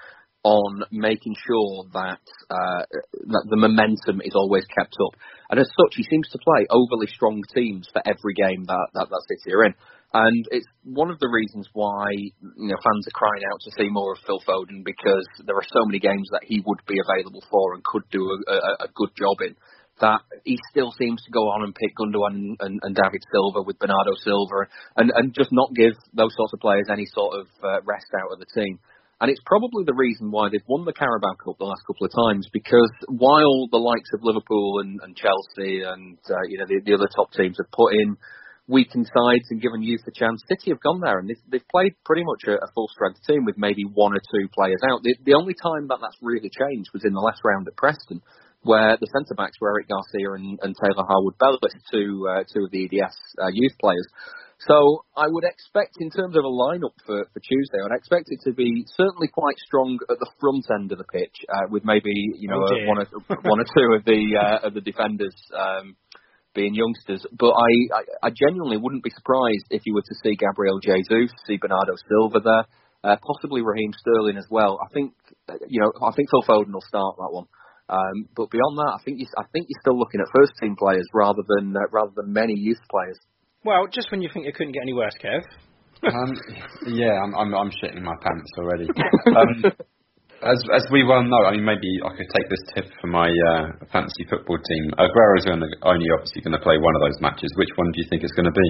on 0.45 0.83
making 0.93 1.35
sure 1.47 1.85
that 1.93 2.23
uh, 2.51 2.83
that 3.27 3.45
the 3.51 3.57
momentum 3.57 4.21
is 4.23 4.33
always 4.35 4.65
kept 4.67 4.95
up. 4.95 5.19
And 5.51 5.61
as 5.61 5.67
such, 5.67 5.97
he 5.97 6.05
seems 6.05 6.29
to 6.31 6.39
play 6.39 6.67
overly 6.71 7.07
strong 7.09 7.43
teams 7.55 7.89
for 7.93 8.03
every 8.07 8.35
game 8.35 8.65
that 8.67 8.87
that, 8.95 9.09
that 9.11 9.25
City 9.29 9.55
are 9.55 9.65
in. 9.65 9.75
And 10.15 10.47
it's 10.51 10.67
one 10.85 11.11
of 11.11 11.19
the 11.19 11.29
reasons 11.29 11.69
why 11.73 12.11
you 12.13 12.69
know 12.71 12.81
fans 12.81 13.07
are 13.09 13.19
crying 13.19 13.45
out 13.53 13.61
to 13.61 13.75
see 13.77 13.91
more 13.91 14.13
of 14.13 14.25
Phil 14.25 14.41
Foden 14.47 14.85
because 14.85 15.27
there 15.45 15.57
are 15.57 15.75
so 15.75 15.85
many 15.85 15.99
games 15.99 16.29
that 16.33 16.47
he 16.47 16.63
would 16.65 16.81
be 16.87 16.97
available 16.97 17.45
for 17.51 17.75
and 17.75 17.85
could 17.85 18.05
do 18.11 18.25
a, 18.25 18.53
a, 18.53 18.73
a 18.87 18.89
good 18.95 19.11
job 19.19 19.37
in. 19.45 19.55
That 20.01 20.21
he 20.45 20.59
still 20.71 20.93
seems 20.93 21.23
to 21.25 21.31
go 21.31 21.51
on 21.51 21.65
and 21.65 21.75
pick 21.75 21.97
Gundogan 21.99 22.35
and, 22.35 22.57
and, 22.61 22.81
and 22.83 22.95
David 22.95 23.23
Silva 23.33 23.63
with 23.63 23.79
Bernardo 23.79 24.15
Silva 24.23 24.71
and, 24.97 25.11
and 25.15 25.35
just 25.35 25.51
not 25.51 25.75
give 25.75 25.93
those 26.15 26.35
sorts 26.37 26.53
of 26.53 26.61
players 26.61 26.87
any 26.91 27.07
sort 27.07 27.35
of 27.35 27.47
uh, 27.63 27.81
rest 27.83 28.07
out 28.15 28.31
of 28.31 28.39
the 28.39 28.47
team. 28.55 28.79
And 29.21 29.31
it's 29.31 29.43
probably 29.45 29.83
the 29.83 29.99
reason 29.99 30.31
why 30.31 30.49
they've 30.49 30.71
won 30.71 30.85
the 30.85 30.95
Carabao 30.95 31.35
Cup 31.43 31.59
the 31.59 31.67
last 31.67 31.83
couple 31.91 32.07
of 32.07 32.15
times 32.15 32.47
because 32.53 32.91
while 33.09 33.67
the 33.67 33.83
likes 33.83 34.11
of 34.15 34.23
Liverpool 34.23 34.79
and, 34.79 35.01
and 35.03 35.17
Chelsea 35.19 35.83
and 35.83 36.19
uh, 36.31 36.47
you 36.47 36.59
know 36.59 36.67
the, 36.71 36.79
the 36.87 36.95
other 36.95 37.11
top 37.11 37.33
teams 37.35 37.59
have 37.59 37.71
put 37.75 37.95
in 37.95 38.17
weakened 38.69 39.11
sides 39.11 39.49
and 39.51 39.61
given 39.61 39.83
youth 39.83 40.05
a 40.07 40.13
chance, 40.13 40.45
City 40.47 40.71
have 40.71 40.81
gone 40.85 41.01
there 41.01 41.19
and 41.19 41.29
they've, 41.29 41.43
they've 41.51 41.69
played 41.73 41.97
pretty 42.05 42.23
much 42.23 42.45
a, 42.47 42.63
a 42.63 42.71
full 42.75 42.87
strength 42.93 43.19
team 43.27 43.45
with 43.45 43.57
maybe 43.57 43.83
one 43.83 44.13
or 44.13 44.21
two 44.21 44.47
players 44.55 44.79
out. 44.87 45.03
The, 45.03 45.17
the 45.25 45.35
only 45.35 45.55
time 45.57 45.89
that 45.89 45.99
that's 46.01 46.21
really 46.23 46.53
changed 46.53 46.91
was 46.93 47.03
in 47.05 47.15
the 47.17 47.25
last 47.25 47.41
round 47.43 47.67
at 47.67 47.77
Preston, 47.77 48.23
where 48.63 48.97
the 49.01 49.07
centre 49.15 49.35
backs 49.37 49.57
were 49.61 49.71
Eric 49.71 49.89
Garcia 49.89 50.33
and, 50.35 50.59
and 50.63 50.75
Taylor 50.75 51.07
Harwood 51.07 51.39
Bellis, 51.39 51.75
two 51.93 52.27
uh, 52.29 52.45
two 52.53 52.65
of 52.65 52.71
the 52.71 52.85
EDS 52.87 53.17
uh, 53.41 53.51
youth 53.53 53.73
players. 53.81 54.07
So 54.67 55.05
I 55.17 55.27
would 55.31 55.45
expect, 55.45 55.95
in 56.01 56.11
terms 56.11 56.35
of 56.35 56.43
a 56.43 56.51
lineup 56.51 56.91
for, 57.07 57.23
for 57.31 57.39
Tuesday, 57.39 57.79
I'd 57.79 57.95
expect 57.95 58.27
it 58.27 58.41
to 58.43 58.53
be 58.53 58.85
certainly 58.97 59.29
quite 59.29 59.57
strong 59.59 59.99
at 60.11 60.19
the 60.19 60.27
front 60.41 60.67
end 60.75 60.91
of 60.91 60.99
the 60.99 61.07
pitch, 61.07 61.47
uh, 61.49 61.71
with 61.71 61.85
maybe 61.85 62.11
you 62.11 62.49
know 62.49 62.59
Oh, 62.59 62.87
one 62.87 62.99
or 62.99 63.07
one 63.43 63.61
or 63.61 63.69
two 63.71 63.95
of 63.95 64.05
the 64.05 64.35
uh, 64.35 64.67
of 64.67 64.75
the 64.75 64.81
defenders 64.81 65.35
um, 65.55 65.95
being 66.55 66.75
youngsters. 66.75 67.25
But 67.39 67.55
I, 67.55 67.71
I 67.95 68.03
I 68.27 68.31
genuinely 68.35 68.79
wouldn't 68.79 69.05
be 69.05 69.15
surprised 69.15 69.71
if 69.71 69.83
you 69.87 69.95
were 69.95 70.03
to 70.03 70.17
see 70.25 70.35
Gabriel 70.35 70.81
Jesus, 70.83 71.31
see 71.47 71.57
Bernardo 71.63 71.95
Silva 72.11 72.41
there, 72.43 72.65
uh, 73.05 73.17
possibly 73.23 73.63
Raheem 73.63 73.93
Sterling 73.95 74.39
as 74.39 74.47
well. 74.51 74.81
I 74.83 74.93
think 74.93 75.15
uh, 75.49 75.55
you 75.69 75.81
know 75.81 75.93
I 76.03 76.11
think 76.17 76.31
Phil 76.31 76.43
Foden 76.43 76.73
will 76.73 76.83
start 76.83 77.15
that 77.17 77.31
one. 77.31 77.47
Um, 77.89 78.29
but 78.37 78.51
beyond 78.51 78.77
that, 78.79 79.01
I 79.01 79.01
think 79.05 79.19
you, 79.19 79.27
I 79.37 79.45
think 79.53 79.67
you're 79.69 79.81
still 79.81 79.99
looking 79.99 80.21
at 80.21 80.29
first 80.35 80.53
team 80.61 80.77
players 80.77 81.07
rather 81.15 81.43
than 81.57 81.75
uh, 81.77 81.89
rather 81.91 82.13
than 82.15 82.33
many 82.33 82.55
youth 82.55 82.81
players. 82.91 83.19
Well, 83.65 83.89
just 83.91 84.11
when 84.11 84.21
you 84.21 84.29
think 84.33 84.47
it 84.47 84.55
couldn't 84.55 84.73
get 84.73 84.83
any 84.83 84.93
worse, 84.93 85.17
Kev. 85.23 85.43
um, 86.13 86.33
yeah, 86.87 87.19
I'm, 87.19 87.35
I'm 87.35 87.55
I'm 87.55 87.71
shitting 87.83 88.03
my 88.03 88.15
pants 88.23 88.51
already. 88.59 88.89
Um, 89.29 89.73
as 90.39 90.63
as 90.71 90.87
we 90.93 91.03
well 91.03 91.23
know, 91.23 91.43
I 91.43 91.53
mean, 91.53 91.65
maybe 91.65 91.91
I 92.07 92.15
could 92.15 92.31
take 92.31 92.49
this 92.49 92.63
tip 92.75 92.87
for 93.01 93.09
my 93.09 93.27
uh, 93.27 93.75
fantasy 93.91 94.23
football 94.31 94.59
team. 94.59 94.85
Aguero's 94.95 95.45
gonna, 95.45 95.67
only 95.83 96.07
obviously 96.15 96.43
going 96.43 96.55
to 96.55 96.63
play 96.63 96.79
one 96.79 96.95
of 96.95 97.03
those 97.03 97.19
matches. 97.21 97.51
Which 97.57 97.75
one 97.75 97.91
do 97.91 97.99
you 97.99 98.07
think 98.09 98.23
it's 98.23 98.33
going 98.33 98.47
to 98.47 98.55
be? 98.55 98.69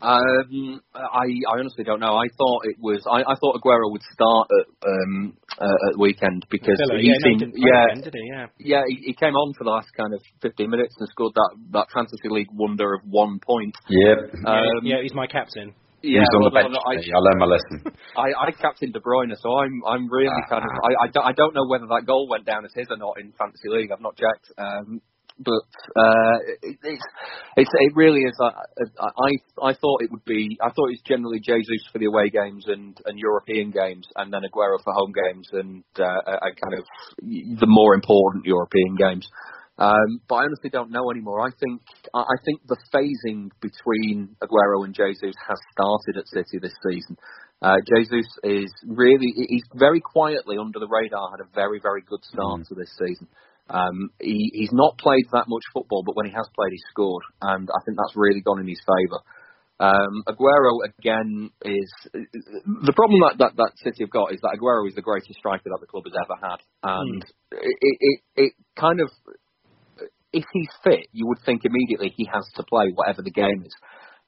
Um, 0.00 0.80
I 0.94 1.26
I 1.26 1.58
honestly 1.58 1.84
don't 1.84 2.00
know. 2.00 2.14
I 2.14 2.28
thought 2.38 2.62
it 2.64 2.76
was. 2.78 3.02
I, 3.10 3.20
I 3.26 3.34
thought 3.34 3.58
Aguero 3.58 3.90
would 3.90 4.02
start 4.12 4.48
at 4.54 4.66
um 4.86 5.36
uh, 5.58 5.78
at 5.88 5.92
the 5.94 5.98
weekend 5.98 6.46
because 6.50 6.78
Villa, 6.78 7.00
he 7.00 7.08
yeah, 7.08 7.18
no, 7.18 7.18
he 7.18 7.24
seemed 7.24 7.40
didn't 7.40 7.54
yeah 7.58 7.84
again, 7.84 8.02
did 8.02 8.14
he? 8.14 8.24
Yeah. 8.30 8.46
yeah 8.58 8.82
he, 8.86 8.94
he 9.10 9.14
came 9.14 9.34
on 9.34 9.54
for 9.58 9.64
the 9.64 9.70
last 9.70 9.88
kind 9.96 10.14
of 10.14 10.22
15 10.42 10.70
minutes 10.70 10.94
and 10.98 11.08
scored 11.10 11.34
that 11.34 11.50
that 11.72 11.86
fantasy 11.92 12.28
league 12.30 12.50
wonder 12.52 12.94
of 12.94 13.02
one 13.10 13.40
point. 13.42 13.74
Yep. 13.88 14.46
Um, 14.46 14.82
yeah, 14.82 15.02
he's 15.02 15.14
my 15.14 15.26
captain. 15.26 15.74
Yeah, 16.00 16.22
He's 16.22 16.30
on 16.30 16.46
the 16.46 16.54
bench. 16.54 16.70
no, 16.70 16.78
I. 16.78 16.94
I 16.94 17.18
learned 17.18 17.42
my 17.42 17.50
lesson. 17.50 17.82
I, 18.16 18.30
I 18.46 18.50
captained 18.54 18.94
De 18.94 19.00
Bruyne, 19.00 19.34
so 19.34 19.58
I'm 19.58 19.82
I'm 19.82 20.06
really 20.06 20.30
kind 20.48 20.62
of 20.62 20.70
I, 20.86 21.06
I, 21.06 21.08
don't, 21.10 21.26
I 21.26 21.32
don't 21.32 21.54
know 21.54 21.66
whether 21.66 21.86
that 21.90 22.06
goal 22.06 22.28
went 22.30 22.46
down 22.46 22.64
as 22.64 22.70
his 22.70 22.86
or 22.88 22.96
not 22.96 23.18
in 23.18 23.32
fantasy 23.34 23.66
league. 23.66 23.90
I've 23.90 24.00
not 24.00 24.14
checked, 24.14 24.46
um, 24.58 25.02
but 25.38 25.62
uh, 25.96 26.38
it, 26.62 26.78
it's 26.82 27.04
it's 27.56 27.70
it 27.72 27.92
really 27.94 28.20
is. 28.20 28.36
I, 28.40 28.50
I 29.00 29.70
I 29.70 29.74
thought 29.74 30.02
it 30.02 30.10
would 30.10 30.24
be. 30.24 30.58
I 30.60 30.70
thought 30.70 30.90
it's 30.90 31.02
generally 31.02 31.40
Jesus 31.40 31.86
for 31.92 31.98
the 31.98 32.06
away 32.06 32.30
games 32.30 32.64
and 32.66 32.98
and 33.06 33.18
European 33.18 33.70
games, 33.70 34.06
and 34.16 34.32
then 34.32 34.42
Aguero 34.42 34.82
for 34.82 34.92
home 34.92 35.12
games 35.12 35.48
and 35.52 35.84
uh, 35.98 36.38
and 36.42 36.56
kind 36.60 36.74
of 36.74 36.84
the 37.60 37.66
more 37.66 37.94
important 37.94 38.44
European 38.44 38.96
games. 38.96 39.28
Um, 39.78 40.20
but 40.28 40.36
I 40.36 40.44
honestly 40.44 40.70
don't 40.70 40.90
know 40.90 41.10
anymore. 41.10 41.40
I 41.40 41.50
think 41.60 41.82
I 42.12 42.20
I 42.20 42.36
think 42.44 42.60
the 42.66 42.78
phasing 42.92 43.50
between 43.60 44.36
Aguero 44.42 44.84
and 44.84 44.94
Jesus 44.94 45.34
has 45.46 45.58
started 45.72 46.18
at 46.18 46.26
City 46.26 46.58
this 46.60 46.74
season. 46.82 47.16
Uh, 47.62 47.76
Jesus 47.96 48.26
is 48.44 48.72
really 48.86 49.32
he's 49.48 49.66
very 49.74 50.00
quietly 50.00 50.56
under 50.60 50.78
the 50.78 50.86
radar 50.86 51.30
had 51.30 51.40
a 51.40 51.48
very 51.54 51.80
very 51.80 52.02
good 52.02 52.22
start 52.24 52.62
to 52.68 52.74
this 52.74 52.90
season. 52.98 53.26
Um, 53.68 54.10
he, 54.20 54.50
he's 54.54 54.72
not 54.72 54.98
played 54.98 55.26
that 55.32 55.48
much 55.48 55.62
football, 55.72 56.02
but 56.04 56.16
when 56.16 56.26
he 56.26 56.32
has 56.32 56.46
played, 56.54 56.72
he's 56.72 56.84
scored, 56.90 57.22
and 57.42 57.68
I 57.68 57.80
think 57.84 57.98
that's 57.98 58.16
really 58.16 58.40
gone 58.40 58.60
in 58.60 58.68
his 58.68 58.80
favour. 58.80 59.20
Um, 59.80 60.24
Aguero 60.26 60.82
again 60.84 61.50
is 61.62 61.92
the 62.12 62.92
problem 62.96 63.20
that, 63.20 63.38
that 63.38 63.56
that 63.56 63.72
City 63.76 64.02
have 64.02 64.10
got 64.10 64.32
is 64.32 64.40
that 64.40 64.58
Aguero 64.58 64.88
is 64.88 64.96
the 64.96 65.02
greatest 65.02 65.38
striker 65.38 65.70
that 65.70 65.78
the 65.80 65.86
club 65.86 66.02
has 66.04 66.14
ever 66.18 66.34
had, 66.34 66.58
and 66.82 67.22
it, 67.52 67.96
it 68.00 68.20
it 68.34 68.52
kind 68.74 69.00
of 69.00 69.08
if 70.32 70.44
he's 70.52 70.68
fit, 70.82 71.06
you 71.12 71.26
would 71.26 71.38
think 71.46 71.62
immediately 71.64 72.12
he 72.16 72.28
has 72.32 72.44
to 72.56 72.62
play 72.64 72.86
whatever 72.94 73.22
the 73.22 73.30
game 73.30 73.62
is. 73.64 73.74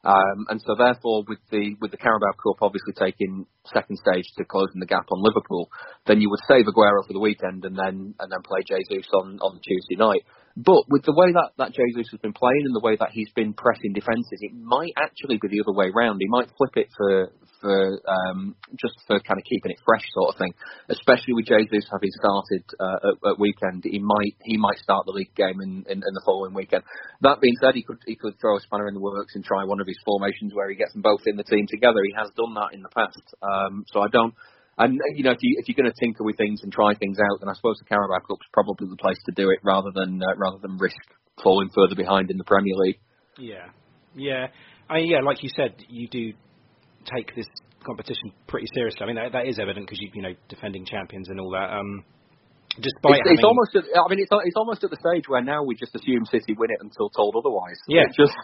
Um, 0.04 0.46
and 0.48 0.60
so 0.62 0.74
therefore, 0.78 1.24
with 1.28 1.40
the 1.50 1.76
with 1.80 1.90
the 1.90 1.98
Carabao 1.98 2.32
Cup 2.40 2.62
obviously 2.62 2.94
taking 2.94 3.46
second 3.72 3.98
stage 3.98 4.24
to 4.38 4.44
closing 4.44 4.80
the 4.80 4.86
gap 4.86 5.04
on 5.12 5.22
Liverpool, 5.22 5.68
then 6.06 6.20
you 6.20 6.30
would 6.30 6.40
save 6.48 6.64
Aguero 6.64 7.06
for 7.06 7.12
the 7.12 7.20
weekend 7.20 7.64
and 7.66 7.76
then 7.76 8.14
and 8.18 8.32
then 8.32 8.40
play 8.44 8.64
Jesus 8.64 9.06
on 9.12 9.38
on 9.40 9.60
Tuesday 9.60 9.96
night. 9.96 10.24
But 10.56 10.90
with 10.90 11.04
the 11.06 11.14
way 11.14 11.30
that 11.32 11.54
that 11.58 11.72
Jesus 11.72 12.10
has 12.10 12.20
been 12.20 12.34
playing 12.34 12.66
and 12.66 12.74
the 12.74 12.82
way 12.82 12.96
that 12.98 13.14
he's 13.14 13.30
been 13.34 13.54
pressing 13.54 13.94
defences, 13.94 14.42
it 14.42 14.52
might 14.52 14.92
actually 14.98 15.38
be 15.38 15.48
the 15.48 15.62
other 15.62 15.76
way 15.76 15.90
round. 15.94 16.18
He 16.20 16.28
might 16.28 16.50
flip 16.58 16.74
it 16.74 16.88
for 16.96 17.30
for 17.60 18.00
um, 18.08 18.56
just 18.80 18.96
for 19.06 19.20
kind 19.20 19.38
of 19.38 19.44
keeping 19.44 19.70
it 19.70 19.78
fresh, 19.86 20.02
sort 20.12 20.34
of 20.34 20.38
thing. 20.38 20.52
Especially 20.88 21.34
with 21.38 21.46
Jesus 21.46 21.86
having 21.86 22.10
started 22.18 22.64
uh, 22.80 23.14
at, 23.14 23.16
at 23.30 23.38
weekend, 23.38 23.84
he 23.86 24.00
might 24.02 24.34
he 24.42 24.56
might 24.56 24.78
start 24.82 25.06
the 25.06 25.14
league 25.14 25.34
game 25.36 25.60
in, 25.62 25.86
in, 25.86 26.02
in 26.02 26.12
the 26.18 26.24
following 26.26 26.52
weekend. 26.52 26.82
That 27.22 27.40
being 27.40 27.56
said, 27.62 27.74
he 27.74 27.84
could 27.86 28.02
he 28.04 28.16
could 28.16 28.34
throw 28.40 28.56
a 28.56 28.60
spanner 28.60 28.88
in 28.88 28.94
the 28.94 29.00
works 29.00 29.34
and 29.38 29.44
try 29.44 29.64
one 29.64 29.80
of 29.80 29.86
his 29.86 29.98
formations 30.04 30.52
where 30.52 30.68
he 30.68 30.74
gets 30.74 30.92
them 30.92 31.02
both 31.02 31.22
in 31.26 31.36
the 31.36 31.46
team 31.46 31.66
together. 31.70 32.02
He 32.02 32.14
has 32.18 32.28
done 32.34 32.54
that 32.58 32.74
in 32.74 32.82
the 32.82 32.90
past, 32.90 33.22
um, 33.38 33.84
so 33.92 34.00
I 34.00 34.08
don't. 34.10 34.34
And 34.80 34.98
you 35.14 35.24
know, 35.24 35.32
if 35.32 35.38
you 35.42 35.60
if 35.60 35.68
you're 35.68 35.76
going 35.76 35.92
to 35.92 36.00
tinker 36.00 36.24
with 36.24 36.38
things 36.38 36.60
and 36.62 36.72
try 36.72 36.94
things 36.94 37.18
out, 37.20 37.40
then 37.40 37.48
I 37.48 37.54
suppose 37.54 37.76
the 37.78 37.84
Carabao 37.84 38.24
Cup's 38.26 38.48
probably 38.52 38.88
the 38.88 38.96
place 38.96 39.18
to 39.28 39.32
do 39.36 39.50
it 39.50 39.60
rather 39.62 39.90
than 39.94 40.20
uh, 40.22 40.34
rather 40.36 40.56
than 40.56 40.78
risk 40.78 40.96
falling 41.44 41.68
further 41.74 41.94
behind 41.94 42.30
in 42.30 42.38
the 42.38 42.44
Premier 42.44 42.74
League. 42.76 42.98
Yeah, 43.38 43.68
yeah, 44.16 44.46
I 44.88 44.98
yeah, 44.98 45.20
like 45.20 45.42
you 45.42 45.50
said, 45.54 45.74
you 45.88 46.08
do 46.08 46.32
take 47.04 47.36
this 47.36 47.46
competition 47.84 48.32
pretty 48.48 48.68
seriously. 48.74 49.00
I 49.02 49.06
mean, 49.06 49.16
that, 49.16 49.32
that 49.32 49.46
is 49.46 49.58
evident 49.60 49.86
because 49.86 50.00
you 50.00 50.08
you 50.14 50.22
know 50.22 50.34
defending 50.48 50.86
champions 50.86 51.28
and 51.28 51.38
all 51.38 51.50
that. 51.52 51.76
Um, 51.76 52.04
despite 52.80 53.20
It's, 53.26 53.40
it's 53.40 53.44
almost, 53.44 53.74
at, 53.76 53.84
I 53.84 54.08
mean, 54.08 54.20
it's 54.20 54.30
it's 54.32 54.56
almost 54.56 54.84
at 54.84 54.90
the 54.90 55.00
stage 55.00 55.28
where 55.28 55.42
now 55.42 55.62
we 55.62 55.74
just 55.74 55.94
assume 55.94 56.24
City 56.24 56.54
win 56.56 56.70
it 56.70 56.80
until 56.80 57.10
told 57.10 57.34
otherwise. 57.36 57.76
Yeah. 57.88 58.04
It 58.08 58.16
just, 58.16 58.36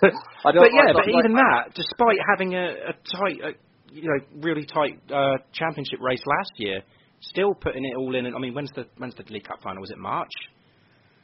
I 0.44 0.52
don't. 0.52 0.62
but 0.66 0.72
yeah, 0.74 0.90
I 0.90 0.92
but 0.92 1.08
even 1.08 1.32
like- 1.32 1.40
that, 1.40 1.62
despite 1.74 2.18
having 2.28 2.54
a, 2.54 2.90
a 2.90 2.94
tight, 3.08 3.56
you 3.92 4.08
know, 4.08 4.24
really 4.40 4.66
tight 4.66 5.00
uh, 5.12 5.38
championship 5.52 6.00
race 6.00 6.22
last 6.26 6.52
year, 6.56 6.82
still 7.20 7.54
putting 7.54 7.84
it 7.84 7.96
all 7.96 8.14
in. 8.14 8.26
And, 8.26 8.34
I 8.36 8.38
mean, 8.38 8.54
when's 8.54 8.72
the 8.74 8.86
when's 8.98 9.14
the 9.14 9.24
League 9.30 9.44
Cup 9.44 9.62
final? 9.62 9.80
Was 9.80 9.90
it 9.90 9.98
March? 9.98 10.32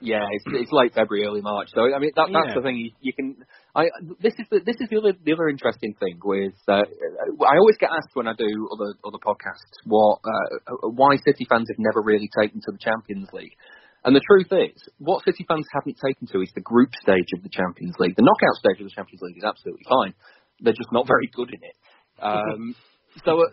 Yeah, 0.02 0.26
it's, 0.32 0.44
it's 0.66 0.72
late 0.72 0.94
February, 0.94 1.24
early 1.24 1.42
March. 1.42 1.68
So 1.72 1.94
I 1.94 1.98
mean, 2.02 2.10
that, 2.16 2.26
that's 2.34 2.48
Yeah. 2.50 2.54
the 2.58 2.62
thing. 2.62 2.76
You, 2.76 2.90
you 3.00 3.12
can. 3.14 3.36
I 3.74 3.86
this 4.18 4.34
is 4.34 4.46
the 4.50 4.58
this 4.66 4.74
is 4.82 4.90
the 4.90 4.98
other 4.98 5.14
the 5.14 5.32
other 5.32 5.48
interesting 5.48 5.94
thing 6.00 6.18
with. 6.24 6.58
Uh, 6.66 6.82
I 6.82 7.54
always 7.54 7.78
get 7.78 7.90
asked 7.94 8.10
when 8.14 8.26
I 8.26 8.34
do 8.34 8.50
other 8.74 8.98
other 9.06 9.22
podcasts 9.22 9.70
what 9.86 10.18
uh, 10.26 10.90
why 10.90 11.14
City 11.22 11.46
fans 11.48 11.70
have 11.70 11.78
never 11.78 12.02
really 12.02 12.28
taken 12.34 12.60
to 12.66 12.72
the 12.72 12.82
Champions 12.82 13.28
League. 13.32 13.54
And 14.04 14.16
the 14.16 14.24
truth 14.26 14.50
is, 14.50 14.74
what 14.98 15.22
City 15.22 15.46
fans 15.46 15.66
haven't 15.70 15.94
taken 16.02 16.26
to 16.34 16.42
is 16.42 16.50
the 16.56 16.66
group 16.66 16.90
stage 17.00 17.30
of 17.38 17.44
the 17.46 17.48
Champions 17.54 17.94
League. 18.02 18.16
The 18.18 18.26
knockout 18.26 18.58
stage 18.58 18.82
of 18.82 18.90
the 18.90 18.94
Champions 18.98 19.22
League 19.22 19.38
is 19.38 19.46
absolutely 19.46 19.86
fine. 19.86 20.14
They're 20.58 20.74
just 20.74 20.90
not 20.90 21.06
very 21.06 21.30
good 21.30 21.54
in 21.54 21.62
it. 21.62 21.78
Um, 22.22 22.74
so 23.24 23.40
uh, 23.40 23.44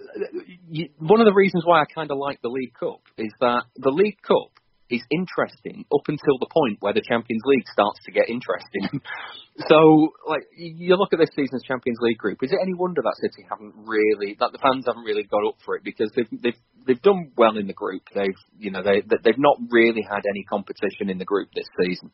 you, 0.70 0.90
one 1.00 1.20
of 1.20 1.26
the 1.26 1.34
reasons 1.34 1.64
why 1.66 1.82
I 1.82 1.86
kind 1.94 2.12
of 2.12 2.18
like 2.18 2.42
the 2.42 2.50
League 2.50 2.74
Cup 2.80 3.02
is 3.18 3.32
that 3.42 3.64
the 3.76 3.92
League 3.92 4.22
Cup 4.22 4.52
is 4.90 5.02
interesting 5.12 5.86
up 5.94 6.02
until 6.08 6.38
the 6.40 6.50
point 6.50 6.82
where 6.82 6.94
the 6.94 7.06
Champions 7.06 7.44
League 7.46 7.68
starts 7.72 8.00
to 8.06 8.12
get 8.12 8.28
interesting. 8.28 8.90
so, 9.70 10.10
like, 10.28 10.42
you 10.58 10.98
look 10.98 11.14
at 11.14 11.20
this 11.20 11.30
season's 11.36 11.64
Champions 11.64 12.00
League 12.02 12.18
group. 12.18 12.40
Is 12.42 12.52
it 12.52 12.58
any 12.62 12.74
wonder 12.74 13.02
that 13.04 13.16
City 13.22 13.46
haven't 13.48 13.74
really, 13.86 14.36
that 14.40 14.52
the 14.52 14.58
fans 14.58 14.86
haven't 14.88 15.04
really 15.04 15.24
got 15.24 15.46
up 15.48 15.58
for 15.64 15.76
it 15.76 15.84
because 15.84 16.12
they've 16.16 16.30
they've 16.42 16.62
they've 16.88 17.02
done 17.02 17.32
well 17.38 17.58
in 17.58 17.68
the 17.68 17.74
group. 17.74 18.02
They've 18.14 18.40
you 18.58 18.72
know 18.72 18.82
they 18.82 19.02
they've 19.02 19.38
not 19.38 19.58
really 19.70 20.02
had 20.02 20.24
any 20.28 20.44
competition 20.44 21.10
in 21.10 21.20
the 21.20 21.26
group 21.26 21.50
this 21.54 21.70
season. 21.80 22.12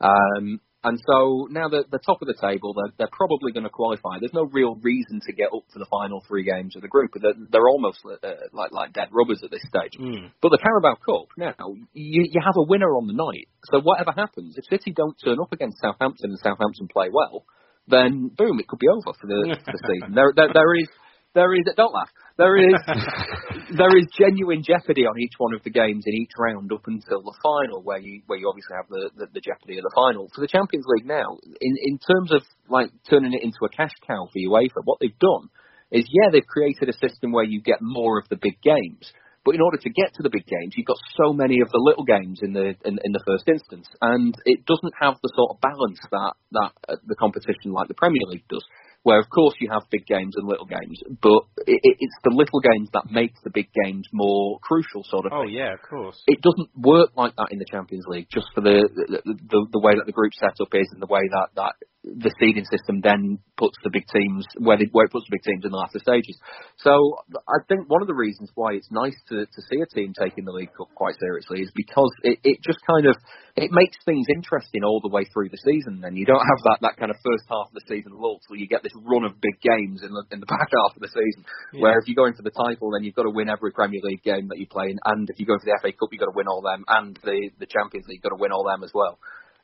Um, 0.00 0.60
and 0.84 1.00
so 1.10 1.48
now 1.50 1.68
that 1.68 1.90
the 1.90 1.98
top 1.98 2.22
of 2.22 2.28
the 2.28 2.38
table, 2.38 2.72
they're, 2.72 2.94
they're 2.98 3.16
probably 3.16 3.50
going 3.50 3.66
to 3.66 3.70
qualify. 3.70 4.20
There's 4.20 4.34
no 4.34 4.46
real 4.46 4.76
reason 4.76 5.20
to 5.26 5.32
get 5.32 5.50
up 5.52 5.66
to 5.72 5.78
the 5.78 5.90
final 5.90 6.22
three 6.28 6.44
games 6.44 6.76
of 6.76 6.82
the 6.82 6.88
group. 6.88 7.10
They're, 7.18 7.34
they're 7.50 7.68
almost 7.68 7.98
uh, 8.06 8.14
like 8.52 8.70
like 8.70 8.92
dead 8.92 9.08
rubbers 9.10 9.42
at 9.42 9.50
this 9.50 9.66
stage. 9.66 9.98
Mm. 9.98 10.30
But 10.40 10.50
the 10.50 10.62
Carabao 10.62 11.02
Cup 11.02 11.34
now, 11.36 11.74
you 11.92 12.22
you 12.30 12.40
have 12.44 12.54
a 12.56 12.62
winner 12.62 12.94
on 12.94 13.08
the 13.08 13.18
night. 13.18 13.48
So 13.72 13.80
whatever 13.80 14.12
happens, 14.14 14.54
if 14.56 14.66
City 14.70 14.92
don't 14.94 15.18
turn 15.18 15.40
up 15.42 15.52
against 15.52 15.80
Southampton 15.82 16.30
and 16.30 16.38
Southampton 16.38 16.86
play 16.86 17.10
well, 17.10 17.44
then 17.88 18.30
boom, 18.30 18.60
it 18.60 18.68
could 18.68 18.78
be 18.78 18.88
over 18.88 19.18
for 19.18 19.26
the, 19.26 19.58
for 19.64 19.72
the 19.72 19.82
season. 19.82 20.14
There, 20.14 20.32
there 20.34 20.54
there 20.54 20.74
is 20.78 20.88
there 21.34 21.54
is 21.54 21.66
don't 21.76 21.92
laugh. 21.92 22.10
There 22.38 22.56
is 22.56 22.78
there 23.76 23.98
is 23.98 24.06
genuine 24.14 24.62
jeopardy 24.62 25.04
on 25.06 25.18
each 25.18 25.34
one 25.38 25.54
of 25.54 25.62
the 25.64 25.74
games 25.74 26.04
in 26.06 26.14
each 26.14 26.30
round 26.38 26.72
up 26.72 26.86
until 26.86 27.20
the 27.20 27.34
final, 27.42 27.82
where 27.82 27.98
you 27.98 28.22
where 28.26 28.38
you 28.38 28.48
obviously 28.48 28.78
have 28.78 28.88
the, 28.88 29.10
the, 29.18 29.26
the 29.34 29.42
jeopardy 29.42 29.76
of 29.78 29.82
the 29.82 29.92
final. 29.94 30.30
For 30.32 30.40
the 30.40 30.46
Champions 30.46 30.86
League 30.86 31.06
now, 31.06 31.36
in 31.60 31.74
in 31.82 31.98
terms 31.98 32.30
of 32.30 32.42
like 32.70 32.90
turning 33.10 33.34
it 33.34 33.42
into 33.42 33.66
a 33.66 33.68
cash 33.68 33.92
cow 34.06 34.30
for 34.30 34.38
UEFA, 34.38 34.86
what 34.86 34.98
they've 35.00 35.18
done 35.18 35.50
is 35.90 36.06
yeah 36.06 36.30
they've 36.30 36.46
created 36.46 36.88
a 36.88 36.96
system 37.02 37.32
where 37.32 37.44
you 37.44 37.60
get 37.60 37.82
more 37.82 38.20
of 38.20 38.28
the 38.30 38.38
big 38.38 38.62
games. 38.62 39.10
But 39.44 39.54
in 39.54 39.62
order 39.62 39.78
to 39.78 39.90
get 39.90 40.12
to 40.14 40.22
the 40.22 40.30
big 40.30 40.44
games, 40.44 40.74
you've 40.76 40.86
got 40.86 41.00
so 41.16 41.32
many 41.32 41.60
of 41.62 41.70
the 41.70 41.80
little 41.80 42.04
games 42.04 42.40
in 42.42 42.52
the 42.52 42.76
in, 42.86 43.02
in 43.02 43.10
the 43.10 43.24
first 43.26 43.48
instance, 43.48 43.88
and 44.00 44.34
it 44.44 44.62
doesn't 44.64 44.94
have 45.00 45.18
the 45.22 45.32
sort 45.34 45.56
of 45.56 45.60
balance 45.60 45.98
that 46.12 46.34
that 46.52 46.72
uh, 46.86 46.96
the 47.02 47.16
competition 47.18 47.74
like 47.74 47.88
the 47.88 47.98
Premier 47.98 48.22
League 48.30 48.46
does 48.48 48.62
where 49.02 49.20
of 49.20 49.28
course 49.30 49.54
you 49.60 49.68
have 49.70 49.82
big 49.90 50.06
games 50.06 50.34
and 50.36 50.46
little 50.46 50.66
games, 50.66 51.00
but 51.22 51.44
it, 51.66 51.80
it's 51.82 52.18
the 52.24 52.34
little 52.34 52.60
games 52.60 52.88
that 52.92 53.10
make 53.10 53.32
the 53.44 53.50
big 53.50 53.68
games 53.84 54.06
more 54.12 54.58
crucial, 54.60 55.04
sort 55.04 55.26
of. 55.26 55.32
Oh 55.32 55.44
thing. 55.44 55.54
yeah, 55.54 55.74
of 55.74 55.82
course. 55.82 56.20
It 56.26 56.40
doesn't 56.42 56.70
work 56.76 57.10
like 57.16 57.36
that 57.36 57.48
in 57.50 57.58
the 57.58 57.66
Champions 57.70 58.04
League, 58.06 58.28
just 58.32 58.46
for 58.54 58.60
the 58.60 58.88
the, 58.94 59.22
the, 59.24 59.66
the 59.72 59.80
way 59.80 59.92
that 59.96 60.06
the 60.06 60.12
group 60.12 60.32
setup 60.34 60.74
is 60.74 60.88
and 60.92 61.00
the 61.00 61.06
way 61.06 61.22
that 61.30 61.48
that 61.56 61.74
the 62.16 62.32
seeding 62.40 62.64
system 62.64 63.00
then 63.04 63.38
puts 63.56 63.76
the 63.84 63.90
big 63.92 64.04
teams 64.08 64.46
where, 64.58 64.76
they, 64.76 64.88
where 64.92 65.04
it 65.04 65.12
puts 65.12 65.26
the 65.28 65.36
big 65.36 65.44
teams 65.44 65.64
in 65.64 65.70
the 65.70 65.76
latter 65.76 66.00
stages. 66.00 66.38
So 66.80 66.92
I 67.34 67.60
think 67.68 67.90
one 67.90 68.00
of 68.00 68.08
the 68.08 68.16
reasons 68.16 68.50
why 68.54 68.72
it's 68.72 68.88
nice 68.90 69.16
to, 69.28 69.44
to 69.44 69.60
see 69.68 69.80
a 69.84 69.88
team 69.92 70.14
taking 70.16 70.44
the 70.44 70.52
League 70.52 70.72
Cup 70.72 70.88
quite 70.94 71.20
seriously 71.20 71.60
is 71.60 71.70
because 71.74 72.12
it, 72.22 72.40
it 72.44 72.58
just 72.64 72.80
kind 72.88 73.06
of 73.06 73.16
it 73.58 73.74
makes 73.74 73.98
things 74.06 74.26
interesting 74.30 74.84
all 74.86 75.02
the 75.02 75.10
way 75.10 75.26
through 75.34 75.50
the 75.50 75.60
season. 75.66 76.00
Then 76.00 76.14
you 76.14 76.24
don't 76.24 76.42
have 76.42 76.62
that, 76.70 76.78
that 76.86 76.96
kind 76.96 77.10
of 77.10 77.18
first 77.26 77.44
half 77.50 77.68
of 77.68 77.74
the 77.74 77.86
season 77.90 78.14
lull 78.14 78.38
till 78.46 78.56
you 78.56 78.70
get 78.70 78.82
this 78.86 78.94
run 78.94 79.24
of 79.26 79.40
big 79.42 79.58
games 79.60 80.06
in 80.06 80.14
the 80.14 80.22
in 80.30 80.40
the 80.40 80.46
back 80.54 80.70
half 80.70 80.94
of 80.94 81.02
the 81.02 81.10
season. 81.10 81.42
Yeah. 81.74 81.82
Where 81.82 81.98
if 81.98 82.06
you're 82.06 82.18
going 82.18 82.38
for 82.38 82.46
the 82.46 82.54
title, 82.54 82.94
then 82.94 83.02
you've 83.02 83.18
got 83.18 83.26
to 83.26 83.34
win 83.34 83.50
every 83.50 83.72
Premier 83.72 84.00
League 84.02 84.22
game 84.22 84.48
that 84.48 84.58
you 84.58 84.66
play 84.70 84.94
in, 84.94 84.98
and 85.04 85.28
if 85.28 85.38
you 85.38 85.46
go 85.46 85.58
for 85.58 85.66
the 85.66 85.76
FA 85.82 85.90
Cup, 85.92 86.08
you've 86.14 86.22
got 86.22 86.30
to 86.30 86.38
win 86.38 86.46
all 86.46 86.62
them, 86.62 86.86
and 86.86 87.18
the 87.26 87.50
the 87.58 87.66
Champions 87.66 88.06
League, 88.06 88.22
you've 88.22 88.30
got 88.30 88.36
to 88.36 88.40
win 88.40 88.52
all 88.52 88.64
them 88.64 88.84
as 88.84 88.94
well 88.94 89.18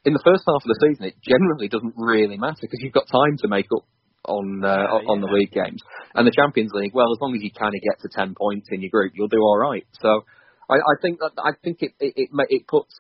in 0.05 0.13
the 0.13 0.25
first 0.25 0.45
half 0.47 0.63
of 0.63 0.69
the 0.69 0.81
season, 0.85 1.07
it 1.07 1.17
generally 1.25 1.69
doesn't 1.69 1.95
really 1.97 2.37
matter 2.37 2.61
because 2.61 2.81
you've 2.81 2.93
got 2.93 3.09
time 3.09 3.37
to 3.41 3.49
make 3.49 3.67
up 3.75 3.85
on 4.25 4.65
uh, 4.65 4.69
Yeah, 4.69 5.11
on 5.13 5.21
the 5.21 5.29
league 5.29 5.53
games. 5.53 5.83
And 6.15 6.27
the 6.27 6.33
Champions 6.33 6.73
League, 6.75 6.95
well, 6.95 7.13
as 7.13 7.21
long 7.21 7.35
as 7.35 7.43
you 7.43 7.51
kind 7.51 7.75
of 7.75 7.81
get 7.81 8.01
to 8.01 8.09
ten 8.09 8.35
points 8.35 8.69
in 8.71 8.81
your 8.81 8.91
group, 8.91 9.13
you'll 9.15 9.29
do 9.29 9.41
all 9.41 9.59
right. 9.59 9.87
So 10.01 10.25
I, 10.69 10.77
I 10.77 10.95
think 11.03 11.21
that 11.21 11.33
I 11.39 11.53
think 11.63 11.79
it 11.81 11.93
it 12.01 12.15
it, 12.17 12.29
it 12.49 12.67
puts. 12.69 12.95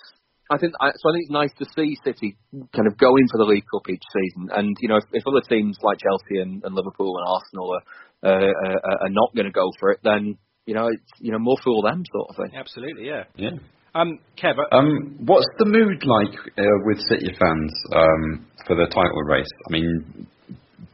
I 0.50 0.58
think 0.58 0.74
I, 0.80 0.92
so. 0.92 1.08
I 1.08 1.12
think 1.12 1.24
it's 1.24 1.32
nice 1.32 1.54
to 1.58 1.66
see 1.72 1.96
City 2.04 2.36
kind 2.76 2.86
of 2.86 2.98
go 2.98 3.16
in 3.16 3.28
for 3.32 3.38
the 3.38 3.48
League 3.48 3.64
Cup 3.72 3.88
each 3.88 4.04
season, 4.12 4.48
and 4.52 4.76
you 4.80 4.88
know 4.88 4.96
if, 4.96 5.04
if 5.12 5.24
other 5.26 5.40
teams 5.48 5.78
like 5.82 5.98
Chelsea 5.98 6.40
and, 6.40 6.62
and 6.64 6.74
Liverpool 6.74 7.16
and 7.16 7.26
Arsenal 7.28 7.72
are 7.72 7.84
uh, 8.28 8.52
are, 8.68 9.08
are 9.08 9.12
not 9.12 9.34
going 9.34 9.46
to 9.46 9.52
go 9.52 9.70
for 9.80 9.90
it, 9.92 10.00
then 10.04 10.36
you 10.66 10.74
know 10.74 10.88
it's 10.88 11.12
you 11.20 11.32
know 11.32 11.38
more 11.38 11.56
fool 11.64 11.80
them 11.80 12.04
sort 12.12 12.28
of 12.28 12.36
thing. 12.36 12.58
Absolutely, 12.58 13.06
yeah. 13.06 13.24
Yeah. 13.36 13.56
Um, 13.94 14.18
Kev, 14.36 14.58
uh, 14.58 14.76
Um, 14.76 15.16
what's 15.24 15.46
the 15.58 15.66
mood 15.66 16.02
like 16.04 16.34
uh, 16.58 16.78
with 16.84 16.98
City 17.08 17.30
fans 17.38 17.72
um, 17.94 18.46
for 18.66 18.74
the 18.74 18.86
title 18.86 19.22
race? 19.22 19.50
I 19.68 19.72
mean, 19.72 20.26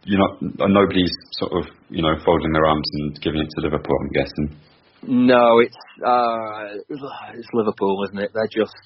you're 0.05 0.18
not 0.18 0.36
uh, 0.61 0.68
nobody's 0.68 1.12
sort 1.38 1.53
of 1.53 1.72
you 1.88 2.03
know 2.03 2.14
folding 2.24 2.53
their 2.53 2.66
arms 2.66 2.88
and 2.92 3.20
giving 3.22 3.40
it 3.40 3.48
to 3.57 3.61
Liverpool. 3.62 3.96
I'm 4.01 4.12
guessing. 4.12 4.61
No, 5.03 5.61
it's 5.61 5.76
uh, 6.05 6.76
it's 7.34 7.48
Liverpool, 7.55 8.05
isn't 8.09 8.18
it? 8.18 8.32
They're 8.34 8.53
just 8.53 8.76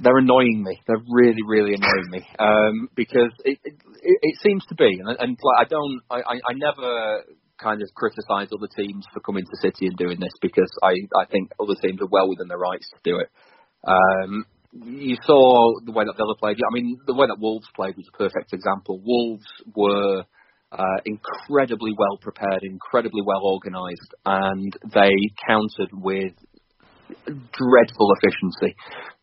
they're 0.00 0.18
annoying 0.18 0.62
me. 0.62 0.80
They're 0.86 1.02
really, 1.08 1.42
really 1.46 1.74
annoying 1.74 2.10
me 2.10 2.26
um, 2.38 2.88
because 2.94 3.32
it, 3.44 3.58
it 3.64 3.74
it 4.02 4.36
seems 4.42 4.64
to 4.68 4.74
be, 4.74 5.00
and, 5.00 5.16
and 5.18 5.38
like 5.42 5.66
I 5.66 5.68
don't, 5.68 6.00
I, 6.10 6.16
I, 6.16 6.34
I 6.34 6.52
never 6.54 7.22
kind 7.62 7.82
of 7.82 7.88
criticise 7.94 8.48
other 8.52 8.68
teams 8.74 9.04
for 9.12 9.20
coming 9.20 9.44
to 9.44 9.56
City 9.60 9.86
and 9.86 9.96
doing 9.96 10.18
this 10.20 10.34
because 10.40 10.70
I 10.82 10.94
I 11.16 11.26
think 11.30 11.52
other 11.60 11.74
teams 11.80 12.00
are 12.02 12.10
well 12.10 12.28
within 12.28 12.48
their 12.48 12.58
rights 12.58 12.88
to 12.90 12.98
do 13.04 13.18
it. 13.18 13.30
Um, 13.86 14.44
you 14.72 15.16
saw 15.24 15.80
the 15.84 15.92
way 15.92 16.04
that 16.04 16.16
Villa 16.16 16.34
played. 16.38 16.56
I 16.56 16.72
mean, 16.72 16.98
the 17.06 17.14
way 17.14 17.26
that 17.26 17.38
Wolves 17.38 17.68
played 17.76 17.96
was 17.96 18.08
a 18.08 18.16
perfect 18.16 18.52
example. 18.52 19.00
Wolves 19.04 19.46
were 19.76 20.24
uh, 20.72 20.98
incredibly 21.04 21.92
well 21.96 22.16
prepared, 22.20 22.62
incredibly 22.62 23.20
well 23.24 23.44
organised, 23.44 24.14
and 24.24 24.72
they 24.94 25.12
countered 25.46 25.92
with 25.92 26.32
dreadful 27.26 28.08
efficiency. 28.16 28.74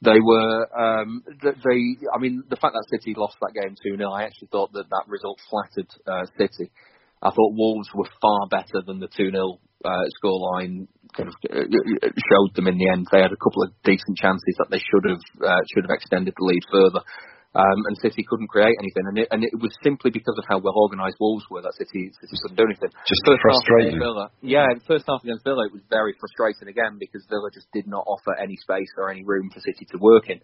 They 0.02 0.20
were, 0.22 0.68
um, 0.78 1.24
th- 1.42 1.56
they. 1.64 2.08
I 2.14 2.20
mean, 2.20 2.44
the 2.50 2.56
fact 2.56 2.74
that 2.74 2.86
City 2.92 3.16
lost 3.18 3.38
that 3.42 3.60
game 3.60 3.76
two 3.84 3.98
0 3.98 4.12
I 4.12 4.24
actually 4.24 4.50
thought 4.52 4.72
that 4.74 4.90
that 4.90 5.06
result 5.08 5.40
flattered 5.50 5.90
uh, 6.08 6.26
City. 6.38 6.72
I 7.22 7.32
thought 7.32 7.56
Wolves 7.56 7.90
were 7.94 8.08
far 8.22 8.48
better 8.50 8.82
than 8.86 9.00
the 9.00 9.12
two 9.12 9.32
0 9.32 9.60
uh, 9.84 10.06
scoreline 10.20 10.88
kind 11.16 11.30
of 11.30 11.36
uh, 11.50 11.68
showed 12.16 12.52
them 12.56 12.68
in 12.68 12.78
the 12.78 12.90
end. 12.90 13.08
They 13.12 13.22
had 13.22 13.34
a 13.34 13.44
couple 13.44 13.64
of 13.64 13.74
decent 13.84 14.18
chances 14.18 14.56
that 14.60 14.70
they 14.70 14.80
should 14.80 15.06
have 15.10 15.24
uh, 15.42 15.64
should 15.74 15.84
have 15.84 15.96
extended 15.96 16.34
the 16.38 16.46
lead 16.46 16.64
further. 16.72 17.04
Um, 17.50 17.82
and 17.90 17.98
City 17.98 18.22
couldn't 18.30 18.54
create 18.54 18.78
anything, 18.78 19.10
and 19.10 19.18
it, 19.18 19.28
and 19.34 19.42
it 19.42 19.58
was 19.58 19.74
simply 19.82 20.14
because 20.14 20.38
of 20.38 20.46
how 20.46 20.62
well 20.62 20.78
organised 20.78 21.18
Wolves 21.18 21.50
were 21.50 21.66
that 21.66 21.74
City 21.82 22.14
City 22.14 22.38
couldn't 22.46 22.62
do 22.62 22.70
anything. 22.70 22.94
Just 23.10 23.26
First 23.26 23.42
frustrating. 23.42 23.98
against 23.98 24.06
Villa, 24.06 24.26
yeah, 24.46 24.70
the 24.70 24.86
first 24.86 25.10
half 25.10 25.26
against 25.26 25.42
Villa 25.42 25.66
it 25.66 25.74
was 25.74 25.82
very 25.90 26.14
frustrating 26.14 26.70
again 26.70 27.02
because 27.02 27.26
Villa 27.26 27.50
just 27.50 27.66
did 27.74 27.90
not 27.90 28.06
offer 28.06 28.38
any 28.38 28.54
space 28.62 28.94
or 29.02 29.10
any 29.10 29.26
room 29.26 29.50
for 29.50 29.66
City 29.66 29.90
to 29.90 29.98
work 29.98 30.30
in. 30.30 30.38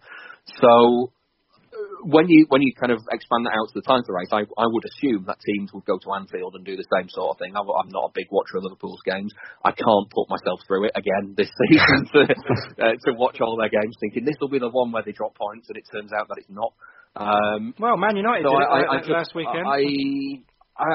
So 0.58 1.14
when 2.02 2.28
you 2.28 2.46
when 2.48 2.62
you 2.62 2.72
kind 2.74 2.92
of 2.92 3.02
expand 3.10 3.46
that 3.46 3.54
out 3.56 3.66
to 3.68 3.76
the 3.76 3.86
title 3.86 4.14
race, 4.14 4.30
I, 4.30 4.46
I 4.56 4.66
would 4.66 4.84
assume 4.86 5.24
that 5.26 5.38
teams 5.42 5.72
would 5.72 5.84
go 5.84 5.98
to 5.98 6.08
Anfield 6.14 6.54
and 6.54 6.64
do 6.64 6.76
the 6.76 6.86
same 6.94 7.08
sort 7.08 7.34
of 7.34 7.38
thing. 7.38 7.54
I'm, 7.56 7.66
I'm 7.66 7.90
not 7.90 8.10
a 8.10 8.12
big 8.14 8.26
watcher 8.30 8.58
of 8.58 8.64
Liverpool's 8.64 9.02
games. 9.04 9.32
I 9.64 9.72
can't 9.72 10.08
put 10.10 10.30
myself 10.30 10.60
through 10.66 10.86
it 10.86 10.94
again 10.94 11.34
this 11.36 11.50
season 11.68 12.06
to 12.14 12.20
uh, 12.78 12.94
to 12.94 13.10
watch 13.18 13.40
all 13.40 13.56
their 13.56 13.70
games, 13.70 13.96
thinking 14.00 14.24
this 14.24 14.36
will 14.40 14.52
be 14.52 14.60
the 14.60 14.70
one 14.70 14.92
where 14.92 15.02
they 15.02 15.12
drop 15.12 15.34
points, 15.34 15.68
and 15.68 15.76
it 15.76 15.84
turns 15.90 16.12
out 16.12 16.28
that 16.28 16.38
it's 16.38 16.50
not. 16.50 16.72
Um, 17.16 17.74
well, 17.78 17.96
Man 17.96 18.16
United 18.16 18.44
so 18.44 18.52
did 18.52 18.66
I, 18.66 18.78
like 18.78 18.88
I, 18.88 18.94
I 18.94 18.98
just- 19.00 19.10
last 19.10 19.32
weekend. 19.34 19.66
I, 19.66 19.80
I, 20.76 20.88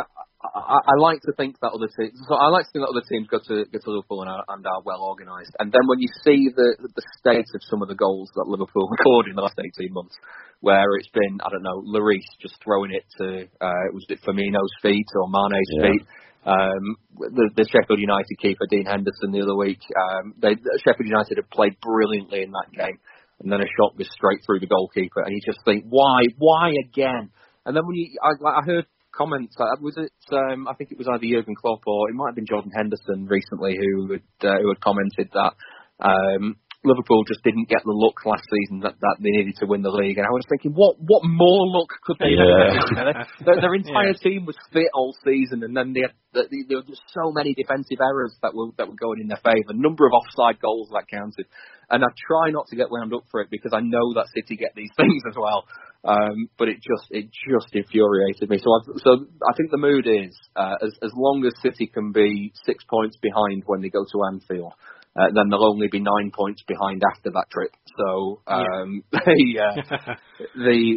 I, 0.44 0.80
I 0.82 0.96
like 0.98 1.22
to 1.24 1.34
think 1.38 1.60
that 1.62 1.72
other 1.72 1.90
teams. 1.98 2.18
So 2.28 2.36
I 2.36 2.50
like 2.50 2.66
to 2.66 2.72
think 2.74 2.84
that 2.86 2.94
other 2.94 3.06
teams 3.06 3.28
go 3.30 3.40
to 3.40 3.66
go 3.70 3.80
to 3.80 3.90
Liverpool 3.92 4.22
and 4.22 4.30
are, 4.30 4.44
and 4.50 4.66
are 4.66 4.82
well 4.86 5.02
organised. 5.06 5.54
And 5.60 5.72
then 5.72 5.86
when 5.86 6.00
you 6.00 6.10
see 6.26 6.50
the 6.56 6.78
the 6.82 7.04
state 7.20 7.46
of 7.54 7.62
some 7.70 7.82
of 7.82 7.88
the 7.88 7.96
goals 7.96 8.30
that 8.36 8.48
Liverpool 8.48 8.90
scored 9.00 9.28
in 9.30 9.36
the 9.36 9.42
last 9.46 9.60
eighteen 9.62 9.94
months, 9.94 10.16
where 10.62 10.98
it's 10.98 11.12
been 11.14 11.40
I 11.44 11.50
don't 11.50 11.64
know, 11.64 11.82
Lloris 11.86 12.26
just 12.42 12.56
throwing 12.64 12.92
it 12.92 13.06
to 13.20 13.46
uh, 13.62 13.82
it 13.88 13.94
was 13.94 14.06
it 14.10 14.20
Firmino's 14.26 14.76
feet 14.82 15.08
or 15.16 15.30
Mane's 15.30 15.72
Yeah. 15.78 15.92
feet. 15.92 16.06
Um, 16.42 16.98
the, 17.20 17.52
the 17.54 17.70
Sheffield 17.70 18.00
United 18.02 18.34
keeper 18.42 18.66
Dean 18.66 18.86
Henderson 18.86 19.30
the 19.30 19.46
other 19.46 19.56
week. 19.56 19.78
Um, 19.94 20.34
they, 20.42 20.58
Sheffield 20.82 21.06
United 21.06 21.38
had 21.38 21.48
played 21.52 21.78
brilliantly 21.82 22.42
in 22.42 22.50
that 22.50 22.74
game 22.74 22.98
and 23.42 23.52
then 23.52 23.62
a 23.62 23.70
shot 23.78 23.98
goes 23.98 24.10
straight 24.14 24.40
through 24.46 24.60
the 24.60 24.68
goalkeeper, 24.68 25.22
and 25.22 25.34
you 25.34 25.42
just 25.44 25.60
think, 25.66 25.86
why, 25.90 26.22
why 26.38 26.70
again? 26.86 27.32
And 27.66 27.76
then 27.76 27.86
when 27.86 27.96
you, 27.96 28.18
I, 28.22 28.30
like, 28.40 28.56
I 28.62 28.66
heard 28.66 28.86
comments, 29.12 29.56
was 29.82 29.96
it, 29.98 30.14
um, 30.32 30.68
I 30.68 30.74
think 30.74 30.92
it 30.92 30.98
was 30.98 31.08
either 31.08 31.26
Jurgen 31.26 31.56
Klopp 31.56 31.82
or 31.88 32.10
it 32.10 32.16
might 32.16 32.30
have 32.30 32.36
been 32.36 32.50
Jordan 32.50 32.72
Henderson 32.76 33.28
recently 33.28 33.78
who 33.78 34.14
had, 34.14 34.50
uh, 34.50 34.60
who 34.62 34.70
had 34.70 34.82
commented 34.82 35.30
that 35.34 35.54
um, 36.00 36.58
Liverpool 36.84 37.22
just 37.30 37.44
didn't 37.44 37.70
get 37.70 37.86
the 37.86 37.94
look 37.94 38.26
last 38.26 38.42
season 38.50 38.82
that, 38.82 38.98
that 38.98 39.18
they 39.22 39.30
needed 39.30 39.54
to 39.62 39.70
win 39.70 39.86
the 39.86 39.94
league, 39.94 40.18
and 40.18 40.26
I 40.26 40.34
was 40.34 40.42
thinking, 40.50 40.74
what, 40.74 40.98
what 40.98 41.22
more 41.22 41.70
luck 41.70 41.94
could 42.02 42.18
they 42.18 42.34
have? 42.34 43.30
Their, 43.46 43.62
their 43.62 43.76
entire 43.78 44.18
team 44.18 44.46
was 44.46 44.58
fit 44.74 44.90
all 44.94 45.14
season, 45.24 45.62
and 45.62 45.78
then 45.78 45.94
they 45.94 46.02
had, 46.02 46.18
they, 46.34 46.66
there 46.66 46.82
were 46.82 46.90
just 46.90 47.06
so 47.14 47.30
many 47.30 47.54
defensive 47.54 48.02
errors 48.02 48.34
that 48.42 48.54
were 48.54 48.74
that 48.78 48.90
were 48.90 48.98
going 48.98 49.22
in 49.22 49.30
their 49.30 49.42
favour. 49.46 49.78
Number 49.78 50.08
of 50.10 50.14
offside 50.14 50.58
goals 50.62 50.90
that 50.94 51.06
counted, 51.06 51.46
and 51.90 52.02
I 52.02 52.10
try 52.18 52.50
not 52.50 52.66
to 52.70 52.76
get 52.76 52.90
wound 52.90 53.14
up 53.14 53.30
for 53.30 53.42
it 53.42 53.50
because 53.52 53.74
I 53.74 53.82
know 53.82 54.18
that 54.18 54.34
City 54.34 54.58
get 54.58 54.74
these 54.74 54.92
things 54.98 55.22
as 55.30 55.38
well. 55.38 55.70
Um, 56.04 56.50
but 56.58 56.68
it 56.68 56.78
just 56.78 57.12
it 57.12 57.30
just 57.30 57.74
infuriated 57.74 58.50
me. 58.50 58.58
So 58.58 58.72
I 58.72 58.80
so 59.04 59.26
I 59.48 59.54
think 59.56 59.70
the 59.70 59.78
mood 59.78 60.08
is 60.08 60.36
uh, 60.56 60.76
as 60.82 60.92
as 61.04 61.12
long 61.16 61.46
as 61.46 61.54
City 61.62 61.88
can 61.88 62.12
be 62.12 62.52
six 62.66 62.84
points 62.90 63.18
behind 63.22 63.64
when 63.68 63.82
they 63.82 63.90
go 63.90 64.04
to 64.04 64.24
Anfield, 64.34 64.74
uh, 65.16 65.28
then 65.36 65.50
they'll 65.50 65.66
only 65.66 65.90
be 65.92 66.00
nine 66.00 66.32
points 66.34 66.64
behind 66.68 67.04
after 67.16 67.30
that 67.32 67.46
trip. 67.52 67.72
So 67.98 68.42
um, 68.48 69.04
yeah. 69.14 69.76
they, 69.86 70.10
uh, 70.10 70.16
they 70.66 70.96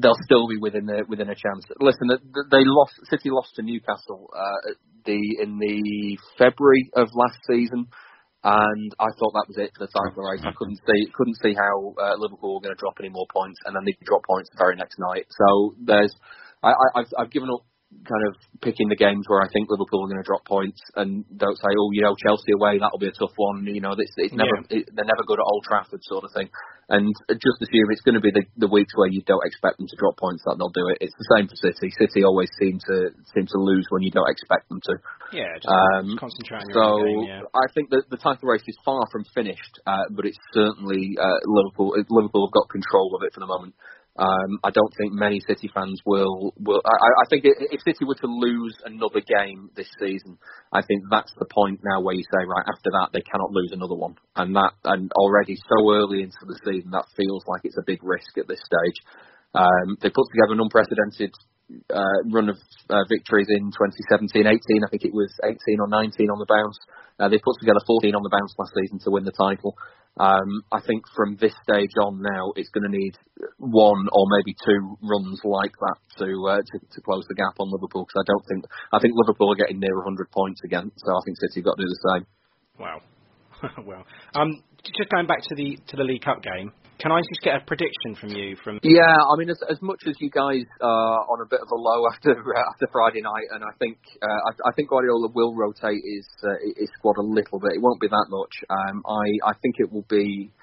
they'll 0.00 0.22
still 0.24 0.48
be 0.48 0.56
within 0.58 0.86
the, 0.86 1.04
within 1.08 1.28
a 1.28 1.34
chance. 1.34 1.66
Listen, 1.80 2.08
they 2.50 2.62
lost 2.64 2.94
City 3.10 3.30
lost 3.30 3.50
to 3.56 3.62
Newcastle 3.62 4.30
uh, 4.34 4.72
the 5.04 5.20
in 5.42 5.58
the 5.58 6.18
February 6.38 6.90
of 6.94 7.08
last 7.14 7.38
season. 7.50 7.88
And 8.44 8.90
I 8.98 9.06
thought 9.18 9.34
that 9.38 9.46
was 9.46 9.58
it 9.58 9.70
for 9.76 9.86
the 9.86 9.92
title 9.92 10.24
race. 10.24 10.42
I 10.42 10.52
couldn't 10.56 10.80
see 10.86 11.06
couldn't 11.14 11.38
see 11.42 11.54
how 11.54 11.94
uh, 11.94 12.14
Liverpool 12.18 12.54
were 12.54 12.64
going 12.64 12.74
to 12.74 12.80
drop 12.80 12.98
any 12.98 13.08
more 13.08 13.26
points, 13.30 13.58
and 13.66 13.76
then 13.76 13.84
they 13.86 13.92
could 13.94 14.06
drop 14.06 14.22
points 14.26 14.50
the 14.50 14.58
very 14.58 14.76
next 14.76 14.98
night. 14.98 15.26
So 15.30 15.74
there's 15.78 16.14
I, 16.62 16.70
I, 16.74 16.86
I've, 17.00 17.10
I've 17.18 17.30
given 17.30 17.50
up 17.54 17.62
kind 18.02 18.24
of 18.26 18.34
picking 18.60 18.88
the 18.88 18.98
games 18.98 19.24
where 19.28 19.42
I 19.42 19.48
think 19.52 19.70
Liverpool 19.70 20.04
are 20.04 20.10
going 20.10 20.22
to 20.22 20.26
drop 20.26 20.44
points, 20.44 20.80
and 20.96 21.24
don't 21.36 21.56
say, 21.58 21.70
oh, 21.70 21.90
you 21.92 22.02
know, 22.02 22.14
Chelsea 22.18 22.52
away, 22.52 22.78
that'll 22.78 22.98
be 22.98 23.10
a 23.10 23.14
tough 23.14 23.34
one. 23.36 23.66
You 23.66 23.80
know, 23.80 23.94
it's, 23.94 24.14
it's 24.16 24.34
never 24.34 24.66
yeah. 24.68 24.82
it, 24.82 24.90
they're 24.94 25.08
never 25.08 25.22
good 25.26 25.38
at 25.38 25.46
Old 25.46 25.64
Trafford, 25.64 26.02
sort 26.02 26.24
of 26.24 26.32
thing. 26.34 26.50
And 26.90 27.08
just 27.30 27.62
assume 27.62 27.88
it's 27.88 28.04
going 28.04 28.18
to 28.18 28.24
be 28.24 28.34
the, 28.34 28.44
the 28.58 28.68
weeks 28.68 28.92
where 28.98 29.08
you 29.08 29.22
don't 29.24 29.46
expect 29.46 29.78
them 29.78 29.86
to 29.86 29.96
drop 29.96 30.18
points 30.18 30.42
that 30.44 30.58
they'll 30.58 30.74
do 30.74 30.90
it. 30.92 30.98
It's 31.00 31.14
the 31.14 31.30
same 31.38 31.46
for 31.48 31.56
City. 31.56 31.88
City 31.94 32.20
always 32.26 32.50
seem 32.58 32.82
to 32.90 33.14
seem 33.32 33.46
to 33.46 33.58
lose 33.58 33.86
when 33.88 34.02
you 34.02 34.10
don't 34.10 34.28
expect 34.28 34.68
them 34.68 34.82
to. 34.90 34.94
Yeah, 35.32 35.56
just 35.56 35.70
um, 35.70 36.18
concentrate 36.18 36.68
on 36.68 36.74
so 36.74 37.00
game, 37.00 37.22
yeah. 37.24 37.48
I 37.54 37.70
think 37.72 37.94
that 37.94 38.10
the 38.10 38.18
title 38.18 38.50
race 38.50 38.66
is 38.66 38.76
far 38.84 39.06
from 39.10 39.24
finished, 39.32 39.80
uh, 39.86 40.10
but 40.10 40.26
it's 40.26 40.38
certainly 40.52 41.16
uh, 41.16 41.40
Liverpool. 41.46 41.94
Liverpool 42.10 42.50
have 42.50 42.54
got 42.54 42.68
control 42.68 43.14
of 43.14 43.22
it 43.24 43.32
for 43.32 43.40
the 43.40 43.48
moment. 43.48 43.74
Um, 44.18 44.60
I 44.62 44.70
don't 44.70 44.92
think 44.98 45.14
many 45.14 45.40
City 45.40 45.70
fans 45.72 46.00
will. 46.04 46.52
will 46.60 46.82
I, 46.84 47.24
I 47.24 47.26
think 47.30 47.44
if 47.46 47.80
City 47.80 48.04
were 48.04 48.20
to 48.20 48.26
lose 48.26 48.76
another 48.84 49.24
game 49.24 49.70
this 49.74 49.88
season, 49.98 50.36
I 50.70 50.82
think 50.82 51.04
that's 51.10 51.32
the 51.38 51.46
point 51.48 51.80
now 51.82 52.02
where 52.02 52.14
you 52.14 52.22
say, 52.22 52.44
right, 52.44 52.66
after 52.68 52.92
that 52.92 53.08
they 53.14 53.22
cannot 53.24 53.52
lose 53.52 53.72
another 53.72 53.94
one, 53.94 54.16
and 54.36 54.54
that 54.54 54.72
and 54.84 55.10
already 55.12 55.56
so 55.56 55.92
early 55.92 56.22
into 56.22 56.44
the 56.44 56.60
season 56.60 56.90
that 56.92 57.08
feels 57.16 57.42
like 57.48 57.62
it's 57.64 57.78
a 57.78 57.86
big 57.86 58.04
risk 58.04 58.36
at 58.36 58.48
this 58.48 58.60
stage. 58.60 58.98
Um, 59.54 59.96
they 60.00 60.10
put 60.12 60.28
together 60.28 60.52
an 60.52 60.60
unprecedented 60.60 61.32
uh, 61.88 62.20
run 62.28 62.48
of 62.48 62.56
uh, 62.90 63.04
victories 63.08 63.48
in 63.48 63.72
2017, 63.72 64.44
18. 64.44 64.84
I 64.84 64.90
think 64.90 65.04
it 65.04 65.14
was 65.14 65.32
18 65.44 65.56
or 65.80 65.88
19 65.88 66.28
on 66.28 66.38
the 66.38 66.48
bounce. 66.48 66.76
Uh, 67.18 67.28
they 67.28 67.40
put 67.40 67.56
together 67.60 67.80
14 67.86 68.14
on 68.14 68.22
the 68.22 68.32
bounce 68.32 68.52
last 68.58 68.72
season 68.76 68.98
to 69.04 69.10
win 69.10 69.24
the 69.24 69.32
title. 69.32 69.76
Um, 70.20 70.62
I 70.70 70.80
think 70.86 71.04
from 71.16 71.36
this 71.40 71.54
stage 71.64 71.92
on 72.00 72.20
now, 72.20 72.52
it's 72.56 72.68
going 72.68 72.84
to 72.84 72.96
need 72.96 73.16
one 73.58 74.08
or 74.12 74.24
maybe 74.36 74.54
two 74.64 74.96
runs 75.02 75.40
like 75.42 75.72
that 75.72 75.98
to 76.18 76.28
uh, 76.48 76.60
to, 76.60 76.76
to 76.78 77.00
close 77.00 77.24
the 77.28 77.34
gap 77.34 77.56
on 77.58 77.70
Liverpool. 77.70 78.04
Because 78.04 78.20
I 78.20 78.28
don't 78.28 78.44
think 78.46 78.64
I 78.92 78.98
think 79.00 79.14
Liverpool 79.16 79.52
are 79.52 79.56
getting 79.56 79.80
near 79.80 79.96
100 79.96 80.30
points 80.30 80.60
again. 80.64 80.92
So 80.96 81.12
I 81.12 81.20
think 81.24 81.38
City 81.40 81.62
got 81.62 81.76
to 81.76 81.82
do 81.82 81.88
the 81.88 82.04
same. 82.12 82.26
Wow. 82.78 83.00
well, 83.86 84.04
um, 84.34 84.62
just 84.84 85.10
going 85.10 85.26
back 85.26 85.42
to 85.48 85.54
the 85.54 85.78
to 85.88 85.96
the 85.96 86.04
League 86.04 86.22
Cup 86.22 86.42
game. 86.42 86.72
Can 87.02 87.10
I 87.10 87.18
just 87.18 87.42
get 87.42 87.58
a 87.58 87.66
prediction 87.66 88.14
from 88.14 88.30
you? 88.30 88.54
From 88.62 88.78
yeah, 88.86 89.18
I 89.18 89.34
mean, 89.34 89.50
as 89.50 89.58
as 89.66 89.82
much 89.82 90.06
as 90.06 90.14
you 90.22 90.30
guys 90.30 90.62
are 90.78 91.18
on 91.26 91.42
a 91.42 91.48
bit 91.50 91.58
of 91.58 91.66
a 91.66 91.74
low 91.74 92.06
after 92.14 92.30
after 92.30 92.86
Friday 92.94 93.26
night, 93.26 93.50
and 93.50 93.66
I 93.66 93.74
think 93.82 93.98
uh, 94.22 94.40
I, 94.46 94.70
I 94.70 94.72
think 94.78 94.88
Guardiola 94.88 95.34
will 95.34 95.50
rotate 95.58 95.98
his 95.98 96.26
uh, 96.46 96.54
his 96.78 96.86
squad 96.94 97.18
a 97.18 97.26
little 97.26 97.58
bit. 97.58 97.74
It 97.74 97.82
won't 97.82 97.98
be 97.98 98.06
that 98.06 98.28
much. 98.30 98.54
Um, 98.70 99.02
I 99.02 99.50
I 99.50 99.52
think 99.58 99.82
it 99.82 99.90
will 99.90 100.06
be. 100.06 100.54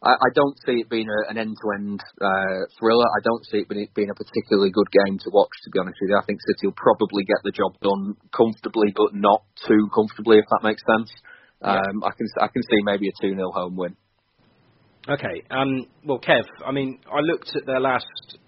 I, 0.00 0.16
I 0.16 0.30
don't 0.32 0.56
see 0.64 0.80
it 0.80 0.88
being 0.88 1.08
a, 1.08 1.20
an 1.32 1.36
end-to-end 1.36 2.00
uh, 2.20 2.60
thriller. 2.80 3.04
I 3.04 3.20
don't 3.24 3.44
see 3.48 3.64
it 3.64 3.68
being, 3.68 3.88
being 3.96 4.12
a 4.12 4.14
particularly 4.14 4.68
good 4.70 4.88
game 4.92 5.16
to 5.24 5.30
watch. 5.32 5.52
To 5.64 5.70
be 5.72 5.80
honest 5.80 5.96
with 6.00 6.12
you, 6.12 6.20
I 6.20 6.24
think 6.24 6.40
City 6.40 6.68
will 6.68 6.76
probably 6.76 7.24
get 7.24 7.40
the 7.44 7.52
job 7.52 7.76
done 7.80 8.16
comfortably, 8.32 8.92
but 8.96 9.12
not 9.12 9.44
too 9.68 9.88
comfortably, 9.92 10.40
if 10.40 10.48
that 10.52 10.64
makes 10.64 10.84
sense. 10.88 11.12
Um, 11.60 12.00
yeah. 12.00 12.08
I 12.08 12.10
can 12.16 12.26
I 12.40 12.48
can 12.48 12.62
see 12.64 12.80
maybe 12.84 13.08
a 13.08 13.16
two 13.20 13.36
0 13.36 13.52
home 13.52 13.76
win. 13.76 13.96
Okay. 15.08 15.42
Um, 15.50 15.86
well, 16.04 16.20
Kev, 16.20 16.44
I 16.64 16.72
mean, 16.72 16.98
I 17.06 17.20
looked 17.20 17.54
at 17.54 17.66
their 17.66 17.80
last 17.80 18.06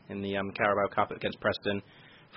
in 0.08 0.22
the 0.22 0.36
um, 0.36 0.52
Carabao 0.52 0.94
Cup 0.94 1.10
against 1.10 1.40
Preston. 1.40 1.82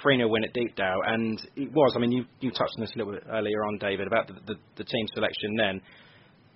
3 0.02 0.18
0 0.18 0.30
win 0.30 0.43
at 0.43 0.53
Deepdale, 0.53 1.02
and 1.06 1.39
it 1.56 1.72
was. 1.72 1.93
I 1.95 1.99
mean, 1.99 2.11
you 2.11 2.26
you 2.39 2.49
touched 2.52 2.73
on 2.77 2.81
this 2.81 2.91
a 2.95 2.98
little 2.98 3.14
bit 3.14 3.23
earlier 3.30 3.64
on, 3.65 3.77
David, 3.77 4.07
about 4.07 4.27
the, 4.27 4.34
the, 4.48 4.56
the 4.77 4.84
team 4.84 5.06
selection 5.14 5.56
then. 5.57 5.81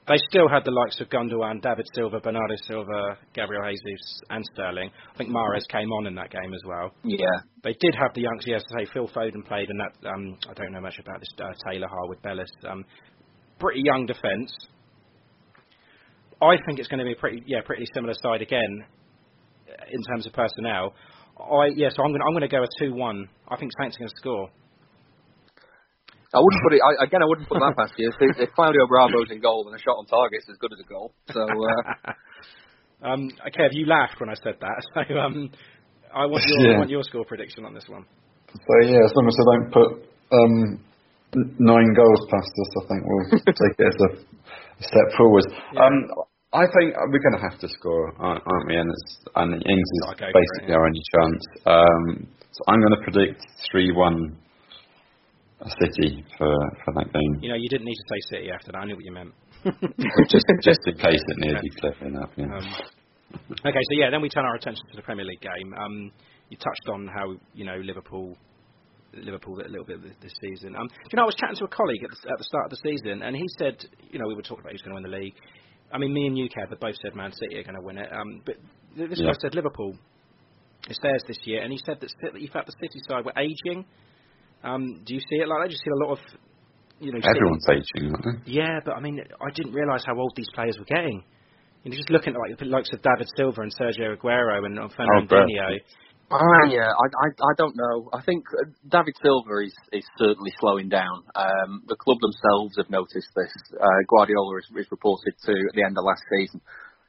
They 0.07 0.17
still 0.29 0.47
had 0.47 0.63
the 0.63 0.71
likes 0.71 1.01
of 1.01 1.09
Gundogan, 1.09 1.61
David 1.61 1.87
Silva, 1.95 2.19
Bernardo 2.19 2.55
Silva, 2.67 3.17
Gabriel 3.33 3.63
Jesus, 3.67 4.21
and 4.29 4.45
Sterling. 4.53 4.91
I 5.13 5.17
think 5.17 5.31
Mahrez 5.31 5.67
came 5.67 5.91
on 5.91 6.05
in 6.05 6.13
that 6.13 6.29
game 6.29 6.53
as 6.53 6.61
well. 6.63 6.91
Yeah. 7.03 7.25
They 7.63 7.75
did 7.79 7.95
have 7.95 8.13
the 8.13 8.21
youngsters. 8.21 8.61
Yes, 8.61 8.63
say 8.77 8.85
Phil 8.93 9.07
Foden 9.07 9.43
played, 9.47 9.67
and 9.69 9.79
that 9.79 10.07
um, 10.07 10.37
I 10.47 10.53
don't 10.53 10.71
know 10.73 10.81
much 10.81 10.99
about 10.99 11.19
this 11.19 11.29
uh, 11.39 11.51
Taylor 11.69 11.87
Harwood 11.87 12.21
Bellis. 12.21 12.49
Um, 12.69 12.85
pretty 13.59 13.81
young 13.83 14.05
defence. 14.05 14.53
I 16.41 16.57
think 16.65 16.79
it's 16.79 16.87
going 16.87 16.99
to 16.99 17.05
be 17.05 17.13
a 17.13 17.15
pretty 17.15 17.43
yeah 17.45 17.61
pretty 17.65 17.85
similar 17.93 18.13
side 18.21 18.41
again 18.41 18.85
in 19.91 20.01
terms 20.03 20.25
of 20.27 20.33
personnel. 20.33 20.93
I 21.39 21.71
yeah, 21.75 21.89
so 21.89 22.03
I'm 22.03 22.11
going 22.11 22.21
to, 22.21 22.25
I'm 22.27 22.33
going 22.33 22.47
to 22.47 22.51
go 22.51 22.63
a 22.63 22.67
two-one. 22.79 23.27
I 23.47 23.57
think 23.57 23.71
Saints 23.79 23.97
are 23.97 23.99
going 23.99 24.09
to 24.09 24.15
score. 24.17 24.49
I 26.33 26.39
wouldn't 26.39 26.63
put 26.63 26.73
it 26.73 26.81
I, 26.83 27.03
again. 27.03 27.23
I 27.23 27.25
wouldn't 27.25 27.47
put 27.47 27.59
that 27.59 27.75
past 27.77 27.93
you. 27.97 28.11
If, 28.19 28.39
if 28.39 28.49
Claudio 28.55 28.87
Bravo's 28.87 29.31
in 29.31 29.39
goal, 29.39 29.63
then 29.63 29.75
a 29.75 29.79
shot 29.79 29.95
on 29.95 30.05
target 30.05 30.43
is 30.43 30.51
as 30.51 30.57
good 30.59 30.73
as 30.73 30.79
a 30.79 30.87
goal. 30.87 31.13
So. 31.31 31.43
Uh... 31.43 32.11
um, 33.07 33.29
okay, 33.47 33.63
have 33.63 33.71
you 33.71 33.85
laughed 33.85 34.19
when 34.19 34.29
I 34.29 34.35
said 34.35 34.55
that? 34.59 34.83
So 35.07 35.15
um, 35.15 35.49
I 36.13 36.25
want 36.25 36.43
your 36.47 36.59
yeah. 36.59 36.75
I 36.75 36.77
want 36.79 36.89
your 36.89 37.03
score 37.03 37.25
prediction 37.25 37.63
on 37.65 37.73
this 37.73 37.85
one. 37.87 38.05
So 38.51 38.73
yeah, 38.87 39.03
as 39.03 39.11
long 39.15 39.27
as 39.27 39.35
I 39.35 39.45
don't 39.51 39.71
put 39.71 39.89
um, 40.31 40.85
nine 41.59 41.91
goals 41.93 42.21
past 42.31 42.49
us, 42.49 42.71
I 42.79 42.83
think 42.87 43.01
we'll 43.05 43.29
take 43.45 43.75
it 43.79 43.87
as 43.87 43.99
a 43.99 44.83
step 44.83 45.07
forward. 45.17 45.45
Yeah. 45.73 45.85
Um, 45.85 45.95
I 46.53 46.63
think 46.71 46.95
we're 47.11 47.19
going 47.19 47.35
to 47.35 47.45
have 47.49 47.59
to 47.59 47.67
score, 47.67 48.13
aren't, 48.17 48.43
we? 48.67 48.75
And, 48.77 48.89
it's, 48.89 49.25
and 49.35 49.53
Ings 49.53 49.89
is 49.91 50.03
okay, 50.15 50.31
basically 50.31 50.73
our 50.73 50.85
only 50.87 51.03
chance. 51.11 51.43
Um, 51.65 52.27
so 52.51 52.59
I'm 52.67 52.79
going 52.79 52.95
to 52.95 53.03
predict 53.03 53.43
3-1 53.73 54.39
City 55.81 56.23
for, 56.37 56.53
for 56.85 56.93
that 56.93 57.11
game. 57.11 57.39
You 57.41 57.49
know, 57.49 57.55
you 57.55 57.67
didn't 57.67 57.85
need 57.85 57.95
to 57.95 58.07
say 58.07 58.37
City 58.37 58.51
after 58.51 58.71
that. 58.71 58.77
I 58.77 58.85
knew 58.85 58.95
what 58.95 59.03
you 59.03 59.11
meant. 59.11 59.33
just, 60.29 60.45
just 60.61 60.79
in 60.85 60.95
case 60.95 61.19
it 61.27 61.37
nearly 61.37 61.57
okay. 61.57 61.79
clever 61.79 62.05
enough. 62.05 62.29
Yeah. 62.37 62.45
Um, 62.45 62.67
okay, 63.65 63.83
so 63.89 63.93
yeah, 63.97 64.09
then 64.11 64.21
we 64.21 64.29
turn 64.29 64.45
our 64.45 64.55
attention 64.55 64.83
to 64.91 64.95
the 64.95 65.01
Premier 65.01 65.25
League 65.25 65.41
game. 65.41 65.73
Um, 65.73 66.11
you 66.49 66.57
touched 66.57 66.87
on 66.89 67.07
how 67.07 67.35
you 67.53 67.65
know 67.65 67.77
Liverpool 67.83 68.37
Liverpool 69.15 69.59
a 69.59 69.69
little 69.69 69.85
bit 69.85 69.99
this 70.21 70.33
season. 70.41 70.75
Um, 70.75 70.89
you 71.11 71.15
know, 71.15 71.23
I 71.23 71.25
was 71.25 71.35
chatting 71.35 71.55
to 71.57 71.65
a 71.65 71.67
colleague 71.67 72.03
at 72.03 72.09
the, 72.09 72.31
at 72.31 72.37
the 72.37 72.43
start 72.43 72.65
of 72.65 72.71
the 72.71 72.81
season, 72.83 73.21
and 73.21 73.35
he 73.35 73.45
said, 73.57 73.77
you 74.11 74.19
know, 74.19 74.27
we 74.27 74.35
were 74.35 74.41
talking 74.41 74.61
about 74.61 74.71
who's 74.71 74.81
going 74.81 74.95
to 74.95 75.01
win 75.01 75.11
the 75.11 75.17
league. 75.17 75.35
I 75.91 75.97
mean, 75.97 76.13
me 76.13 76.27
and 76.27 76.37
you, 76.37 76.49
Kev, 76.49 76.69
have 76.69 76.79
both 76.79 76.95
said 77.01 77.15
Man 77.15 77.31
City 77.31 77.57
are 77.57 77.63
going 77.63 77.75
to 77.75 77.81
win 77.81 77.97
it. 77.97 78.09
Um, 78.11 78.41
but 78.45 78.55
this 78.97 79.19
yeah. 79.19 79.27
guy 79.27 79.37
said 79.41 79.55
Liverpool. 79.55 79.95
It's 80.87 80.99
theirs 81.01 81.23
this 81.27 81.39
year, 81.45 81.63
and 81.63 81.71
he 81.71 81.79
said 81.85 81.97
that 82.01 82.09
he 82.35 82.47
felt 82.47 82.67
the 82.67 82.73
City 82.79 82.99
side 83.09 83.25
were 83.25 83.33
aging. 83.37 83.85
Um, 84.63 85.01
do 85.05 85.15
you 85.15 85.19
see 85.19 85.37
it 85.41 85.47
like 85.47 85.63
that? 85.63 85.69
Do 85.69 85.73
you 85.73 85.81
see 85.81 85.89
a 85.89 86.05
lot 86.05 86.11
of, 86.13 86.19
you 86.99 87.11
know, 87.11 87.19
everyone's 87.25 87.65
aging, 87.69 88.13
aren't 88.13 88.45
they? 88.45 88.51
Yeah, 88.51 88.79
but 88.85 88.93
I 88.93 88.99
mean, 88.99 89.19
I 89.19 89.49
didn't 89.55 89.73
realise 89.73 90.03
how 90.05 90.17
old 90.19 90.33
these 90.35 90.49
players 90.53 90.77
were 90.77 90.85
getting. 90.85 91.23
You 91.83 91.91
know, 91.91 91.97
just 91.97 92.09
looking 92.09 92.33
at 92.33 92.39
like 92.39 92.57
the 92.57 92.65
likes 92.65 92.89
of 92.93 93.01
David 93.01 93.27
Silva 93.35 93.61
and 93.61 93.73
Sergio 93.73 94.17
Aguero 94.17 94.65
and 94.65 94.77
Fernandinho. 94.77 95.73
Oh, 95.73 95.77
uh, 96.31 96.65
yeah, 96.69 96.89
I, 96.89 97.05
I 97.05 97.27
I 97.29 97.53
don't 97.57 97.75
know. 97.75 98.09
I 98.13 98.21
think 98.21 98.45
uh, 98.49 98.69
David 98.89 99.15
Silva 99.21 99.61
is 99.63 99.73
is 99.93 100.05
certainly 100.17 100.51
slowing 100.59 100.89
down. 100.89 101.23
Um, 101.35 101.83
the 101.87 101.95
club 101.95 102.17
themselves 102.21 102.75
have 102.77 102.89
noticed 102.89 103.29
this. 103.35 103.53
Uh, 103.73 104.01
Guardiola 104.09 104.57
is, 104.57 104.85
is 104.85 104.91
reported 104.91 105.33
to 105.45 105.51
at 105.51 105.75
the 105.75 105.83
end 105.83 105.97
of 105.97 106.03
last 106.03 106.23
season 106.29 106.61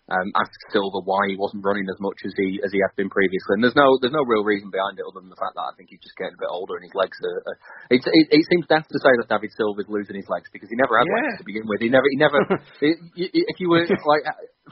um, 0.07 0.31
asked 0.39 0.63
Silva 0.71 1.03
why 1.03 1.27
he 1.27 1.35
wasn't 1.35 1.67
running 1.67 1.87
as 1.91 1.99
much 1.99 2.23
as 2.23 2.31
he 2.39 2.63
as 2.63 2.71
he 2.71 2.79
had 2.79 2.95
been 2.95 3.11
previously. 3.11 3.59
And 3.59 3.63
there's 3.67 3.75
no 3.75 3.99
there's 3.99 4.15
no 4.15 4.23
real 4.23 4.47
reason 4.47 4.71
behind 4.71 5.03
it 5.03 5.07
other 5.07 5.19
than 5.19 5.35
the 5.35 5.41
fact 5.41 5.59
that 5.59 5.67
I 5.67 5.75
think 5.75 5.91
he's 5.91 6.03
just 6.03 6.15
getting 6.15 6.39
a 6.39 6.43
bit 6.43 6.53
older 6.53 6.79
and 6.79 6.87
his 6.87 6.95
legs 6.95 7.19
are. 7.27 7.41
are 7.51 7.59
it, 7.91 8.07
it, 8.07 8.27
it 8.31 8.45
seems 8.47 8.71
daft 8.71 8.87
to 8.95 9.03
say 9.03 9.11
that 9.19 9.27
David 9.27 9.51
Silva 9.59 9.83
is 9.83 9.91
losing 9.91 10.15
his 10.15 10.31
legs 10.31 10.47
because 10.55 10.71
he 10.71 10.79
never 10.79 10.95
had 10.95 11.11
yeah. 11.11 11.19
legs 11.19 11.43
to 11.43 11.47
begin 11.51 11.67
with. 11.67 11.83
He 11.83 11.91
never 11.91 12.07
he 12.07 12.19
never. 12.23 12.39
it, 12.87 12.97
if 13.19 13.59
you 13.59 13.67
were 13.67 13.83
like 13.83 14.23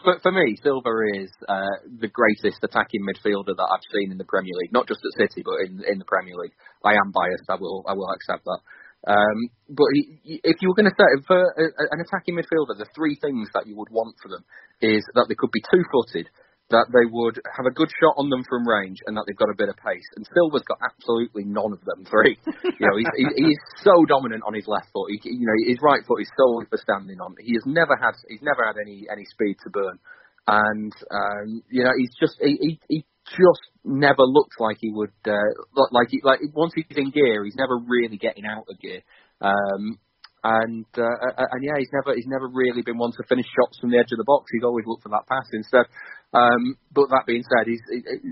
for, 0.06 0.22
for 0.22 0.30
me, 0.30 0.54
Silva 0.62 0.94
is 1.18 1.34
uh, 1.50 1.82
the 1.98 2.10
greatest 2.10 2.62
attacking 2.62 3.02
midfielder 3.02 3.58
that 3.58 3.70
I've 3.74 3.86
seen 3.90 4.14
in 4.14 4.18
the 4.22 4.30
Premier 4.30 4.54
League, 4.62 4.70
not 4.70 4.86
just 4.86 5.02
at 5.02 5.18
City 5.18 5.42
but 5.42 5.66
in 5.66 5.82
in 5.82 5.98
the 5.98 6.06
Premier 6.06 6.38
League. 6.38 6.54
I 6.86 6.94
am 6.94 7.10
biased. 7.10 7.50
I 7.50 7.58
will 7.58 7.82
I 7.90 7.98
will 7.98 8.10
accept 8.14 8.46
that. 8.46 8.62
Um, 9.06 9.52
but 9.68 9.88
if 10.24 10.56
you 10.60 10.68
were 10.68 10.78
going 10.78 10.88
to 10.88 10.96
say 10.96 11.08
for 11.28 11.36
an 11.36 12.00
attacking 12.00 12.36
midfielder, 12.36 12.76
the 12.78 12.88
three 12.96 13.16
things 13.20 13.48
that 13.52 13.66
you 13.66 13.76
would 13.76 13.90
want 13.90 14.16
for 14.22 14.28
them 14.28 14.44
is 14.80 15.04
that 15.14 15.26
they 15.28 15.36
could 15.36 15.52
be 15.52 15.60
two-footed, 15.60 16.28
that 16.72 16.88
they 16.88 17.04
would 17.04 17.36
have 17.52 17.68
a 17.68 17.76
good 17.76 17.92
shot 18.00 18.16
on 18.16 18.32
them 18.32 18.40
from 18.48 18.64
range, 18.64 19.04
and 19.04 19.12
that 19.16 19.28
they've 19.28 19.36
got 19.36 19.52
a 19.52 19.60
bit 19.60 19.68
of 19.68 19.76
pace. 19.76 20.08
And 20.16 20.24
Silva's 20.32 20.64
got 20.64 20.80
absolutely 20.80 21.44
none 21.44 21.76
of 21.76 21.84
them 21.84 22.08
three. 22.08 22.40
you 22.64 22.84
know, 22.88 22.96
he's, 22.96 23.12
he's 23.36 23.62
so 23.84 23.92
dominant 24.08 24.42
on 24.48 24.56
his 24.56 24.64
left 24.64 24.88
foot. 24.88 25.12
He, 25.12 25.20
you 25.36 25.44
know, 25.44 25.58
his 25.68 25.84
right 25.84 26.00
foot 26.08 26.24
is 26.24 26.30
solely 26.40 26.64
for 26.72 26.80
standing 26.80 27.20
on. 27.20 27.36
He 27.36 27.52
has 27.52 27.68
never 27.68 28.00
had 28.00 28.16
he's 28.32 28.40
never 28.40 28.64
had 28.64 28.80
any 28.80 29.04
any 29.12 29.28
speed 29.28 29.60
to 29.64 29.70
burn, 29.70 30.00
and 30.48 30.92
um, 31.12 31.60
you 31.68 31.84
know, 31.84 31.92
he's 32.00 32.16
just 32.16 32.40
he, 32.40 32.56
he, 32.56 32.72
he 32.88 32.98
just 33.26 33.64
never 33.84 34.22
looked 34.22 34.60
like 34.60 34.76
he 34.80 34.90
would 34.92 35.12
uh, 35.26 35.50
like 35.90 36.08
he, 36.10 36.20
like 36.22 36.40
once 36.54 36.72
he's 36.74 36.84
in 36.96 37.10
gear, 37.10 37.44
he's 37.44 37.56
never 37.56 37.78
really 37.78 38.16
getting 38.16 38.44
out 38.46 38.64
of 38.68 38.80
gear. 38.80 39.00
Um, 39.40 39.98
And 40.44 40.84
uh, 40.98 41.16
and 41.40 41.60
yeah, 41.64 41.80
he's 41.80 41.88
never 41.92 42.12
he's 42.14 42.28
never 42.28 42.48
really 42.52 42.82
been 42.84 42.98
one 43.00 43.12
to 43.16 43.24
finish 43.28 43.46
shots 43.48 43.80
from 43.80 43.88
the 43.90 43.96
edge 43.96 44.12
of 44.12 44.20
the 44.20 44.28
box. 44.28 44.44
He's 44.52 44.62
always 44.62 44.84
looked 44.84 45.02
for 45.02 45.08
that 45.16 45.24
pass 45.24 45.48
instead. 45.56 45.88
Um, 46.36 46.76
but 46.92 47.08
that 47.08 47.24
being 47.24 47.44
said, 47.48 47.64
he's 47.64 47.80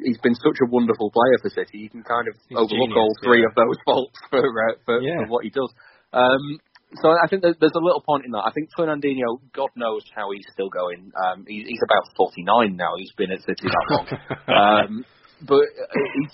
he's 0.04 0.20
been 0.20 0.34
such 0.36 0.60
a 0.60 0.68
wonderful 0.68 1.08
player 1.08 1.38
for 1.40 1.48
City. 1.48 1.78
You 1.80 1.88
can 1.88 2.04
kind 2.04 2.28
of 2.28 2.36
He's 2.52 2.58
overlook 2.60 2.92
genius, 2.92 3.00
all 3.00 3.14
three 3.24 3.40
yeah. 3.40 3.48
of 3.48 3.54
those 3.56 3.80
faults 3.88 4.18
for 4.28 4.44
uh, 4.44 4.76
for, 4.84 5.00
Yeah. 5.00 5.24
for 5.24 5.28
what 5.32 5.44
he 5.48 5.50
does. 5.50 5.72
Um, 6.12 6.60
so 7.00 7.08
I 7.08 7.26
think 7.28 7.42
there's, 7.42 7.56
a 7.56 7.80
little 7.80 8.02
point 8.04 8.24
in 8.24 8.32
that. 8.32 8.44
I 8.44 8.52
think 8.52 8.68
Fernandinho, 8.76 9.40
God 9.54 9.70
knows 9.76 10.02
how 10.14 10.30
he's 10.32 10.46
still 10.52 10.68
going. 10.68 11.12
Um, 11.16 11.44
he, 11.46 11.64
he's 11.66 11.80
about 11.84 12.12
49 12.16 12.76
now. 12.76 12.92
He's 12.98 13.12
been 13.16 13.32
at 13.32 13.40
City 13.40 13.64
that 13.64 13.86
long. 13.88 14.06
um, 14.48 15.04
but 15.42 15.64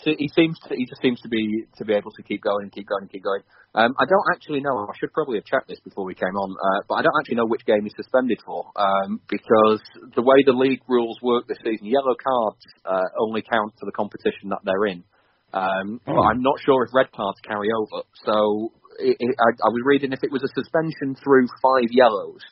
he, 0.04 0.14
he 0.18 0.28
seems 0.34 0.58
to, 0.68 0.74
he 0.74 0.84
just 0.84 1.00
seems 1.00 1.20
to 1.22 1.28
be 1.28 1.64
to 1.78 1.84
be 1.84 1.94
able 1.94 2.10
to 2.12 2.22
keep 2.22 2.42
going, 2.42 2.70
keep 2.70 2.88
going, 2.88 3.08
keep 3.08 3.24
going. 3.24 3.40
Um, 3.74 3.94
I 3.98 4.04
don't 4.04 4.28
actually 4.34 4.60
know. 4.60 4.86
I 4.88 4.96
should 4.98 5.12
probably 5.12 5.36
have 5.36 5.44
checked 5.44 5.68
this 5.68 5.80
before 5.80 6.04
we 6.04 6.14
came 6.14 6.34
on, 6.36 6.50
uh, 6.52 6.80
but 6.88 6.96
I 6.96 7.02
don't 7.02 7.14
actually 7.20 7.36
know 7.36 7.46
which 7.46 7.64
game 7.64 7.84
he's 7.84 7.96
suspended 7.96 8.40
for 8.44 8.66
um, 8.76 9.20
because 9.28 9.80
the 10.16 10.22
way 10.22 10.42
the 10.44 10.52
league 10.52 10.82
rules 10.88 11.18
work 11.22 11.46
this 11.46 11.58
season, 11.64 11.86
yellow 11.86 12.16
cards 12.16 12.64
uh, 12.84 13.08
only 13.20 13.42
count 13.42 13.74
for 13.78 13.86
the 13.86 13.92
competition 13.92 14.50
that 14.50 14.60
they're 14.64 14.86
in. 14.86 15.04
Um, 15.52 16.00
But 16.04 16.20
I'm 16.20 16.42
not 16.42 16.60
sure 16.64 16.84
if 16.84 16.92
red 16.92 17.10
cards 17.12 17.40
carry 17.46 17.68
over. 17.72 18.04
So 18.24 18.72
it, 18.98 19.16
it, 19.18 19.34
I, 19.38 19.50
I 19.62 19.70
was 19.70 19.82
reading 19.84 20.12
if 20.12 20.20
it 20.22 20.32
was 20.32 20.42
a 20.44 20.52
suspension 20.54 21.16
through 21.22 21.46
five 21.62 21.88
yellows, 21.90 22.42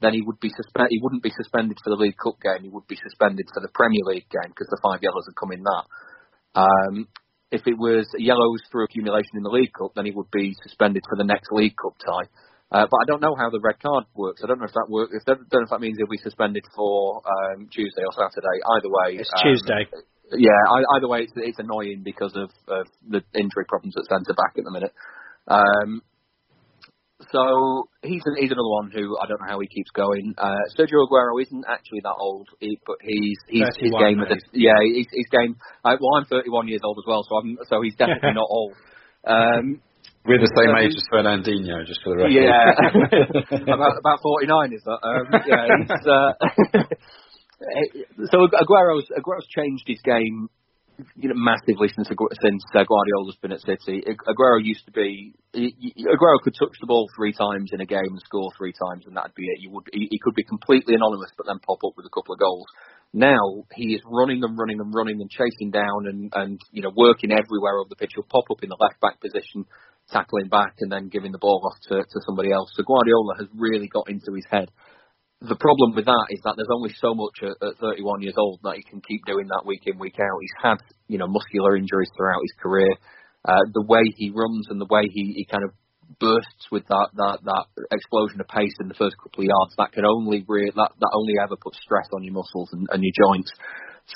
then 0.00 0.12
he 0.12 0.22
would 0.22 0.38
be 0.40 0.50
suspend. 0.52 0.88
He 0.90 1.00
wouldn't 1.02 1.22
be 1.22 1.32
suspended 1.36 1.78
for 1.82 1.90
the 1.90 2.00
League 2.00 2.20
Cup 2.20 2.36
game. 2.40 2.62
He 2.62 2.72
would 2.72 2.86
be 2.86 2.98
suspended 3.00 3.46
for 3.52 3.60
the 3.60 3.72
Premier 3.72 4.04
League 4.04 4.28
game 4.28 4.52
because 4.52 4.68
the 4.68 4.80
five 4.82 5.00
yellows 5.02 5.24
have 5.26 5.38
come 5.38 5.52
in 5.52 5.64
that. 5.64 5.84
Um, 6.54 7.08
if 7.50 7.62
it 7.66 7.78
was 7.78 8.06
yellows 8.18 8.60
through 8.70 8.84
accumulation 8.84 9.38
in 9.38 9.42
the 9.42 9.50
League 9.54 9.72
Cup, 9.72 9.92
then 9.94 10.04
he 10.06 10.12
would 10.12 10.30
be 10.30 10.54
suspended 10.62 11.02
for 11.08 11.16
the 11.16 11.24
next 11.24 11.48
League 11.52 11.76
Cup 11.78 11.94
tie. 12.02 12.28
Uh, 12.74 12.86
but 12.90 12.98
I 12.98 13.06
don't 13.06 13.22
know 13.22 13.36
how 13.38 13.50
the 13.50 13.60
red 13.62 13.78
card 13.78 14.04
works. 14.16 14.42
I 14.42 14.48
don't 14.48 14.58
know 14.58 14.66
if 14.66 14.74
that 14.74 14.90
works. 14.90 15.14
I 15.14 15.34
don't 15.38 15.46
know 15.52 15.62
if 15.62 15.70
that 15.70 15.80
means 15.80 15.96
he'll 15.96 16.10
be 16.10 16.18
suspended 16.18 16.64
for 16.74 17.22
um, 17.22 17.68
Tuesday 17.70 18.02
or 18.02 18.10
Saturday. 18.12 18.58
Either 18.66 18.90
way, 18.90 19.22
It's 19.22 19.30
um, 19.30 19.46
Tuesday. 19.46 19.86
yeah, 20.34 20.58
I- 20.74 20.88
either 20.98 21.06
way, 21.06 21.22
it's, 21.22 21.32
it's 21.36 21.60
annoying 21.60 22.02
because 22.02 22.34
of, 22.34 22.50
of 22.66 22.86
the 23.06 23.22
injury 23.38 23.64
problems 23.68 23.94
at 23.96 24.10
centre 24.10 24.34
back 24.34 24.58
at 24.58 24.64
the 24.64 24.72
minute. 24.74 24.90
Um, 25.48 26.02
so 27.30 27.88
he's 28.02 28.22
an, 28.26 28.36
he's 28.38 28.50
another 28.50 28.68
one 28.68 28.90
who 28.90 29.16
I 29.18 29.26
don't 29.26 29.40
know 29.40 29.48
how 29.48 29.60
he 29.60 29.68
keeps 29.68 29.90
going. 29.90 30.34
Uh, 30.36 30.66
Sergio 30.78 31.06
Aguero 31.06 31.40
isn't 31.40 31.64
actually 31.68 32.00
that 32.02 32.14
old, 32.18 32.48
he, 32.60 32.78
but 32.86 32.96
he's 33.02 33.38
he's 33.48 33.68
his 33.78 33.92
game 33.98 34.18
now. 34.18 34.24
of 34.24 34.28
the 34.28 34.40
yeah 34.52 34.78
he's, 34.82 35.06
his 35.10 35.26
game. 35.30 35.56
Uh, 35.84 35.96
well, 36.00 36.16
I'm 36.18 36.26
31 36.26 36.68
years 36.68 36.82
old 36.84 36.98
as 36.98 37.04
well, 37.06 37.24
so 37.28 37.36
I'm 37.36 37.58
so 37.68 37.82
he's 37.82 37.94
definitely 37.94 38.32
not 38.34 38.46
old. 38.48 38.74
Um, 39.26 39.80
We're 40.26 40.38
the 40.38 40.52
same 40.54 40.74
so 40.74 40.78
age 40.78 40.94
as 40.94 41.06
Fernandinho, 41.12 41.86
just 41.86 42.00
for 42.02 42.10
the 42.10 42.24
record. 42.24 42.34
yeah, 42.34 43.64
about 43.74 43.98
about 43.98 44.18
49 44.22 44.72
is 44.72 44.82
that? 44.84 45.00
Um, 45.02 45.26
yeah, 45.46 45.66
he's, 45.80 46.06
uh, 46.06 46.32
so 48.30 48.48
Aguero's 48.48 49.08
Aguero's 49.16 49.46
changed 49.48 49.84
his 49.86 50.00
game, 50.04 50.48
you 51.16 51.28
know, 51.28 51.34
massively 51.36 51.88
since 51.94 52.08
since 52.08 52.62
uh, 52.74 52.84
Guardiola's 52.84 53.38
been 53.42 53.52
at 53.52 53.60
City. 53.60 54.02
Aguero 54.06 54.62
used 54.62 54.86
to 54.86 54.92
be 54.92 55.34
Aguero 55.54 56.38
could 56.42 56.54
touch 56.58 56.74
the 56.80 56.86
ball 56.86 57.08
three 57.16 57.32
times 57.32 57.70
in 57.72 57.80
a 57.80 57.86
game 57.86 58.06
and 58.06 58.22
score 58.24 58.50
three 58.56 58.72
times, 58.72 59.04
and 59.06 59.16
that'd 59.16 59.34
be 59.34 59.46
it. 59.46 59.60
You 59.60 59.70
would 59.70 59.88
he, 59.92 60.08
he 60.10 60.18
could 60.22 60.34
be 60.34 60.44
completely 60.44 60.94
anonymous, 60.94 61.30
but 61.36 61.46
then 61.46 61.58
pop 61.66 61.78
up 61.84 61.94
with 61.96 62.06
a 62.06 62.14
couple 62.14 62.34
of 62.34 62.40
goals. 62.40 62.66
Now 63.12 63.64
he 63.74 63.94
is 63.94 64.02
running 64.06 64.42
and 64.42 64.58
running 64.58 64.80
and 64.80 64.94
running 64.94 65.20
and 65.20 65.30
chasing 65.30 65.70
down 65.70 66.06
and 66.06 66.32
and 66.34 66.60
you 66.70 66.82
know 66.82 66.92
working 66.94 67.32
everywhere 67.32 67.78
over 67.78 67.88
the 67.88 67.96
pitch. 67.96 68.12
He'll 68.14 68.30
pop 68.30 68.44
up 68.50 68.62
in 68.62 68.68
the 68.70 68.78
left 68.78 69.00
back 69.00 69.20
position, 69.20 69.66
tackling 70.10 70.48
back 70.48 70.74
and 70.80 70.90
then 70.90 71.08
giving 71.08 71.32
the 71.32 71.38
ball 71.38 71.62
off 71.64 71.78
to, 71.88 72.02
to 72.02 72.18
somebody 72.26 72.52
else. 72.52 72.70
So 72.74 72.82
Guardiola 72.82 73.34
has 73.38 73.48
really 73.54 73.88
got 73.88 74.10
into 74.10 74.34
his 74.34 74.46
head. 74.50 74.70
The 75.44 75.60
problem 75.60 75.92
with 75.92 76.06
that 76.08 76.26
is 76.30 76.40
that 76.44 76.56
there's 76.56 76.72
only 76.72 76.94
so 76.96 77.12
much 77.12 77.44
at, 77.44 77.60
at 77.60 77.76
31 77.76 78.22
years 78.22 78.34
old 78.38 78.60
that 78.64 78.76
he 78.76 78.82
can 78.82 79.02
keep 79.04 79.24
doing 79.26 79.48
that 79.48 79.66
week 79.66 79.82
in, 79.84 79.98
week 79.98 80.16
out. 80.16 80.40
He's 80.40 80.56
had, 80.62 80.80
you 81.08 81.18
know, 81.18 81.28
muscular 81.28 81.76
injuries 81.76 82.08
throughout 82.16 82.40
his 82.40 82.56
career. 82.56 82.88
Uh, 83.44 83.60
the 83.74 83.84
way 83.84 84.00
he 84.16 84.32
runs 84.32 84.68
and 84.70 84.80
the 84.80 84.88
way 84.88 85.04
he, 85.12 85.36
he 85.36 85.44
kind 85.44 85.64
of 85.64 85.76
bursts 86.18 86.72
with 86.72 86.88
that, 86.88 87.08
that, 87.16 87.38
that 87.44 87.64
explosion 87.92 88.40
of 88.40 88.48
pace 88.48 88.72
in 88.80 88.88
the 88.88 88.96
first 88.96 89.16
couple 89.20 89.44
of 89.44 89.48
yards, 89.52 89.74
that 89.76 89.92
can 89.92 90.06
only 90.06 90.44
re- 90.48 90.72
that, 90.72 90.92
that 90.96 91.12
only 91.12 91.34
ever 91.42 91.56
puts 91.60 91.76
stress 91.82 92.08
on 92.16 92.24
your 92.24 92.32
muscles 92.32 92.70
and, 92.72 92.88
and 92.90 93.04
your 93.04 93.12
joints. 93.12 93.52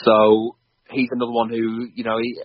So 0.05 0.57
he's 0.91 1.09
another 1.13 1.33
one 1.33 1.51
who, 1.51 1.87
you 1.95 2.05
know, 2.05 2.19
he, 2.21 2.41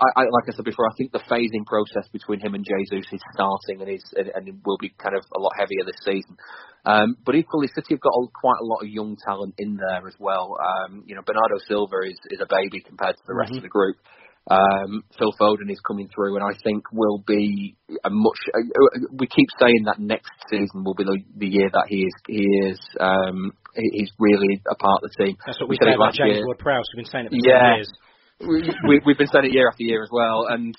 I, 0.00 0.20
I, 0.20 0.22
like 0.24 0.48
I 0.48 0.52
said 0.52 0.64
before, 0.64 0.86
I 0.88 0.94
think 0.96 1.12
the 1.12 1.24
phasing 1.30 1.66
process 1.66 2.08
between 2.12 2.40
him 2.40 2.54
and 2.54 2.64
Jesus 2.64 3.04
is 3.12 3.20
starting 3.32 3.80
and 3.80 3.90
is 3.90 4.04
and, 4.16 4.28
and 4.34 4.60
will 4.64 4.78
be 4.78 4.90
kind 4.98 5.16
of 5.16 5.24
a 5.36 5.40
lot 5.40 5.52
heavier 5.58 5.84
this 5.84 6.00
season. 6.04 6.36
Um, 6.84 7.16
but 7.24 7.34
equally, 7.34 7.68
City 7.68 7.94
have 7.94 8.00
got 8.00 8.12
a, 8.12 8.26
quite 8.34 8.60
a 8.60 8.66
lot 8.66 8.82
of 8.82 8.88
young 8.88 9.16
talent 9.24 9.54
in 9.58 9.76
there 9.76 10.06
as 10.06 10.14
well. 10.18 10.56
Um, 10.60 11.04
you 11.06 11.14
know, 11.14 11.22
Bernardo 11.24 11.56
Silva 11.66 12.04
is, 12.04 12.18
is 12.30 12.40
a 12.40 12.48
baby 12.48 12.80
compared 12.84 13.16
to 13.16 13.22
the 13.26 13.34
rest 13.34 13.56
of 13.56 13.62
the 13.62 13.68
group. 13.68 13.96
Um, 14.50 15.04
Phil 15.18 15.32
Foden 15.40 15.70
is 15.70 15.80
coming 15.86 16.08
through, 16.14 16.36
and 16.36 16.44
I 16.44 16.52
think 16.62 16.84
will 16.92 17.22
be 17.26 17.76
a 18.04 18.10
much. 18.10 18.38
Uh, 18.54 18.60
we 19.12 19.26
keep 19.26 19.48
saying 19.58 19.84
that 19.86 19.98
next 19.98 20.30
season 20.50 20.84
will 20.84 20.94
be 20.94 21.04
the, 21.04 21.18
the 21.36 21.46
year 21.48 21.70
that 21.72 21.86
he 21.88 22.04
is. 22.04 22.12
He 22.28 22.44
is. 22.68 22.78
Um, 23.00 23.52
he- 23.74 24.00
he's 24.00 24.10
really 24.18 24.60
a 24.70 24.74
part 24.74 25.00
of 25.02 25.10
the 25.10 25.24
team. 25.24 25.36
That's 25.46 25.58
what 25.60 25.70
we 25.70 25.76
said 25.76 25.86
say 25.86 25.92
it 25.92 25.96
about 25.96 26.12
James 26.12 26.36
year. 26.36 26.46
Ward-Prowse. 26.46 26.84
We've 26.94 27.04
been 27.04 27.10
saying 27.10 27.26
it 27.26 27.30
for 27.30 27.48
Yeah. 27.48 27.76
years. 27.76 27.90
we, 28.40 28.68
we, 28.88 29.00
we've 29.06 29.16
been 29.18 29.28
saying 29.28 29.46
it 29.46 29.52
year 29.52 29.68
after 29.68 29.82
year 29.84 30.02
as 30.02 30.10
well, 30.12 30.46
and 30.50 30.74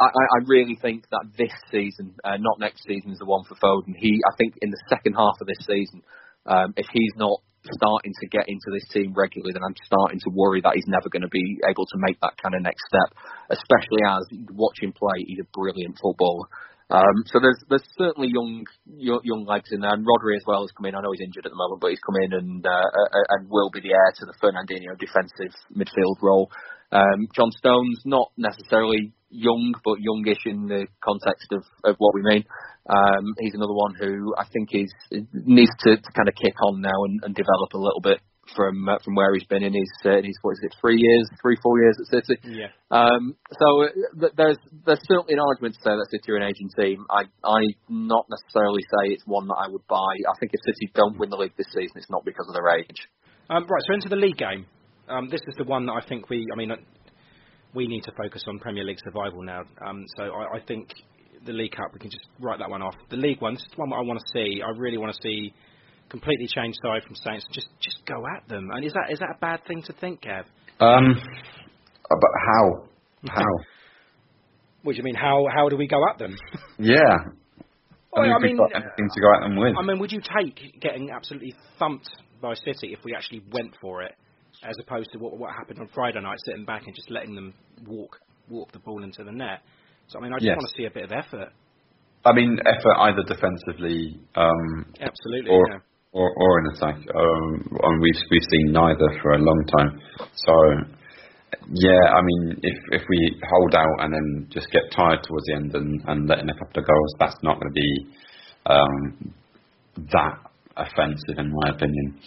I, 0.00 0.04
I 0.06 0.08
I 0.08 0.38
really 0.46 0.78
think 0.80 1.04
that 1.10 1.26
this 1.36 1.52
season, 1.70 2.14
uh, 2.24 2.38
not 2.38 2.58
next 2.58 2.84
season, 2.86 3.10
is 3.12 3.18
the 3.18 3.26
one 3.26 3.44
for 3.44 3.54
Foden. 3.56 3.94
He, 3.98 4.22
I 4.24 4.34
think, 4.38 4.54
in 4.62 4.70
the 4.70 4.80
second 4.88 5.12
half 5.14 5.34
of 5.40 5.46
this 5.46 5.60
season, 5.66 6.02
um, 6.46 6.72
if 6.76 6.86
he's 6.92 7.12
not 7.16 7.40
starting 7.64 8.14
to 8.20 8.26
get 8.28 8.48
into 8.48 8.72
this 8.72 8.86
team 8.88 9.12
regularly, 9.12 9.52
then 9.52 9.66
I'm 9.66 9.76
starting 9.84 10.20
to 10.24 10.30
worry 10.32 10.60
that 10.62 10.74
he's 10.74 10.88
never 10.88 11.08
going 11.12 11.26
to 11.26 11.32
be 11.32 11.60
able 11.68 11.84
to 11.84 11.98
make 12.00 12.20
that 12.20 12.36
kind 12.40 12.54
of 12.54 12.62
next 12.62 12.84
step. 12.88 13.10
Especially 13.50 14.02
as 14.06 14.24
you 14.30 14.46
watch 14.52 14.80
him 14.80 14.92
play, 14.92 15.24
he's 15.26 15.40
a 15.40 15.48
brilliant 15.52 15.98
footballer. 16.00 16.48
Um, 16.90 17.22
so 17.30 17.38
there's 17.38 17.62
there's 17.70 17.86
certainly 17.96 18.34
young, 18.34 18.66
young 19.22 19.46
legs 19.46 19.70
in 19.70 19.80
there, 19.80 19.94
and 19.94 20.02
Rodri 20.02 20.34
as 20.34 20.42
well 20.44 20.66
has 20.66 20.74
come 20.74 20.86
in. 20.86 20.98
I 20.98 21.00
know 21.00 21.14
he's 21.14 21.22
injured 21.22 21.46
at 21.46 21.54
the 21.54 21.60
moment, 21.60 21.80
but 21.80 21.94
he's 21.94 22.02
come 22.02 22.18
in 22.18 22.34
and 22.34 22.66
uh, 22.66 22.90
and 23.30 23.48
will 23.48 23.70
be 23.70 23.78
the 23.78 23.94
heir 23.94 24.10
to 24.10 24.26
the 24.26 24.34
Fernandinho 24.42 24.98
defensive 24.98 25.54
midfield 25.70 26.18
role. 26.20 26.50
Um, 26.92 27.28
John 27.34 27.50
Stones 27.52 28.02
not 28.04 28.32
necessarily 28.36 29.12
young, 29.30 29.74
but 29.84 29.98
youngish 30.00 30.42
in 30.46 30.66
the 30.66 30.86
context 31.02 31.52
of, 31.52 31.62
of 31.84 31.96
what 31.98 32.14
we 32.14 32.22
mean. 32.22 32.44
Um, 32.88 33.34
he's 33.38 33.54
another 33.54 33.74
one 33.74 33.94
who 33.94 34.34
I 34.36 34.44
think 34.52 34.70
is 34.72 34.92
needs 35.32 35.70
to, 35.86 35.96
to 35.96 36.10
kind 36.12 36.28
of 36.28 36.34
kick 36.34 36.54
on 36.62 36.80
now 36.80 37.04
and, 37.04 37.20
and 37.22 37.34
develop 37.34 37.72
a 37.74 37.78
little 37.78 38.00
bit 38.02 38.18
from 38.56 38.88
uh, 38.88 38.98
from 39.04 39.14
where 39.14 39.32
he's 39.34 39.44
been 39.44 39.62
in 39.62 39.72
his 39.72 39.90
uh, 40.04 40.18
in 40.18 40.24
his 40.24 40.36
what 40.42 40.52
is 40.52 40.60
it 40.62 40.74
three 40.80 40.98
years, 40.98 41.28
three 41.40 41.56
four 41.62 41.78
years 41.80 41.96
at 42.00 42.06
City. 42.10 42.40
Yeah. 42.42 42.74
Um, 42.90 43.36
so 43.52 43.84
uh, 43.84 43.88
th- 44.18 44.32
there's 44.36 44.58
there's 44.86 45.00
certainly 45.06 45.34
an 45.34 45.40
argument 45.40 45.74
to 45.76 45.80
say 45.80 45.94
that 45.94 46.08
City 46.10 46.32
are 46.32 46.36
an 46.36 46.42
aging 46.42 46.70
team. 46.76 47.06
I 47.10 47.24
I 47.44 47.60
not 47.88 48.26
necessarily 48.28 48.82
say 48.82 49.14
it's 49.14 49.24
one 49.26 49.46
that 49.48 49.60
I 49.60 49.68
would 49.68 49.86
buy. 49.86 50.12
I 50.26 50.34
think 50.40 50.52
if 50.54 50.60
City 50.66 50.90
don't 50.94 51.18
win 51.18 51.30
the 51.30 51.36
league 51.36 51.54
this 51.56 51.70
season, 51.70 51.96
it's 51.96 52.10
not 52.10 52.24
because 52.24 52.46
of 52.48 52.54
their 52.54 52.68
age. 52.76 53.06
Um, 53.50 53.66
right, 53.66 53.82
so 53.86 53.94
into 53.94 54.08
the 54.08 54.16
league 54.16 54.38
game. 54.38 54.66
Um, 55.10 55.28
this 55.28 55.40
is 55.46 55.54
the 55.58 55.64
one 55.64 55.86
that 55.86 55.92
I 55.92 56.06
think 56.08 56.30
we, 56.30 56.46
I 56.52 56.56
mean, 56.56 56.70
uh, 56.70 56.76
we 57.74 57.86
need 57.86 58.02
to 58.04 58.12
focus 58.12 58.44
on 58.46 58.58
Premier 58.58 58.84
League 58.84 58.98
survival 59.04 59.42
now. 59.42 59.62
Um, 59.86 60.04
so 60.16 60.24
I, 60.24 60.56
I 60.56 60.60
think 60.66 60.88
the 61.44 61.52
League 61.52 61.72
Cup, 61.72 61.92
we 61.92 62.00
can 62.00 62.10
just 62.10 62.24
write 62.40 62.58
that 62.58 62.70
one 62.70 62.82
off. 62.82 62.94
The 63.10 63.16
League 63.16 63.40
one, 63.40 63.54
this 63.54 63.62
is 63.62 63.68
the 63.74 63.80
one 63.80 63.90
that 63.90 63.96
I 63.96 64.02
want 64.02 64.20
to 64.20 64.26
see. 64.32 64.62
I 64.62 64.70
really 64.76 64.98
want 64.98 65.14
to 65.14 65.18
see 65.22 65.52
completely 66.10 66.46
change 66.48 66.74
side 66.82 67.02
from 67.06 67.14
Saints. 67.14 67.46
Just 67.52 67.68
just 67.80 68.04
go 68.06 68.24
at 68.36 68.46
them. 68.48 68.68
And 68.72 68.84
is 68.84 68.92
that 68.92 69.12
is 69.12 69.20
that 69.20 69.36
a 69.36 69.38
bad 69.40 69.60
thing 69.66 69.82
to 69.82 69.92
think, 69.94 70.22
Kev? 70.22 70.44
Um, 70.80 71.14
but 72.08 72.30
how? 72.46 72.88
How? 73.28 73.44
What 74.82 74.92
do 74.92 74.96
you 74.96 75.04
mean? 75.04 75.14
How 75.14 75.46
how 75.54 75.68
do 75.68 75.76
we 75.76 75.86
go 75.86 75.98
at 76.08 76.16
them? 76.18 76.34
yeah. 76.78 77.18
Well, 78.12 78.24
I 78.24 78.32
I 78.32 78.38
mean, 78.38 78.56
got 78.56 78.74
anything 78.74 79.10
to 79.14 79.20
go 79.20 79.34
at 79.34 79.40
them 79.42 79.56
with. 79.56 79.74
I 79.78 79.82
mean, 79.82 79.98
would 79.98 80.10
you 80.10 80.22
take 80.22 80.80
getting 80.80 81.10
absolutely 81.10 81.54
thumped 81.78 82.08
by 82.40 82.54
City 82.54 82.94
if 82.94 83.00
we 83.04 83.14
actually 83.14 83.42
went 83.52 83.76
for 83.82 84.02
it, 84.02 84.12
as 84.62 84.76
opposed 84.80 85.10
to 85.12 85.18
what 85.18 85.36
what 85.38 85.50
happened 85.54 85.78
on 85.80 85.88
Friday 85.94 86.20
night, 86.20 86.38
sitting 86.46 86.64
back 86.64 86.82
and 86.86 86.94
just 86.94 87.10
letting 87.10 87.34
them 87.34 87.54
walk 87.86 88.18
walk 88.48 88.72
the 88.72 88.78
ball 88.80 89.02
into 89.02 89.24
the 89.24 89.32
net? 89.32 89.60
So 90.08 90.18
I 90.18 90.22
mean, 90.22 90.32
I 90.32 90.36
just 90.36 90.46
Yes. 90.46 90.56
want 90.56 90.68
to 90.68 90.76
see 90.76 90.86
a 90.86 90.90
bit 90.90 91.04
of 91.04 91.12
effort. 91.12 91.52
I 92.24 92.32
mean, 92.32 92.58
effort 92.66 92.96
either 93.00 93.22
defensively 93.22 94.20
um, 94.34 94.92
Absolutely. 95.00 95.50
or, 95.50 95.64
yeah. 95.70 95.78
or 96.12 96.30
or 96.36 96.60
in 96.60 96.76
attack. 96.76 96.96
Um, 96.96 97.78
and 97.82 98.02
we've 98.02 98.22
we've 98.30 98.48
seen 98.50 98.72
neither 98.72 99.08
for 99.22 99.32
a 99.32 99.38
long 99.38 99.64
time. 99.78 100.00
So 100.34 100.54
yeah, 101.72 102.02
I 102.14 102.20
mean, 102.22 102.60
if 102.62 102.78
if 103.00 103.02
we 103.08 103.40
hold 103.50 103.74
out 103.74 104.04
and 104.04 104.12
then 104.12 104.48
just 104.50 104.70
get 104.72 104.82
tired 104.94 105.20
towards 105.24 105.46
the 105.46 105.54
end 105.54 105.74
and, 105.74 106.02
and 106.06 106.28
let 106.28 106.40
in 106.40 106.50
a 106.50 106.54
couple 106.54 106.82
of 106.82 106.86
goals, 106.86 107.14
that's 107.18 107.36
not 107.42 107.58
going 107.58 107.72
to 107.72 107.80
be 107.80 108.06
um, 108.66 109.34
that 110.12 110.38
offensive, 110.76 111.38
in 111.38 111.52
my 111.52 111.70
opinion. 111.70 112.20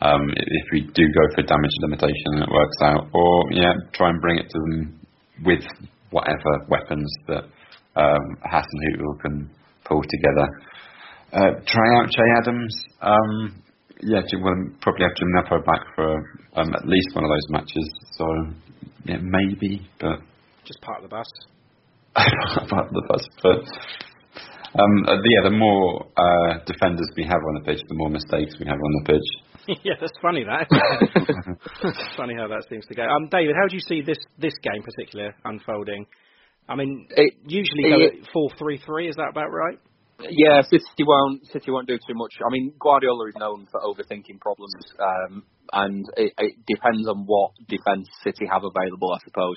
Um, 0.00 0.28
if 0.36 0.66
we 0.72 0.80
do 0.82 1.04
go 1.06 1.24
for 1.34 1.42
damage 1.42 1.76
limitation 1.80 2.34
and 2.34 2.42
it 2.42 2.50
works 2.50 2.76
out, 2.82 3.08
or 3.12 3.52
yeah, 3.52 3.72
try 3.92 4.10
and 4.10 4.20
bring 4.20 4.38
it 4.38 4.50
to 4.50 4.58
them 4.58 5.00
with 5.44 5.64
whatever 6.10 6.66
weapons 6.68 7.10
that 7.28 7.44
um, 7.96 8.36
Hasenhüttl 8.44 9.20
can 9.22 9.50
pull 9.84 10.02
together. 10.02 10.46
Uh, 11.32 11.60
try 11.66 11.86
out 11.98 12.10
Che 12.10 12.22
Adams. 12.42 12.84
Um, 13.00 13.62
yeah, 14.02 14.20
we'll 14.32 14.70
probably 14.80 15.06
have 15.06 15.16
Djenepo 15.16 15.64
back 15.64 15.80
for 15.94 16.16
um, 16.54 16.74
at 16.74 16.86
least 16.86 17.08
one 17.14 17.24
of 17.24 17.30
those 17.30 17.48
matches. 17.50 17.90
So 18.12 18.26
yeah, 19.06 19.18
maybe, 19.22 19.88
but 20.00 20.20
just 20.64 20.80
part 20.82 21.02
of 21.02 21.10
the 21.10 21.16
bus. 21.16 21.26
part 22.68 22.86
of 22.86 22.92
the 22.92 23.04
bus, 23.08 23.26
but 23.42 23.58
um, 24.74 25.06
uh, 25.06 25.18
yeah, 25.22 25.50
the 25.50 25.54
more 25.54 26.06
uh, 26.16 26.58
defenders 26.66 27.06
we 27.16 27.24
have 27.24 27.38
on 27.38 27.54
the 27.54 27.64
pitch, 27.64 27.82
the 27.88 27.94
more 27.94 28.10
mistakes 28.10 28.54
we 28.58 28.66
have 28.66 28.78
on 28.78 28.92
the 29.02 29.12
pitch. 29.12 29.43
yeah, 29.84 29.94
that's 30.00 30.18
funny. 30.20 30.44
That 30.44 30.66
it's 31.82 32.16
funny 32.16 32.34
how 32.34 32.48
that 32.48 32.66
seems 32.68 32.86
to 32.86 32.94
go. 32.94 33.02
Um, 33.02 33.28
David, 33.30 33.54
how 33.60 33.68
do 33.68 33.76
you 33.76 33.80
see 33.80 34.02
this 34.02 34.18
this 34.38 34.54
game 34.62 34.82
particular 34.82 35.34
unfolding? 35.44 36.06
I 36.68 36.76
mean, 36.76 37.06
it, 37.10 37.34
usually 37.46 37.84
it, 37.84 38.28
four 38.32 38.50
three 38.58 38.80
three. 38.84 39.08
Is 39.08 39.16
that 39.16 39.28
about 39.30 39.50
right? 39.50 39.78
Yeah, 40.20 40.62
City 40.62 41.04
won't 41.04 41.46
City 41.46 41.70
won't 41.70 41.88
do 41.88 41.98
too 41.98 42.14
much. 42.14 42.32
I 42.46 42.50
mean, 42.50 42.72
Guardiola 42.78 43.28
is 43.28 43.34
known 43.36 43.66
for 43.70 43.80
overthinking 43.80 44.40
problems, 44.40 44.74
um, 45.00 45.42
and 45.72 46.04
it, 46.16 46.32
it 46.38 46.54
depends 46.66 47.08
on 47.08 47.24
what 47.26 47.52
defence 47.68 48.08
City 48.22 48.46
have 48.50 48.62
available, 48.64 49.12
I 49.12 49.18
suppose. 49.24 49.56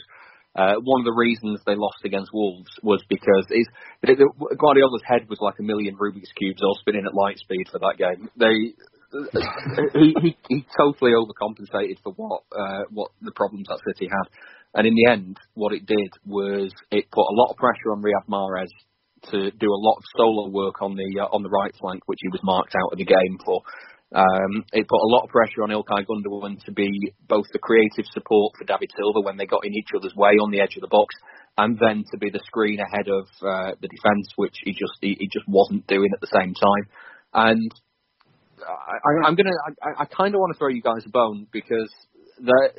Uh, 0.55 0.73
one 0.81 1.01
of 1.01 1.05
the 1.05 1.13
reasons 1.13 1.61
they 1.65 1.75
lost 1.75 2.01
against 2.03 2.33
Wolves 2.33 2.71
was 2.81 3.03
because 3.07 3.45
it's, 3.49 3.69
it, 4.01 4.17
Guardiola's 4.57 5.03
head 5.05 5.29
was 5.29 5.37
like 5.39 5.53
a 5.59 5.63
million 5.63 5.95
Rubik's 5.95 6.33
cubes 6.35 6.63
all 6.63 6.75
spinning 6.79 7.05
at 7.05 7.13
light 7.13 7.37
speed 7.37 7.67
for 7.71 7.77
that 7.77 7.97
game. 7.99 8.27
They 8.35 8.73
he, 9.93 10.15
he 10.21 10.37
he 10.49 10.65
totally 10.77 11.11
overcompensated 11.11 11.97
for 12.03 12.13
what 12.13 12.43
uh, 12.51 12.83
what 12.91 13.11
the 13.21 13.31
problems 13.31 13.67
that 13.67 13.79
City 13.87 14.09
had, 14.09 14.27
and 14.73 14.87
in 14.87 14.95
the 14.95 15.11
end, 15.11 15.37
what 15.53 15.73
it 15.73 15.85
did 15.85 16.11
was 16.25 16.71
it 16.91 17.09
put 17.11 17.21
a 17.21 17.37
lot 17.37 17.51
of 17.51 17.57
pressure 17.57 17.91
on 17.91 18.01
Riyad 18.01 18.27
Mahrez 18.29 18.67
to 19.31 19.51
do 19.51 19.67
a 19.67 19.81
lot 19.81 19.97
of 19.97 20.03
solo 20.15 20.49
work 20.49 20.81
on 20.81 20.95
the 20.95 21.21
uh, 21.21 21.27
on 21.31 21.43
the 21.43 21.49
right 21.49 21.73
flank, 21.79 22.03
which 22.07 22.19
he 22.21 22.29
was 22.29 22.41
marked 22.43 22.75
out 22.75 22.93
of 22.93 22.97
the 22.97 23.05
game 23.05 23.37
for. 23.43 23.61
Um, 24.15 24.63
it 24.71 24.87
put 24.87 25.03
a 25.03 25.11
lot 25.11 25.25
of 25.25 25.29
pressure 25.29 25.63
on 25.63 25.69
Ilkay 25.69 26.07
Gundogan 26.07 26.63
to 26.63 26.71
be 26.71 27.11
both 27.27 27.45
the 27.51 27.59
creative 27.59 28.05
support 28.13 28.53
for 28.57 28.63
David 28.63 28.89
Silva 28.95 29.19
when 29.19 29.35
they 29.35 29.45
got 29.45 29.65
in 29.65 29.73
each 29.73 29.89
other's 29.93 30.15
way 30.15 30.39
on 30.39 30.49
the 30.49 30.61
edge 30.61 30.77
of 30.77 30.81
the 30.81 30.87
box, 30.87 31.13
and 31.57 31.77
then 31.77 32.05
to 32.11 32.17
be 32.17 32.29
the 32.29 32.39
screen 32.45 32.79
ahead 32.79 33.09
of 33.09 33.27
uh, 33.43 33.75
the 33.81 33.89
defence, 33.89 34.31
which 34.37 34.55
he 34.63 34.71
just 34.71 34.95
he, 35.01 35.17
he, 35.19 35.27
just 35.27 35.45
wasn't 35.47 35.85
doing 35.87 36.07
at 36.13 36.21
the 36.21 36.31
same 36.31 36.53
time. 36.53 36.87
And 37.33 37.71
I, 38.65 39.27
am 39.27 39.35
gonna 39.35 39.51
I, 39.81 40.03
I 40.03 40.05
kind 40.05 40.33
of 40.33 40.39
want 40.39 40.53
to 40.53 40.57
throw 40.57 40.69
you 40.69 40.81
guys 40.81 41.03
a 41.05 41.09
bone 41.09 41.47
because 41.51 41.91
there 42.39 42.73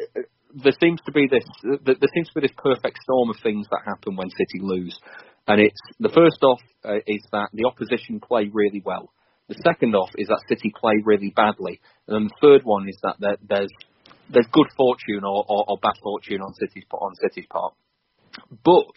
there 0.55 0.73
seems 0.81 1.01
to 1.07 1.13
be 1.13 1.29
this 1.31 1.45
there 1.63 2.11
seems 2.15 2.29
to 2.29 2.41
be 2.41 2.47
this 2.47 2.57
perfect 2.57 2.99
storm 3.03 3.31
of 3.31 3.37
things 3.43 3.67
that 3.71 3.81
happen 3.85 4.17
when 4.17 4.31
City 4.31 4.61
lose. 4.61 4.99
And 5.47 5.61
it's 5.61 5.81
the 5.99 6.11
first 6.11 6.43
off 6.43 6.61
uh, 6.85 6.97
is 7.07 7.23
that 7.33 7.49
the 7.53 7.65
opposition 7.65 8.21
play 8.21 8.51
really 8.53 8.83
well. 8.85 9.11
The 9.49 9.61
second 9.65 9.95
off 9.95 10.11
is 10.17 10.29
that 10.29 10.43
City 10.49 10.73
play 10.79 10.95
really 11.05 11.33
badly, 11.35 11.81
and 12.07 12.15
then 12.15 12.25
the 12.25 12.39
third 12.41 12.65
one 12.65 12.89
is 12.89 12.99
that 13.03 13.17
there, 13.19 13.37
there's 13.49 13.73
there's 14.31 14.47
good 14.53 14.69
fortune 14.77 15.25
or, 15.25 15.45
or, 15.49 15.65
or 15.69 15.79
bad 15.81 15.97
fortune 16.03 16.43
on 16.43 16.53
City's 16.55 16.85
on 16.93 17.15
City's 17.17 17.47
part. 17.51 17.73
But 18.63 18.93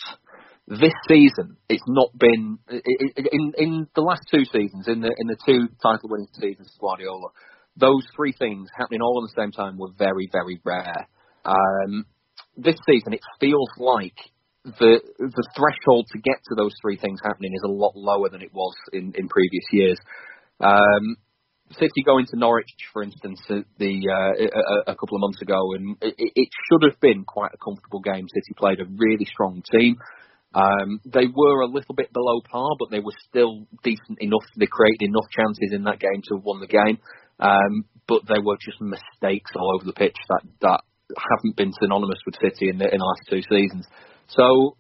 this 0.68 0.94
season, 1.08 1.58
it's 1.70 1.84
not 1.88 2.10
been 2.18 2.60
in 2.70 3.54
in 3.58 3.88
the 3.96 4.02
last 4.02 4.22
two 4.32 4.46
seasons, 4.46 4.88
in 4.88 5.02
the 5.02 5.14
in 5.18 5.28
the 5.28 5.38
two 5.46 5.68
title 5.82 6.10
winning 6.10 6.28
seasons 6.40 6.72
of 6.74 6.80
Guardiola. 6.80 7.30
Those 7.78 8.06
three 8.16 8.34
things 8.38 8.70
happening 8.78 9.02
all 9.02 9.24
at 9.24 9.34
the 9.34 9.42
same 9.42 9.52
time 9.52 9.78
were 9.78 9.92
very 9.98 10.30
very 10.32 10.60
rare. 10.64 11.08
Um, 11.44 12.06
this 12.58 12.76
season, 12.86 13.14
it 13.14 13.22
feels 13.40 13.70
like 13.78 14.18
the 14.64 15.02
the 15.18 15.48
threshold 15.56 16.08
to 16.12 16.20
get 16.20 16.38
to 16.50 16.56
those 16.56 16.74
three 16.82 16.98
things 16.98 17.20
happening 17.24 17.52
is 17.54 17.64
a 17.66 17.72
lot 17.72 17.94
lower 17.96 18.30
than 18.30 18.42
it 18.42 18.54
was 18.54 18.76
in, 18.94 19.14
in 19.16 19.28
previous 19.28 19.66
years. 19.72 19.98
Um, 20.60 21.18
City 21.72 22.04
going 22.06 22.26
to 22.28 22.38
Norwich, 22.38 22.68
for 22.92 23.02
instance, 23.02 23.40
the 23.48 23.64
uh, 23.80 24.90
a, 24.90 24.92
a, 24.92 24.96
couple 24.96 25.16
of 25.16 25.22
months 25.22 25.42
ago, 25.42 25.74
and 25.74 25.96
it, 26.02 26.16
it, 26.18 26.50
should 26.68 26.84
have 26.84 27.00
been 27.00 27.24
quite 27.24 27.52
a 27.54 27.58
comfortable 27.58 28.02
game. 28.02 28.28
City 28.28 28.54
played 28.58 28.82
a 28.82 28.86
really 28.98 29.26
strong 29.26 29.64
team. 29.72 29.96
Um, 30.54 31.00
they 31.06 31.28
were 31.34 31.62
a 31.62 31.68
little 31.72 31.96
bit 31.96 32.12
below 32.12 32.42
par, 32.50 32.76
but 32.78 32.92
they 32.92 33.00
were 33.00 33.16
still 33.30 33.68
decent 33.84 34.20
enough. 34.20 34.44
They 34.58 34.68
created 34.68 35.08
enough 35.08 35.30
chances 35.32 35.72
in 35.72 35.84
that 35.84 36.00
game 36.00 36.22
to 36.28 36.36
have 36.36 36.44
won 36.44 36.60
the 36.60 36.68
game. 36.68 37.00
Um, 37.40 37.86
but 38.08 38.24
there 38.28 38.42
were 38.44 38.58
just 38.60 38.82
mistakes 38.82 39.52
all 39.56 39.76
over 39.76 39.86
the 39.86 39.94
pitch 39.94 40.18
that 40.30 40.44
that 40.62 40.82
haven't 41.16 41.56
been 41.56 41.72
synonymous 41.80 42.20
with 42.26 42.36
City 42.36 42.70
in 42.70 42.78
the, 42.78 42.86
in 42.86 43.00
the 43.00 43.06
last 43.06 43.22
two 43.30 43.42
seasons. 43.50 43.86
So 44.28 44.76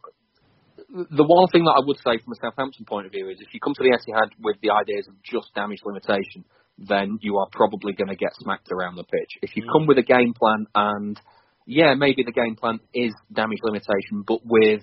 the 0.92 1.24
one 1.24 1.48
thing 1.48 1.64
that 1.64 1.80
I 1.80 1.86
would 1.86 1.98
say 1.98 2.20
from 2.20 2.34
a 2.34 2.40
Southampton 2.42 2.86
point 2.86 3.06
of 3.06 3.12
view 3.12 3.30
is 3.30 3.38
if 3.40 3.54
you 3.54 3.60
come 3.60 3.74
to 3.76 3.84
the 3.84 3.96
Etihad 3.96 4.32
with 4.40 4.58
the 4.62 4.72
ideas 4.72 5.08
of 5.08 5.16
just 5.24 5.54
damage 5.56 5.80
limitation, 5.86 6.44
then 6.78 7.20
you 7.22 7.38
are 7.38 7.48
probably 7.52 7.94
going 7.94 8.10
to 8.10 8.16
get 8.16 8.32
smacked 8.40 8.70
around 8.72 8.96
the 8.96 9.04
pitch. 9.04 9.40
If 9.42 9.56
you 9.56 9.64
mm. 9.64 9.72
come 9.72 9.88
with 9.88 9.98
a 9.98 10.04
game 10.04 10.34
plan 10.34 10.68
and 10.76 11.20
yeah, 11.66 11.94
maybe 11.96 12.24
the 12.24 12.32
game 12.32 12.56
plan 12.56 12.80
is 12.94 13.14
damage 13.32 13.60
limitation, 13.64 14.24
but 14.28 14.40
with 14.44 14.82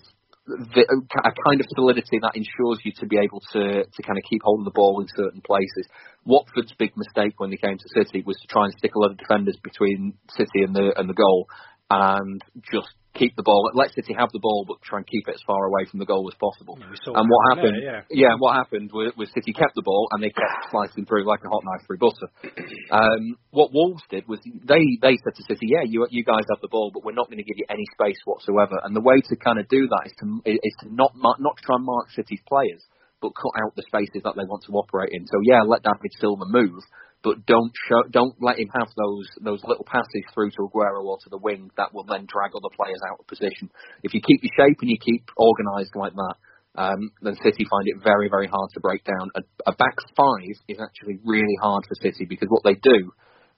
the, 0.48 0.82
a 0.88 1.32
kind 1.44 1.60
of 1.60 1.66
solidity 1.76 2.18
that 2.22 2.32
ensures 2.34 2.80
you 2.84 2.92
to 3.00 3.06
be 3.06 3.18
able 3.18 3.40
to, 3.52 3.84
to 3.84 4.00
kind 4.02 4.16
of 4.16 4.24
keep 4.28 4.40
hold 4.42 4.60
of 4.60 4.64
the 4.64 4.74
ball 4.74 5.00
in 5.00 5.06
certain 5.14 5.42
places. 5.44 5.84
Watford's 6.24 6.72
big 6.78 6.96
mistake 6.96 7.34
when 7.38 7.50
they 7.50 7.56
came 7.60 7.76
to 7.76 7.88
City 7.94 8.24
was 8.24 8.36
to 8.40 8.48
try 8.48 8.64
and 8.64 8.74
stick 8.78 8.94
a 8.94 8.98
lot 8.98 9.12
of 9.12 9.18
defenders 9.18 9.56
between 9.62 10.14
City 10.32 10.64
and 10.64 10.74
the 10.74 10.92
and 10.96 11.08
the 11.08 11.14
goal, 11.14 11.48
and 11.90 12.42
just 12.70 12.88
keep 13.18 13.34
the 13.34 13.42
ball, 13.42 13.70
let 13.74 13.90
City 13.92 14.14
have 14.14 14.30
the 14.32 14.38
ball, 14.38 14.64
but 14.68 14.78
try 14.82 14.98
and 14.98 15.06
keep 15.06 15.26
it 15.26 15.34
as 15.34 15.42
far 15.46 15.66
away 15.66 15.84
from 15.90 15.98
the 15.98 16.06
goal 16.06 16.28
as 16.30 16.38
possible. 16.38 16.78
And 17.18 17.26
what 17.26 17.42
happened? 17.50 17.82
There, 17.82 18.06
yeah. 18.08 18.28
yeah, 18.30 18.34
what 18.38 18.54
happened 18.54 18.90
was, 18.92 19.12
was, 19.16 19.28
City 19.34 19.52
kept 19.52 19.74
the 19.74 19.82
ball 19.82 20.08
and 20.12 20.22
they 20.22 20.30
kept 20.30 20.70
slicing 20.70 21.04
through 21.04 21.26
like 21.26 21.40
a 21.44 21.48
hot 21.48 21.64
knife 21.66 21.84
through 21.86 21.98
butter. 21.98 22.28
Um, 22.88 23.36
what 23.50 23.68
Wolves 23.72 24.02
did 24.08 24.26
was 24.28 24.40
they 24.44 24.80
they 25.02 25.20
said 25.20 25.36
to 25.36 25.44
City, 25.44 25.68
yeah, 25.68 25.84
you 25.84 26.06
you 26.08 26.24
guys 26.24 26.48
have 26.48 26.60
the 26.62 26.72
ball, 26.72 26.90
but 26.92 27.04
we're 27.04 27.12
not 27.12 27.28
going 27.28 27.36
to 27.36 27.44
give 27.44 27.58
you 27.58 27.66
any 27.68 27.84
space 27.92 28.16
whatsoever. 28.24 28.80
And 28.82 28.96
the 28.96 29.04
way 29.04 29.20
to 29.20 29.36
kind 29.36 29.58
of 29.58 29.68
do 29.68 29.86
that 29.88 30.08
is 30.08 30.14
to 30.20 30.40
is 30.48 30.74
to 30.80 30.94
not 30.94 31.12
not 31.20 31.56
try 31.60 31.76
and 31.76 31.84
mark 31.84 32.08
City's 32.16 32.40
players, 32.48 32.80
but 33.20 33.36
cut 33.36 33.52
out 33.60 33.76
the 33.76 33.84
spaces 33.86 34.24
that 34.24 34.40
they 34.40 34.48
want 34.48 34.64
to 34.64 34.72
operate 34.72 35.10
in. 35.12 35.26
So 35.26 35.36
yeah, 35.44 35.62
let 35.68 35.82
David 35.82 36.16
Silva 36.18 36.44
move, 36.48 36.80
but 37.22 37.44
don't 37.46 37.72
show, 37.88 38.02
don't 38.10 38.36
let 38.40 38.58
him 38.58 38.68
have 38.74 38.88
those 38.96 39.26
those 39.40 39.60
little 39.64 39.84
passes 39.84 40.24
through 40.32 40.50
to 40.52 40.70
Aguero 40.70 41.02
or 41.02 41.18
to 41.18 41.28
the 41.30 41.38
wing 41.38 41.70
that 41.76 41.92
will 41.92 42.04
then 42.04 42.26
drag 42.30 42.54
other 42.54 42.70
players 42.76 43.00
out 43.10 43.18
of 43.20 43.26
position. 43.26 43.70
If 44.02 44.14
you 44.14 44.20
keep 44.20 44.42
your 44.42 44.54
shape 44.54 44.78
and 44.80 44.90
you 44.90 44.98
keep 44.98 45.28
organised 45.36 45.96
like 45.96 46.14
that, 46.14 46.36
um, 46.78 47.10
then 47.22 47.34
City 47.42 47.66
find 47.66 47.86
it 47.86 48.02
very 48.02 48.28
very 48.28 48.46
hard 48.46 48.70
to 48.74 48.80
break 48.80 49.02
down. 49.04 49.30
A, 49.34 49.42
a 49.66 49.74
back 49.74 49.96
five 50.16 50.54
is 50.68 50.78
actually 50.78 51.18
really 51.24 51.56
hard 51.60 51.84
for 51.88 51.94
City 51.96 52.24
because 52.24 52.48
what 52.48 52.62
they 52.62 52.74
do. 52.74 53.10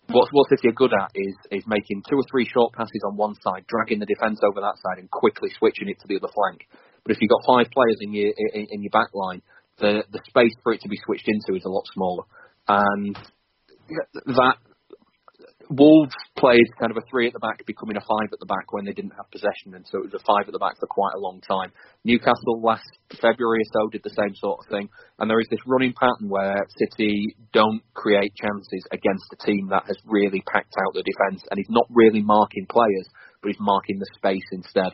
What, 0.08 0.26
what 0.32 0.48
City 0.48 0.66
are 0.66 0.72
good 0.72 0.90
at 0.90 1.12
is 1.14 1.36
is 1.52 1.62
making 1.68 2.02
two 2.08 2.16
or 2.16 2.24
three 2.28 2.48
short 2.48 2.72
passes 2.72 3.04
on 3.06 3.16
one 3.16 3.36
side, 3.44 3.62
dragging 3.68 4.00
the 4.00 4.10
defence 4.10 4.40
over 4.42 4.60
that 4.60 4.74
side, 4.82 4.98
and 4.98 5.08
quickly 5.08 5.50
switching 5.56 5.88
it 5.88 6.00
to 6.00 6.08
the 6.08 6.16
other 6.16 6.32
flank. 6.34 6.66
But 7.04 7.12
if 7.12 7.18
you've 7.20 7.30
got 7.30 7.46
five 7.46 7.70
players 7.70 7.98
in 8.00 8.12
your 8.12 8.32
in, 8.34 8.66
in 8.70 8.82
your 8.82 8.90
back 8.90 9.14
line, 9.14 9.42
the 9.78 10.02
the 10.10 10.18
space 10.26 10.56
for 10.64 10.72
it 10.72 10.80
to 10.80 10.88
be 10.88 10.98
switched 11.04 11.28
into 11.28 11.54
is 11.54 11.64
a 11.64 11.70
lot 11.70 11.84
smaller. 11.94 12.24
And 12.66 13.16
that 14.26 14.56
Wolves 15.70 16.14
played 16.36 16.66
kind 16.80 16.90
of 16.90 16.98
a 16.98 17.06
three 17.08 17.28
at 17.28 17.32
the 17.32 17.38
back, 17.38 17.64
becoming 17.64 17.96
a 17.96 18.02
five 18.02 18.26
at 18.32 18.40
the 18.40 18.50
back 18.50 18.72
when 18.72 18.84
they 18.84 18.92
didn't 18.92 19.14
have 19.14 19.30
possession, 19.30 19.78
and 19.78 19.86
so 19.86 19.98
it 19.98 20.10
was 20.10 20.18
a 20.18 20.26
five 20.26 20.50
at 20.50 20.52
the 20.52 20.58
back 20.58 20.74
for 20.80 20.90
quite 20.90 21.14
a 21.14 21.22
long 21.22 21.40
time. 21.46 21.70
Newcastle 22.02 22.58
last 22.60 22.90
February 23.22 23.62
or 23.62 23.70
so 23.70 23.88
did 23.88 24.02
the 24.02 24.10
same 24.18 24.34
sort 24.34 24.58
of 24.58 24.66
thing, 24.66 24.88
and 25.20 25.30
there 25.30 25.38
is 25.38 25.46
this 25.48 25.62
running 25.66 25.94
pattern 25.94 26.28
where 26.28 26.58
City 26.74 27.36
don't 27.52 27.82
create 27.94 28.34
chances 28.34 28.82
against 28.90 29.30
a 29.30 29.38
team 29.46 29.68
that 29.70 29.86
has 29.86 29.96
really 30.06 30.42
packed 30.50 30.74
out 30.74 30.90
the 30.94 31.06
defence, 31.06 31.46
and 31.50 31.58
he's 31.58 31.70
not 31.70 31.86
really 31.88 32.20
marking 32.20 32.66
players, 32.66 33.06
but 33.40 33.54
he's 33.54 33.62
marking 33.62 34.00
the 34.00 34.10
space 34.18 34.48
instead. 34.50 34.90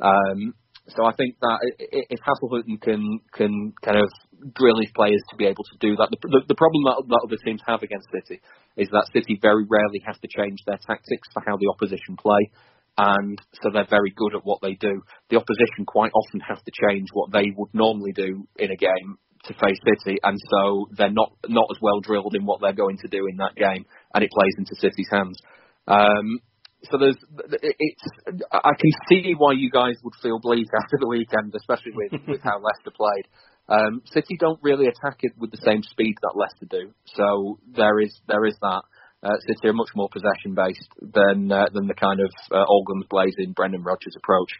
Um, 0.00 0.52
so 0.96 1.04
I 1.04 1.12
think 1.14 1.36
that 1.40 1.58
if 1.78 2.20
Hasenhüttl 2.20 2.80
can 2.80 3.20
can 3.32 3.72
kind 3.82 3.98
of 3.98 4.08
drill 4.54 4.78
his 4.80 4.90
players 4.94 5.20
to 5.30 5.36
be 5.36 5.46
able 5.46 5.64
to 5.64 5.76
do 5.80 5.96
that, 5.96 6.08
the, 6.10 6.18
the, 6.28 6.40
the 6.48 6.54
problem 6.54 6.84
that, 6.84 7.02
that 7.08 7.22
other 7.26 7.36
teams 7.44 7.60
have 7.66 7.82
against 7.82 8.08
City 8.12 8.40
is 8.76 8.88
that 8.92 9.10
City 9.12 9.38
very 9.40 9.66
rarely 9.68 10.00
have 10.06 10.20
to 10.20 10.28
change 10.28 10.60
their 10.66 10.78
tactics 10.86 11.28
for 11.32 11.42
how 11.46 11.56
the 11.56 11.68
opposition 11.68 12.16
play, 12.16 12.50
and 12.96 13.40
so 13.60 13.70
they're 13.72 13.90
very 13.90 14.12
good 14.16 14.34
at 14.34 14.44
what 14.44 14.60
they 14.62 14.74
do. 14.74 15.02
The 15.30 15.36
opposition 15.36 15.84
quite 15.86 16.12
often 16.14 16.40
have 16.40 16.62
to 16.64 16.72
change 16.88 17.08
what 17.12 17.32
they 17.32 17.52
would 17.56 17.74
normally 17.74 18.12
do 18.12 18.46
in 18.56 18.70
a 18.70 18.76
game 18.76 19.18
to 19.44 19.54
face 19.54 19.78
City, 19.84 20.18
and 20.22 20.38
so 20.50 20.88
they're 20.96 21.12
not 21.12 21.32
not 21.48 21.68
as 21.70 21.78
well 21.82 22.00
drilled 22.00 22.34
in 22.34 22.46
what 22.46 22.60
they're 22.60 22.72
going 22.72 22.98
to 22.98 23.08
do 23.08 23.26
in 23.26 23.36
that 23.38 23.54
game, 23.56 23.84
and 24.14 24.24
it 24.24 24.30
plays 24.30 24.54
into 24.56 24.74
City's 24.76 25.08
hands. 25.10 25.38
Um, 25.86 26.40
so 26.84 26.98
there's 26.98 27.16
it's 27.62 28.02
I 28.52 28.72
can 28.78 28.92
see 29.08 29.34
why 29.36 29.52
you 29.52 29.70
guys 29.70 29.96
would 30.04 30.14
feel 30.22 30.38
bleak 30.40 30.68
after 30.74 30.96
the 31.00 31.08
weekend, 31.08 31.54
especially 31.54 31.92
with 31.94 32.12
with 32.28 32.40
how 32.42 32.60
Leicester 32.60 32.92
played. 32.94 33.26
Um, 33.68 34.02
City 34.06 34.36
don't 34.38 34.58
really 34.62 34.86
attack 34.86 35.18
it 35.20 35.32
with 35.38 35.50
the 35.50 35.60
same 35.64 35.82
speed 35.82 36.14
that 36.22 36.36
Leicester 36.36 36.66
do, 36.70 36.92
so 37.16 37.58
there 37.74 38.00
is 38.00 38.18
there 38.28 38.44
is 38.46 38.56
that. 38.62 38.82
Uh, 39.20 39.34
City 39.48 39.66
are 39.66 39.72
much 39.72 39.90
more 39.96 40.08
possession 40.08 40.54
based 40.54 40.88
than 41.02 41.50
uh, 41.50 41.66
than 41.74 41.88
the 41.88 41.94
kind 41.94 42.20
of 42.20 42.30
uh, 42.52 42.62
all 42.62 42.84
guns 42.86 43.04
blazing 43.10 43.52
Brendan 43.52 43.82
Rodgers 43.82 44.14
approach. 44.16 44.52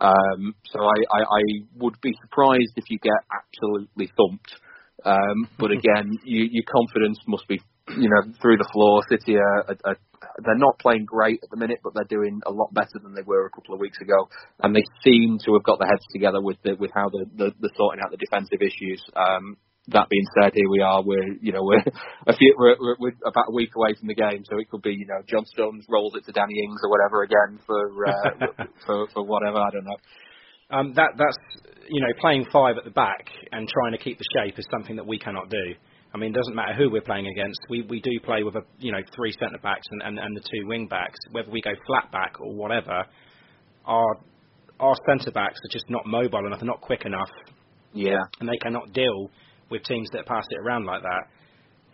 Um, 0.00 0.54
so 0.66 0.78
I, 0.78 0.94
I, 1.10 1.22
I 1.22 1.42
would 1.78 2.00
be 2.00 2.12
surprised 2.22 2.74
if 2.76 2.84
you 2.88 2.98
get 3.00 3.18
absolutely 3.34 4.08
thumped 4.16 4.54
Um, 5.04 5.48
but 5.58 5.70
again, 5.78 6.18
you, 6.24 6.48
your 6.50 6.64
confidence 6.70 7.18
must 7.26 7.46
be, 7.48 7.60
you 7.88 8.08
know, 8.08 8.32
through 8.40 8.58
the 8.58 8.68
floor. 8.72 9.02
City 9.08 9.36
are, 9.36 9.64
are, 9.68 9.76
are 9.84 9.96
they're 10.44 10.58
not 10.58 10.78
playing 10.78 11.04
great 11.04 11.40
at 11.42 11.50
the 11.50 11.56
minute, 11.56 11.80
but 11.82 11.94
they're 11.94 12.04
doing 12.08 12.40
a 12.46 12.50
lot 12.50 12.72
better 12.74 12.98
than 13.02 13.14
they 13.14 13.22
were 13.22 13.46
a 13.46 13.50
couple 13.50 13.74
of 13.74 13.80
weeks 13.80 13.98
ago, 14.00 14.28
and 14.62 14.74
they 14.74 14.84
seem 15.04 15.38
to 15.44 15.54
have 15.54 15.62
got 15.62 15.78
their 15.78 15.88
heads 15.88 16.04
together 16.12 16.40
with 16.40 16.56
the, 16.62 16.74
with 16.74 16.90
how 16.94 17.08
the, 17.08 17.24
the, 17.36 17.52
the 17.60 17.70
sorting 17.76 18.02
out 18.04 18.10
the 18.10 18.16
defensive 18.16 18.60
issues. 18.60 19.02
Um, 19.14 19.56
that 19.88 20.08
being 20.08 20.26
said, 20.34 20.52
here 20.54 20.68
we 20.68 20.80
are. 20.80 21.02
We're 21.02 21.34
you 21.40 21.52
know 21.52 21.62
we're 21.62 21.84
a 22.26 22.36
few 22.36 22.54
we're, 22.58 22.76
we're, 22.80 22.96
we're 22.98 23.16
about 23.24 23.46
a 23.48 23.54
week 23.54 23.70
away 23.76 23.94
from 23.98 24.08
the 24.08 24.14
game, 24.14 24.42
so 24.50 24.58
it 24.58 24.68
could 24.68 24.82
be 24.82 24.90
you 24.90 25.06
know 25.06 25.22
John 25.28 25.46
Stones 25.46 25.84
rolls 25.88 26.14
it 26.16 26.24
to 26.26 26.32
Danny 26.32 26.58
Ings 26.58 26.80
or 26.82 26.90
whatever 26.90 27.22
again 27.22 27.60
for 27.64 28.06
uh, 28.06 28.64
for 28.86 29.06
for 29.14 29.22
whatever 29.24 29.58
I 29.58 29.70
don't 29.70 29.84
know. 29.84 30.00
Um, 30.68 30.92
that 30.94 31.10
that's 31.16 31.38
you 31.88 32.00
know 32.00 32.12
playing 32.20 32.46
five 32.52 32.76
at 32.78 32.84
the 32.84 32.90
back 32.90 33.30
and 33.52 33.68
trying 33.68 33.92
to 33.92 33.98
keep 33.98 34.18
the 34.18 34.26
shape 34.34 34.58
is 34.58 34.66
something 34.72 34.96
that 34.96 35.06
we 35.06 35.18
cannot 35.18 35.50
do. 35.50 35.74
I 36.16 36.18
mean, 36.18 36.30
it 36.32 36.36
doesn't 36.36 36.54
matter 36.54 36.72
who 36.72 36.90
we're 36.90 37.02
playing 37.02 37.26
against. 37.26 37.60
We 37.68 37.82
we 37.82 38.00
do 38.00 38.10
play 38.24 38.42
with 38.42 38.56
a 38.56 38.62
you 38.78 38.90
know 38.90 39.00
three 39.14 39.32
centre 39.38 39.58
backs 39.62 39.86
and, 39.90 40.00
and, 40.02 40.18
and 40.18 40.34
the 40.34 40.40
two 40.40 40.66
wing 40.66 40.86
backs. 40.88 41.18
Whether 41.30 41.50
we 41.50 41.60
go 41.60 41.72
flat 41.86 42.10
back 42.10 42.40
or 42.40 42.54
whatever, 42.54 43.04
our 43.84 44.06
our 44.80 44.94
centre 45.06 45.30
backs 45.30 45.58
are 45.62 45.72
just 45.72 45.84
not 45.90 46.06
mobile 46.06 46.46
enough, 46.46 46.60
they're 46.60 46.66
not 46.66 46.80
quick 46.80 47.04
enough. 47.04 47.28
Yeah. 47.92 48.16
And 48.40 48.48
they 48.48 48.56
cannot 48.62 48.94
deal 48.94 49.30
with 49.70 49.82
teams 49.84 50.08
that 50.12 50.24
pass 50.26 50.46
it 50.50 50.58
around 50.58 50.86
like 50.86 51.02
that. 51.02 51.24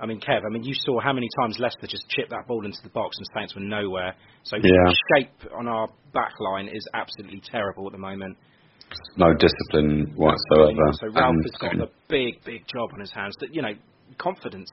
I 0.00 0.06
mean, 0.06 0.20
Kev, 0.20 0.40
I 0.44 0.52
mean, 0.52 0.64
you 0.64 0.74
saw 0.74 1.00
how 1.00 1.12
many 1.12 1.28
times 1.40 1.58
Leicester 1.60 1.86
just 1.88 2.08
chipped 2.08 2.30
that 2.30 2.46
ball 2.48 2.64
into 2.64 2.78
the 2.82 2.90
box 2.90 3.16
and 3.18 3.26
Saints 3.36 3.54
were 3.54 3.60
nowhere. 3.60 4.14
So 4.44 4.56
Yeah. 4.56 4.62
the 4.62 4.96
shape 5.16 5.52
on 5.56 5.68
our 5.68 5.88
back 6.12 6.32
line 6.40 6.68
is 6.68 6.86
absolutely 6.94 7.40
terrible 7.44 7.86
at 7.86 7.92
the 7.92 7.98
moment. 7.98 8.36
No 9.16 9.32
discipline 9.34 10.12
whatsoever. 10.16 10.92
So 10.94 11.06
Ralph 11.08 11.34
And- 11.34 11.44
has 11.44 11.52
got 11.78 11.88
a 11.88 11.90
big, 12.08 12.42
big 12.44 12.66
job 12.66 12.90
on 12.92 13.00
his 13.00 13.12
hands. 13.12 13.34
That 13.40 13.54
you 13.54 13.62
know, 13.62 13.74
confidence 14.18 14.70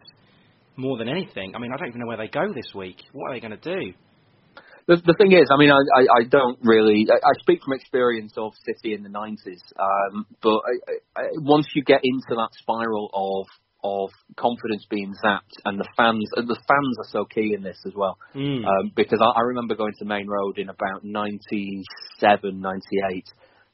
more 0.75 0.97
than 0.97 1.09
anything. 1.09 1.55
I 1.55 1.59
mean, 1.59 1.71
I 1.73 1.77
don't 1.77 1.89
even 1.89 2.01
know 2.01 2.07
where 2.07 2.17
they 2.17 2.27
go 2.27 2.53
this 2.53 2.73
week. 2.73 2.97
What 3.11 3.31
are 3.31 3.33
they 3.35 3.39
going 3.41 3.57
to 3.59 3.75
do? 3.75 3.93
The, 4.87 4.95
the 5.05 5.13
thing 5.19 5.31
is, 5.33 5.49
I 5.53 5.57
mean, 5.57 5.69
I, 5.69 5.77
I, 5.77 6.01
I 6.21 6.23
don't 6.23 6.57
really. 6.63 7.05
I, 7.11 7.17
I 7.17 7.31
speak 7.41 7.59
from 7.63 7.73
experience 7.73 8.33
of 8.37 8.53
City 8.65 8.95
in 8.95 9.03
the 9.03 9.09
nineties, 9.09 9.61
um, 9.77 10.25
but 10.41 10.57
I, 10.65 11.21
I, 11.21 11.23
once 11.35 11.67
you 11.75 11.83
get 11.83 12.01
into 12.03 12.33
that 12.35 12.49
spiral 12.57 13.11
of 13.13 13.45
of 13.83 14.09
confidence 14.35 14.85
being 14.89 15.13
zapped, 15.23 15.55
and 15.63 15.79
the 15.79 15.87
fans, 15.95 16.25
and 16.35 16.47
the 16.47 16.59
fans 16.67 16.97
are 16.97 17.09
so 17.11 17.25
key 17.25 17.53
in 17.55 17.61
this 17.61 17.77
as 17.85 17.93
well, 17.95 18.17
Mm. 18.35 18.65
um, 18.65 18.91
because 18.95 19.19
I, 19.21 19.39
I 19.39 19.41
remember 19.43 19.75
going 19.75 19.93
to 19.99 20.05
Maine 20.05 20.27
Road 20.27 20.57
in 20.57 20.69
about 20.69 21.03
97, 21.03 22.59
98, 22.59 23.23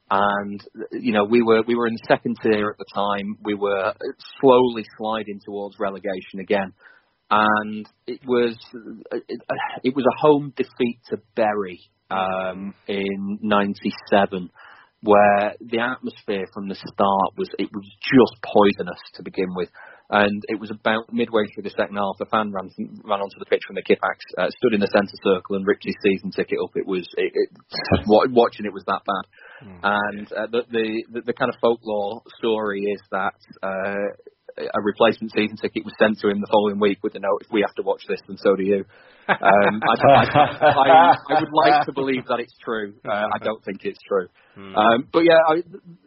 and 0.10 0.64
you 0.92 1.12
know 1.12 1.24
we 1.26 1.42
were 1.42 1.64
we 1.68 1.76
were 1.76 1.88
in 1.88 1.98
second 2.08 2.38
tier 2.42 2.70
at 2.70 2.78
the 2.78 2.86
time. 2.94 3.38
We 3.44 3.56
were 3.56 3.94
slowly 4.40 4.86
sliding 4.98 5.40
towards 5.44 5.80
relegation 5.80 6.40
again, 6.40 6.74
and 7.32 7.88
it 8.06 8.22
was 8.26 8.56
it, 9.12 9.42
it 9.84 9.96
was 9.96 10.06
a 10.06 10.20
home 10.22 10.54
defeat 10.56 11.00
to 11.10 11.18
Bury 11.36 11.80
um, 12.12 12.76
in 12.88 13.40
'97, 13.42 14.50
where 15.02 15.56
the 15.60 15.80
atmosphere 15.80 16.46
from 16.54 16.70
the 16.70 16.76
start 16.76 17.34
was 17.38 17.50
it 17.58 17.70
was 17.74 17.86
just 18.02 18.44
poisonous 18.44 19.00
to 19.16 19.24
begin 19.24 19.54
with. 19.56 19.70
And 20.10 20.44
it 20.48 20.60
was 20.60 20.70
about 20.70 21.12
midway 21.12 21.44
through 21.54 21.64
the 21.64 21.74
second 21.74 21.96
half, 21.96 22.22
a 22.22 22.26
fan 22.26 22.52
ran 22.52 22.70
ran 23.04 23.22
onto 23.22 23.40
the 23.40 23.50
pitch 23.50 23.64
from 23.66 23.76
the 23.76 23.82
Kippax, 23.82 24.22
uh, 24.38 24.50
stood 24.58 24.74
in 24.74 24.80
the 24.80 24.92
centre 24.94 25.18
circle, 25.24 25.56
and 25.56 25.66
ripped 25.66 25.84
his 25.84 25.96
season 26.04 26.30
ticket 26.30 26.60
up. 26.64 26.72
It 26.76 26.86
was 26.86 27.08
it, 27.18 27.34
it, 27.34 27.50
watching 28.06 28.66
it 28.66 28.74
was 28.74 28.84
that 28.86 29.02
bad. 29.02 29.26
And 29.82 30.32
uh, 30.32 30.48
the, 30.52 30.62
the 30.70 31.04
the 31.12 31.22
the 31.28 31.34
kind 31.34 31.50
of 31.50 31.56
folklore 31.60 32.22
story 32.38 32.82
is 32.82 33.02
that 33.12 33.34
uh, 33.64 34.14
a 34.58 34.82
replacement 34.82 35.34
season 35.34 35.58
ticket 35.58 35.84
was 35.84 35.94
sent 36.00 36.20
to 36.20 36.30
him 36.30 36.40
the 36.40 36.48
following 36.52 36.80
week 36.80 37.00
with 37.04 37.14
the 37.14 37.20
note, 37.20 37.42
"If 37.42 37.52
we 37.52 37.62
have 37.62 37.76
to 37.76 37.84
watch 37.84 38.04
this, 38.08 38.20
then 38.28 38.38
so 38.38 38.56
do 38.56 38.64
you." 38.64 38.86
Um, 39.28 39.82
I, 39.82 39.96
I, 40.08 40.24
I, 40.62 41.16
I 41.30 41.40
would 41.42 41.54
like 41.54 41.86
to 41.88 41.94
believe 41.94 42.26
that 42.28 42.40
it's 42.40 42.56
true. 42.64 42.94
Uh, 43.04 43.26
I 43.34 43.38
don't 43.44 43.64
think 43.66 43.84
it's 43.84 44.00
true. 44.08 44.28
Um, 44.56 45.08
but 45.12 45.24
yeah, 45.28 45.40
I, 45.48 45.54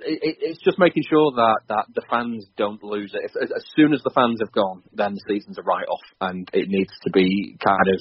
it, 0.01 0.37
it's 0.41 0.63
just 0.65 0.79
making 0.79 1.05
sure 1.09 1.33
that, 1.37 1.69
that 1.69 1.85
the 1.95 2.03
fans 2.09 2.47
don't 2.57 2.83
lose 2.83 3.13
it. 3.13 3.21
If, 3.29 3.33
as, 3.37 3.51
as 3.55 3.65
soon 3.77 3.93
as 3.93 4.01
the 4.03 4.13
fans 4.15 4.41
have 4.41 4.53
gone, 4.53 4.83
then 4.93 5.15
the 5.15 5.25
season's 5.29 5.59
a 5.59 5.63
write-off, 5.63 6.07
and 6.21 6.49
it 6.53 6.69
needs 6.69 6.93
to 7.05 7.11
be 7.13 7.57
kind 7.61 7.85
of 7.85 7.97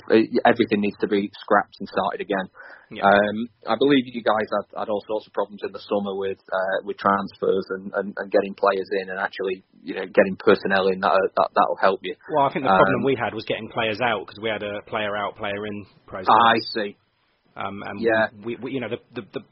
everything 0.45 0.81
needs 0.81 0.97
to 1.01 1.07
be 1.07 1.29
scrapped 1.39 1.75
and 1.79 1.87
started 1.89 2.21
again. 2.21 2.47
Yeah. 2.89 3.03
Um, 3.03 3.51
I 3.67 3.75
believe 3.75 4.07
you 4.07 4.23
guys 4.23 4.47
had, 4.47 4.87
had 4.87 4.89
all 4.89 5.03
sorts 5.07 5.27
of 5.27 5.33
problems 5.33 5.59
in 5.67 5.75
the 5.75 5.83
summer 5.83 6.15
with 6.15 6.39
uh, 6.47 6.79
with 6.87 6.95
transfers 6.95 7.67
and, 7.75 7.91
and, 7.91 8.15
and 8.15 8.31
getting 8.31 8.55
players 8.55 8.87
in 9.03 9.09
and 9.11 9.19
actually 9.19 9.67
you 9.83 9.95
know 9.95 10.07
getting 10.07 10.39
personnel 10.39 10.87
in 10.87 11.01
that 11.03 11.11
that 11.35 11.49
that'll 11.51 11.75
help 11.83 11.99
you. 12.03 12.15
Well, 12.31 12.47
I 12.47 12.53
think 12.53 12.63
the 12.63 12.71
problem 12.71 13.03
Um, 13.03 13.03
we 13.03 13.19
had 13.19 13.35
was 13.35 13.43
getting 13.43 13.67
players 13.67 13.99
out 13.99 14.23
because 14.23 14.39
we 14.39 14.47
had 14.47 14.63
a 14.63 14.79
player 14.87 15.17
out, 15.17 15.35
player 15.35 15.67
in 15.67 15.85
process. 16.07 16.31
I 16.31 16.55
see. 16.71 16.95
Um, 17.57 17.83
and 17.83 17.99
Yeah. 17.99 18.27
we, 18.45 18.55
we, 18.55 18.71
you 18.71 18.79
know, 18.79 18.87
the, 18.89 19.01
the, 19.19 19.27
the 19.33 19.43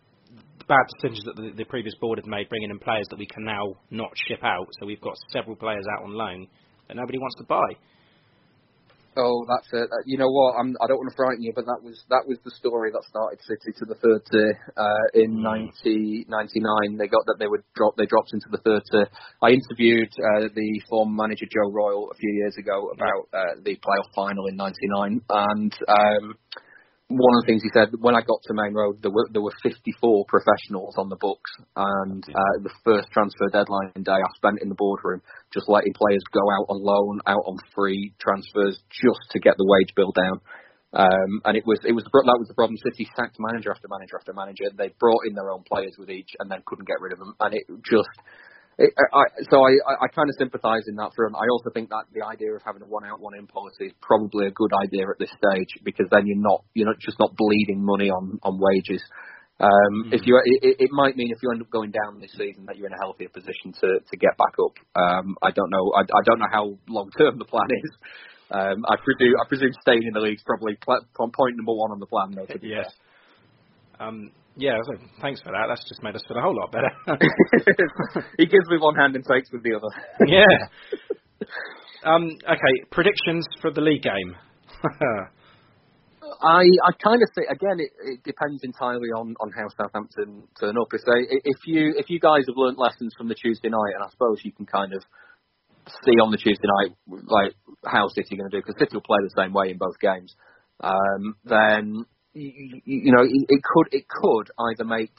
bad 0.68 0.86
decisions 1.00 1.24
that 1.26 1.36
the, 1.36 1.52
the 1.58 1.66
previous 1.66 1.96
board 2.02 2.18
had 2.20 2.28
made, 2.28 2.50
bringing 2.50 2.70
in 2.72 2.80
players 2.80 3.06
that 3.10 3.20
we 3.20 3.26
can 3.28 3.44
now 3.44 3.76
not 3.92 4.12
ship 4.28 4.44
out. 4.44 4.68
So 4.80 4.86
we've 4.86 5.02
got 5.02 5.14
several 5.32 5.56
players 5.56 5.86
out 5.98 6.04
on 6.04 6.14
loan 6.14 6.48
that 6.88 6.96
nobody 6.98 7.18
wants 7.18 7.36
to 7.38 7.46
buy. 7.46 7.70
Oh, 9.18 9.46
that's 9.48 9.68
it. 9.72 9.88
Uh, 9.88 10.04
You 10.06 10.18
know 10.18 10.28
what? 10.30 10.60
I'm, 10.60 10.76
I 10.84 10.88
don't 10.88 10.98
want 11.00 11.10
to 11.10 11.16
frighten 11.16 11.42
you, 11.42 11.54
but 11.56 11.64
that 11.66 11.80
was 11.82 11.96
that 12.10 12.28
was 12.28 12.38
the 12.44 12.52
story 12.52 12.92
that 12.92 13.00
started 13.08 13.40
City 13.48 13.72
to 13.80 13.86
the 13.88 13.96
third 13.96 14.22
tier 14.30 14.60
uh, 14.76 15.08
in 15.16 15.40
Mm. 15.40 15.72
1999. 15.72 17.00
They 17.00 17.08
got 17.08 17.24
that 17.28 17.40
they 17.40 17.48
would 17.48 17.64
drop. 17.80 17.96
They 17.96 18.08
dropped 18.12 18.34
into 18.36 18.52
the 18.52 18.60
third 18.60 18.84
tier. 18.92 19.08
I 19.42 19.56
interviewed 19.56 20.12
uh, 20.20 20.52
the 20.52 20.70
former 20.90 21.16
manager 21.16 21.48
Joe 21.48 21.72
Royle 21.72 22.12
a 22.12 22.16
few 22.20 22.28
years 22.44 22.58
ago 22.60 22.92
about 22.92 23.32
uh, 23.32 23.56
the 23.64 23.80
playoff 23.80 24.12
final 24.14 24.48
in 24.52 24.58
'99, 24.60 25.22
and 25.30 25.72
um, 25.88 26.36
one 27.08 27.38
of 27.38 27.46
the 27.46 27.48
things 27.48 27.62
he 27.62 27.70
said 27.70 27.94
when 28.02 28.18
I 28.18 28.26
got 28.26 28.42
to 28.50 28.58
Maine 28.58 28.74
Road, 28.74 28.98
there 29.06 29.14
were 29.14 29.30
there 29.30 29.42
were 29.42 29.54
54 29.62 30.26
professionals 30.26 30.98
on 30.98 31.10
the 31.10 31.22
books, 31.22 31.52
and 31.78 32.24
uh, 32.26 32.56
the 32.66 32.74
first 32.82 33.14
transfer 33.14 33.46
deadline 33.54 33.94
day 34.02 34.18
I 34.18 34.30
spent 34.34 34.58
in 34.62 34.70
the 34.70 34.80
boardroom 34.80 35.22
just 35.54 35.70
letting 35.70 35.94
players 35.94 36.26
go 36.34 36.42
out 36.42 36.66
on 36.66 36.82
loan, 36.82 37.22
out 37.30 37.46
on 37.46 37.58
free 37.78 38.14
transfers, 38.18 38.82
just 38.90 39.22
to 39.32 39.40
get 39.40 39.54
the 39.58 39.70
wage 39.70 39.94
bill 39.94 40.14
down. 40.18 40.42
Um, 40.98 41.46
and 41.46 41.54
it 41.54 41.68
was 41.68 41.78
it 41.86 41.94
was 41.94 42.06
the 42.06 42.10
that 42.10 42.42
was 42.42 42.50
the 42.50 42.58
problem. 42.58 42.78
City 42.82 43.06
sacked 43.14 43.38
manager 43.38 43.70
after 43.70 43.86
manager 43.86 44.18
after 44.18 44.34
manager. 44.34 44.74
They 44.74 44.90
brought 44.98 45.30
in 45.30 45.36
their 45.36 45.52
own 45.52 45.62
players 45.62 45.94
with 46.00 46.10
each, 46.10 46.34
and 46.40 46.50
then 46.50 46.66
couldn't 46.66 46.90
get 46.90 47.04
rid 47.06 47.14
of 47.14 47.20
them. 47.20 47.36
And 47.38 47.54
it 47.54 47.70
just 47.86 48.10
it, 48.78 48.92
I, 48.98 49.04
I- 49.20 49.34
so 49.50 49.64
I, 49.64 49.72
I, 49.88 49.94
I 50.06 50.08
kind 50.12 50.30
of 50.30 50.36
sympathise 50.38 50.84
in 50.88 50.96
that 50.96 51.12
front. 51.16 51.36
I 51.36 51.48
also 51.52 51.70
think 51.74 51.90
that 51.90 52.06
the 52.14 52.26
idea 52.26 52.52
of 52.54 52.62
having 52.66 52.82
a 52.82 52.90
one 52.90 53.06
out 53.06 53.20
one 53.20 53.36
in 53.38 53.48
policy 53.48 53.88
is 53.88 53.96
probably 54.02 54.48
a 54.48 54.52
good 54.52 54.72
idea 54.74 55.08
at 55.08 55.20
this 55.20 55.32
stage 55.32 55.72
because 55.84 56.08
then 56.12 56.28
you're 56.28 56.42
not 56.42 56.64
you're 56.74 56.88
not 56.88 57.00
just 57.00 57.20
not 57.20 57.36
bleeding 57.36 57.84
money 57.84 58.10
on 58.10 58.40
on 58.44 58.60
wages. 58.60 59.02
Um, 59.56 60.12
If 60.12 60.28
you 60.28 60.36
it, 60.44 60.76
it- 60.84 60.92
might 60.92 61.16
mean 61.16 61.32
if 61.32 61.40
you 61.42 61.52
end 61.52 61.62
up 61.62 61.72
going 61.72 61.92
down 61.92 62.20
this 62.20 62.32
season 62.36 62.66
that 62.68 62.76
you're 62.76 62.88
in 62.88 62.94
a 62.94 63.00
healthier 63.00 63.30
position 63.30 63.72
to 63.80 64.00
to 64.04 64.16
get 64.20 64.36
back 64.36 64.56
up. 64.60 64.76
Um, 65.00 65.36
I 65.42 65.52
don't 65.52 65.72
know 65.72 65.86
I, 65.96 66.02
I 66.04 66.22
don't 66.28 66.40
know 66.40 66.52
how 66.52 66.66
long 66.88 67.10
term 67.18 67.40
the 67.40 67.46
plan 67.46 67.68
is. 67.72 67.92
Um, 68.52 68.84
I 68.88 68.96
presume 69.00 69.34
I 69.40 69.48
presume 69.48 69.72
staying 69.82 70.04
in 70.04 70.14
the 70.14 70.20
league 70.20 70.38
is 70.38 70.44
probably 70.46 70.76
pl- 70.84 71.08
point 71.16 71.56
number 71.56 71.74
one 71.74 71.92
on 71.96 72.00
the 72.00 72.06
plan 72.12 72.32
though. 72.36 72.46
To 72.46 72.60
be 72.60 72.68
Yes. 72.76 72.92
Um, 74.00 74.32
yeah, 74.58 74.78
so 74.88 74.98
thanks 75.22 75.42
for 75.42 75.52
that. 75.52 75.66
That's 75.68 75.84
just 75.88 76.02
made 76.02 76.16
us 76.16 76.22
feel 76.28 76.38
a 76.38 76.42
whole 76.42 76.56
lot 76.56 76.72
better. 76.72 76.92
he 78.38 78.46
gives 78.46 78.66
with 78.70 78.82
one 78.82 78.96
hand 78.96 79.16
and 79.16 79.26
takes 79.26 79.52
with 79.52 79.64
the 79.64 79.76
other. 79.76 79.92
yeah. 80.28 80.46
Um, 82.06 82.38
okay, 82.44 82.74
predictions 82.92 83.46
for 83.62 83.72
the 83.72 83.82
league 83.82 84.04
game. 84.04 84.36
I 86.42 86.64
I 86.84 86.92
kind 87.04 87.22
of 87.22 87.30
think 87.36 87.48
again 87.50 87.80
it, 87.80 87.92
it 88.04 88.24
depends 88.24 88.62
entirely 88.64 89.10
on, 89.10 89.36
on 89.40 89.52
how 89.52 89.68
Southampton 89.76 90.44
turn 90.60 90.78
up. 90.78 90.88
If 90.92 91.02
they 91.06 91.38
if 91.44 91.58
you 91.66 91.94
if 91.98 92.10
you 92.10 92.20
guys 92.20 92.44
have 92.48 92.56
learnt 92.58 92.80
lessons 92.80 93.14
from 93.18 93.28
the 93.28 93.36
Tuesday 93.36 93.70
night, 93.70 93.94
and 93.96 94.04
I 94.04 94.10
suppose 94.12 94.40
you 94.44 94.52
can 94.52 94.66
kind 94.66 94.94
of 94.94 95.04
see 96.04 96.18
on 96.22 96.32
the 96.32 96.38
Tuesday 96.38 96.68
night 96.80 96.96
like 97.28 97.54
how 97.86 98.08
City 98.10 98.36
are 98.36 98.38
going 98.38 98.52
to 98.52 98.58
do 98.58 98.62
because 98.62 98.80
City 98.80 98.96
will 98.96 99.02
play 99.02 99.20
the 99.24 99.36
same 99.36 99.54
way 99.54 99.70
in 99.70 99.78
both 99.78 100.00
games. 100.00 100.34
Um, 100.80 101.36
then 101.46 102.06
you, 102.36 102.82
you 102.86 103.12
know 103.12 103.24
it, 103.24 103.46
it 103.50 103.62
could 103.64 103.88
it 103.94 104.08
could 104.08 104.52
either 104.70 104.86
make 104.86 105.12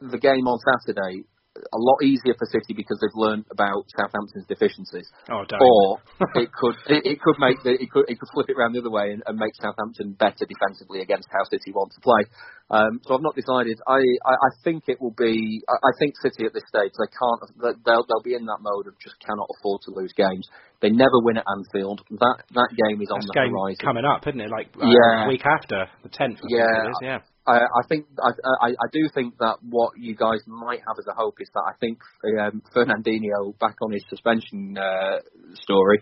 the 0.00 0.18
game 0.18 0.46
on 0.48 0.58
Saturday 0.58 1.24
a 1.72 1.80
lot 1.80 2.02
easier 2.02 2.34
for 2.38 2.46
City 2.50 2.74
because 2.74 2.98
they've 3.00 3.14
learned 3.18 3.44
about 3.50 3.84
Southampton's 3.96 4.46
deficiencies. 4.46 5.08
Oh, 5.30 5.44
don't. 5.48 5.60
Or 5.60 5.98
it 6.34 6.50
could 6.52 6.76
it, 6.88 7.02
it 7.04 7.18
could 7.20 7.38
make 7.38 7.58
the, 7.62 7.74
it 7.74 7.90
could 7.90 8.06
it 8.08 8.18
could 8.18 8.30
flip 8.32 8.46
it 8.48 8.56
around 8.56 8.72
the 8.74 8.80
other 8.80 8.90
way 8.90 9.10
and, 9.12 9.22
and 9.26 9.38
make 9.38 9.54
Southampton 9.56 10.16
better 10.18 10.46
defensively 10.46 11.00
against 11.00 11.28
how 11.30 11.44
City 11.50 11.72
want 11.72 11.92
to 11.94 12.00
play. 12.00 12.22
Um, 12.70 13.00
so 13.04 13.16
I've 13.16 13.24
not 13.24 13.34
decided. 13.34 13.80
I, 13.88 14.00
I, 14.28 14.34
I 14.36 14.50
think 14.62 14.84
it 14.88 15.00
will 15.00 15.14
be. 15.16 15.62
I, 15.68 15.76
I 15.80 15.92
think 15.98 16.14
City 16.20 16.44
at 16.44 16.52
this 16.52 16.68
stage 16.68 16.92
they 16.94 17.08
can't. 17.08 17.40
They'll 17.84 18.04
they'll 18.04 18.24
be 18.24 18.34
in 18.34 18.44
that 18.46 18.60
mode 18.60 18.86
of 18.86 18.94
just 19.00 19.16
cannot 19.24 19.48
afford 19.58 19.80
to 19.88 19.96
lose 19.96 20.12
games. 20.12 20.46
They 20.80 20.90
never 20.90 21.18
win 21.24 21.38
at 21.38 21.44
Anfield. 21.48 22.04
That 22.20 22.44
that 22.54 22.70
game 22.76 23.00
is 23.00 23.08
on 23.10 23.20
That's 23.24 23.32
the 23.32 23.40
game 23.40 23.52
horizon. 23.56 23.82
coming 23.82 24.04
up, 24.04 24.26
isn't 24.28 24.40
it? 24.40 24.50
Like 24.50 24.68
uh, 24.76 24.86
Yeah. 24.86 25.26
week 25.26 25.42
after 25.46 25.88
the 26.02 26.10
tenth. 26.12 26.38
Yeah. 26.46 26.92
yeah. 27.02 27.18
I, 27.48 27.64
I 27.64 27.82
think 27.88 28.06
I, 28.20 28.30
I, 28.60 28.68
I 28.68 28.88
do 28.92 29.08
think 29.14 29.38
that 29.38 29.56
what 29.62 29.96
you 29.96 30.14
guys 30.14 30.40
might 30.46 30.80
have 30.86 30.98
as 30.98 31.06
a 31.08 31.14
hope 31.14 31.40
is 31.40 31.48
that 31.54 31.64
I 31.66 31.72
think 31.80 31.98
um, 32.40 32.62
Fernandinho 32.76 33.58
back 33.58 33.76
on 33.82 33.92
his 33.92 34.04
suspension 34.10 34.76
uh, 34.76 35.18
story. 35.54 36.00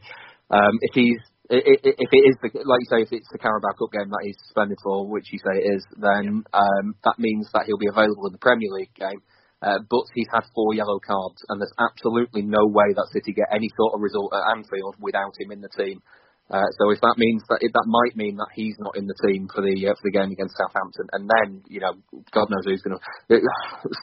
Um, 0.50 0.78
if 0.82 0.94
he's 0.94 1.18
if 1.48 2.10
it 2.10 2.24
is 2.26 2.36
the, 2.42 2.50
like 2.66 2.82
you 2.82 2.90
say, 2.90 3.02
if 3.02 3.12
it's 3.12 3.28
the 3.30 3.38
Carabao 3.38 3.78
Cup 3.78 3.92
game 3.92 4.10
that 4.10 4.26
he's 4.26 4.36
suspended 4.46 4.78
for, 4.82 5.06
which 5.06 5.30
you 5.30 5.38
say 5.38 5.62
it 5.62 5.76
is, 5.78 5.86
then 5.96 6.42
um, 6.52 6.94
that 7.04 7.18
means 7.18 7.48
that 7.54 7.64
he'll 7.66 7.78
be 7.78 7.86
available 7.86 8.26
in 8.26 8.32
the 8.32 8.42
Premier 8.42 8.70
League 8.72 8.94
game. 8.98 9.22
Uh, 9.62 9.78
but 9.88 10.04
he's 10.14 10.28
had 10.34 10.42
four 10.54 10.74
yellow 10.74 10.98
cards, 11.00 11.40
and 11.48 11.60
there's 11.60 11.72
absolutely 11.78 12.42
no 12.42 12.66
way 12.66 12.92
that 12.94 13.08
City 13.12 13.32
get 13.32 13.46
any 13.54 13.70
sort 13.78 13.94
of 13.94 14.02
result 14.02 14.34
at 14.34 14.58
Anfield 14.58 14.96
without 15.00 15.32
him 15.38 15.50
in 15.50 15.60
the 15.62 15.70
team. 15.70 16.02
Uh, 16.46 16.70
so 16.78 16.94
if 16.94 17.02
that 17.02 17.18
means 17.18 17.42
that 17.50 17.58
if 17.58 17.74
that 17.74 17.90
might 17.90 18.14
mean 18.14 18.38
that 18.38 18.46
he's 18.54 18.78
not 18.78 18.94
in 18.94 19.10
the 19.10 19.18
team 19.26 19.50
for 19.50 19.66
the 19.66 19.74
uh, 19.90 19.98
for 19.98 20.06
the 20.06 20.14
game 20.14 20.30
against 20.30 20.54
Southampton, 20.54 21.10
and 21.10 21.26
then 21.26 21.66
you 21.66 21.82
know 21.82 21.98
God 22.30 22.46
knows 22.46 22.62
who's 22.62 22.86
going 22.86 22.94
to 23.30 23.42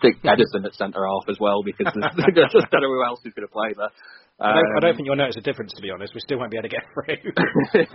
stick 0.03 0.20
Ederson 0.28 0.68
at 0.68 0.76
centre 0.76 1.07
half 1.07 1.24
as 1.32 1.40
well 1.40 1.64
because 1.64 1.88
there's 1.95 2.52
just 2.52 2.68
don't 2.68 2.84
know 2.84 2.91
who 2.91 2.99
else 2.99 3.24
is 3.24 3.32
going 3.32 3.48
to 3.48 3.53
play 3.53 3.72
there. 3.72 3.95
Um, 4.44 4.52
I, 4.52 4.60
don't, 4.60 4.76
I 4.76 4.80
don't 4.84 4.95
think 4.99 5.06
you'll 5.07 5.15
notice 5.15 5.40
a 5.40 5.45
difference 5.45 5.72
to 5.72 5.82
be 5.82 5.88
honest. 5.88 6.11
We 6.11 6.20
still 6.20 6.36
won't 6.36 6.52
be 6.52 6.60
able 6.60 6.68
to 6.68 6.76
get 6.76 6.84
through. 6.91 7.32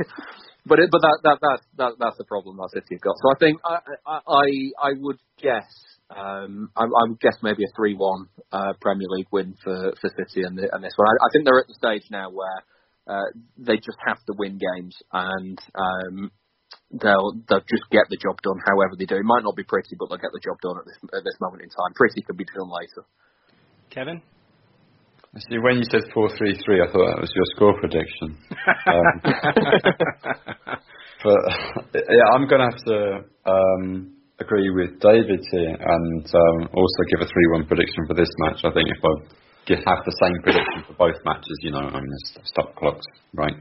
but 0.64 0.80
it, 0.80 0.88
but 0.88 1.00
that 1.04 1.18
that 1.28 1.38
that's 1.44 1.64
that, 1.76 1.92
that's 2.00 2.16
the 2.16 2.24
problem 2.24 2.56
that 2.56 2.72
City 2.72 2.96
have 2.96 3.04
got. 3.04 3.20
So 3.20 3.28
I 3.28 3.36
think 3.36 3.60
I 3.60 3.76
I 4.24 4.46
I 4.80 4.90
would 4.96 5.20
guess 5.36 5.68
um, 6.08 6.72
I, 6.72 6.88
I 6.88 7.04
would 7.04 7.20
guess 7.20 7.36
maybe 7.44 7.68
a 7.68 7.72
three-one 7.76 8.32
uh, 8.48 8.72
Premier 8.80 9.12
League 9.12 9.28
win 9.30 9.60
for 9.60 9.92
for 10.00 10.08
City 10.08 10.48
and, 10.48 10.56
the, 10.56 10.72
and 10.72 10.80
this 10.80 10.96
one. 10.96 11.04
I, 11.04 11.20
I 11.20 11.28
think 11.36 11.44
they're 11.44 11.60
at 11.60 11.68
the 11.68 11.76
stage 11.76 12.08
now 12.08 12.32
where 12.32 12.64
uh, 13.08 13.32
they 13.56 13.76
just 13.76 13.96
have 14.06 14.20
to 14.26 14.34
win 14.36 14.60
games, 14.60 14.96
and 15.12 15.58
um, 15.74 16.30
they'll 16.92 17.32
they'll 17.48 17.64
just 17.64 17.88
get 17.90 18.04
the 18.10 18.20
job 18.20 18.36
done. 18.42 18.60
However 18.68 18.94
they 18.98 19.06
do, 19.06 19.16
it 19.16 19.24
might 19.24 19.42
not 19.42 19.56
be 19.56 19.64
pretty, 19.64 19.96
but 19.98 20.08
they'll 20.08 20.20
get 20.20 20.32
the 20.32 20.44
job 20.44 20.60
done 20.60 20.76
at 20.76 20.84
this 20.84 20.98
at 21.16 21.24
this 21.24 21.40
moment 21.40 21.62
in 21.62 21.70
time. 21.70 21.96
Pretty 21.96 22.20
can 22.22 22.36
be 22.36 22.44
done 22.44 22.68
later. 22.68 23.08
Kevin. 23.90 24.20
See, 25.48 25.58
when 25.58 25.76
you 25.76 25.84
said 25.90 26.04
four 26.12 26.28
three 26.36 26.56
three, 26.64 26.80
I 26.80 26.86
thought 26.92 27.08
that 27.08 27.20
was 27.20 27.32
your 27.32 27.48
score 27.56 27.74
prediction. 27.80 28.36
um, 28.88 29.20
but 31.24 31.40
yeah, 32.12 32.28
I'm 32.32 32.48
going 32.48 32.60
to 32.60 32.68
have 32.68 32.84
to 32.88 33.24
um, 33.48 34.16
agree 34.40 34.68
with 34.70 35.00
David 35.00 35.40
here, 35.52 35.76
and 35.80 36.24
um, 36.24 36.68
also 36.72 37.00
give 37.12 37.20
a 37.20 37.28
three 37.28 37.48
one 37.52 37.66
prediction 37.66 38.04
for 38.06 38.14
this 38.14 38.28
match. 38.38 38.60
I 38.64 38.72
think 38.72 38.88
if 38.88 39.00
I 39.04 39.12
have 39.76 40.00
the 40.04 40.16
same 40.22 40.42
prediction 40.42 40.84
for 40.86 40.94
both 40.94 41.16
matches. 41.24 41.56
You 41.62 41.72
know, 41.72 41.78
I 41.78 42.00
mean, 42.00 42.10
it's 42.10 42.48
stop 42.48 42.74
clocks 42.76 43.04
right 43.34 43.54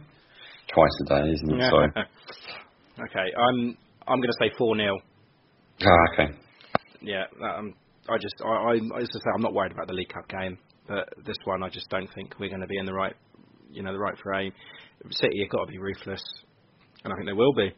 twice 0.74 0.96
a 1.02 1.10
day, 1.10 1.32
isn't 1.32 1.60
it? 1.60 1.72
So. 1.72 1.78
okay, 3.04 3.28
I'm 3.36 3.78
I'm 4.08 4.20
going 4.20 4.32
to 4.32 4.40
say 4.40 4.52
four 4.58 4.76
0 4.76 4.98
Ah, 5.82 6.14
okay. 6.14 6.34
Yeah, 7.02 7.26
um, 7.44 7.74
I 8.10 8.18
just 8.18 8.36
I, 8.44 8.50
I 8.50 8.74
as 8.76 9.10
I 9.10 9.20
say 9.20 9.32
I'm 9.36 9.42
not 9.42 9.54
worried 9.54 9.72
about 9.72 9.88
the 9.88 9.94
League 9.94 10.10
Cup 10.10 10.28
game, 10.28 10.58
but 10.88 11.08
this 11.26 11.38
one 11.46 11.64
I 11.64 11.70
just 11.70 11.90
don't 11.90 12.10
think 12.16 12.40
we're 12.40 12.50
going 12.50 12.62
to 12.62 12.68
be 12.68 12.78
in 12.78 12.86
the 12.86 12.94
right 12.94 13.16
you 13.72 13.84
know 13.84 13.92
the 13.92 14.00
right 14.00 14.18
frame. 14.24 14.52
City 15.12 15.42
have 15.42 15.50
got 15.52 15.66
to 15.66 15.72
be 15.72 15.78
ruthless, 15.78 16.24
and 17.04 17.14
I 17.14 17.16
think 17.16 17.28
they 17.28 17.34
will 17.34 17.54
be. 17.54 17.72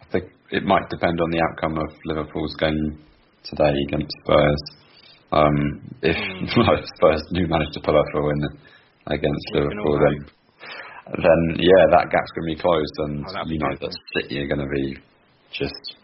I 0.00 0.04
think 0.12 0.24
it 0.50 0.64
might 0.64 0.88
depend 0.88 1.20
on 1.20 1.30
the 1.30 1.40
outcome 1.50 1.78
of 1.78 1.88
Liverpool's 2.06 2.54
game 2.56 2.98
today 3.44 3.74
against 3.88 4.10
Spurs. 4.22 4.62
Um, 5.34 5.82
if 6.02 6.16
mm. 6.56 6.86
Spurs 6.96 7.22
do 7.32 7.46
manage 7.46 7.72
to 7.74 7.80
pull 7.80 7.96
off 7.98 8.06
a 8.14 8.22
win 8.22 8.40
against 9.06 9.44
Liverpool, 9.52 9.98
then 9.98 10.30
then 11.06 11.40
yeah, 11.58 11.84
that 11.90 12.08
gap's 12.10 12.32
going 12.32 12.48
to 12.48 12.54
be 12.54 12.60
closed, 12.60 12.96
and 12.98 13.24
oh, 13.28 13.44
you 13.46 13.58
know 13.58 13.74
that 13.80 13.92
City 14.16 14.38
are 14.38 14.46
going 14.46 14.62
to 14.62 14.72
be 14.72 14.96
just 15.52 15.96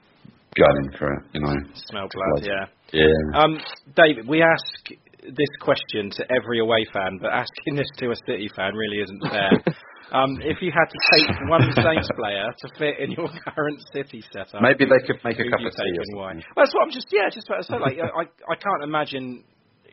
gunning 0.56 0.90
for 0.98 1.14
it. 1.14 1.22
You 1.32 1.40
know, 1.40 1.54
smell 1.88 2.08
blood. 2.12 2.44
Yeah. 2.44 2.66
Yeah. 2.92 3.40
Um, 3.40 3.58
David, 3.96 4.28
we 4.28 4.42
ask 4.42 4.98
this 5.22 5.52
question 5.60 6.10
to 6.10 6.24
every 6.30 6.58
away 6.58 6.84
fan, 6.92 7.18
but 7.20 7.30
asking 7.30 7.76
this 7.76 7.88
to 7.98 8.10
a 8.10 8.16
City 8.26 8.48
fan 8.56 8.74
really 8.74 8.98
isn't 8.98 9.22
fair. 9.30 9.50
Um, 10.12 10.38
if 10.42 10.58
you 10.60 10.72
had 10.74 10.90
to 10.90 10.98
take 11.14 11.30
one 11.48 11.62
Saints 11.70 12.10
player 12.18 12.50
to 12.50 12.66
fit 12.78 12.98
in 12.98 13.12
your 13.12 13.30
current 13.54 13.78
City 13.94 14.22
setup, 14.32 14.60
maybe 14.60 14.84
they 14.84 15.06
could 15.06 15.22
make 15.22 15.38
a 15.38 15.46
cup 15.46 15.62
of 15.62 15.72
tea. 15.72 15.94
Well, 16.14 16.34
that's 16.56 16.74
what 16.74 16.82
I'm 16.82 16.90
just 16.90 17.06
yeah, 17.12 17.30
just 17.30 17.46
about 17.46 17.62
to 17.62 17.68
say. 17.70 17.78
Like 17.78 17.98
I, 18.20 18.26
I 18.26 18.56
can't 18.56 18.82
imagine 18.82 19.44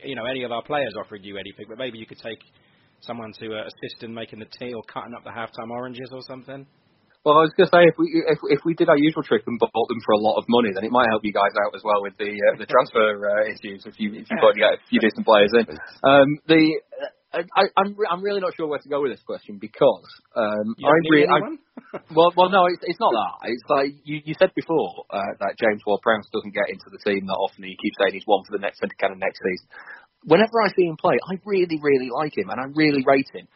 you 0.04 0.16
know 0.16 0.26
any 0.26 0.44
of 0.44 0.52
our 0.52 0.64
players 0.64 0.94
offering 0.98 1.24
you 1.24 1.38
anything, 1.38 1.66
but 1.70 1.78
maybe 1.78 1.98
you 1.98 2.06
could 2.06 2.20
take 2.20 2.42
someone 3.02 3.32
to 3.40 3.54
uh, 3.54 3.70
assist 3.70 4.02
in 4.02 4.14
making 4.14 4.40
the 4.40 4.50
tea 4.58 4.74
or 4.74 4.82
cutting 4.92 5.14
up 5.14 5.24
the 5.24 5.30
halftime 5.30 5.70
oranges 5.70 6.10
or 6.12 6.22
something. 6.28 6.66
Well, 7.26 7.44
I 7.44 7.44
was 7.44 7.52
going 7.60 7.68
to 7.68 7.76
say 7.76 7.84
if 7.84 8.00
we 8.00 8.08
if, 8.26 8.40
if 8.56 8.62
we 8.64 8.74
did 8.74 8.90
our 8.90 8.98
usual 8.98 9.22
trick 9.22 9.44
and 9.46 9.60
bought 9.60 9.88
them 9.92 10.00
for 10.06 10.14
a 10.16 10.22
lot 10.22 10.40
of 10.40 10.46
money, 10.48 10.72
then 10.74 10.88
it 10.88 10.92
might 10.96 11.12
help 11.12 11.26
you 11.26 11.34
guys 11.34 11.52
out 11.60 11.76
as 11.76 11.84
well 11.84 12.02
with 12.02 12.16
the 12.18 12.32
uh, 12.32 12.58
the 12.58 12.66
transfer 12.72 13.20
uh, 13.20 13.52
issues 13.52 13.84
if 13.86 14.00
you 14.00 14.16
if 14.16 14.26
you've 14.32 14.42
got 14.42 14.56
to 14.56 14.60
get 14.60 14.74
a 14.74 14.82
few 14.90 15.00
decent 15.04 15.28
players 15.28 15.52
in. 15.54 15.68
Um, 16.08 16.40
the 16.48 16.80
I, 17.56 17.64
I'm 17.78 17.96
I'm 18.10 18.22
really 18.24 18.42
not 18.42 18.56
sure 18.56 18.68
where 18.68 18.80
to 18.80 18.90
go 18.90 19.02
with 19.02 19.12
this 19.12 19.24
question 19.26 19.58
because 19.60 20.08
um, 20.36 20.76
I 20.80 20.94
really 21.12 21.28
I, 21.28 22.00
well 22.16 22.34
well 22.36 22.50
no 22.50 22.66
it's 22.66 22.84
it's 22.84 23.00
not 23.00 23.12
that 23.20 23.50
it's 23.50 23.64
like 23.70 23.94
you 24.04 24.22
you 24.24 24.36
said 24.40 24.52
before 24.56 25.06
uh, 25.10 25.34
that 25.40 25.58
James 25.60 25.82
Ward-Prowse 25.86 26.30
doesn't 26.34 26.54
get 26.54 26.70
into 26.70 26.90
the 26.92 27.00
team 27.04 27.26
that 27.28 27.40
often. 27.40 27.64
He 27.64 27.78
keeps 27.78 27.98
saying 28.00 28.14
he's 28.14 28.28
one 28.28 28.44
for 28.46 28.58
the 28.58 28.62
next 28.62 28.82
kind 29.00 29.14
of 29.14 29.20
next 29.20 29.40
season. 29.44 29.68
Whenever 30.26 30.62
I 30.64 30.70
see 30.76 30.86
him 30.86 30.98
play, 30.98 31.16
I 31.16 31.40
really 31.46 31.80
really 31.82 32.10
like 32.10 32.38
him 32.38 32.50
and 32.50 32.60
I 32.60 32.66
really 32.74 33.04
rate 33.06 33.30
him. 33.34 33.48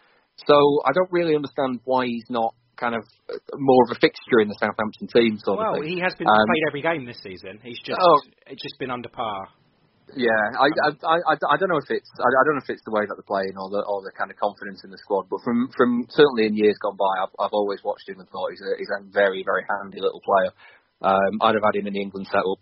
So 0.47 0.81
I 0.85 0.91
don't 0.93 1.11
really 1.11 1.35
understand 1.35 1.81
why 1.83 2.05
he's 2.05 2.29
not 2.29 2.55
kind 2.81 2.95
of 2.95 3.05
uh, 3.29 3.37
more 3.57 3.85
of 3.85 3.95
a 3.95 3.99
fixture 3.99 4.41
in 4.41 4.49
the 4.49 4.57
Southampton 4.57 5.07
team. 5.13 5.37
Sort 5.45 5.59
well, 5.59 5.77
of 5.77 5.85
thing. 5.85 5.93
he 5.93 5.99
has 6.01 6.15
been 6.17 6.27
um, 6.27 6.33
played 6.49 6.65
every 6.67 6.81
game 6.81 7.05
this 7.05 7.21
season. 7.21 7.59
He's 7.61 7.79
just 7.85 8.01
oh, 8.01 8.19
it's 8.47 8.61
just 8.61 8.79
been 8.79 8.89
under 8.89 9.09
par. 9.09 9.47
Yeah, 10.15 10.43
I, 10.59 10.67
I 10.67 11.15
I 11.31 11.33
I 11.35 11.55
don't 11.57 11.69
know 11.69 11.79
if 11.79 11.89
it's 11.89 12.09
I, 12.19 12.27
I 12.27 12.41
don't 12.45 12.55
know 12.55 12.65
if 12.65 12.69
it's 12.69 12.83
the 12.83 12.91
way 12.91 13.05
that 13.07 13.15
they're 13.15 13.27
playing 13.27 13.55
or 13.55 13.69
the 13.69 13.83
or 13.87 14.01
the 14.03 14.11
kind 14.17 14.31
of 14.31 14.37
confidence 14.37 14.83
in 14.83 14.91
the 14.91 14.97
squad, 14.97 15.27
but 15.29 15.39
from 15.43 15.69
from 15.75 16.07
certainly 16.09 16.45
in 16.45 16.55
years 16.55 16.75
gone 16.81 16.97
by, 16.97 17.23
I've 17.23 17.35
I've 17.39 17.55
always 17.55 17.79
watched 17.83 18.09
him 18.09 18.19
and 18.19 18.29
thought 18.29 18.51
he's 18.51 18.61
a 18.61 18.75
he's 18.77 18.91
a 18.91 19.03
very 19.11 19.43
very 19.43 19.63
handy 19.69 20.01
little 20.01 20.21
player. 20.21 20.51
Um, 21.01 21.41
I'd 21.41 21.55
have 21.55 21.63
had 21.65 21.79
him 21.79 21.87
in 21.87 21.93
the 21.93 22.01
England 22.01 22.27
setup 22.27 22.59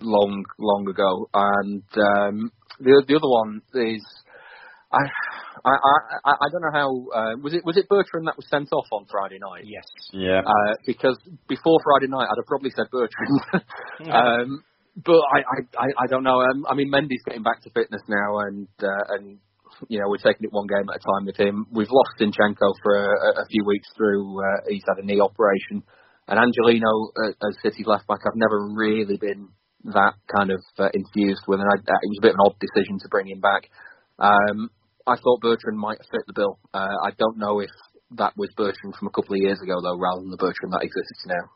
long 0.00 0.44
long 0.58 0.86
ago, 0.88 1.28
and 1.32 1.84
um, 1.96 2.52
the 2.78 3.02
the 3.08 3.16
other 3.16 3.28
one 3.28 3.62
is 3.74 4.04
I 4.92 5.02
I 5.64 5.72
I, 6.24 6.32
I 6.32 6.46
don't 6.52 6.62
know 6.62 6.74
how 6.74 6.88
uh, 7.14 7.34
was 7.42 7.54
it 7.54 7.64
was 7.64 7.76
it 7.76 7.88
Bertrand 7.88 8.26
that 8.26 8.36
was 8.36 8.46
sent 8.48 8.72
off 8.72 8.86
on 8.92 9.06
Friday 9.10 9.38
night? 9.38 9.64
Yes. 9.64 9.86
Yeah. 10.12 10.42
Uh, 10.44 10.74
because 10.86 11.18
before 11.48 11.78
Friday 11.84 12.10
night, 12.10 12.28
I'd 12.30 12.38
have 12.38 12.46
probably 12.46 12.70
said 12.70 12.86
Bertrand. 12.90 13.40
um, 14.12 14.64
but 15.04 15.22
I, 15.32 15.40
I, 15.78 15.86
I 16.04 16.06
don't 16.08 16.24
know. 16.24 16.40
Um, 16.40 16.66
I 16.68 16.74
mean, 16.74 16.90
Mendy's 16.90 17.22
getting 17.26 17.42
back 17.42 17.62
to 17.62 17.70
fitness 17.70 18.02
now, 18.08 18.40
and 18.40 18.68
uh, 18.82 19.04
and 19.14 19.38
you 19.88 19.98
know 19.98 20.08
we're 20.08 20.18
taking 20.18 20.44
it 20.44 20.52
one 20.52 20.66
game 20.66 20.88
at 20.88 20.96
a 20.96 21.04
time 21.04 21.26
with 21.26 21.36
him. 21.36 21.66
We've 21.70 21.90
lost 21.90 22.18
Zinchenko 22.20 22.74
for 22.82 22.94
a, 22.96 23.42
a 23.42 23.46
few 23.50 23.64
weeks 23.64 23.88
through. 23.96 24.40
Uh, 24.40 24.60
he's 24.68 24.84
had 24.88 25.02
a 25.02 25.06
knee 25.06 25.20
operation, 25.20 25.82
and 26.28 26.38
Angelino 26.38 27.10
uh, 27.16 27.46
as 27.48 27.56
City's 27.62 27.86
left 27.86 28.06
back, 28.06 28.20
I've 28.26 28.36
never 28.36 28.68
really 28.74 29.16
been 29.16 29.48
that 29.84 30.14
kind 30.36 30.50
of 30.50 30.60
uh, 30.78 30.88
infused 30.92 31.42
with, 31.46 31.60
and 31.60 31.68
I, 31.68 31.76
uh, 31.76 32.00
it 32.02 32.10
was 32.10 32.18
a 32.18 32.22
bit 32.22 32.34
of 32.34 32.40
an 32.40 32.46
odd 32.46 32.56
decision 32.60 32.98
to 33.00 33.08
bring 33.08 33.28
him 33.28 33.40
back. 33.40 33.70
Um, 34.18 34.70
I 35.06 35.16
thought 35.16 35.40
Bertrand 35.40 35.78
might 35.78 35.98
fit 36.10 36.26
the 36.26 36.34
bill. 36.34 36.58
Uh, 36.74 36.96
I 37.04 37.10
don't 37.18 37.38
know 37.38 37.60
if 37.60 37.70
that 38.18 38.36
was 38.36 38.50
Bertrand 38.56 38.94
from 38.98 39.08
a 39.08 39.10
couple 39.10 39.34
of 39.34 39.40
years 39.40 39.58
ago 39.62 39.80
though, 39.80 39.96
rather 39.96 40.20
than 40.20 40.30
the 40.30 40.36
Bertrand 40.36 40.72
that 40.72 40.84
exists 40.84 41.24
now 41.26 41.48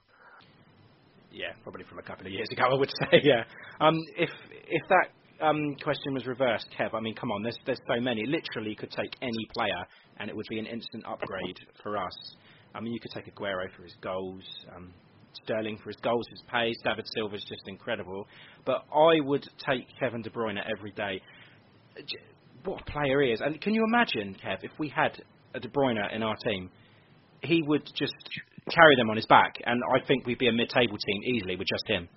yeah, 1.34 1.52
probably 1.62 1.84
from 1.84 1.98
a 1.98 2.02
couple 2.02 2.26
of 2.26 2.32
years 2.32 2.48
ago, 2.52 2.64
I 2.70 2.74
would 2.74 2.90
say. 2.90 3.20
Yeah. 3.22 3.44
Um, 3.80 3.98
if 4.16 4.30
if 4.68 4.82
that 4.88 5.44
um, 5.44 5.74
question 5.82 6.14
was 6.14 6.26
reversed, 6.26 6.66
Kev, 6.78 6.94
I 6.94 7.00
mean, 7.00 7.14
come 7.14 7.30
on, 7.30 7.42
there's 7.42 7.58
there's 7.66 7.80
so 7.92 8.00
many. 8.00 8.24
Literally, 8.26 8.74
could 8.74 8.90
take 8.90 9.14
any 9.20 9.48
player, 9.54 9.84
and 10.18 10.30
it 10.30 10.36
would 10.36 10.46
be 10.48 10.58
an 10.58 10.66
instant 10.66 11.04
upgrade 11.06 11.58
for 11.82 11.98
us. 11.98 12.36
I 12.74 12.80
mean, 12.80 12.92
you 12.92 13.00
could 13.00 13.12
take 13.12 13.32
Aguero 13.34 13.66
for 13.76 13.82
his 13.82 13.94
goals, 14.02 14.42
um, 14.74 14.92
Sterling 15.44 15.78
for 15.82 15.90
his 15.90 15.96
goals, 16.02 16.26
his 16.30 16.42
pace. 16.50 16.76
David 16.84 17.04
Silva's 17.14 17.44
just 17.48 17.62
incredible. 17.66 18.26
But 18.64 18.84
I 18.94 19.20
would 19.20 19.46
take 19.68 19.86
Kevin 19.98 20.22
De 20.22 20.30
Bruyne 20.30 20.58
every 20.76 20.92
day. 20.92 21.20
What 22.64 22.82
a 22.82 22.84
player 22.90 23.20
he 23.22 23.30
is! 23.30 23.40
And 23.40 23.60
can 23.60 23.74
you 23.74 23.84
imagine, 23.84 24.36
Kev, 24.44 24.58
if 24.62 24.72
we 24.78 24.88
had 24.88 25.20
a 25.54 25.60
De 25.60 25.68
Bruyne 25.68 26.12
in 26.14 26.22
our 26.22 26.36
team? 26.36 26.70
He 27.42 27.62
would 27.66 27.84
just 27.94 28.14
carry 28.70 28.96
them 28.96 29.10
on 29.10 29.16
his 29.16 29.26
back, 29.26 29.54
and 29.64 29.80
I 29.94 30.04
think 30.06 30.26
we'd 30.26 30.38
be 30.38 30.48
a 30.48 30.52
mid-table 30.52 30.96
team 30.96 31.20
easily 31.34 31.56
with 31.56 31.68
just 31.68 31.86
him. 31.86 32.08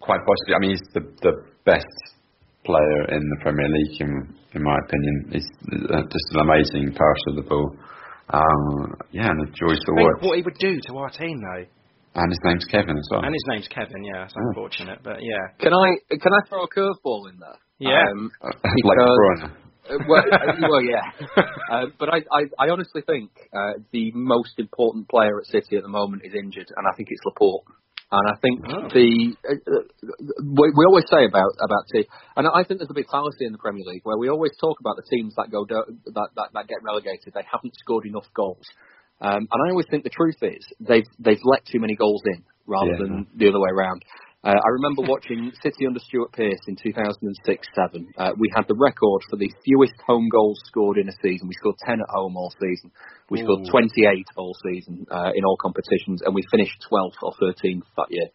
Quite 0.00 0.20
possibly. 0.26 0.54
I 0.54 0.58
mean, 0.58 0.70
he's 0.70 0.88
the 0.94 1.02
the 1.22 1.34
best 1.64 1.98
player 2.64 3.00
in 3.10 3.22
the 3.22 3.38
Premier 3.42 3.68
League, 3.68 4.00
in, 4.00 4.34
in 4.54 4.62
my 4.62 4.76
opinion. 4.86 5.14
He's 5.32 5.48
uh, 5.90 6.02
just 6.02 6.28
an 6.34 6.40
amazing 6.40 6.94
passer 6.94 7.28
of 7.30 7.36
the 7.36 7.46
ball. 7.46 7.76
Um, 8.30 8.94
yeah, 9.10 9.30
and 9.30 9.38
a 9.42 9.50
joy 9.50 9.74
to 9.74 9.90
watch. 9.98 10.22
What 10.22 10.36
he 10.36 10.42
would 10.42 10.58
do 10.58 10.78
to 10.88 10.98
our 10.98 11.10
team, 11.10 11.38
though. 11.40 11.66
And 12.14 12.30
his 12.30 12.40
name's 12.44 12.64
Kevin 12.66 12.96
as 12.96 13.08
well. 13.10 13.24
And 13.24 13.32
his 13.32 13.44
name's 13.48 13.68
Kevin. 13.68 14.04
Yeah, 14.04 14.24
it's 14.24 14.34
unfortunate, 14.36 15.00
but 15.02 15.22
yeah. 15.22 15.56
Can 15.58 15.72
I 15.72 15.96
can 16.10 16.32
I 16.32 16.48
throw 16.48 16.64
a 16.64 16.68
curveball 16.68 17.30
in 17.32 17.40
there? 17.40 17.58
Yeah. 17.78 18.04
Um, 18.10 18.30
like 18.42 18.98
Bruno. 18.98 19.61
Uh, 19.92 19.98
well, 20.08 20.24
uh, 20.32 20.52
well, 20.70 20.82
yeah. 20.82 21.04
Uh, 21.70 21.86
but 21.98 22.08
I, 22.08 22.18
I, 22.32 22.66
I 22.66 22.68
honestly 22.70 23.02
think 23.06 23.30
uh, 23.52 23.74
the 23.92 24.10
most 24.14 24.58
important 24.58 25.08
player 25.08 25.38
at 25.40 25.46
City 25.46 25.76
at 25.76 25.82
the 25.82 25.88
moment 25.88 26.22
is 26.24 26.32
injured, 26.34 26.68
and 26.76 26.86
I 26.90 26.96
think 26.96 27.08
it's 27.10 27.20
Laporte. 27.24 27.64
And 28.12 28.28
I 28.28 28.36
think 28.44 28.60
Oh. 28.68 28.88
the 28.92 29.32
uh, 29.48 29.54
uh, 29.56 29.84
we, 30.44 30.68
we 30.76 30.84
always 30.84 31.04
say 31.10 31.24
about 31.24 31.52
about 31.64 31.84
team, 31.92 32.04
and 32.36 32.46
I 32.46 32.62
think 32.64 32.78
there's 32.80 32.90
a 32.90 32.94
big 32.94 33.08
fallacy 33.08 33.46
in 33.46 33.52
the 33.52 33.58
Premier 33.58 33.84
League 33.86 34.02
where 34.04 34.18
we 34.18 34.28
always 34.28 34.52
talk 34.60 34.80
about 34.80 34.96
the 34.96 35.06
teams 35.16 35.32
that 35.36 35.50
go 35.50 35.64
do, 35.64 35.80
that, 36.12 36.28
that 36.36 36.48
that 36.52 36.68
get 36.68 36.84
relegated. 36.84 37.32
They 37.34 37.46
haven't 37.50 37.72
scored 37.80 38.04
enough 38.04 38.28
goals, 38.36 38.66
um, 39.22 39.48
and 39.48 39.58
I 39.64 39.70
always 39.70 39.86
think 39.90 40.04
the 40.04 40.10
truth 40.12 40.36
is 40.42 40.60
they've 40.78 41.08
they've 41.18 41.40
let 41.44 41.64
too 41.64 41.80
many 41.80 41.96
goals 41.96 42.20
in 42.26 42.44
rather 42.66 42.92
Yeah. 42.92 42.98
than 43.00 43.26
the 43.34 43.48
other 43.48 43.60
way 43.60 43.70
around. 43.72 44.04
Uh, 44.44 44.58
I 44.58 44.70
remember 44.74 45.02
watching 45.02 45.52
City 45.62 45.86
under 45.86 46.00
Stuart 46.00 46.32
Pearce 46.32 46.58
in 46.66 46.76
2006-7. 46.76 48.06
Uh, 48.16 48.32
we 48.38 48.50
had 48.54 48.66
the 48.66 48.74
record 48.74 49.22
for 49.30 49.36
the 49.36 49.50
fewest 49.64 49.94
home 50.04 50.28
goals 50.28 50.60
scored 50.66 50.98
in 50.98 51.08
a 51.08 51.16
season. 51.22 51.46
We 51.46 51.54
scored 51.54 51.76
10 51.86 52.00
at 52.00 52.10
home 52.10 52.36
all 52.36 52.52
season. 52.60 52.90
We 53.30 53.38
scored 53.42 53.68
28 53.70 54.26
all 54.36 54.54
season 54.66 55.06
uh, 55.10 55.30
in 55.34 55.44
all 55.44 55.56
competitions, 55.56 56.22
and 56.22 56.34
we 56.34 56.42
finished 56.50 56.84
12th 56.90 57.22
or 57.22 57.32
13th 57.40 57.86
that 57.96 58.10
year. 58.10 58.28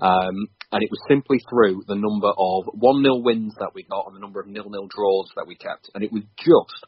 Um, 0.00 0.48
and 0.72 0.82
it 0.82 0.88
was 0.90 1.00
simply 1.08 1.38
through 1.50 1.82
the 1.86 1.94
number 1.94 2.28
of 2.28 2.72
1-0 2.80 3.22
wins 3.22 3.54
that 3.58 3.72
we 3.74 3.82
got 3.82 4.06
and 4.06 4.16
the 4.16 4.20
number 4.20 4.40
of 4.40 4.46
nil-nil 4.46 4.88
draws 4.88 5.28
that 5.36 5.46
we 5.46 5.56
kept. 5.56 5.90
And 5.94 6.02
it 6.02 6.12
was 6.12 6.22
just 6.38 6.86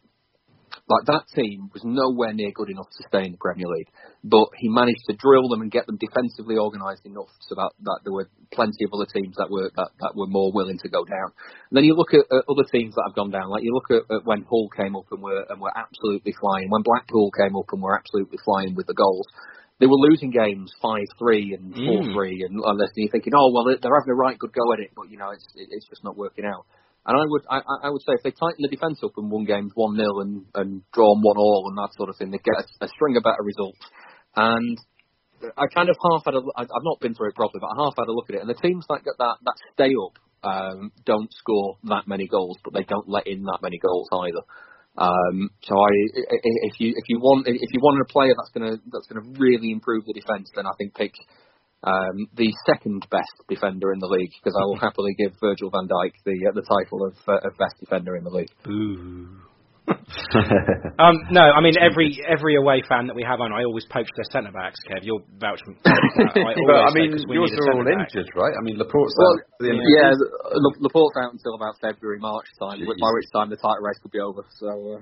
like 0.91 1.07
that 1.07 1.25
team 1.31 1.71
was 1.73 1.87
nowhere 1.87 2.35
near 2.35 2.51
good 2.51 2.69
enough 2.69 2.91
to 2.91 3.07
stay 3.07 3.25
in 3.25 3.33
the 3.33 3.39
Premier 3.39 3.71
League, 3.71 3.87
but 4.25 4.51
he 4.59 4.69
managed 4.69 5.07
to 5.07 5.15
drill 5.15 5.49
them 5.49 5.63
and 5.63 5.71
get 5.71 5.87
them 5.87 5.97
defensively 5.97 6.59
organised 6.59 7.07
enough 7.07 7.31
so 7.47 7.55
that, 7.55 7.71
that 7.87 8.01
there 8.03 8.13
were 8.13 8.29
plenty 8.51 8.83
of 8.85 8.91
other 8.93 9.07
teams 9.07 9.37
that 9.39 9.47
were 9.49 9.71
that, 9.77 9.91
that 10.03 10.13
were 10.19 10.27
more 10.27 10.51
willing 10.53 10.79
to 10.83 10.91
go 10.91 11.05
down. 11.07 11.31
And 11.71 11.79
then 11.79 11.85
you 11.85 11.95
look 11.95 12.13
at, 12.13 12.27
at 12.35 12.51
other 12.51 12.67
teams 12.67 12.95
that 12.99 13.07
have 13.07 13.15
gone 13.15 13.31
down, 13.31 13.49
like 13.49 13.63
you 13.63 13.73
look 13.73 13.95
at, 13.95 14.11
at 14.11 14.27
when 14.27 14.43
Hull 14.43 14.69
came 14.75 14.97
up 14.97 15.07
and 15.13 15.23
were 15.23 15.47
and 15.49 15.61
were 15.63 15.73
absolutely 15.73 16.35
flying, 16.35 16.69
when 16.69 16.83
Blackpool 16.83 17.31
came 17.31 17.55
up 17.55 17.71
and 17.71 17.81
were 17.81 17.97
absolutely 17.97 18.39
flying 18.45 18.75
with 18.75 18.87
the 18.91 18.99
goals. 18.99 19.27
They 19.79 19.87
were 19.87 19.99
losing 20.11 20.31
games 20.31 20.71
five 20.83 21.07
three 21.19 21.55
and 21.59 21.75
mm. 21.75 21.87
four 21.87 22.13
three, 22.13 22.43
and, 22.47 22.59
and 22.59 22.79
you're 22.95 23.11
thinking, 23.11 23.35
oh 23.35 23.51
well, 23.55 23.65
they're 23.65 23.79
they're 23.79 23.99
having 23.99 24.13
a 24.13 24.19
right 24.19 24.39
good 24.39 24.53
go 24.53 24.73
at 24.75 24.79
it, 24.79 24.91
but 24.95 25.11
you 25.11 25.19
know 25.19 25.31
it's 25.31 25.47
it's 25.55 25.89
just 25.89 26.05
not 26.05 26.17
working 26.17 26.45
out. 26.45 26.67
And 27.07 27.17
I 27.19 27.25
would 27.27 27.43
I, 27.51 27.61
I 27.85 27.91
would 27.91 28.03
say 28.03 28.15
if 28.15 28.23
they 28.23 28.31
tighten 28.31 28.63
the 28.63 28.69
defence 28.71 29.01
up 29.03 29.13
and 29.17 29.31
won 29.31 29.45
games 29.45 29.73
one 29.75 29.97
0 29.97 30.21
and 30.21 30.47
and 30.55 30.83
drawn 30.93 31.21
one 31.23 31.37
all 31.37 31.67
and 31.69 31.77
that 31.79 31.95
sort 31.97 32.11
of 32.11 32.17
thing, 32.17 32.31
they 32.31 32.39
get 32.39 32.63
a, 32.63 32.85
a 32.85 32.89
string 32.89 33.17
of 33.17 33.25
better 33.25 33.43
results. 33.43 33.81
And 34.37 34.79
I 35.59 35.67
kind 35.75 35.89
of 35.91 35.97
half 35.99 36.25
had 36.25 36.35
a 36.35 36.43
I've 36.57 36.87
not 36.87 37.01
been 37.01 37.15
through 37.15 37.31
it 37.31 37.35
properly, 37.35 37.61
but 37.61 37.75
I 37.75 37.83
half 37.83 37.95
had 37.99 38.09
a 38.09 38.15
look 38.15 38.31
at 38.31 38.37
it. 38.37 38.43
And 38.43 38.51
the 38.51 38.63
teams 38.63 38.87
that 38.89 39.05
get 39.05 39.19
that 39.19 39.37
that 39.43 39.59
stay 39.75 39.93
up 39.99 40.15
um, 40.45 40.93
don't 41.05 41.33
score 41.35 41.79
that 41.85 42.07
many 42.07 42.27
goals, 42.29 42.59
but 42.65 42.73
they 42.75 42.85
don't 42.85 43.09
let 43.09 43.27
in 43.27 43.43
that 43.45 43.63
many 43.63 43.79
goals 43.79 44.09
either. 44.13 44.43
Um, 44.97 45.51
so 45.63 45.75
i- 45.75 46.13
if 46.69 46.79
you 46.79 46.95
if 46.97 47.05
you 47.09 47.19
want 47.19 47.49
if 47.49 47.71
you 47.73 47.81
want 47.81 48.01
a 48.01 48.13
player 48.13 48.35
that's 48.37 48.51
gonna 48.55 48.77
that's 48.93 49.07
gonna 49.09 49.27
really 49.39 49.73
improve 49.73 50.05
the 50.07 50.13
defence, 50.13 50.51
then 50.55 50.67
I 50.67 50.73
think 50.79 50.95
pick 50.95 51.13
um, 51.85 52.27
the 52.37 52.53
second 52.67 53.07
best 53.11 53.33
defender 53.49 53.93
in 53.93 53.99
the 53.99 54.07
league 54.07 54.31
because 54.39 54.55
I 54.59 54.65
will 54.65 54.79
happily 54.79 55.15
give 55.19 55.33
Virgil 55.41 55.71
van 55.71 55.89
Dijk 55.89 56.13
the 56.25 56.37
uh, 56.49 56.53
the 56.55 56.63
title 56.63 57.05
of, 57.07 57.15
uh, 57.27 57.47
of 57.49 57.57
best 57.59 57.75
defender 57.81 58.17
in 58.17 58.25
the 58.25 58.31
league. 58.31 58.51
Um, 58.65 59.43
no, 61.35 61.43
I 61.43 61.61
mean 61.61 61.75
every 61.81 62.15
every 62.31 62.55
away 62.55 62.83
fan 62.89 63.07
that 63.11 63.17
we 63.19 63.25
have 63.27 63.41
on, 63.41 63.51
I 63.53 63.65
always 63.65 63.85
poach 63.91 64.07
their 64.15 64.29
centre 64.31 64.53
backs. 64.55 64.79
Kev, 64.87 65.03
you're 65.03 65.23
vouching. 65.43 65.75
for 65.75 65.91
that. 65.91 66.39
I 66.39 66.55
but 66.55 66.75
I 66.79 66.87
always 66.87 66.95
say, 66.95 67.01
mean, 67.03 67.11
'cause 67.19 67.27
we 67.29 67.35
yours 67.35 67.51
are 67.51 67.67
all 67.75 67.83
centre-back. 67.83 68.15
injured, 68.15 68.31
right? 68.39 68.55
I 68.55 68.63
mean, 68.63 68.79
Laporte's 68.79 69.17
Well, 69.19 69.35
out. 69.35 69.59
the 69.59 69.71
end 69.75 69.83
yeah, 69.99 70.15
the 70.15 70.79
Laporte's 70.87 71.19
out 71.19 71.33
until 71.35 71.55
about 71.59 71.75
February, 71.83 72.21
March 72.23 72.47
time, 72.63 72.79
Jeez. 72.79 72.87
by 72.87 73.11
which 73.11 73.27
time 73.35 73.51
the 73.51 73.59
title 73.59 73.83
race 73.83 73.99
could 74.03 74.13
be 74.15 74.21
over. 74.23 74.47
So 74.63 74.69
uh, 74.71 75.01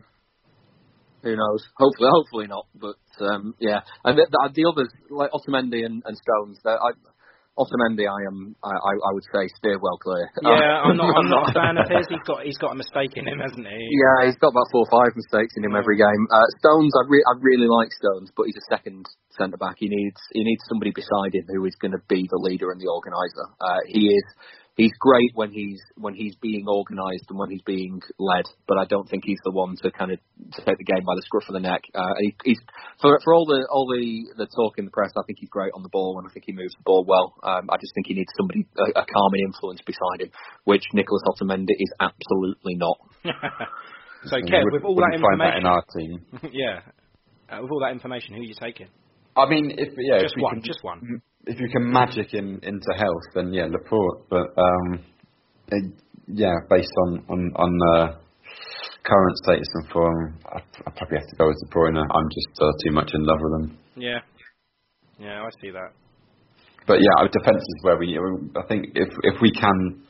who 1.29 1.37
knows? 1.37 1.61
Hopefully, 1.77 2.09
hopefully 2.09 2.47
not. 2.49 2.65
But 2.73 2.97
um, 3.23 3.55
yeah, 3.61 3.81
and 4.05 4.19
the, 4.19 4.27
the, 4.31 4.41
the 4.55 4.65
others 4.69 4.89
like 5.11 5.31
Otamendi 5.33 5.85
and, 5.85 6.03
and 6.05 6.17
Stones, 6.17 6.59
they're- 6.65 6.81
I, 6.81 6.93
Otamendi, 7.59 8.09
I 8.09 8.21
am, 8.31 8.57
I, 8.65 8.73
I 8.73 8.93
I 8.97 9.11
would 9.13 9.27
say, 9.35 9.45
steer 9.61 9.77
well 9.83 9.99
clear. 10.01 10.25
Yeah, 10.41 10.81
I'm 10.87 10.97
not. 10.97 11.13
I'm 11.13 11.29
not 11.29 11.45
a 11.51 11.53
fan 11.53 11.77
of 11.77 11.91
his. 11.93 12.07
He's 12.09 12.25
got 12.25 12.41
he's 12.47 12.57
got 12.57 12.73
a 12.73 12.79
mistake 12.79 13.13
in 13.21 13.27
him, 13.29 13.37
hasn't 13.43 13.67
he? 13.67 13.81
Yeah, 13.91 14.25
he's 14.31 14.39
got 14.41 14.55
about 14.55 14.71
four 14.73 14.87
or 14.89 14.93
five 14.95 15.13
mistakes 15.13 15.53
in 15.61 15.67
him 15.69 15.77
every 15.77 15.99
game. 16.01 16.23
Uh, 16.33 16.47
Stones, 16.63 16.95
I, 16.97 17.05
re- 17.11 17.27
I 17.29 17.37
really 17.43 17.69
like 17.69 17.93
Stones, 17.93 18.33
but 18.33 18.47
he's 18.49 18.57
a 18.57 18.65
second 18.71 19.05
centre 19.37 19.59
back. 19.61 19.77
He 19.77 19.91
needs 19.93 20.17
he 20.33 20.41
needs 20.41 20.63
somebody 20.73 20.95
beside 20.95 21.35
him 21.37 21.45
who 21.53 21.67
is 21.69 21.77
going 21.77 21.93
to 21.93 22.01
be 22.09 22.25
the 22.31 22.41
leader 22.41 22.71
and 22.73 22.81
the 22.81 22.89
organizer. 22.89 23.45
Uh, 23.61 23.83
he 23.93 24.09
is 24.09 24.25
he's 24.81 24.97
great 24.99 25.31
when 25.35 25.53
he's 25.53 25.81
when 25.97 26.15
he's 26.15 26.35
being 26.41 26.65
organised 26.67 27.27
and 27.29 27.39
when 27.39 27.51
he's 27.51 27.63
being 27.63 28.01
led, 28.19 28.47
but 28.67 28.79
I 28.79 28.85
don't 28.87 29.09
think 29.09 29.25
he's 29.27 29.39
the 29.45 29.51
one 29.53 29.77
to 29.83 29.91
kind 29.93 30.11
of 30.13 30.19
to 30.57 30.65
take 30.65 30.79
the 30.79 30.85
game 30.89 31.05
by 31.05 31.15
the 31.15 31.23
scruff 31.23 31.45
of 31.49 31.55
the 31.55 31.61
neck. 31.61 31.83
Uh, 31.95 32.15
he, 32.21 32.35
he's 32.45 32.61
for 33.01 33.19
for 33.23 33.35
all 33.35 33.45
the 33.47 33.67
all 33.71 33.87
the 33.87 34.05
the 34.41 34.49
talk 34.57 34.79
in 34.79 34.87
the 34.87 34.91
press. 34.91 35.13
I 35.17 35.23
think 35.27 35.39
he's 35.41 35.51
great 35.51 35.73
on 35.75 35.83
the 35.83 35.91
ball 35.93 36.19
and 36.19 36.27
I 36.29 36.33
think 36.33 36.45
he 36.47 36.53
moves 36.53 36.73
the 36.77 36.85
ball 36.85 37.05
well. 37.07 37.35
Um, 37.43 37.69
I 37.71 37.77
just 37.77 37.93
think 37.95 38.07
he 38.09 38.15
needs 38.15 38.33
somebody 38.37 38.67
a, 38.79 39.01
a 39.01 39.05
calming 39.05 39.45
influence 39.45 39.81
beside 39.85 40.25
him, 40.25 40.31
which 40.65 40.85
Nicholas 40.95 41.23
Otamendi 41.29 41.77
is 41.79 41.93
absolutely 42.01 42.77
not. 42.77 42.97
so, 44.25 44.37
You 44.37 44.45
Kev, 44.49 44.65
wouldn't- 44.65 44.73
with 44.73 44.85
all 44.85 44.97
that 44.97 45.13
wouldn't 45.21 45.39
that 45.41 45.61
information, 45.61 45.61
in 45.61 45.67
our 45.67 45.85
team. 45.97 46.13
yeah, 46.57 46.81
uh, 47.53 47.61
with 47.63 47.71
all 47.71 47.81
that 47.81 47.93
information, 47.93 48.35
who 48.35 48.41
are 48.41 48.45
you 48.45 48.55
taking? 48.59 48.89
I 49.37 49.47
mean, 49.49 49.71
if 49.77 49.95
yeah, 49.97 50.21
Just 50.23 50.35
if 50.37 50.43
one, 50.43 50.55
can, 50.55 50.63
just 50.65 50.83
one. 50.83 51.23
If 51.47 51.59
you 51.59 51.69
can 51.73 51.91
magic 51.91 52.35
in 52.35 52.61
into 52.63 52.93
health, 52.97 53.27
then 53.35 53.53
yeah, 53.53 53.67
Laporte. 53.67 54.29
But 54.29 54.47
um, 54.57 55.05
eh, 55.73 55.89
yeah, 56.29 56.55
based 56.69 56.93
on 57.07 57.25
on 57.29 57.53
on 57.57 57.73
uh, 57.95 58.19
current 59.03 59.37
status 59.45 59.69
and 59.75 59.89
form, 59.91 60.39
I, 60.47 60.59
I 60.59 60.91
probably 60.97 61.19
have 61.19 61.29
to 61.29 61.37
go 61.37 61.47
with 61.49 61.57
De 61.65 61.69
Bruyne. 61.75 61.97
I'm 61.97 62.29
just 62.29 62.61
uh, 62.61 62.73
too 62.85 62.93
much 62.93 63.11
in 63.15 63.25
love 63.25 63.39
with 63.41 63.53
him. 63.61 63.79
Yeah, 63.97 64.21
yeah, 65.19 65.43
I 65.43 65.51
see 65.61 65.71
that. 65.71 65.93
But 66.87 67.01
yeah, 67.01 67.15
our 67.19 67.29
defence 67.29 67.63
is 67.63 67.79
where 67.83 67.97
we. 67.97 68.19
I 68.57 68.67
think 68.69 68.93
if 68.95 69.09
if 69.23 69.41
we 69.41 69.53
can 69.53 70.03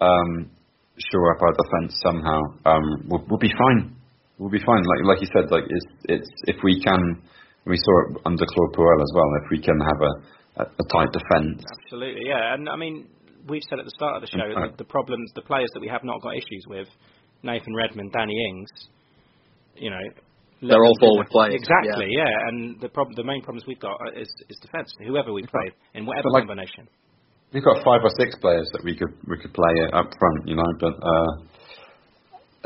um, 0.00 0.50
shore 0.98 1.34
up 1.34 1.42
our 1.42 1.54
defence 1.54 1.98
somehow, 2.04 2.40
um, 2.64 2.84
we'll, 3.08 3.24
we'll 3.28 3.38
be 3.38 3.52
fine. 3.52 3.96
We'll 4.38 4.50
be 4.50 4.62
fine. 4.64 4.82
Like 4.84 5.16
like 5.16 5.20
you 5.20 5.28
said, 5.34 5.50
like 5.50 5.64
it's 5.68 5.86
it's 6.04 6.30
if 6.46 6.56
we 6.62 6.80
can. 6.82 7.22
We 7.66 7.76
saw 7.76 7.94
it 8.06 8.22
under 8.24 8.46
Claude 8.46 8.74
Puel 8.78 9.02
as 9.02 9.10
well. 9.12 9.26
If 9.42 9.50
we 9.50 9.58
can 9.58 9.74
have 9.74 10.00
a, 10.00 10.12
a, 10.58 10.62
a 10.64 10.84
tight 10.92 11.12
defence, 11.12 11.62
Absolutely, 11.84 12.22
yeah. 12.26 12.54
And 12.54 12.68
I 12.68 12.76
mean, 12.76 13.06
we've 13.48 13.62
said 13.68 13.78
at 13.78 13.84
the 13.84 13.94
start 13.96 14.16
of 14.16 14.22
the 14.22 14.28
show 14.28 14.42
Okay. 14.44 14.60
that 14.70 14.78
the 14.78 14.84
problems, 14.84 15.30
the 15.34 15.42
players 15.42 15.68
that 15.74 15.80
we 15.80 15.88
have 15.88 16.04
not 16.04 16.20
got 16.22 16.34
issues 16.34 16.64
with, 16.68 16.88
Nathan 17.42 17.74
Redmond, 17.74 18.12
Danny 18.12 18.34
Ings, 18.50 18.70
you 19.76 19.90
know. 19.90 20.02
They're 20.62 20.82
all 20.84 20.96
forward 20.98 21.28
players, 21.28 21.54
Exactly, 21.54 22.08
yeah. 22.16 22.48
And 22.48 22.80
the 22.80 22.88
problem, 22.88 23.14
the 23.14 23.22
main 23.24 23.42
problems 23.42 23.64
we've 23.68 23.78
got 23.78 23.94
is 24.16 24.28
is 24.48 24.56
defence. 24.62 24.88
Whoever 25.06 25.32
we 25.32 25.42
play 25.42 25.68
in 25.94 26.06
whatever 26.06 26.30
like- 26.30 26.48
combination. 26.48 26.88
we've 27.52 27.62
got 27.64 27.84
five 27.84 28.00
or 28.02 28.10
six 28.18 28.34
players 28.40 28.66
that 28.72 28.82
we 28.82 28.96
could 28.96 29.12
we 29.28 29.36
could 29.38 29.52
play 29.52 29.74
up 29.92 30.08
front, 30.18 30.48
you 30.48 30.56
know. 30.56 30.70
But 30.80 30.94
uh, 30.96 31.30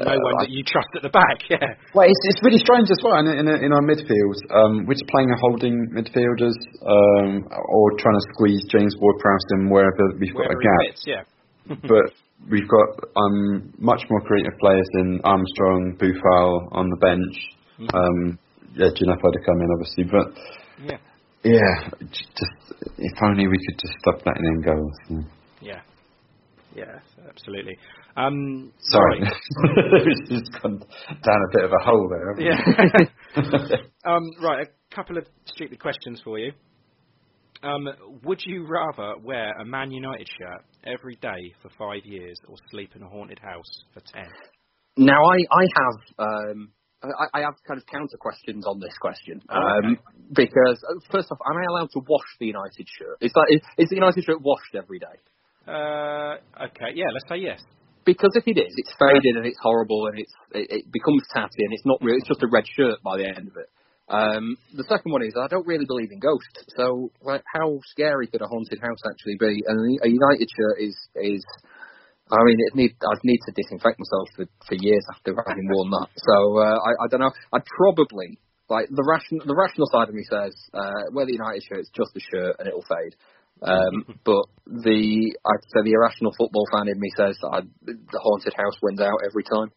No 0.05 0.17
one 0.17 0.35
that 0.41 0.51
you 0.51 0.65
trust 0.65 0.89
at 0.97 1.03
the 1.03 1.13
back, 1.13 1.45
yeah. 1.53 1.77
Well, 1.93 2.09
it's, 2.09 2.23
it's 2.33 2.41
really 2.43 2.59
strange 2.59 2.89
as 2.89 2.99
well 3.05 3.21
in, 3.21 3.29
in, 3.29 3.47
in 3.49 3.71
our 3.73 3.85
midfield. 3.85 4.37
Um, 4.49 4.87
we're 4.87 4.97
just 4.97 5.09
playing 5.13 5.29
a 5.29 5.39
holding 5.41 5.77
midfielders 5.93 6.57
um, 6.85 7.45
or 7.51 7.85
trying 8.01 8.17
to 8.17 8.25
squeeze 8.35 8.65
James 8.73 8.97
Ward-Prowse 8.99 9.49
in 9.59 9.69
wherever 9.69 10.17
we've 10.19 10.35
got 10.35 10.49
a 10.51 10.57
gap. 10.57 10.81
fits, 10.89 11.05
yeah. 11.07 11.23
but 11.89 12.13
we've 12.49 12.69
got 12.69 12.89
um, 13.17 13.73
much 13.79 14.03
more 14.11 14.21
creative 14.23 14.57
players 14.61 14.89
in 14.95 15.21
Armstrong, 15.25 15.97
Boufal 16.01 16.69
on 16.73 16.89
the 16.89 16.97
bench. 16.97 17.37
Mm-hmm. 17.79 17.97
Um, 17.97 18.39
yeah, 18.75 18.89
Djenepo 18.89 19.29
to 19.33 19.41
come 19.45 19.61
in, 19.61 19.69
obviously. 19.73 20.05
But 20.05 20.27
Yeah. 20.83 20.99
yeah, 21.45 21.91
just 22.09 22.55
if 22.99 23.13
only 23.23 23.47
we 23.49 23.59
could 23.59 23.79
just 23.79 23.95
stop 24.01 24.25
letting 24.25 24.45
in 24.45 24.61
goals. 24.63 24.97
Yeah. 25.11 25.21
Yeah. 25.61 25.81
Yeah, 26.77 27.01
absolutely. 27.29 27.77
Um, 28.17 28.73
Sorry, 28.81 29.21
right. 29.21 29.33
it's 30.07 30.29
just 30.29 30.63
gone 30.63 30.79
down 30.79 31.41
a 31.49 31.53
bit 31.53 31.65
of 31.65 31.71
a 31.73 31.85
hole 31.85 32.09
there. 32.09 32.35
haven't 32.35 33.11
Yeah. 33.35 33.77
um, 34.05 34.23
right, 34.43 34.67
a 34.67 34.95
couple 34.95 35.17
of 35.17 35.25
stupid 35.47 35.81
questions 35.81 36.21
for 36.25 36.39
you. 36.39 36.53
Um, 37.63 37.89
would 38.25 38.41
you 38.45 38.67
rather 38.67 39.19
wear 39.23 39.53
a 39.61 39.65
Man 39.65 39.91
United 39.91 40.29
shirt 40.39 40.65
every 40.85 41.17
day 41.17 41.55
for 41.63 41.71
five 41.79 42.05
years 42.05 42.39
or 42.49 42.57
sleep 42.71 42.91
in 42.97 43.03
a 43.03 43.09
haunted 43.09 43.39
house 43.39 43.85
for 43.93 44.01
ten? 44.01 44.29
Now, 44.97 45.19
I, 45.23 45.37
I 45.37 45.65
have 45.77 46.19
um, 46.19 46.73
I, 47.03 47.39
I 47.39 47.41
have 47.41 47.55
kind 47.67 47.81
of 47.81 47.87
counter 47.87 48.17
questions 48.19 48.67
on 48.67 48.81
this 48.81 48.93
question 49.01 49.41
Oh, 49.49 49.57
um, 49.57 49.99
because 50.35 50.79
uh, 50.89 51.01
first 51.11 51.29
off, 51.31 51.39
am 51.49 51.57
I 51.57 51.65
allowed 51.71 51.91
to 51.93 52.01
wash 52.07 52.27
the 52.39 52.47
United 52.47 52.87
shirt? 52.99 53.17
Is 53.21 53.33
that 53.35 53.47
is, 53.51 53.61
is 53.79 53.89
the 53.89 53.97
United 53.97 54.25
shirt 54.25 54.41
washed 54.43 54.75
every 54.75 54.99
day? 54.99 55.17
Uh, 55.67 56.37
okay, 56.65 56.93
yeah, 56.95 57.07
let's 57.13 57.29
say 57.29 57.37
yes. 57.37 57.61
Because 58.05 58.33
if 58.35 58.45
it 58.47 58.59
is, 58.59 58.73
it's 58.77 58.95
faded 58.99 59.37
and 59.37 59.47
it's 59.47 59.59
horrible 59.61 60.07
and 60.07 60.19
it's 60.19 60.33
it, 60.53 60.67
it 60.71 60.93
becomes 60.93 61.23
tatty 61.35 61.65
and 61.65 61.73
it's 61.73 61.85
not 61.85 61.99
real. 62.01 62.17
It's 62.17 62.29
just 62.29 62.43
a 62.43 62.49
red 62.51 62.65
shirt 62.67 63.03
by 63.03 63.19
the 63.19 63.29
end 63.29 63.49
of 63.49 63.57
it. 63.57 63.69
Um, 64.11 64.57
the 64.75 64.85
second 64.85 65.13
one 65.13 65.23
is 65.23 65.35
I 65.39 65.47
don't 65.47 65.67
really 65.67 65.87
believe 65.87 66.11
in 66.11 66.19
ghosts, 66.19 66.67
so 66.77 67.13
like 67.23 67.45
how 67.55 67.79
scary 67.87 68.27
could 68.27 68.43
a 68.43 68.49
haunted 68.49 68.81
house 68.81 68.99
actually 69.07 69.37
be? 69.39 69.63
And 69.67 69.79
a 70.03 70.09
United 70.09 70.49
shirt 70.51 70.81
is 70.81 70.97
is 71.15 71.45
I 72.31 72.43
mean, 72.45 72.59
it 72.59 72.75
need 72.75 72.95
I'd 73.03 73.25
need 73.25 73.41
to 73.47 73.53
disinfect 73.53 73.99
myself 73.99 74.29
for, 74.37 74.47
for 74.67 74.75
years 74.79 75.05
after 75.11 75.35
having 75.47 75.67
worn 75.71 75.91
that. 75.91 76.09
So 76.17 76.59
uh, 76.59 76.79
I, 76.79 77.05
I 77.05 77.07
don't 77.11 77.21
know. 77.21 77.33
I'd 77.53 77.67
probably 77.67 78.39
like 78.71 78.89
the 78.91 79.03
ration 79.03 79.43
the 79.45 79.55
rational 79.55 79.91
side 79.91 80.09
of 80.09 80.15
me 80.15 80.23
says 80.31 80.55
uh, 80.73 81.11
wear 81.13 81.27
the 81.27 81.35
United 81.35 81.63
shirt. 81.63 81.81
It's 81.81 81.91
just 81.91 82.15
a 82.15 82.23
shirt 82.23 82.57
and 82.59 82.69
it'll 82.69 82.87
fade. 82.87 83.15
Um, 83.63 84.05
but 84.25 84.45
the 84.67 85.35
I'd 85.47 85.65
say 85.73 85.81
the 85.85 85.93
irrational 85.93 86.33
football 86.39 86.65
fan 86.73 86.89
in 86.89 86.99
me 87.01 87.11
says 87.17 87.37
that 87.43 87.49
I, 87.49 87.61
the 87.85 88.21
haunted 88.23 88.55
house 88.57 88.75
wins 88.83 89.01
out 89.01 89.21
every 89.27 89.45
time. 89.45 89.71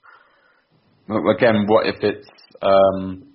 Again, 1.09 1.65
what 1.67 1.87
if 1.87 1.99
it's 2.01 2.29
um, 2.61 3.27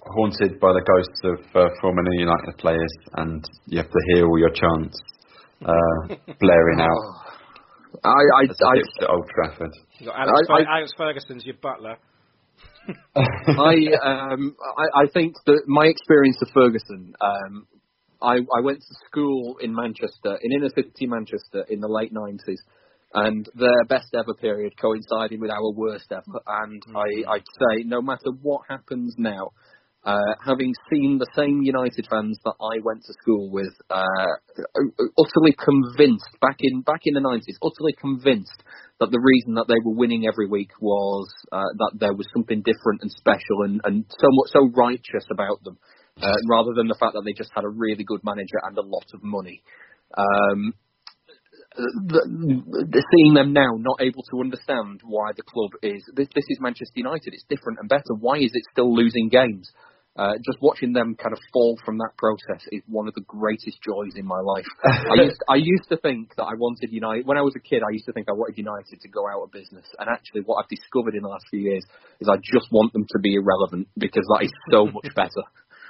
haunted 0.00 0.60
by 0.60 0.72
the 0.72 0.84
ghosts 0.84 1.20
of 1.24 1.40
uh, 1.56 1.68
former 1.80 2.02
United 2.12 2.58
players, 2.58 2.92
and 3.14 3.42
you 3.66 3.78
have 3.78 3.90
to 3.90 4.00
hear 4.12 4.26
all 4.26 4.38
your 4.38 4.50
chants 4.52 5.00
uh, 5.64 6.14
blaring 6.40 6.80
out? 6.80 7.24
I 8.04 8.08
I, 8.10 8.42
As 8.44 8.50
if 8.50 8.66
I, 8.66 8.76
it's 8.76 9.06
Old 9.08 9.28
Trafford. 9.34 9.70
You 9.98 10.06
got 10.06 10.18
Alex, 10.18 10.48
I- 10.50 10.64
Fer- 10.64 10.68
Alex 10.68 10.92
Ferguson's 10.96 11.44
your 11.46 11.56
butler. 11.62 11.96
I 13.16 13.74
um 14.04 14.54
I, 14.76 15.02
I 15.02 15.06
think 15.14 15.34
that 15.46 15.62
my 15.66 15.86
experience 15.86 16.36
of 16.42 16.48
Ferguson, 16.52 17.14
um, 17.20 17.66
I 18.24 18.36
I 18.58 18.60
went 18.62 18.80
to 18.80 18.94
school 19.06 19.56
in 19.60 19.74
Manchester, 19.74 20.38
in 20.42 20.52
inner 20.52 20.70
city 20.74 21.06
Manchester, 21.06 21.64
in 21.68 21.80
the 21.80 21.88
late 21.88 22.12
nineties, 22.12 22.62
and 23.12 23.48
their 23.54 23.84
best 23.88 24.14
ever 24.14 24.34
period 24.34 24.72
coincided 24.80 25.40
with 25.40 25.50
our 25.50 25.70
worst 25.72 26.10
ever. 26.10 26.40
And 26.46 26.82
I 26.96 27.32
I'd 27.32 27.50
say 27.60 27.84
no 27.84 28.00
matter 28.00 28.30
what 28.42 28.62
happens 28.68 29.14
now. 29.18 29.50
Uh, 30.06 30.36
having 30.44 30.74
seen 30.92 31.16
the 31.16 31.26
same 31.34 31.62
United 31.62 32.06
fans 32.10 32.38
that 32.44 32.52
I 32.60 32.76
went 32.84 33.02
to 33.06 33.14
school 33.22 33.50
with, 33.50 33.72
uh, 33.88 34.34
utterly 35.16 35.56
convinced 35.56 36.28
back 36.42 36.56
in 36.60 36.82
back 36.82 37.00
in 37.04 37.14
the 37.14 37.24
nineties, 37.24 37.56
utterly 37.62 37.94
convinced 37.98 38.62
that 39.00 39.10
the 39.10 39.18
reason 39.18 39.54
that 39.54 39.64
they 39.66 39.80
were 39.82 39.96
winning 39.96 40.26
every 40.28 40.46
week 40.46 40.68
was 40.78 41.26
uh, 41.52 41.72
that 41.78 41.92
there 41.98 42.12
was 42.12 42.28
something 42.36 42.60
different 42.60 43.00
and 43.00 43.10
special 43.12 43.64
and, 43.64 43.80
and 43.84 44.04
so 44.10 44.28
much 44.28 44.50
so 44.52 44.68
righteous 44.76 45.24
about 45.32 45.64
them, 45.64 45.78
uh, 46.22 46.36
rather 46.48 46.72
than 46.74 46.88
the 46.88 46.94
fact 46.94 47.14
that 47.14 47.22
they 47.24 47.32
just 47.32 47.50
had 47.54 47.64
a 47.64 47.68
really 47.68 48.04
good 48.04 48.20
manager 48.24 48.58
and 48.62 48.76
a 48.78 48.82
lot 48.82 49.06
of 49.12 49.22
money. 49.22 49.62
Um, 50.16 50.74
seeing 51.74 53.34
them 53.34 53.52
now 53.52 53.74
not 53.78 54.00
able 54.00 54.22
to 54.30 54.40
understand 54.40 55.00
why 55.02 55.32
the 55.36 55.42
club 55.42 55.70
is 55.82 56.04
this, 56.14 56.28
this 56.34 56.44
is 56.48 56.58
Manchester 56.60 56.94
United. 56.94 57.34
It's 57.34 57.44
different 57.48 57.78
and 57.80 57.88
better. 57.88 58.14
Why 58.18 58.36
is 58.36 58.52
it 58.54 58.62
still 58.70 58.94
losing 58.94 59.28
games? 59.28 59.70
Uh, 60.14 60.38
just 60.46 60.62
watching 60.62 60.92
them 60.92 61.16
kind 61.18 61.32
of 61.32 61.40
fall 61.52 61.76
from 61.84 61.98
that 61.98 62.14
process 62.16 62.62
is 62.70 62.80
one 62.86 63.08
of 63.08 63.14
the 63.14 63.26
greatest 63.26 63.82
joys 63.82 64.14
in 64.14 64.24
my 64.24 64.38
life. 64.38 64.66
I 64.86 65.18
used 65.26 65.42
I 65.50 65.56
used 65.56 65.88
to 65.90 65.96
think 65.96 66.30
that 66.36 66.44
I 66.44 66.54
wanted 66.54 66.92
United 66.92 67.26
when 67.26 67.36
I 67.36 67.42
was 67.42 67.54
a 67.56 67.58
kid. 67.58 67.82
I 67.82 67.90
used 67.90 68.06
to 68.06 68.12
think 68.12 68.28
I 68.30 68.32
wanted 68.32 68.56
United 68.56 69.02
to 69.02 69.08
go 69.08 69.26
out 69.26 69.42
of 69.42 69.50
business, 69.50 69.82
and 69.98 70.06
actually, 70.08 70.42
what 70.46 70.62
I've 70.62 70.70
discovered 70.70 71.16
in 71.18 71.22
the 71.22 71.28
last 71.28 71.46
few 71.50 71.58
years 71.58 71.82
is 72.20 72.28
I 72.30 72.38
just 72.46 72.70
want 72.70 72.92
them 72.92 73.02
to 73.10 73.18
be 73.18 73.34
irrelevant 73.34 73.88
because 73.98 74.22
that 74.38 74.46
is 74.46 74.54
so 74.70 74.86
much 74.86 75.10
better. 75.16 75.42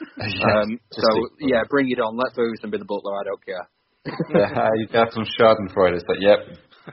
um, 0.21 0.79
so 0.91 1.09
yeah, 1.41 1.63
bring 1.69 1.91
it 1.91 2.01
on. 2.01 2.17
Let 2.17 2.35
Ferguson 2.35 2.71
be 2.71 2.79
the 2.79 2.85
butler. 2.85 3.15
I 3.15 3.25
don't 3.25 3.45
care. 3.45 3.69
yeah, 4.35 4.69
you 4.77 4.87
have 4.93 5.09
some 5.13 5.25
Schadenfreude. 5.39 5.97
It's 5.97 6.05
like, 6.09 6.21
yep. 6.21 6.39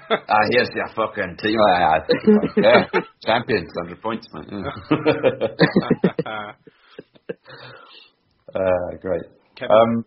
Ah, 0.09 0.43
here's 0.51 0.69
your 0.73 0.87
fucking 0.95 1.35
team. 1.43 1.57
Ah, 1.59 1.99
yeah, 2.55 2.85
champions, 3.25 3.69
100 3.75 4.01
points, 4.01 4.27
man. 4.31 4.47
Yeah. 4.49 4.71
uh, 8.55 8.97
great. 9.01 9.23
Kevin. 9.57 9.75
Um, 9.75 10.05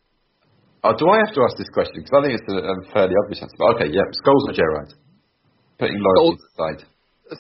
oh, 0.85 0.97
do 0.97 1.07
I 1.11 1.19
have 1.19 1.35
to 1.35 1.43
ask 1.45 1.59
this 1.59 1.69
question? 1.75 2.01
Because 2.01 2.17
I 2.17 2.23
think 2.25 2.41
it's 2.41 2.49
a, 2.49 2.57
a 2.65 2.75
fairly 2.95 3.15
obvious 3.25 3.43
answer. 3.43 3.57
But 3.59 3.77
okay, 3.77 3.89
yeah, 3.93 4.09
Scholes 4.25 4.49
or 4.49 4.55
Gerrard? 4.55 4.95
Putting 5.79 6.01
loyalty 6.01 6.41
aside. 6.57 6.89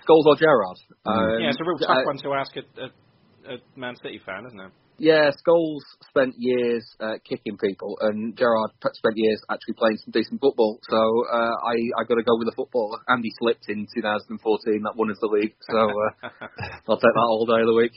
Scholes 0.04 0.26
or 0.26 0.36
Gerrard? 0.36 0.78
Um, 1.06 1.40
yeah, 1.40 1.48
it's 1.48 1.60
a 1.60 1.64
real 1.64 1.78
tough 1.78 2.04
uh, 2.04 2.04
one 2.04 2.18
to 2.18 2.32
ask 2.34 2.52
a, 2.56 2.64
a, 2.76 3.54
a 3.54 3.58
Man 3.74 3.96
City 4.02 4.20
fan, 4.24 4.44
isn't 4.46 4.60
it? 4.60 4.72
Yeah, 4.96 5.30
Scholes 5.42 5.82
spent 6.08 6.34
years 6.38 6.84
uh, 7.00 7.18
kicking 7.28 7.58
people, 7.58 7.98
and 8.00 8.36
Gerrard 8.36 8.70
spent 8.78 9.14
years 9.16 9.42
actually 9.50 9.74
playing 9.74 9.98
some 10.04 10.12
decent 10.12 10.40
football. 10.40 10.78
So 10.88 10.96
uh, 10.96 11.54
I 11.66 11.74
I 11.98 12.04
got 12.06 12.14
to 12.14 12.22
go 12.22 12.38
with 12.38 12.46
the 12.46 12.54
footballer. 12.54 12.98
Andy 13.08 13.32
slipped 13.38 13.68
in 13.68 13.86
2014, 13.94 14.82
that 14.84 14.96
won 14.96 15.10
us 15.10 15.18
the 15.20 15.26
league. 15.26 15.54
So 15.68 15.78
uh, 15.78 16.28
I'll 16.88 16.96
take 16.96 17.14
that 17.14 17.26
all 17.28 17.46
day 17.46 17.60
of 17.60 17.66
the 17.66 17.74
week. 17.74 17.92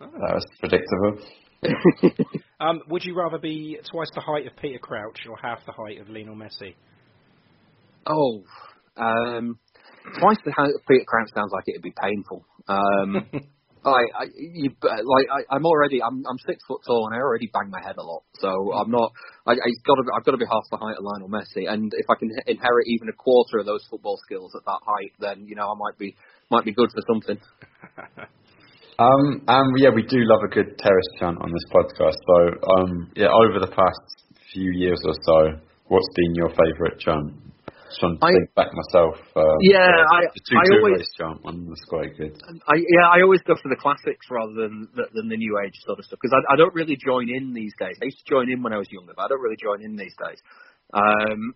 That 0.00 0.34
was 0.34 0.46
predictable. 0.58 1.22
Um, 2.58 2.80
would 2.88 3.04
you 3.04 3.14
rather 3.14 3.38
be 3.38 3.78
twice 3.90 4.08
the 4.14 4.20
height 4.22 4.46
of 4.46 4.56
Peter 4.56 4.78
Crouch 4.78 5.26
or 5.28 5.36
half 5.36 5.58
the 5.66 5.72
height 5.72 6.00
of 6.00 6.08
Lionel 6.08 6.36
Messi? 6.36 6.74
Oh, 8.06 8.44
um, 8.96 9.58
twice 10.18 10.38
the 10.44 10.52
height 10.52 10.70
of 10.74 10.80
Peter 10.88 11.04
Crouch 11.06 11.28
sounds 11.34 11.50
like 11.52 11.64
it'd 11.68 11.82
be 11.82 11.92
painful. 12.00 12.46
Um, 12.66 13.28
I, 13.90 14.02
I, 14.18 14.24
you, 14.34 14.70
like, 14.82 15.26
I, 15.30 15.54
I'm 15.54 15.66
already, 15.66 16.02
I'm, 16.02 16.24
I'm 16.26 16.38
six 16.46 16.62
foot 16.66 16.80
tall, 16.86 17.06
and 17.06 17.16
I 17.16 17.18
already 17.18 17.50
bang 17.52 17.70
my 17.70 17.80
head 17.80 17.96
a 17.98 18.02
lot. 18.02 18.22
So 18.38 18.72
I'm 18.74 18.90
not. 18.90 19.12
I, 19.46 19.52
I've 19.52 19.84
got 19.86 19.94
to, 19.94 20.04
I've 20.16 20.24
got 20.24 20.32
to 20.32 20.38
be 20.38 20.46
half 20.50 20.64
the 20.70 20.78
height 20.78 20.96
of 20.98 21.04
Lionel 21.04 21.28
Messi, 21.28 21.70
and 21.70 21.92
if 21.96 22.06
I 22.10 22.14
can 22.18 22.30
inherit 22.46 22.86
even 22.88 23.08
a 23.08 23.16
quarter 23.16 23.58
of 23.58 23.66
those 23.66 23.86
football 23.90 24.18
skills 24.24 24.52
at 24.56 24.64
that 24.64 24.80
height, 24.84 25.12
then 25.20 25.46
you 25.46 25.56
know 25.56 25.70
I 25.70 25.74
might 25.78 25.98
be, 25.98 26.16
might 26.50 26.64
be 26.64 26.72
good 26.72 26.90
for 26.90 27.02
something. 27.06 27.38
Um, 28.98 29.42
and 29.46 29.78
yeah, 29.78 29.90
we 29.94 30.02
do 30.02 30.16
love 30.24 30.40
a 30.44 30.48
good 30.48 30.78
terrace 30.78 31.10
chant 31.20 31.36
on 31.42 31.52
this 31.52 31.66
podcast. 31.68 32.16
So, 32.16 32.38
um, 32.80 33.10
yeah, 33.14 33.28
over 33.28 33.60
the 33.60 33.68
past 33.68 34.24
few 34.54 34.72
years 34.72 34.98
or 35.04 35.12
so, 35.22 35.60
what's 35.88 36.08
been 36.16 36.34
your 36.34 36.48
favourite 36.48 36.98
chant? 36.98 37.46
Trying 37.98 38.18
to 38.18 38.24
I- 38.26 38.32
think 38.32 38.54
back 38.54 38.68
myself. 38.72 39.16
Um, 39.36 39.56
Yeah, 39.60 39.80
I- 39.88 40.28
the 40.32 40.40
two 40.48 40.56
I 40.58 40.64
two 40.68 40.78
always- 40.78 41.12
chant 41.16 41.42
one 41.44 41.66
was 41.68 41.80
quite 41.88 42.16
good. 42.16 42.36
I, 42.68 42.74
yeah, 42.76 43.08
I 43.08 43.22
always 43.22 43.40
go 43.42 43.54
for 43.56 43.68
the 43.68 43.76
classics 43.76 44.26
rather 44.30 44.52
than 44.52 44.88
than 44.94 45.28
the 45.28 45.36
new 45.36 45.58
age 45.64 45.74
sort 45.84 45.98
of 45.98 46.04
stuff 46.04 46.18
because 46.20 46.36
I, 46.36 46.54
I 46.54 46.56
don't 46.56 46.74
really 46.74 46.96
join 46.96 47.28
in 47.28 47.52
these 47.54 47.72
days. 47.78 47.96
I 48.02 48.06
used 48.06 48.18
to 48.24 48.28
join 48.28 48.50
in 48.50 48.62
when 48.62 48.72
I 48.72 48.78
was 48.78 48.90
younger, 48.92 49.12
but 49.16 49.22
I 49.24 49.28
don't 49.28 49.40
really 49.40 49.56
join 49.60 49.82
in 49.82 49.96
these 49.96 50.14
days. 50.16 50.40
Um, 50.92 51.54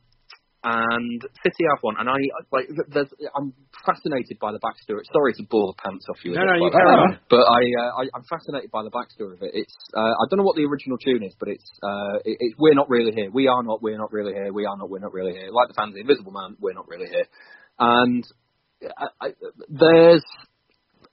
and 0.63 1.21
City 1.43 1.65
have 1.73 1.81
one, 1.81 1.97
and 1.99 2.09
I 2.09 2.21
like. 2.53 2.69
There's, 2.93 3.09
I'm 3.37 3.55
fascinated 3.87 4.37
by 4.41 4.53
the 4.53 4.61
backstory. 4.61 5.01
Sorry 5.13 5.33
to 5.35 5.45
bore 5.49 5.73
the 5.73 5.79
pants 5.83 6.05
off 6.11 6.21
you. 6.25 6.33
No, 6.33 6.45
no, 6.45 6.55
you 6.55 6.71
carry 6.71 6.93
on. 6.93 7.19
But 7.31 7.49
I, 7.49 7.61
uh, 7.81 7.91
I, 7.97 8.03
I'm 8.13 8.25
fascinated 8.29 8.71
by 8.71 8.83
the 8.83 8.91
backstory 8.91 9.35
of 9.35 9.43
it. 9.43 9.53
It's 9.55 9.75
uh, 9.97 10.01
I 10.01 10.25
don't 10.29 10.37
know 10.37 10.45
what 10.45 10.57
the 10.57 10.69
original 10.69 10.99
tune 10.99 11.23
is, 11.23 11.35
but 11.41 11.49
it's 11.49 11.65
uh, 11.83 12.21
it, 12.25 12.37
it's 12.41 12.55
we're 12.59 12.75
not 12.75 12.91
really 12.91 13.13
here. 13.13 13.31
We 13.33 13.49
are 13.49 13.63
not. 13.63 13.83
We're 13.83 13.99
not 13.99 14.13
really 14.13 14.35
here. 14.35 14.53
We 14.53 14.67
are 14.67 14.77
not. 14.77 14.91
We're 14.91 15.01
not 15.01 15.15
really 15.15 15.33
here. 15.33 15.49
Like 15.51 15.69
the 15.69 15.75
fans, 15.75 15.91
of 15.91 15.95
the 15.95 16.01
Invisible 16.01 16.33
Man. 16.33 16.57
We're 16.61 16.75
not 16.75 16.89
really 16.89 17.09
here. 17.09 17.27
And 17.79 18.25
I, 18.85 19.07
I, 19.21 19.29
there's 19.69 20.25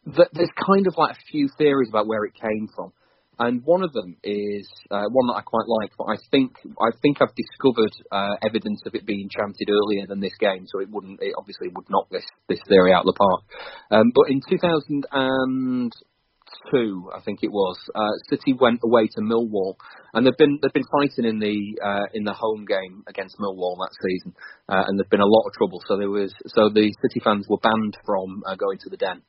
there's 0.05 0.55
kind 0.65 0.87
of 0.87 0.95
like 0.97 1.15
a 1.15 1.19
few 1.31 1.49
theories 1.57 1.89
about 1.89 2.07
where 2.07 2.23
it 2.23 2.33
came 2.35 2.67
from, 2.75 2.91
and 3.39 3.63
one 3.63 3.83
of 3.83 3.93
them 3.93 4.17
is 4.23 4.67
uh, 4.89 5.05
one 5.11 5.27
that 5.27 5.35
I 5.37 5.41
quite 5.41 5.67
like. 5.67 5.91
But 5.97 6.05
I 6.05 6.15
think 6.31 6.55
I 6.79 6.89
think 7.01 7.17
I've 7.21 7.35
discovered 7.35 7.93
uh, 8.11 8.37
evidence 8.45 8.81
of 8.85 8.95
it 8.95 9.05
being 9.05 9.29
chanted 9.29 9.69
earlier 9.69 10.07
than 10.07 10.19
this 10.19 10.35
game, 10.39 10.65
so 10.67 10.79
it 10.79 10.89
wouldn't. 10.89 11.21
It 11.21 11.35
obviously 11.37 11.67
would 11.69 11.87
knock 11.89 12.09
this 12.09 12.25
this 12.49 12.59
theory 12.67 12.93
out 12.93 13.05
of 13.07 13.13
the 13.13 13.17
park. 13.19 13.43
Um, 13.91 14.11
but 14.15 14.29
in 14.29 14.41
2002, 14.49 17.11
I 17.15 17.19
think 17.21 17.43
it 17.43 17.51
was, 17.51 17.77
uh, 17.93 18.17
City 18.29 18.53
went 18.53 18.79
away 18.83 19.07
to 19.07 19.21
Millwall, 19.21 19.75
and 20.13 20.25
they've 20.25 20.37
been 20.37 20.57
they've 20.61 20.73
been 20.73 20.87
fighting 20.91 21.25
in 21.25 21.39
the 21.39 21.77
uh, 21.83 22.07
in 22.13 22.23
the 22.23 22.33
home 22.33 22.65
game 22.65 23.03
against 23.07 23.37
Millwall 23.39 23.77
that 23.77 23.93
season, 24.01 24.33
uh, 24.67 24.83
and 24.87 24.97
there's 24.97 25.09
been 25.09 25.21
a 25.21 25.25
lot 25.25 25.45
of 25.47 25.53
trouble. 25.53 25.81
So 25.87 25.97
there 25.97 26.09
was 26.09 26.33
so 26.47 26.69
the 26.69 26.91
City 27.01 27.19
fans 27.23 27.47
were 27.49 27.59
banned 27.61 27.97
from 28.05 28.43
uh, 28.45 28.55
going 28.55 28.79
to 28.83 28.89
the 28.89 28.97
Den 28.97 29.21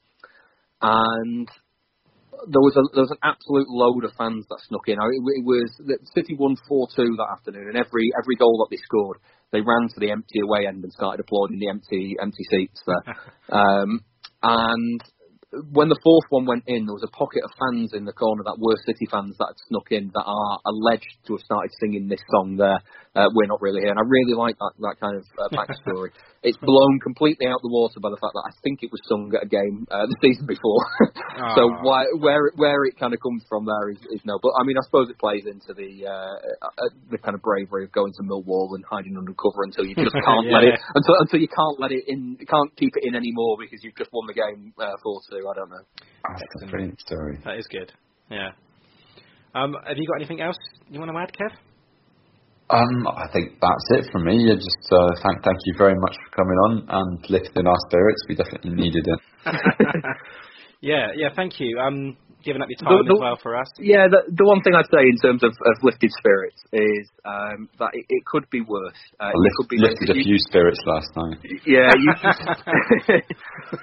and 0.80 1.48
there 2.46 2.62
was 2.62 2.76
a 2.76 2.84
there 2.94 3.02
was 3.02 3.10
an 3.10 3.24
absolute 3.24 3.68
load 3.68 4.04
of 4.04 4.12
fans 4.14 4.46
that 4.48 4.60
snuck 4.68 4.86
in. 4.88 4.98
I- 4.98 5.10
It, 5.10 5.22
it 5.40 5.44
was 5.44 5.68
City 6.14 6.36
won 6.38 6.56
four 6.68 6.88
two 6.94 7.16
that 7.16 7.32
afternoon, 7.38 7.68
and 7.68 7.76
every 7.76 8.10
every 8.14 8.36
goal 8.36 8.58
that 8.62 8.70
they 8.70 8.80
scored, 8.82 9.18
they 9.52 9.60
ran 9.60 9.88
to 9.88 10.00
the 10.00 10.10
empty 10.10 10.40
away 10.40 10.66
end 10.66 10.84
and 10.84 10.92
started 10.92 11.20
applauding 11.20 11.58
the 11.58 11.68
empty 11.68 12.16
empty 12.20 12.44
seats 12.50 12.82
there. 12.86 13.16
um, 13.58 14.00
and 14.42 15.00
when 15.72 15.88
the 15.88 15.98
fourth 16.04 16.28
one 16.28 16.44
went 16.44 16.64
in, 16.66 16.84
there 16.84 16.92
was 16.92 17.08
a 17.08 17.16
pocket 17.16 17.40
of 17.40 17.50
fans 17.56 17.96
in 17.96 18.04
the 18.04 18.12
corner 18.12 18.44
that 18.44 18.60
were 18.60 18.76
City 18.84 19.08
fans 19.08 19.32
that 19.40 19.56
had 19.56 19.60
snuck 19.72 19.88
in 19.90 20.12
that 20.12 20.26
are 20.28 20.54
alleged 20.68 21.08
to 21.24 21.40
have 21.40 21.44
started 21.44 21.72
singing 21.80 22.08
this 22.08 22.20
song 22.36 22.56
there. 22.60 22.80
Uh, 23.16 23.32
We're 23.34 23.48
not 23.48 23.64
really 23.64 23.80
here, 23.80 23.90
and 23.90 23.98
I 23.98 24.04
really 24.06 24.36
like 24.36 24.54
that 24.60 24.76
that 24.84 25.00
kind 25.00 25.16
of 25.16 25.24
uh, 25.40 25.48
backstory. 25.50 26.12
it's 26.46 26.60
blown 26.60 27.00
completely 27.02 27.48
out 27.48 27.58
the 27.64 27.72
water 27.72 27.98
by 27.98 28.12
the 28.14 28.20
fact 28.20 28.30
that 28.36 28.46
I 28.46 28.52
think 28.62 28.84
it 28.84 28.92
was 28.92 29.00
sung 29.10 29.32
at 29.34 29.42
a 29.42 29.50
game 29.50 29.88
uh, 29.90 30.06
the 30.06 30.14
season 30.22 30.46
before. 30.46 30.84
so 31.58 31.66
Ah. 31.66 31.82
why, 31.82 32.04
where 32.20 32.52
where 32.60 32.84
it 32.84 32.94
kind 33.00 33.10
of 33.16 33.18
comes 33.24 33.42
from 33.48 33.64
there 33.64 33.90
is, 33.90 33.98
is 34.12 34.22
no. 34.28 34.38
But 34.38 34.52
I 34.60 34.62
mean, 34.68 34.76
I 34.76 34.84
suppose 34.84 35.08
it 35.08 35.18
plays 35.18 35.48
into 35.48 35.72
the 35.74 36.06
uh, 36.06 36.36
uh, 36.62 36.92
the 37.10 37.18
kind 37.18 37.34
of 37.34 37.42
bravery 37.42 37.88
of 37.88 37.92
going 37.96 38.12
to 38.20 38.22
Millwall 38.22 38.76
and 38.76 38.84
hiding 38.84 39.16
under 39.16 39.32
cover 39.34 39.64
until 39.64 39.88
you 39.88 39.96
just 39.96 40.14
can't 40.28 40.46
let 40.52 40.62
it 40.62 40.76
until 40.94 41.16
until 41.24 41.40
you 41.40 41.48
can't 41.50 41.80
let 41.80 41.90
it 41.90 42.04
in, 42.06 42.36
you 42.38 42.46
can't 42.46 42.70
keep 42.76 42.92
it 43.00 43.02
in 43.08 43.16
anymore 43.16 43.56
because 43.58 43.80
you've 43.82 43.96
just 43.96 44.12
won 44.12 44.28
the 44.28 44.36
game 44.36 44.76
uh, 44.78 44.94
four 45.02 45.18
two. 45.26 45.37
I 45.46 45.54
don't 45.54 45.70
know. 45.70 45.84
That's 46.28 46.64
a 46.64 46.66
brilliant 46.66 47.00
story. 47.00 47.38
That 47.44 47.58
is 47.58 47.66
good. 47.70 47.92
Yeah. 48.30 48.50
Um, 49.54 49.76
have 49.86 49.96
you 49.96 50.06
got 50.06 50.16
anything 50.16 50.40
else 50.40 50.56
you 50.90 50.98
want 51.00 51.10
to 51.10 51.18
add, 51.18 51.32
Kev? 51.32 51.52
Um, 52.70 53.06
I 53.08 53.26
think 53.32 53.52
that's 53.60 53.88
it 53.96 54.12
from 54.12 54.24
me. 54.24 54.44
Yeah, 54.44 54.54
just 54.54 54.92
uh, 54.92 55.10
thank 55.22 55.42
thank 55.42 55.58
you 55.64 55.74
very 55.78 55.94
much 55.96 56.16
for 56.16 56.36
coming 56.36 56.58
on 56.68 56.84
and 56.88 57.30
lifting 57.30 57.66
our 57.66 57.78
spirits. 57.88 58.24
We 58.28 58.34
definitely 58.34 58.74
needed 58.74 59.06
it. 59.06 59.20
Yeah, 60.80 61.08
yeah. 61.16 61.30
Thank 61.34 61.58
you. 61.58 61.78
Um, 61.78 62.16
giving 62.48 62.62
up 62.64 62.68
your 62.72 62.80
time 62.80 63.04
The- 63.04 63.12
the- 63.12 63.18
as 63.20 63.20
well 63.20 63.36
for 63.44 63.52
us. 63.60 63.68
Yeah, 63.76 64.08
the, 64.08 64.24
the 64.32 64.44
one 64.48 64.64
thing 64.64 64.72
I'd 64.74 64.88
say 64.88 65.04
in 65.04 65.20
terms 65.20 65.44
of, 65.44 65.52
of 65.52 65.74
lifted 65.84 66.08
spirits 66.16 66.56
is 66.72 67.04
um, 67.28 67.68
that 67.78 67.92
it, 67.92 68.06
it 68.08 68.24
could 68.24 68.48
be 68.48 68.62
worse. 68.64 68.96
Uh, 69.20 69.28
I 69.28 69.36
you 69.36 69.42
lift, 69.44 69.56
could 69.60 69.68
be 69.68 69.78
lifted 69.78 70.08
a 70.10 70.16
you- 70.16 70.24
few 70.24 70.38
spirits 70.48 70.80
last 70.88 71.10
night. 71.14 71.38
Yeah, 71.68 71.92
you, 71.92 72.10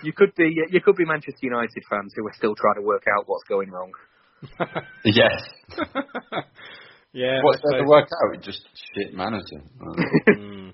you 0.03 0.13
could 0.13 0.33
be 0.35 0.49
you 0.69 0.81
could 0.81 0.97
be 0.97 1.05
Manchester 1.05 1.45
United 1.45 1.83
fans 1.89 2.11
who 2.17 2.25
are 2.25 2.33
still 2.35 2.55
trying 2.55 2.75
to 2.75 2.85
work 2.85 3.03
out 3.15 3.23
what's 3.29 3.45
going 3.47 3.69
wrong. 3.69 3.93
Yes. 5.05 5.31
Yeah. 7.13 7.39
What's 7.43 7.61
there 7.63 7.81
to 7.81 7.87
work 7.87 8.09
out? 8.11 8.41
Just 8.43 8.61
shit 8.93 9.13
manager. 9.13 9.61
Mm. 10.27 10.73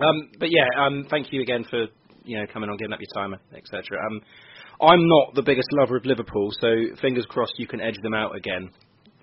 Um, 0.00 0.30
but 0.40 0.48
yeah, 0.50 0.66
um, 0.84 1.06
thank 1.10 1.32
you 1.32 1.42
again 1.42 1.64
for 1.70 1.86
you 2.24 2.38
know 2.38 2.46
coming 2.52 2.68
on, 2.70 2.76
giving 2.76 2.92
up 2.92 2.98
your 3.00 3.14
time, 3.14 3.38
etc. 3.56 3.82
Um, 4.10 4.20
I'm 4.80 5.06
not 5.08 5.34
the 5.34 5.42
biggest 5.42 5.68
lover 5.72 5.96
of 5.96 6.04
Liverpool, 6.04 6.50
so 6.60 6.68
fingers 7.00 7.26
crossed 7.28 7.54
you 7.58 7.66
can 7.66 7.80
edge 7.80 7.98
them 8.02 8.14
out 8.14 8.34
again, 8.36 8.70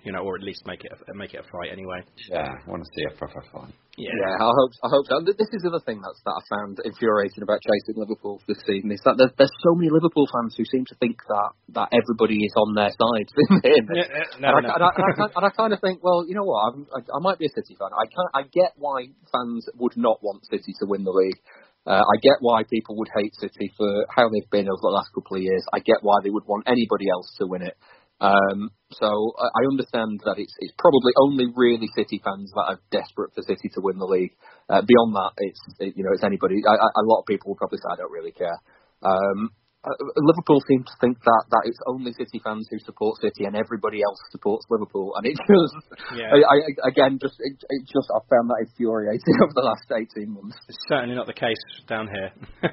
you 0.04 0.12
know, 0.12 0.20
or 0.20 0.36
at 0.36 0.42
least 0.42 0.62
make 0.66 0.84
it 0.84 0.92
a, 0.92 1.14
make 1.14 1.34
it 1.34 1.40
a 1.40 1.42
fight 1.44 1.72
anyway. 1.72 2.00
yeah, 2.30 2.48
I 2.48 2.70
want 2.70 2.82
to 2.84 2.90
see 2.96 3.04
a 3.12 3.16
proper 3.18 3.42
fight. 3.52 3.74
Yeah. 3.98 4.08
I 4.40 4.48
hope 4.48 4.72
I 4.80 4.88
hope 4.88 5.04
so. 5.12 5.20
This 5.20 5.50
is 5.52 5.60
the 5.60 5.68
other 5.68 5.84
thing 5.84 6.00
that's 6.00 6.16
that 6.24 6.32
I 6.32 6.42
found 6.48 6.80
infuriating 6.88 7.42
about 7.44 7.60
chasing 7.60 8.00
Liverpool 8.00 8.40
this 8.48 8.56
season 8.64 8.88
is 8.92 9.00
that 9.04 9.20
there's, 9.20 9.34
there's 9.36 9.52
so 9.60 9.76
many 9.76 9.90
Liverpool 9.92 10.24
fans 10.32 10.56
who 10.56 10.64
seem 10.64 10.88
to 10.88 10.96
think 10.96 11.20
that 11.28 11.50
that 11.76 11.88
everybody 11.92 12.40
is 12.40 12.54
on 12.56 12.72
their 12.72 12.88
side. 12.96 13.28
Yeah, 13.60 13.76
yeah, 13.92 14.24
no, 14.40 14.56
and, 14.56 14.64
no. 14.64 14.72
I, 14.72 14.80
and, 14.80 14.84
I, 14.84 14.90
and, 14.96 15.04
I, 15.04 15.12
kind- 15.20 15.34
and 15.36 15.44
I 15.44 15.50
kind 15.52 15.72
of 15.76 15.80
think, 15.84 16.00
well, 16.00 16.24
you 16.24 16.32
know 16.32 16.48
what? 16.48 16.72
I'm, 16.72 16.86
I, 16.96 17.00
I 17.12 17.20
might 17.20 17.36
be 17.36 17.44
a 17.44 17.52
City 17.52 17.76
fan. 17.76 17.92
I 17.92 18.08
can 18.08 18.24
I 18.32 18.42
get 18.48 18.72
why 18.80 19.12
fans 19.28 19.68
would 19.76 19.98
not 20.00 20.22
want 20.24 20.48
City 20.48 20.72
to 20.80 20.88
win 20.88 21.04
the 21.04 21.12
league. 21.12 21.36
Uh, 21.86 22.04
I 22.04 22.16
get 22.22 22.38
why 22.40 22.62
people 22.68 22.96
would 22.98 23.08
hate 23.14 23.34
City 23.36 23.72
for 23.76 24.06
how 24.14 24.28
they've 24.28 24.50
been 24.50 24.68
over 24.68 24.82
the 24.82 24.94
last 24.94 25.10
couple 25.14 25.36
of 25.36 25.42
years. 25.42 25.64
I 25.72 25.80
get 25.80 26.02
why 26.02 26.18
they 26.22 26.30
would 26.30 26.46
want 26.46 26.68
anybody 26.68 27.08
else 27.10 27.34
to 27.38 27.46
win 27.46 27.62
it. 27.62 27.76
Um, 28.20 28.68
so 28.92 29.08
I 29.08 29.64
understand 29.64 30.20
that 30.28 30.36
it's 30.36 30.52
it's 30.60 30.74
probably 30.78 31.12
only 31.16 31.46
really 31.56 31.88
City 31.96 32.20
fans 32.22 32.52
that 32.54 32.76
are 32.76 32.80
desperate 32.92 33.32
for 33.34 33.42
City 33.42 33.70
to 33.74 33.80
win 33.80 33.98
the 33.98 34.04
league. 34.04 34.36
Uh, 34.68 34.82
beyond 34.84 35.16
that, 35.16 35.32
it's 35.38 35.60
it, 35.80 35.94
you 35.96 36.04
know 36.04 36.12
it's 36.12 36.24
anybody. 36.24 36.60
I, 36.68 36.76
I, 36.76 36.88
a 37.00 37.06
lot 37.08 37.20
of 37.20 37.26
people 37.26 37.48
will 37.48 37.56
probably 37.56 37.78
say 37.78 37.88
I 37.90 37.96
don't 37.96 38.12
really 38.12 38.32
care. 38.32 38.60
Um, 39.02 39.50
uh, 39.80 39.96
Liverpool 40.16 40.60
seem 40.68 40.84
to 40.84 40.94
think 41.00 41.16
that 41.24 41.44
that 41.48 41.64
it's 41.64 41.80
only 41.88 42.12
City 42.12 42.36
fans 42.44 42.68
who 42.68 42.76
support 42.84 43.16
City 43.20 43.48
and 43.48 43.56
everybody 43.56 44.04
else 44.04 44.20
supports 44.28 44.68
Liverpool, 44.68 45.16
and 45.16 45.24
it 45.24 45.36
just 45.48 45.76
Yeah. 46.12 46.36
I, 46.36 46.36
I, 46.36 46.88
again 46.88 47.16
just 47.16 47.40
it, 47.40 47.56
it 47.56 47.82
just 47.88 48.08
I 48.12 48.20
found 48.28 48.52
that 48.52 48.68
infuriating 48.68 49.36
over 49.42 49.56
the 49.56 49.64
last 49.64 49.88
eighteen 49.96 50.36
months. 50.36 50.56
It's 50.68 50.76
certainly 50.88 51.16
not 51.16 51.26
the 51.26 51.38
case 51.38 51.60
down 51.88 52.08
here. 52.12 52.30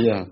yeah. 0.00 0.24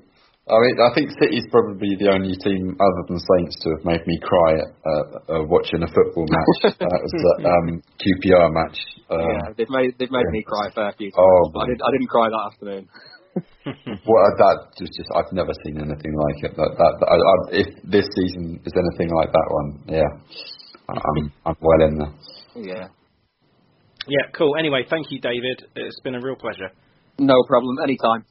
I 0.51 0.57
mean, 0.57 0.77
I 0.83 0.91
think 0.97 1.13
City's 1.21 1.47
probably 1.53 1.95
the 2.01 2.11
only 2.11 2.35
team 2.35 2.75
other 2.75 3.03
than 3.07 3.21
Saints 3.21 3.55
to 3.63 3.77
have 3.77 3.85
made 3.87 4.03
me 4.03 4.19
cry 4.19 4.59
at, 4.59 4.71
uh, 4.83 5.07
uh, 5.31 5.43
watching 5.47 5.85
a 5.85 5.87
football 5.87 6.27
match. 6.27 6.75
that 6.75 7.01
was 7.07 7.13
the 7.13 7.35
um, 7.47 7.79
QPR 8.03 8.49
match. 8.51 8.79
Uh, 9.07 9.21
yeah, 9.21 9.53
they've 9.55 9.71
made 9.71 9.95
they've 10.01 10.11
made 10.11 10.27
yeah. 10.27 10.41
me 10.41 10.43
cry 10.43 10.67
a 10.67 10.73
fair 10.73 10.91
few 10.97 11.13
times. 11.13 11.23
Oh, 11.23 11.53
but 11.53 11.61
I 11.61 11.67
didn't 11.69 11.85
I 11.85 11.91
didn't 11.93 12.09
cry 12.09 12.27
that 12.33 12.45
afternoon. 12.51 12.89
Well, 14.07 14.25
uh, 14.27 14.35
that 14.39 14.57
was 14.81 14.91
just 14.97 15.11
I've 15.15 15.33
never 15.33 15.53
seen 15.65 15.77
anything 15.79 16.15
like 16.17 16.51
it. 16.51 16.57
That, 16.57 16.71
that, 16.77 16.95
I, 17.07 17.15
I, 17.15 17.35
if 17.63 17.69
this 17.85 18.07
season 18.17 18.59
is 18.65 18.73
anything 18.75 19.15
like 19.15 19.31
that 19.31 19.49
one, 19.51 19.69
yeah, 19.87 20.11
I- 20.89 20.99
I'm 20.99 21.33
I'm 21.47 21.57
well 21.61 21.87
in 21.87 21.99
there. 21.99 22.13
Yeah. 22.57 22.87
yeah, 24.09 24.27
cool. 24.35 24.57
Anyway, 24.59 24.85
thank 24.91 25.07
you, 25.11 25.21
David. 25.21 25.65
It's 25.77 26.01
been 26.01 26.15
a 26.17 26.21
real 26.21 26.37
pleasure. 26.37 26.71
No 27.19 27.37
problem. 27.47 27.77
Anytime. 27.85 28.25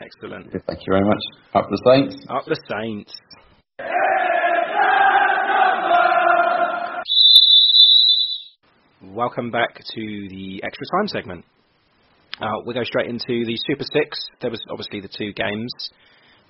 Excellent. 0.00 0.50
Thank 0.52 0.80
you 0.86 0.90
very 0.92 1.04
much. 1.04 1.22
Up 1.54 1.68
the 1.68 1.80
Saints. 1.84 2.26
Up 2.30 2.44
the 2.46 2.56
Saints. 2.70 3.12
Welcome 9.02 9.50
back 9.50 9.74
to 9.94 10.28
the 10.30 10.62
extra 10.64 10.86
time 10.98 11.08
segment. 11.08 11.44
Uh, 12.42 12.58
we'll 12.64 12.74
go 12.74 12.82
straight 12.82 13.08
into 13.08 13.44
the 13.46 13.56
Super 13.68 13.84
Six. 13.92 14.18
There 14.40 14.50
was 14.50 14.60
obviously 14.68 15.00
the 15.00 15.06
two 15.06 15.32
games, 15.32 15.72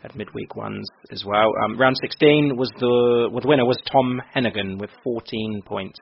had 0.03 0.17
midweek 0.17 0.57
ones 0.57 0.89
as 1.11 1.23
well. 1.23 1.53
Um, 1.63 1.79
round 1.79 1.97
16 2.01 2.57
was 2.57 2.71
the 2.81 3.29
well, 3.31 3.43
the 3.43 3.49
winner 3.49 3.67
was 3.67 3.77
Tom 3.93 4.19
Hennigan 4.35 4.81
with 4.81 4.89
14 5.05 5.61
points, 5.67 5.99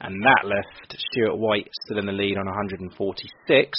and 0.00 0.22
that 0.22 0.46
left 0.46 0.96
Stuart 1.10 1.38
White 1.38 1.68
still 1.84 1.98
in 1.98 2.06
the 2.06 2.12
lead 2.12 2.38
on 2.38 2.46
146. 2.46 3.78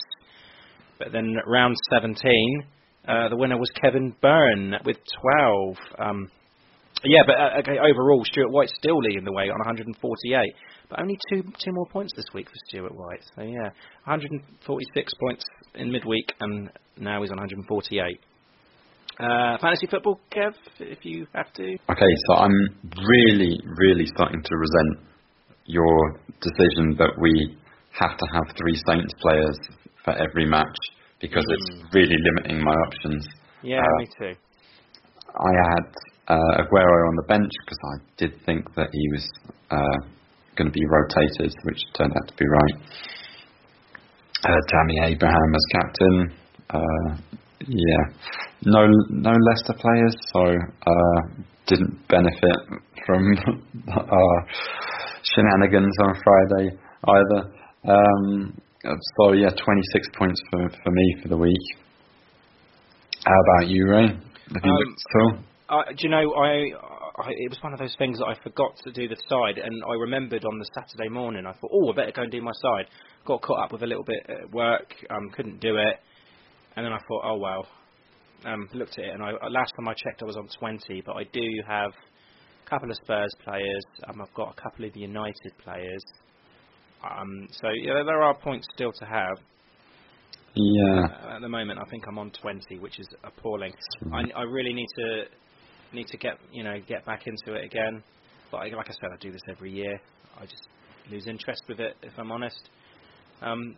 But 1.00 1.14
then 1.14 1.38
round 1.46 1.78
17, 1.92 2.64
uh, 3.08 3.30
the 3.30 3.38
winner 3.38 3.58
was 3.58 3.72
Kevin 3.82 4.14
Byrne 4.22 4.76
with 4.84 4.98
12. 5.40 5.78
Um, 5.98 6.30
yeah, 7.04 7.22
but 7.26 7.36
uh, 7.36 7.60
okay, 7.60 7.78
overall, 7.80 8.24
Stuart 8.26 8.52
White's 8.52 8.74
still 8.78 8.98
leading 8.98 9.24
the 9.24 9.32
way 9.32 9.50
on 9.50 9.58
148, 9.60 10.54
but 10.90 11.00
only 11.00 11.18
two 11.30 11.44
two 11.64 11.72
more 11.72 11.88
points 11.88 12.14
this 12.16 12.26
week 12.34 12.48
for 12.48 12.56
Stuart 12.68 12.96
White. 12.96 13.24
So 13.36 13.44
yeah, 13.44 13.70
146 14.06 15.14
points 15.20 15.44
in 15.76 15.92
midweek, 15.92 16.34
and 16.40 16.70
now 16.98 17.22
he's 17.22 17.32
on 17.32 17.38
148. 17.38 18.20
Uh, 19.20 19.58
fantasy 19.60 19.88
football, 19.88 20.20
Kev, 20.32 20.54
if 20.80 21.04
you 21.04 21.26
have 21.34 21.52
to. 21.54 21.64
Okay, 21.64 22.14
so 22.28 22.34
I'm 22.36 22.54
really, 22.84 23.60
really 23.78 24.06
starting 24.06 24.44
to 24.44 24.56
resent 24.56 25.08
your 25.66 26.20
decision 26.40 26.96
that 27.00 27.12
we 27.20 27.58
have 28.00 28.16
to 28.16 28.26
have 28.34 28.56
three 28.56 28.76
Saints 28.88 29.14
players 29.22 29.58
for 30.06 30.14
every 30.14 30.46
match 30.46 30.78
because 31.20 31.44
it's 31.50 31.84
really 31.94 32.16
limiting 32.16 32.64
my 32.64 32.72
options. 32.72 33.26
Yeah, 33.64 33.80
Uh, 33.80 33.98
me 33.98 34.08
too. 34.20 34.36
I 35.36 35.52
had 35.74 35.86
uh, 36.28 36.62
Aguero 36.62 37.08
on 37.10 37.16
the 37.16 37.26
bench 37.28 37.52
because 37.66 37.80
I 37.84 37.96
did 38.18 38.32
think 38.46 38.74
that 38.76 38.90
he 38.92 39.10
was 39.12 39.26
uh, 39.72 39.98
going 40.56 40.68
to 40.68 40.72
be 40.74 40.86
rotated, 40.90 41.54
which 41.64 41.80
turned 41.98 42.14
out 42.14 42.28
to 42.28 42.34
be 42.36 42.46
right. 42.46 42.90
Uh, 44.44 44.62
Tammy 44.70 45.14
Abraham 45.14 45.56
as 45.56 45.66
captain. 45.72 46.34
Uh, 46.70 47.18
yeah, 47.68 48.04
no, 48.66 48.88
no 49.10 49.32
Leicester 49.32 49.74
players, 49.80 50.16
so 50.34 50.42
uh, 50.86 51.42
didn't 51.66 52.08
benefit 52.08 52.58
from 53.06 53.24
our 53.98 54.48
shenanigans 55.24 55.96
on 56.04 56.14
Friday 56.24 56.78
either. 57.08 57.52
Um, 57.90 58.62
so 59.18 59.34
yeah, 59.34 59.50
26 59.50 60.08
points 60.18 60.40
for 60.52 60.70
for 60.84 60.92
me 60.92 61.16
for 61.24 61.30
the 61.30 61.38
week. 61.38 61.66
How 63.26 63.34
about 63.34 63.70
you, 63.70 63.86
Ray? 63.90 64.08
Have 64.08 64.64
you 64.64 64.72
Um, 64.72 64.78
looked 64.78 65.02
at 65.10 65.22
all? 65.22 65.44
Uh, 65.70 65.84
do 65.90 65.96
you 66.00 66.10
know, 66.10 66.34
I, 66.36 66.72
I 67.22 67.30
it 67.30 67.50
was 67.50 67.58
one 67.62 67.74
of 67.74 67.80
those 67.80 67.96
things 67.98 68.20
that 68.20 68.26
I 68.26 68.36
forgot 68.42 68.78
to 68.86 68.92
do 68.92 69.08
the 69.08 69.18
side, 69.28 69.58
and 69.58 69.74
I 69.90 69.94
remembered 69.96 70.46
on 70.46 70.60
the 70.60 70.70
Saturday 70.74 71.10
morning. 71.10 71.46
I 71.46 71.52
thought, 71.52 71.72
oh, 71.74 71.92
I 71.92 71.96
better 71.96 72.12
go 72.12 72.22
and 72.22 72.32
do 72.32 72.42
my 72.42 72.54
side. 72.62 72.86
Got 73.26 73.42
caught 73.42 73.66
up 73.66 73.72
with 73.74 73.84
a 73.84 73.88
little 73.88 74.06
bit 74.06 74.26
at 74.30 74.52
work, 74.52 74.94
um, 75.10 75.30
couldn't 75.36 75.60
do 75.60 75.76
it, 75.76 76.00
and 76.76 76.86
then 76.86 76.94
I 76.94 77.00
thought, 77.08 77.22
oh 77.24 77.38
well. 77.38 77.68
Um, 78.46 78.70
looked 78.72 79.00
at 79.00 79.06
it, 79.06 79.14
and 79.16 79.24
I, 79.24 79.32
last 79.50 79.74
time 79.76 79.88
I 79.88 79.94
checked, 79.94 80.22
I 80.22 80.26
was 80.26 80.38
on 80.38 80.48
20, 80.60 81.02
but 81.04 81.14
I 81.14 81.24
do 81.34 81.42
have 81.68 81.92
a 81.92 82.70
couple 82.70 82.90
of 82.90 82.96
Spurs 82.98 83.34
players. 83.44 83.84
Um, 84.08 84.22
I've 84.22 84.34
got 84.36 84.56
a 84.56 84.62
couple 84.62 84.86
of 84.86 84.96
United 84.96 85.54
players. 85.64 86.04
Um, 87.04 87.48
so 87.52 87.70
yeah, 87.70 88.04
there 88.06 88.22
are 88.22 88.36
points 88.36 88.68
still 88.76 88.92
to 88.92 89.06
have. 89.06 89.38
Yeah. 90.54 91.02
Uh, 91.02 91.36
at 91.36 91.42
the 91.42 91.50
moment, 91.50 91.80
I 91.80 91.90
think 91.90 92.04
I'm 92.08 92.20
on 92.20 92.32
20, 92.40 92.78
which 92.78 93.00
is 93.00 93.08
appalling. 93.24 93.74
I, 94.14 94.22
I 94.36 94.44
really 94.44 94.74
need 94.74 94.88
to 94.98 95.26
need 95.94 96.08
to 96.08 96.18
get 96.18 96.38
you 96.52 96.64
know 96.64 96.76
get 96.88 97.06
back 97.06 97.28
into 97.28 97.60
it 97.60 97.66
again. 97.66 98.04
But 98.52 98.58
I, 98.58 98.64
like 98.76 98.90
I 98.90 98.94
said, 98.94 99.10
I 99.14 99.18
do 99.20 99.32
this 99.32 99.42
every 99.50 99.72
year. 99.72 100.00
I 100.40 100.46
just 100.46 100.68
lose 101.12 101.28
interest 101.28 101.64
with 101.68 101.80
it, 101.80 101.96
if 102.02 102.14
I'm 102.18 102.32
honest. 102.32 102.70
Um, 103.42 103.76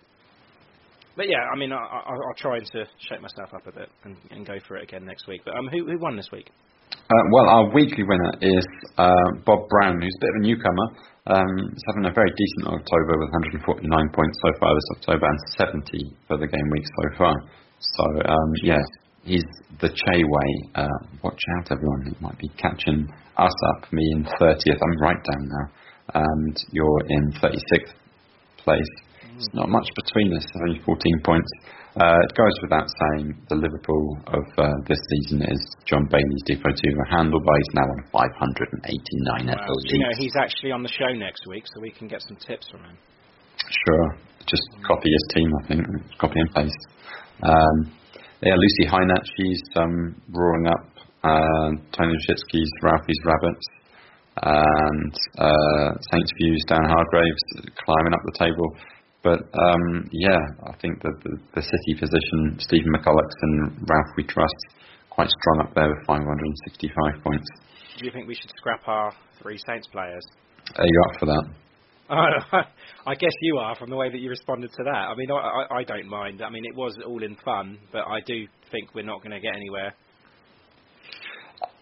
but 1.15 1.27
yeah, 1.27 1.43
I 1.53 1.57
mean, 1.57 1.71
I, 1.71 1.77
I, 1.77 2.11
I'll 2.13 2.37
try 2.37 2.57
and 2.57 2.65
to 2.73 2.85
shake 3.09 3.21
myself 3.21 3.49
up 3.53 3.67
a 3.67 3.71
bit 3.71 3.89
and, 4.03 4.15
and 4.31 4.45
go 4.45 4.55
for 4.67 4.77
it 4.77 4.83
again 4.83 5.05
next 5.05 5.27
week. 5.27 5.41
But 5.45 5.57
um, 5.57 5.67
who 5.71 5.85
who 5.85 5.97
won 5.99 6.15
this 6.15 6.29
week? 6.31 6.49
Uh, 6.89 7.25
well, 7.33 7.49
our 7.49 7.73
weekly 7.73 8.03
winner 8.03 8.33
is 8.41 8.65
uh, 8.97 9.29
Bob 9.45 9.67
Brown, 9.69 10.01
who's 10.01 10.15
a 10.15 10.21
bit 10.21 10.29
of 10.29 10.37
a 10.37 10.43
newcomer. 10.45 10.87
Um, 11.25 11.51
he's 11.73 11.85
having 11.89 12.05
a 12.05 12.13
very 12.13 12.29
decent 12.29 12.73
October 12.73 13.13
with 13.17 13.29
149 13.65 13.85
points 14.13 14.37
so 14.45 14.49
far 14.59 14.73
this 14.73 14.89
October 14.97 15.25
and 15.25 15.39
70 15.57 16.15
for 16.27 16.37
the 16.37 16.47
game 16.47 16.69
week 16.71 16.85
so 16.85 17.05
far. 17.17 17.35
So, 17.79 18.05
um, 18.29 18.49
yeah, 18.63 18.81
he's 19.29 19.45
the 19.79 19.89
Che 19.89 20.15
way. 20.25 20.49
Uh, 20.75 20.99
watch 21.23 21.39
out, 21.57 21.71
everyone. 21.71 22.01
He 22.09 22.15
might 22.19 22.37
be 22.37 22.49
catching 22.57 23.05
us 23.37 23.57
up, 23.75 23.93
me 23.93 24.03
in 24.11 24.25
30th. 24.25 24.81
I'm 24.81 24.97
right 24.99 25.21
down 25.21 25.43
now. 25.47 25.67
And 26.13 26.55
you're 26.71 27.01
in 27.07 27.31
36th 27.37 27.93
place. 28.57 28.91
It's 29.37 29.53
not 29.53 29.69
much 29.69 29.87
between 29.95 30.35
us, 30.35 30.43
only 30.67 30.81
14 30.83 30.99
points. 31.23 31.47
Uh, 31.95 32.19
it 32.27 32.35
goes 32.35 32.53
without 32.61 32.87
saying 32.89 33.33
the 33.49 33.55
Liverpool 33.55 34.17
of 34.27 34.45
uh, 34.57 34.73
this 34.87 34.99
season 35.09 35.41
is 35.41 35.61
John 35.85 36.05
Bailey's 36.11 36.43
Deportivo 36.49 37.01
handlebar. 37.11 37.55
He's 37.57 37.73
now 37.73 37.87
on 37.87 38.01
589 38.11 39.47
Well, 39.47 39.55
FL 39.55 39.95
you 39.95 39.99
know, 39.99 40.13
he's 40.17 40.35
actually 40.37 40.71
on 40.71 40.83
the 40.83 40.89
show 40.89 41.11
next 41.13 41.47
week, 41.47 41.63
so 41.65 41.81
we 41.81 41.91
can 41.91 42.07
get 42.07 42.21
some 42.27 42.37
tips 42.37 42.69
from 42.69 42.83
him. 42.83 42.97
Sure. 43.57 44.17
Just 44.45 44.63
copy 44.85 45.09
his 45.09 45.25
team, 45.33 45.49
I 45.63 45.67
think. 45.67 45.81
Copy 46.19 46.39
and 46.39 46.51
paste. 46.53 46.83
Um, 47.43 47.91
yeah, 48.41 48.55
Lucy 48.55 48.89
Hynat, 48.89 49.23
she's 49.37 49.61
um, 49.75 50.15
roaring 50.31 50.67
up 50.67 50.85
uh, 51.23 51.69
Tony 51.91 52.15
Shitsky's 52.27 52.71
Ralphie's 52.81 53.19
Rabbits, 53.25 53.67
and 54.41 55.13
uh, 55.37 55.89
Saints 56.11 56.31
Views 56.39 56.63
Dan 56.67 56.85
Hargraves 56.87 57.43
climbing 57.83 58.13
up 58.13 58.21
the 58.25 58.37
table. 58.39 58.75
But 59.21 59.39
um, 59.51 60.07
yeah, 60.11 60.39
I 60.63 60.75
think 60.79 61.01
that 61.03 61.15
the, 61.23 61.35
the 61.55 61.61
City 61.61 61.99
position, 61.99 62.55
Stephen 62.59 62.91
McCulloch 62.95 63.35
and 63.41 63.71
Ralph 63.89 64.15
We 64.15 64.23
Trust, 64.23 64.55
quite 65.09 65.27
strong 65.27 65.67
up 65.67 65.75
there 65.75 65.89
with 65.89 66.07
565 66.07 67.23
points. 67.23 67.47
Do 67.97 68.05
you 68.05 68.11
think 68.11 68.27
we 68.27 68.35
should 68.35 68.51
scrap 68.55 68.87
our 68.87 69.11
three 69.41 69.59
Saints 69.67 69.87
players? 69.87 70.23
Are 70.77 70.85
you 70.85 71.03
up 71.09 71.19
for 71.19 71.25
that? 71.25 71.43
I 73.05 73.15
guess 73.15 73.33
you 73.41 73.57
are 73.57 73.75
from 73.75 73.91
the 73.91 73.95
way 73.95 74.09
that 74.09 74.17
you 74.17 74.29
responded 74.29 74.71
to 74.71 74.83
that. 74.83 74.89
I 75.09 75.15
mean, 75.15 75.29
I, 75.31 75.65
I, 75.79 75.83
don't 75.83 76.07
mind. 76.07 76.41
I 76.41 76.49
mean, 76.49 76.65
it 76.65 76.75
was 76.75 76.97
all 77.05 77.23
in 77.23 77.35
fun, 77.45 77.77
but 77.91 77.99
I 78.07 78.19
do 78.25 78.47
think 78.71 78.95
we're 78.95 79.05
not 79.05 79.19
going 79.21 79.31
to 79.31 79.39
get 79.39 79.55
anywhere. 79.55 79.93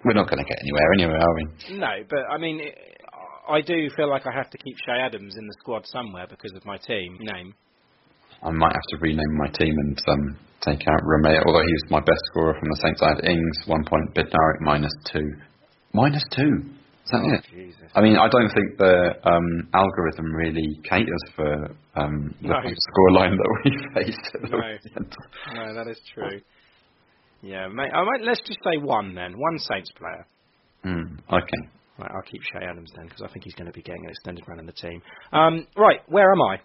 We're 0.03 0.13
not 0.13 0.29
going 0.29 0.43
to 0.43 0.49
get 0.49 0.59
anywhere 0.61 0.93
anyway, 0.93 1.19
are 1.19 1.35
we? 1.35 1.79
No, 1.79 1.93
but 2.09 2.19
I 2.29 2.37
mean, 2.37 2.59
it, 2.59 2.75
I 3.49 3.61
do 3.61 3.89
feel 3.95 4.09
like 4.09 4.27
I 4.27 4.35
have 4.35 4.49
to 4.49 4.57
keep 4.57 4.75
Che 4.85 4.91
Adams 4.91 5.35
in 5.37 5.47
the 5.47 5.55
squad 5.59 5.85
somewhere 5.85 6.27
because 6.29 6.51
of 6.55 6.65
my 6.65 6.77
team 6.77 7.17
name. 7.21 7.53
I 8.43 8.51
might 8.51 8.73
have 8.73 8.87
to 8.89 8.97
rename 8.99 9.37
my 9.37 9.47
team 9.47 9.73
and 9.77 9.97
um, 10.09 10.37
take 10.61 10.81
out 10.87 11.01
Romeo, 11.03 11.41
although 11.47 11.65
he 11.65 11.73
was 11.73 11.85
my 11.89 11.99
best 12.01 12.19
scorer 12.31 12.53
from 12.59 12.69
the 12.69 12.79
Saints. 12.83 13.01
I 13.01 13.09
had 13.15 13.25
Ings, 13.25 13.57
one 13.65 13.85
point, 13.85 14.13
Bednarek, 14.13 14.59
minus 14.61 14.93
two. 15.11 15.31
Minus 15.93 16.23
two? 16.35 16.69
Is 17.07 17.11
that 17.11 17.21
Oh, 17.23 17.33
it? 17.35 17.45
Jesus. 17.49 17.89
I 17.95 18.01
mean, 18.01 18.17
I 18.17 18.27
don't 18.27 18.49
think 18.53 18.77
the 18.77 19.15
um, 19.23 19.69
algorithm 19.73 20.25
really 20.35 20.77
caters 20.83 21.23
for 21.37 21.71
um, 21.95 22.35
the 22.41 22.49
No. 22.49 22.55
scoreline 22.59 23.37
that 23.37 23.59
we 23.63 23.71
faced 24.03 24.35
at 24.35 24.41
the 24.41 24.49
No. 24.49 24.57
weekend. 24.57 25.15
No, 25.55 25.73
that 25.73 25.87
is 25.89 25.97
true. 26.13 26.41
Yeah, 27.41 27.69
mate, 27.69 27.91
I 27.93 28.03
might, 28.03 28.21
let's 28.23 28.41
just 28.41 28.59
say 28.63 28.77
one 28.77 29.15
then. 29.15 29.35
One 29.37 29.57
Saints 29.59 29.89
player. 29.97 30.27
Hmm, 30.83 31.15
okay. 31.33 31.69
Right, 31.97 32.11
I'll 32.13 32.29
keep 32.29 32.41
Che 32.41 32.59
Adams 32.61 32.91
then 32.95 33.05
because 33.05 33.21
I 33.21 33.31
think 33.31 33.45
he's 33.45 33.53
going 33.55 33.67
to 33.67 33.73
be 33.73 33.81
getting 33.81 34.03
an 34.03 34.09
extended 34.11 34.43
run 34.47 34.59
in 34.59 34.65
the 34.65 34.73
team. 34.73 35.01
Um, 35.31 35.65
right, 35.77 36.01
where 36.07 36.29
am 36.31 36.41
I? 36.41 36.55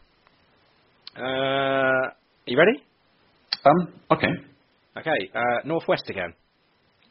Uh, 1.23 2.11
you 2.47 2.59
ready? 2.59 2.83
Um, 3.65 3.93
okay. 4.11 4.33
Okay, 4.99 5.31
uh, 5.35 5.67
Northwest 5.67 6.05
again. 6.09 6.35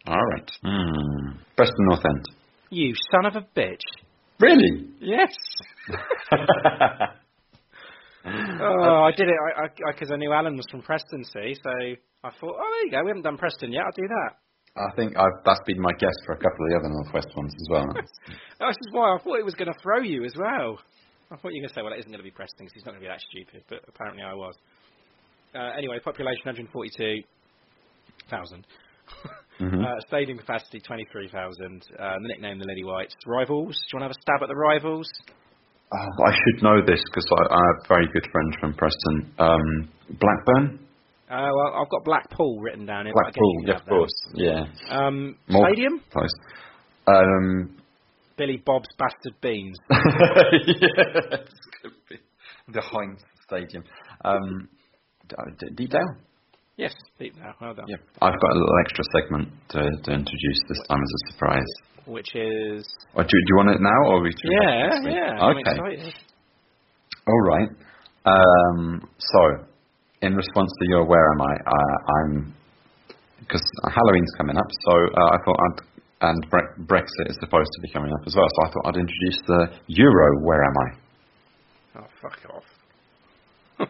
All 0.06 0.20
right. 0.22 0.52
Hmm. 0.64 1.38
Preston 1.56 1.86
North 1.88 2.04
End. 2.06 2.26
You 2.72 2.94
son 3.12 3.26
of 3.26 3.36
a 3.36 3.42
bitch. 3.60 3.82
Really? 4.40 4.88
Yes. 5.00 5.30
oh, 8.26 9.04
I 9.04 9.12
did 9.12 9.28
it 9.30 9.36
because 9.36 9.70
I, 9.86 9.90
I, 9.90 9.94
'cause 9.94 10.12
I 10.12 10.16
knew 10.18 10.32
Alan 10.32 10.56
was 10.58 10.66
from 10.72 10.82
Preston, 10.82 11.24
see, 11.26 11.54
so 11.62 11.70
I 12.24 12.30
thought, 12.40 12.56
oh, 12.58 12.70
there 12.72 12.86
you 12.86 12.92
go, 12.92 13.04
we 13.04 13.10
haven't 13.10 13.24
done 13.24 13.38
Preston 13.38 13.72
yet, 13.72 13.84
I'll 13.84 13.92
do 13.96 14.08
that. 14.08 14.38
I 14.78 14.90
think 14.96 15.18
I've, 15.18 15.44
that's 15.46 15.60
been 15.68 15.80
my 15.82 15.92
guess 16.00 16.14
for 16.26 16.32
a 16.34 16.38
couple 16.38 16.66
of 16.66 16.70
the 16.72 16.78
other 16.80 16.90
Northwest 16.90 17.28
ones 17.36 17.54
as 17.54 17.68
well. 17.70 17.88
This 17.98 18.78
is 18.80 18.90
why 18.94 19.14
I 19.16 19.18
thought 19.22 19.38
it 19.40 19.46
was 19.46 19.56
going 19.56 19.72
to 19.74 19.80
throw 19.84 20.00
you 20.00 20.24
as 20.24 20.34
well. 20.38 20.80
I 21.30 21.36
thought 21.36 21.52
you 21.52 21.62
were 21.62 21.68
going 21.68 21.70
to 21.70 21.74
say, 21.76 21.82
well, 21.82 21.92
it 21.94 22.00
isn't 22.00 22.10
going 22.12 22.24
to 22.24 22.24
be 22.24 22.32
Preston 22.32 22.60
because 22.66 22.74
he's 22.74 22.86
not 22.86 22.92
going 22.94 23.02
to 23.04 23.08
be 23.10 23.12
that 23.12 23.20
stupid, 23.30 23.64
but 23.68 23.84
apparently 23.88 24.24
I 24.24 24.34
was. 24.34 24.56
Uh, 25.54 25.72
anyway, 25.78 26.00
population 26.00 26.44
142,000. 26.46 28.66
Mhm. 29.62 29.86
Uh, 29.86 30.00
stadium 30.08 30.38
capacity 30.40 30.80
23,000. 30.80 31.84
Uh, 32.00 32.14
the 32.22 32.28
nickname 32.28 32.58
the 32.60 32.66
Lily 32.66 32.84
Whites. 32.84 33.14
Rivals. 33.28 33.76
Do 33.76 33.98
you 33.98 34.00
want 34.00 34.02
to 34.02 34.04
have 34.06 34.12
a 34.18 34.22
stab 34.22 34.42
at 34.42 34.48
the 34.50 34.56
rivals? 34.56 35.08
Oh, 35.94 36.24
I 36.26 36.32
should 36.32 36.64
know 36.64 36.82
this 36.86 37.02
because 37.10 37.26
I, 37.32 37.54
I 37.54 37.60
have 37.60 37.88
very 37.88 38.08
good 38.14 38.26
friends 38.32 38.56
from 38.60 38.74
Preston. 38.74 39.34
Um, 39.38 39.90
Blackburn? 40.20 40.80
Uh, 41.30 41.50
well, 41.54 41.74
I've 41.82 41.90
got 41.90 42.04
Blackpool 42.06 42.60
written 42.60 42.86
down 42.86 43.06
here. 43.06 43.14
Blackpool, 43.14 43.56
yeah, 43.66 43.76
of 43.76 43.86
course. 43.86 44.12
Yeah. 44.34 44.66
Um, 44.90 45.38
More 45.48 45.68
stadium. 45.70 46.02
Close. 46.12 46.32
Um, 47.08 47.78
Billy 48.38 48.58
Bob's 48.66 48.88
Bastard 48.98 49.36
Beans. 49.42 49.78
yes. 49.92 51.48
The 52.68 52.82
Heinz 52.82 53.20
Stadium. 53.48 53.84
Um, 54.24 54.70
D- 55.28 55.36
D- 55.60 55.76
Deepdale? 55.76 56.16
Yes, 56.82 56.94
deep 57.22 57.38
now. 57.38 57.54
Well 57.62 57.74
done. 57.78 57.86
Yeah. 57.88 58.02
I've 58.22 58.40
got 58.42 58.52
a 58.52 58.58
little 58.58 58.78
extra 58.84 59.04
segment 59.16 59.48
to, 59.70 59.82
to 59.86 60.10
introduce 60.12 60.60
this 60.68 60.82
time 60.90 61.02
as 61.06 61.12
a 61.14 61.22
surprise. 61.32 61.72
Which 62.08 62.34
is 62.34 62.82
Or 63.14 63.22
do, 63.24 63.30
do 63.30 63.48
you 63.54 63.56
want 63.62 63.70
it 63.70 63.82
now, 63.82 64.00
or 64.10 64.22
we? 64.26 64.34
yeah, 64.44 64.90
yeah. 65.06 65.38
I'm 65.40 65.58
Okay. 65.58 65.78
excited. 65.78 66.14
All 67.28 67.42
right. 67.46 67.70
Um, 68.26 69.08
so, 69.18 69.40
in 70.22 70.34
response 70.36 70.72
to 70.82 70.86
your 70.90 71.06
where 71.06 71.28
am 71.34 71.42
I, 71.42 71.54
uh, 71.70 71.98
I'm 72.18 72.54
because 73.40 73.62
Halloween's 73.94 74.32
coming 74.38 74.58
up, 74.58 74.68
so 74.86 74.92
uh, 74.94 75.30
I 75.34 75.38
thought 75.46 75.60
I'd 75.66 75.80
and 76.24 76.38
Bre- 76.52 76.84
Brexit 76.86 77.30
is 77.30 77.38
supposed 77.42 77.70
to 77.74 77.82
be 77.82 77.90
coming 77.92 78.12
up 78.14 78.20
as 78.28 78.36
well, 78.36 78.46
so 78.48 78.68
I 78.68 78.72
thought 78.72 78.86
I'd 78.94 79.00
introduce 79.02 79.40
the 79.48 79.62
Euro 79.88 80.28
where 80.46 80.64
am 80.64 80.74
I. 80.78 82.00
Oh, 82.00 82.08
fuck 82.22 82.38
off. 82.54 83.90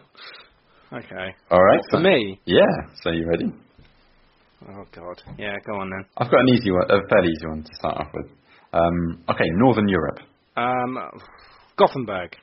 okay. 0.92 1.34
All 1.50 1.62
right. 1.62 1.80
For 1.90 1.98
so- 1.98 2.02
me. 2.02 2.40
Yeah. 2.44 2.66
So 3.02 3.10
you 3.10 3.26
ready? 3.28 3.52
Oh 4.68 4.84
God. 4.94 5.20
Yeah, 5.38 5.56
go 5.66 5.74
on 5.74 5.90
then. 5.90 6.04
I've 6.16 6.30
got 6.30 6.40
an 6.40 6.48
easy 6.48 6.70
one, 6.70 6.84
a 6.88 7.00
fairly 7.08 7.28
easy 7.28 7.46
one 7.48 7.62
to 7.64 7.74
start 7.74 7.96
off 7.98 8.08
with. 8.14 8.26
Um, 8.72 9.24
okay, 9.28 9.44
Northern 9.54 9.88
Europe. 9.88 10.20
Um, 10.56 10.98
Gothenburg. 11.76 12.36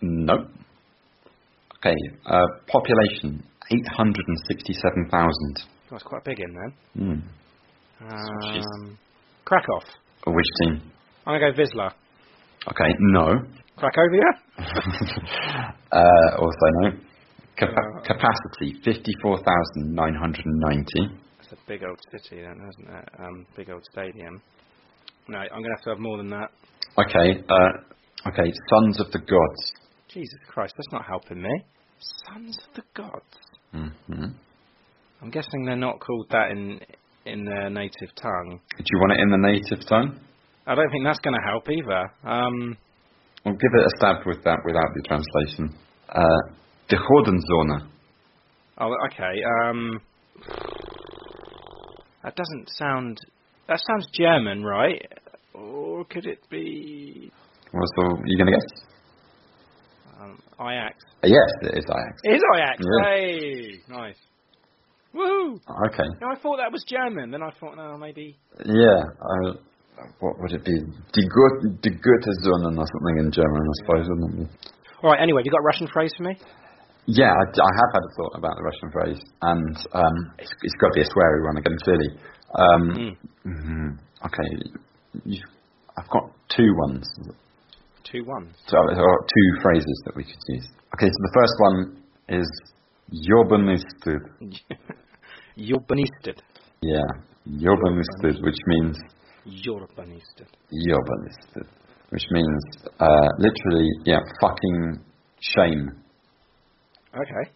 No. 0.00 0.46
Okay, 1.78 1.96
uh, 2.26 2.40
population 2.68 3.42
eight 3.72 3.88
hundred 3.96 4.24
and 4.28 4.38
sixty-seven 4.48 5.08
thousand. 5.10 5.58
That's 5.90 6.02
quite 6.02 6.24
big 6.24 6.38
in 6.40 6.54
then. 6.54 6.72
Hmm. 8.00 8.08
Um, 8.08 8.98
Krakow. 9.44 9.80
Which 10.26 10.46
team? 10.62 10.90
I'm 11.26 11.40
gonna 11.40 11.52
go 11.52 11.62
Wisła. 11.62 11.92
Okay, 12.70 12.94
no. 13.00 13.42
Cracovia. 13.76 14.30
uh, 15.92 16.36
also 16.38 16.66
no. 16.80 16.90
Capa- 17.58 18.00
capacity 18.04 18.80
fifty-four 18.84 19.36
thousand 19.38 19.94
nine 19.94 20.14
hundred 20.14 20.44
and 20.44 20.60
ninety. 20.60 21.14
That's 21.38 21.52
a 21.52 21.56
big 21.68 21.82
old 21.84 21.98
city 22.10 22.42
then, 22.42 22.58
isn't 22.68 22.94
it? 22.96 23.08
Um, 23.18 23.46
big 23.56 23.70
old 23.70 23.84
stadium. 23.92 24.40
No, 25.28 25.38
I'm 25.38 25.62
gonna 25.62 25.74
have 25.76 25.84
to 25.84 25.90
have 25.90 25.98
more 26.00 26.16
than 26.16 26.30
that. 26.30 26.50
Okay, 26.98 27.42
uh, 27.48 28.28
okay. 28.28 28.52
Sons 28.70 29.00
of 29.00 29.10
the 29.12 29.18
gods. 29.18 29.72
Jesus 30.08 30.38
Christ, 30.48 30.74
that's 30.76 30.92
not 30.92 31.04
helping 31.06 31.42
me. 31.42 31.50
Sons 32.28 32.58
of 32.68 32.74
the 32.76 32.82
gods. 32.94 33.36
hmm 33.72 34.24
I'm 35.22 35.30
guessing 35.30 35.64
they're 35.64 35.76
not 35.76 36.00
called 36.00 36.26
that 36.30 36.50
in 36.50 36.80
in 37.24 37.44
their 37.44 37.70
native 37.70 38.14
tongue. 38.20 38.60
Do 38.76 38.84
you 38.84 38.98
want 38.98 39.12
it 39.12 39.20
in 39.20 39.30
the 39.30 39.38
native 39.38 39.86
tongue? 39.88 40.20
I 40.66 40.74
don't 40.74 40.90
think 40.90 41.04
that's 41.04 41.18
going 41.20 41.34
to 41.34 41.46
help 41.50 41.68
either. 41.70 42.10
Um, 42.24 42.76
We'll 43.44 43.54
give 43.54 43.72
it 43.74 43.84
a 43.84 43.90
stab 43.98 44.26
with 44.26 44.42
that 44.44 44.58
without 44.64 44.88
the 44.94 45.02
translation. 45.06 45.76
Uh, 46.08 46.54
de 46.88 46.96
Gordenzone. 46.96 47.88
oh, 48.78 48.92
okay. 49.06 49.42
Um, 49.64 50.00
that 52.22 52.34
doesn't 52.36 52.68
sound. 52.78 53.20
That 53.68 53.80
sounds 53.86 54.06
German, 54.12 54.62
right? 54.62 55.00
Or 55.54 56.04
could 56.04 56.26
it 56.26 56.38
be 56.50 57.30
What's 57.72 57.90
the? 57.96 58.22
You 58.26 58.38
gonna 58.38 58.50
guess? 58.52 58.84
um, 60.20 60.38
Ajax? 60.60 60.96
Yes, 61.22 61.50
it 61.62 61.78
is 61.78 61.84
Ajax. 61.84 62.20
It 62.24 62.34
is 62.36 62.42
Ajax. 62.54 62.78
Yeah. 62.80 63.04
Hey, 63.08 63.80
nice. 63.88 64.16
Woohoo! 65.14 65.54
Okay. 65.88 66.08
No, 66.20 66.28
I 66.28 66.36
thought 66.42 66.56
that 66.58 66.72
was 66.72 66.84
German. 66.88 67.30
Then 67.30 67.40
I 67.42 67.50
thought, 67.60 67.76
no, 67.76 67.96
maybe. 67.96 68.36
Yeah. 68.66 68.98
Uh, 69.22 69.52
what 70.18 70.34
would 70.40 70.50
it 70.52 70.64
be? 70.64 70.74
Die, 70.74 71.28
Gut, 71.30 71.80
die 71.82 71.90
Goethe-Sonne 71.90 72.76
or 72.76 72.84
something 72.84 73.18
in 73.18 73.30
German, 73.30 73.62
I 73.62 73.74
suppose, 73.84 74.08
wouldn't 74.08 74.40
it? 74.40 74.50
be? 74.50 74.58
All 75.04 75.10
right. 75.12 75.22
Anyway, 75.22 75.40
have 75.40 75.46
you 75.46 75.52
got 75.52 75.60
a 75.60 75.62
Russian 75.62 75.86
phrase 75.86 76.12
for 76.16 76.24
me? 76.24 76.36
Yeah, 77.06 77.32
I, 77.32 77.44
I 77.44 77.72
have 77.80 77.90
had 77.92 78.02
a 78.08 78.12
thought 78.16 78.38
about 78.38 78.56
the 78.56 78.62
Russian 78.62 78.90
phrase, 78.90 79.20
and 79.42 79.76
um, 79.92 80.16
it's, 80.38 80.50
it's 80.62 80.74
got 80.80 80.88
to 80.88 80.94
be 80.94 81.02
a 81.02 81.04
sweary 81.04 81.44
one 81.44 81.56
again, 81.58 81.76
clearly. 81.84 82.08
Um, 82.54 83.16
mhm. 83.46 83.98
Okay, 84.24 84.80
you, 85.24 85.42
I've 85.98 86.08
got 86.08 86.30
two 86.48 86.72
ones, 86.88 87.04
Two 88.10 88.24
ones. 88.24 88.54
so, 88.66 88.78
or 88.78 89.26
two 89.26 89.62
phrases 89.62 90.02
that 90.06 90.16
we 90.16 90.24
could 90.24 90.40
use. 90.48 90.66
Okay, 90.94 91.06
so 91.08 91.18
the 91.20 91.32
first 91.34 91.54
one 91.58 92.02
is 92.28 92.48
Jobanistud. 93.28 94.22
Urbanisted. 95.58 96.40
Yeah, 96.82 97.00
Jobanistud, 97.48 98.42
which 98.42 98.58
means 98.66 98.98
Urbanisted. 99.46 100.48
Jobanistud, 100.86 101.66
which 102.10 102.24
means 102.30 102.62
uh, 103.00 103.28
literally, 103.38 103.88
yeah, 104.04 104.20
fucking 104.40 105.00
shame. 105.40 105.90
Okay. 107.14 107.50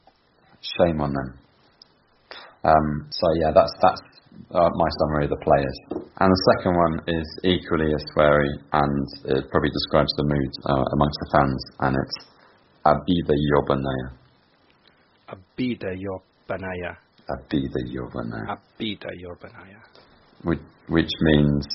Shame 0.79 1.01
on 1.01 1.13
them. 1.13 1.39
Um, 2.65 3.07
so 3.11 3.27
yeah, 3.41 3.51
that's 3.55 3.73
that's 3.83 4.03
uh, 4.55 4.71
my 4.75 4.89
summary 5.01 5.25
of 5.25 5.31
the 5.31 5.43
players. 5.43 5.79
And 6.21 6.31
the 6.31 6.43
second 6.55 6.75
one 6.77 6.95
is 7.07 7.27
equally 7.45 7.93
as 7.95 8.03
sweary, 8.15 8.51
and 8.73 9.07
it 9.37 9.51
probably 9.51 9.71
describes 9.71 10.13
the 10.17 10.25
mood 10.25 10.53
uh, 10.67 10.85
amongst 10.95 11.19
the 11.23 11.31
fans, 11.33 11.63
and 11.81 11.97
it's 11.97 12.29
Abida 12.87 13.35
Yobanaya. 13.53 14.19
Abida 15.29 15.95
Yobanaya. 15.95 16.97
Abida 17.29 17.81
Yobanaya. 17.87 18.57
Abida 18.57 19.11
Yobanaya. 19.23 19.81
which, 20.43 20.61
which 20.89 21.11
means 21.21 21.67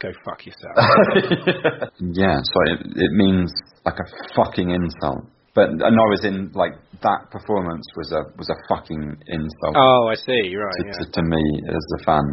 Go 0.00 0.10
fuck 0.24 0.44
yourself. 0.44 0.76
yeah, 2.00 2.36
so 2.36 2.72
it, 2.72 2.80
it 2.94 3.12
means 3.12 3.50
like 3.86 3.94
a 3.94 4.34
fucking 4.36 4.70
insult. 4.70 5.24
But 5.54 5.70
uh, 5.70 5.90
no, 5.90 6.04
as 6.18 6.24
in 6.24 6.50
like 6.54 6.72
that 7.02 7.30
performance 7.30 7.86
was 7.96 8.10
a 8.12 8.22
was 8.36 8.50
a 8.50 8.58
fucking 8.68 9.16
insult. 9.26 9.74
oh, 9.76 10.08
I 10.10 10.14
see. 10.16 10.54
Right. 10.54 10.74
to, 10.78 10.84
Yeah. 10.86 10.92
to, 10.92 11.12
to 11.12 11.22
me 11.22 11.42
as 11.70 11.84
a 12.00 12.04
fan 12.04 12.24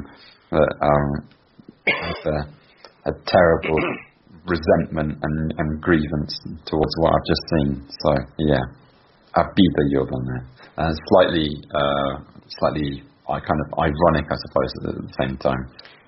that 0.52 0.72
um, 0.82 1.08
a, 2.26 3.10
a 3.10 3.14
terrible 3.28 3.78
resentment 4.46 5.18
and, 5.22 5.54
and 5.58 5.82
grievance 5.82 6.34
towards 6.66 6.94
what 6.98 7.14
I've 7.14 7.28
just 7.30 7.44
seen. 7.54 7.88
So 8.02 8.10
yeah, 8.40 8.64
a 9.38 9.44
Bieber 9.44 9.84
you're 9.90 10.10
on 10.10 10.26
there. 10.26 10.46
Uh, 10.78 10.94
slightly, 11.14 11.50
uh, 11.76 12.24
slightly, 12.60 13.04
I 13.30 13.40
kind 13.40 13.60
of 13.70 13.80
ironic, 13.80 14.26
I 14.26 14.38
suppose, 14.50 14.72
at 14.82 14.84
the 14.98 15.14
same 15.22 15.38
time. 15.38 15.62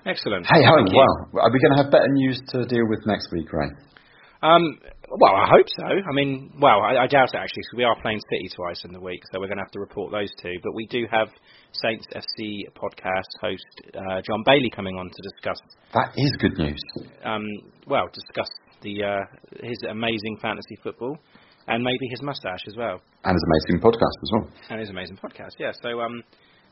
Excellent. 0.06 0.46
Hey 0.46 0.60
ho, 0.66 0.74
well, 0.82 1.40
are 1.40 1.50
we 1.52 1.58
going 1.60 1.76
to 1.76 1.82
have 1.82 1.90
better 1.92 2.08
news 2.10 2.40
to 2.52 2.66
deal 2.66 2.84
with 2.88 3.06
next 3.06 3.28
week, 3.32 3.52
Ray? 3.52 3.68
Um, 4.44 4.78
well, 5.08 5.34
I 5.34 5.48
hope 5.48 5.66
so. 5.78 5.86
I 5.86 6.12
mean, 6.12 6.52
well, 6.60 6.80
I, 6.82 7.04
I 7.04 7.06
doubt 7.06 7.30
it 7.32 7.36
actually, 7.36 7.62
because 7.64 7.76
we 7.78 7.84
are 7.84 7.96
playing 8.02 8.20
City 8.30 8.48
twice 8.54 8.84
in 8.84 8.92
the 8.92 9.00
week, 9.00 9.22
so 9.32 9.40
we're 9.40 9.46
going 9.48 9.56
to 9.58 9.64
have 9.64 9.72
to 9.72 9.80
report 9.80 10.12
those 10.12 10.28
two. 10.42 10.52
But 10.62 10.74
we 10.74 10.86
do 10.86 11.06
have 11.10 11.28
Saints 11.72 12.06
FC 12.14 12.68
podcast 12.76 13.30
host 13.40 13.64
uh, 13.96 14.20
John 14.26 14.42
Bailey 14.44 14.70
coming 14.74 14.96
on 14.96 15.06
to 15.08 15.22
discuss, 15.32 15.56
That 15.94 16.12
is 16.16 16.30
good 16.40 16.58
news. 16.58 16.80
um, 17.24 17.44
well, 17.86 18.08
discuss 18.12 18.48
the 18.82 19.02
uh, 19.02 19.20
his 19.62 19.78
amazing 19.88 20.36
fantasy 20.42 20.76
football 20.82 21.16
and 21.66 21.82
maybe 21.82 22.06
his 22.10 22.20
mustache 22.20 22.60
as 22.68 22.76
well, 22.76 23.00
And 23.24 23.32
his 23.34 23.44
amazing 23.48 23.80
podcast 23.82 24.16
as 24.22 24.30
well. 24.32 24.50
and 24.68 24.80
his 24.80 24.90
amazing 24.90 25.16
podcast. 25.16 25.52
Yeah, 25.58 25.72
so 25.82 26.00
um, 26.00 26.22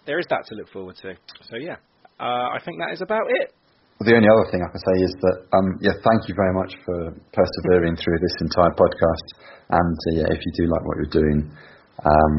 there 0.04 0.18
is 0.18 0.26
that 0.28 0.44
to 0.48 0.54
look 0.56 0.68
forward 0.70 0.96
to. 1.02 1.14
So 1.48 1.56
yeah, 1.56 1.76
uh, 2.20 2.50
I 2.52 2.58
think 2.64 2.78
that 2.80 2.92
is 2.92 3.00
about 3.00 3.24
it. 3.30 3.54
Well, 4.02 4.10
the 4.10 4.18
only 4.18 4.34
other 4.34 4.50
thing 4.50 4.66
I 4.66 4.70
can 4.74 4.82
say 4.82 4.98
is 5.06 5.14
that, 5.22 5.36
um, 5.54 5.78
yeah, 5.78 5.94
thank 6.02 6.26
you 6.26 6.34
very 6.34 6.50
much 6.50 6.74
for 6.82 7.14
persevering 7.30 7.94
through 7.94 8.18
this 8.18 8.34
entire 8.42 8.74
podcast. 8.74 9.26
And 9.70 9.94
uh, 9.94 10.10
yeah, 10.18 10.26
if 10.26 10.42
you 10.42 10.52
do 10.58 10.66
like 10.66 10.82
what 10.82 10.98
you're 10.98 11.14
doing, 11.22 11.46
um, 12.02 12.34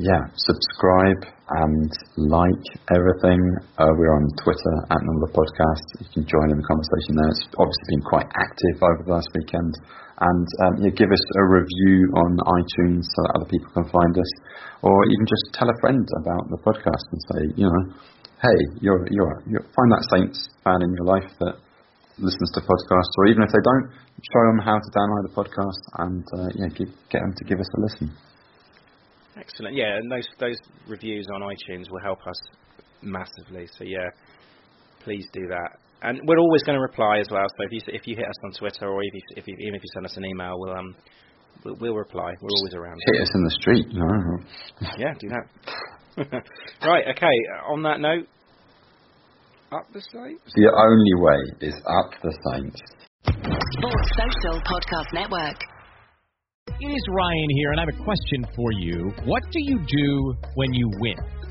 yeah, 0.00 0.24
subscribe 0.40 1.20
and 1.68 1.92
like 2.16 2.64
everything. 2.96 3.44
Uh, 3.76 3.92
we're 3.92 4.16
on 4.16 4.24
Twitter 4.40 4.74
at 4.88 4.96
Number 5.04 5.28
Podcast. 5.36 5.84
You 6.00 6.08
can 6.16 6.24
join 6.24 6.48
in 6.48 6.56
the 6.56 6.64
conversation 6.64 7.12
there. 7.12 7.28
It's 7.28 7.44
obviously 7.60 7.86
been 7.92 8.06
quite 8.08 8.28
active 8.32 8.76
over 8.80 9.00
the 9.04 9.12
last 9.20 9.28
weekend. 9.36 9.76
And 10.16 10.48
um, 10.64 10.72
yeah, 10.80 10.96
give 10.96 11.12
us 11.12 11.24
a 11.36 11.44
review 11.44 12.08
on 12.16 12.40
iTunes 12.40 13.04
so 13.04 13.18
that 13.28 13.32
other 13.36 13.48
people 13.52 13.68
can 13.76 13.84
find 13.92 14.16
us, 14.16 14.32
or 14.80 14.96
even 15.12 15.28
just 15.28 15.44
tell 15.52 15.68
a 15.68 15.76
friend 15.84 16.08
about 16.24 16.48
the 16.48 16.56
podcast 16.64 17.04
and 17.12 17.20
say, 17.28 17.40
you 17.52 17.68
know, 17.68 17.84
hey, 18.42 18.58
you're 18.80 19.06
you're, 19.10 19.42
you're 19.48 19.66
find 19.74 19.90
that 19.92 20.04
Saints 20.14 20.48
fan 20.64 20.82
in 20.82 20.92
your 20.94 21.06
life 21.06 21.30
that 21.40 21.54
listens 22.18 22.50
to 22.52 22.60
podcasts, 22.60 23.14
or 23.18 23.26
even 23.26 23.42
if 23.42 23.50
they 23.52 23.62
don't, 23.62 23.86
show 24.32 24.42
them 24.48 24.58
how 24.58 24.76
to 24.78 24.88
download 24.96 25.22
the 25.28 25.34
podcast 25.36 25.80
and 25.98 26.24
uh, 26.32 26.48
yeah, 26.56 26.68
give, 26.68 26.88
get 27.10 27.20
them 27.20 27.34
to 27.36 27.44
give 27.44 27.60
us 27.60 27.68
a 27.76 27.80
listen. 27.80 28.16
Excellent. 29.36 29.74
Yeah, 29.74 29.96
and 29.96 30.10
those 30.10 30.26
those 30.40 30.56
reviews 30.88 31.26
on 31.34 31.42
iTunes 31.42 31.90
will 31.90 32.00
help 32.02 32.26
us 32.26 32.40
massively. 33.02 33.68
So 33.78 33.84
yeah, 33.84 34.08
please 35.04 35.26
do 35.32 35.46
that. 35.48 35.78
And 36.02 36.20
we're 36.24 36.38
always 36.38 36.62
going 36.62 36.76
to 36.76 36.82
reply 36.82 37.18
as 37.18 37.28
well. 37.30 37.46
So 37.58 37.64
if 37.64 37.72
you 37.72 37.80
if 37.88 38.06
you 38.06 38.16
hit 38.16 38.26
us 38.26 38.36
on 38.44 38.52
Twitter 38.52 38.88
or 38.88 39.02
if 39.02 39.14
you, 39.14 39.20
if 39.36 39.46
you, 39.46 39.56
even 39.60 39.74
if 39.74 39.82
you 39.82 39.90
send 39.94 40.06
us 40.06 40.16
an 40.16 40.24
email, 40.24 40.54
we'll 40.56 40.76
um 40.76 40.94
we'll, 41.64 41.76
we'll 41.80 41.94
reply. 41.94 42.32
We're 42.40 42.48
always 42.56 42.74
around. 42.74 42.98
Hit 43.12 43.22
us 43.22 43.30
in 43.34 43.44
the 43.44 43.50
street, 43.50 43.86
know. 43.92 44.38
Yeah, 44.98 45.12
do 45.18 45.28
that. 45.28 45.44
right. 46.82 47.04
Okay. 47.14 47.36
On 47.68 47.82
that 47.82 48.00
note, 48.00 48.26
up 49.72 49.86
the 49.92 50.00
Saints. 50.00 50.52
The 50.54 50.72
only 50.72 51.14
way 51.20 51.68
is 51.68 51.74
up 51.74 52.10
the 52.22 52.32
Saints. 52.52 52.80
Sports 53.26 54.10
Social 54.16 54.60
Podcast 54.62 55.12
Network. 55.12 55.60
It 56.68 56.86
is 56.88 57.04
Ryan 57.10 57.48
here, 57.56 57.70
and 57.72 57.80
I 57.80 57.84
have 57.84 58.00
a 58.00 58.04
question 58.04 58.46
for 58.54 58.72
you. 58.72 59.12
What 59.24 59.42
do 59.50 59.60
you 59.60 59.78
do 59.86 60.34
when 60.54 60.72
you 60.72 60.90
win? 61.00 61.16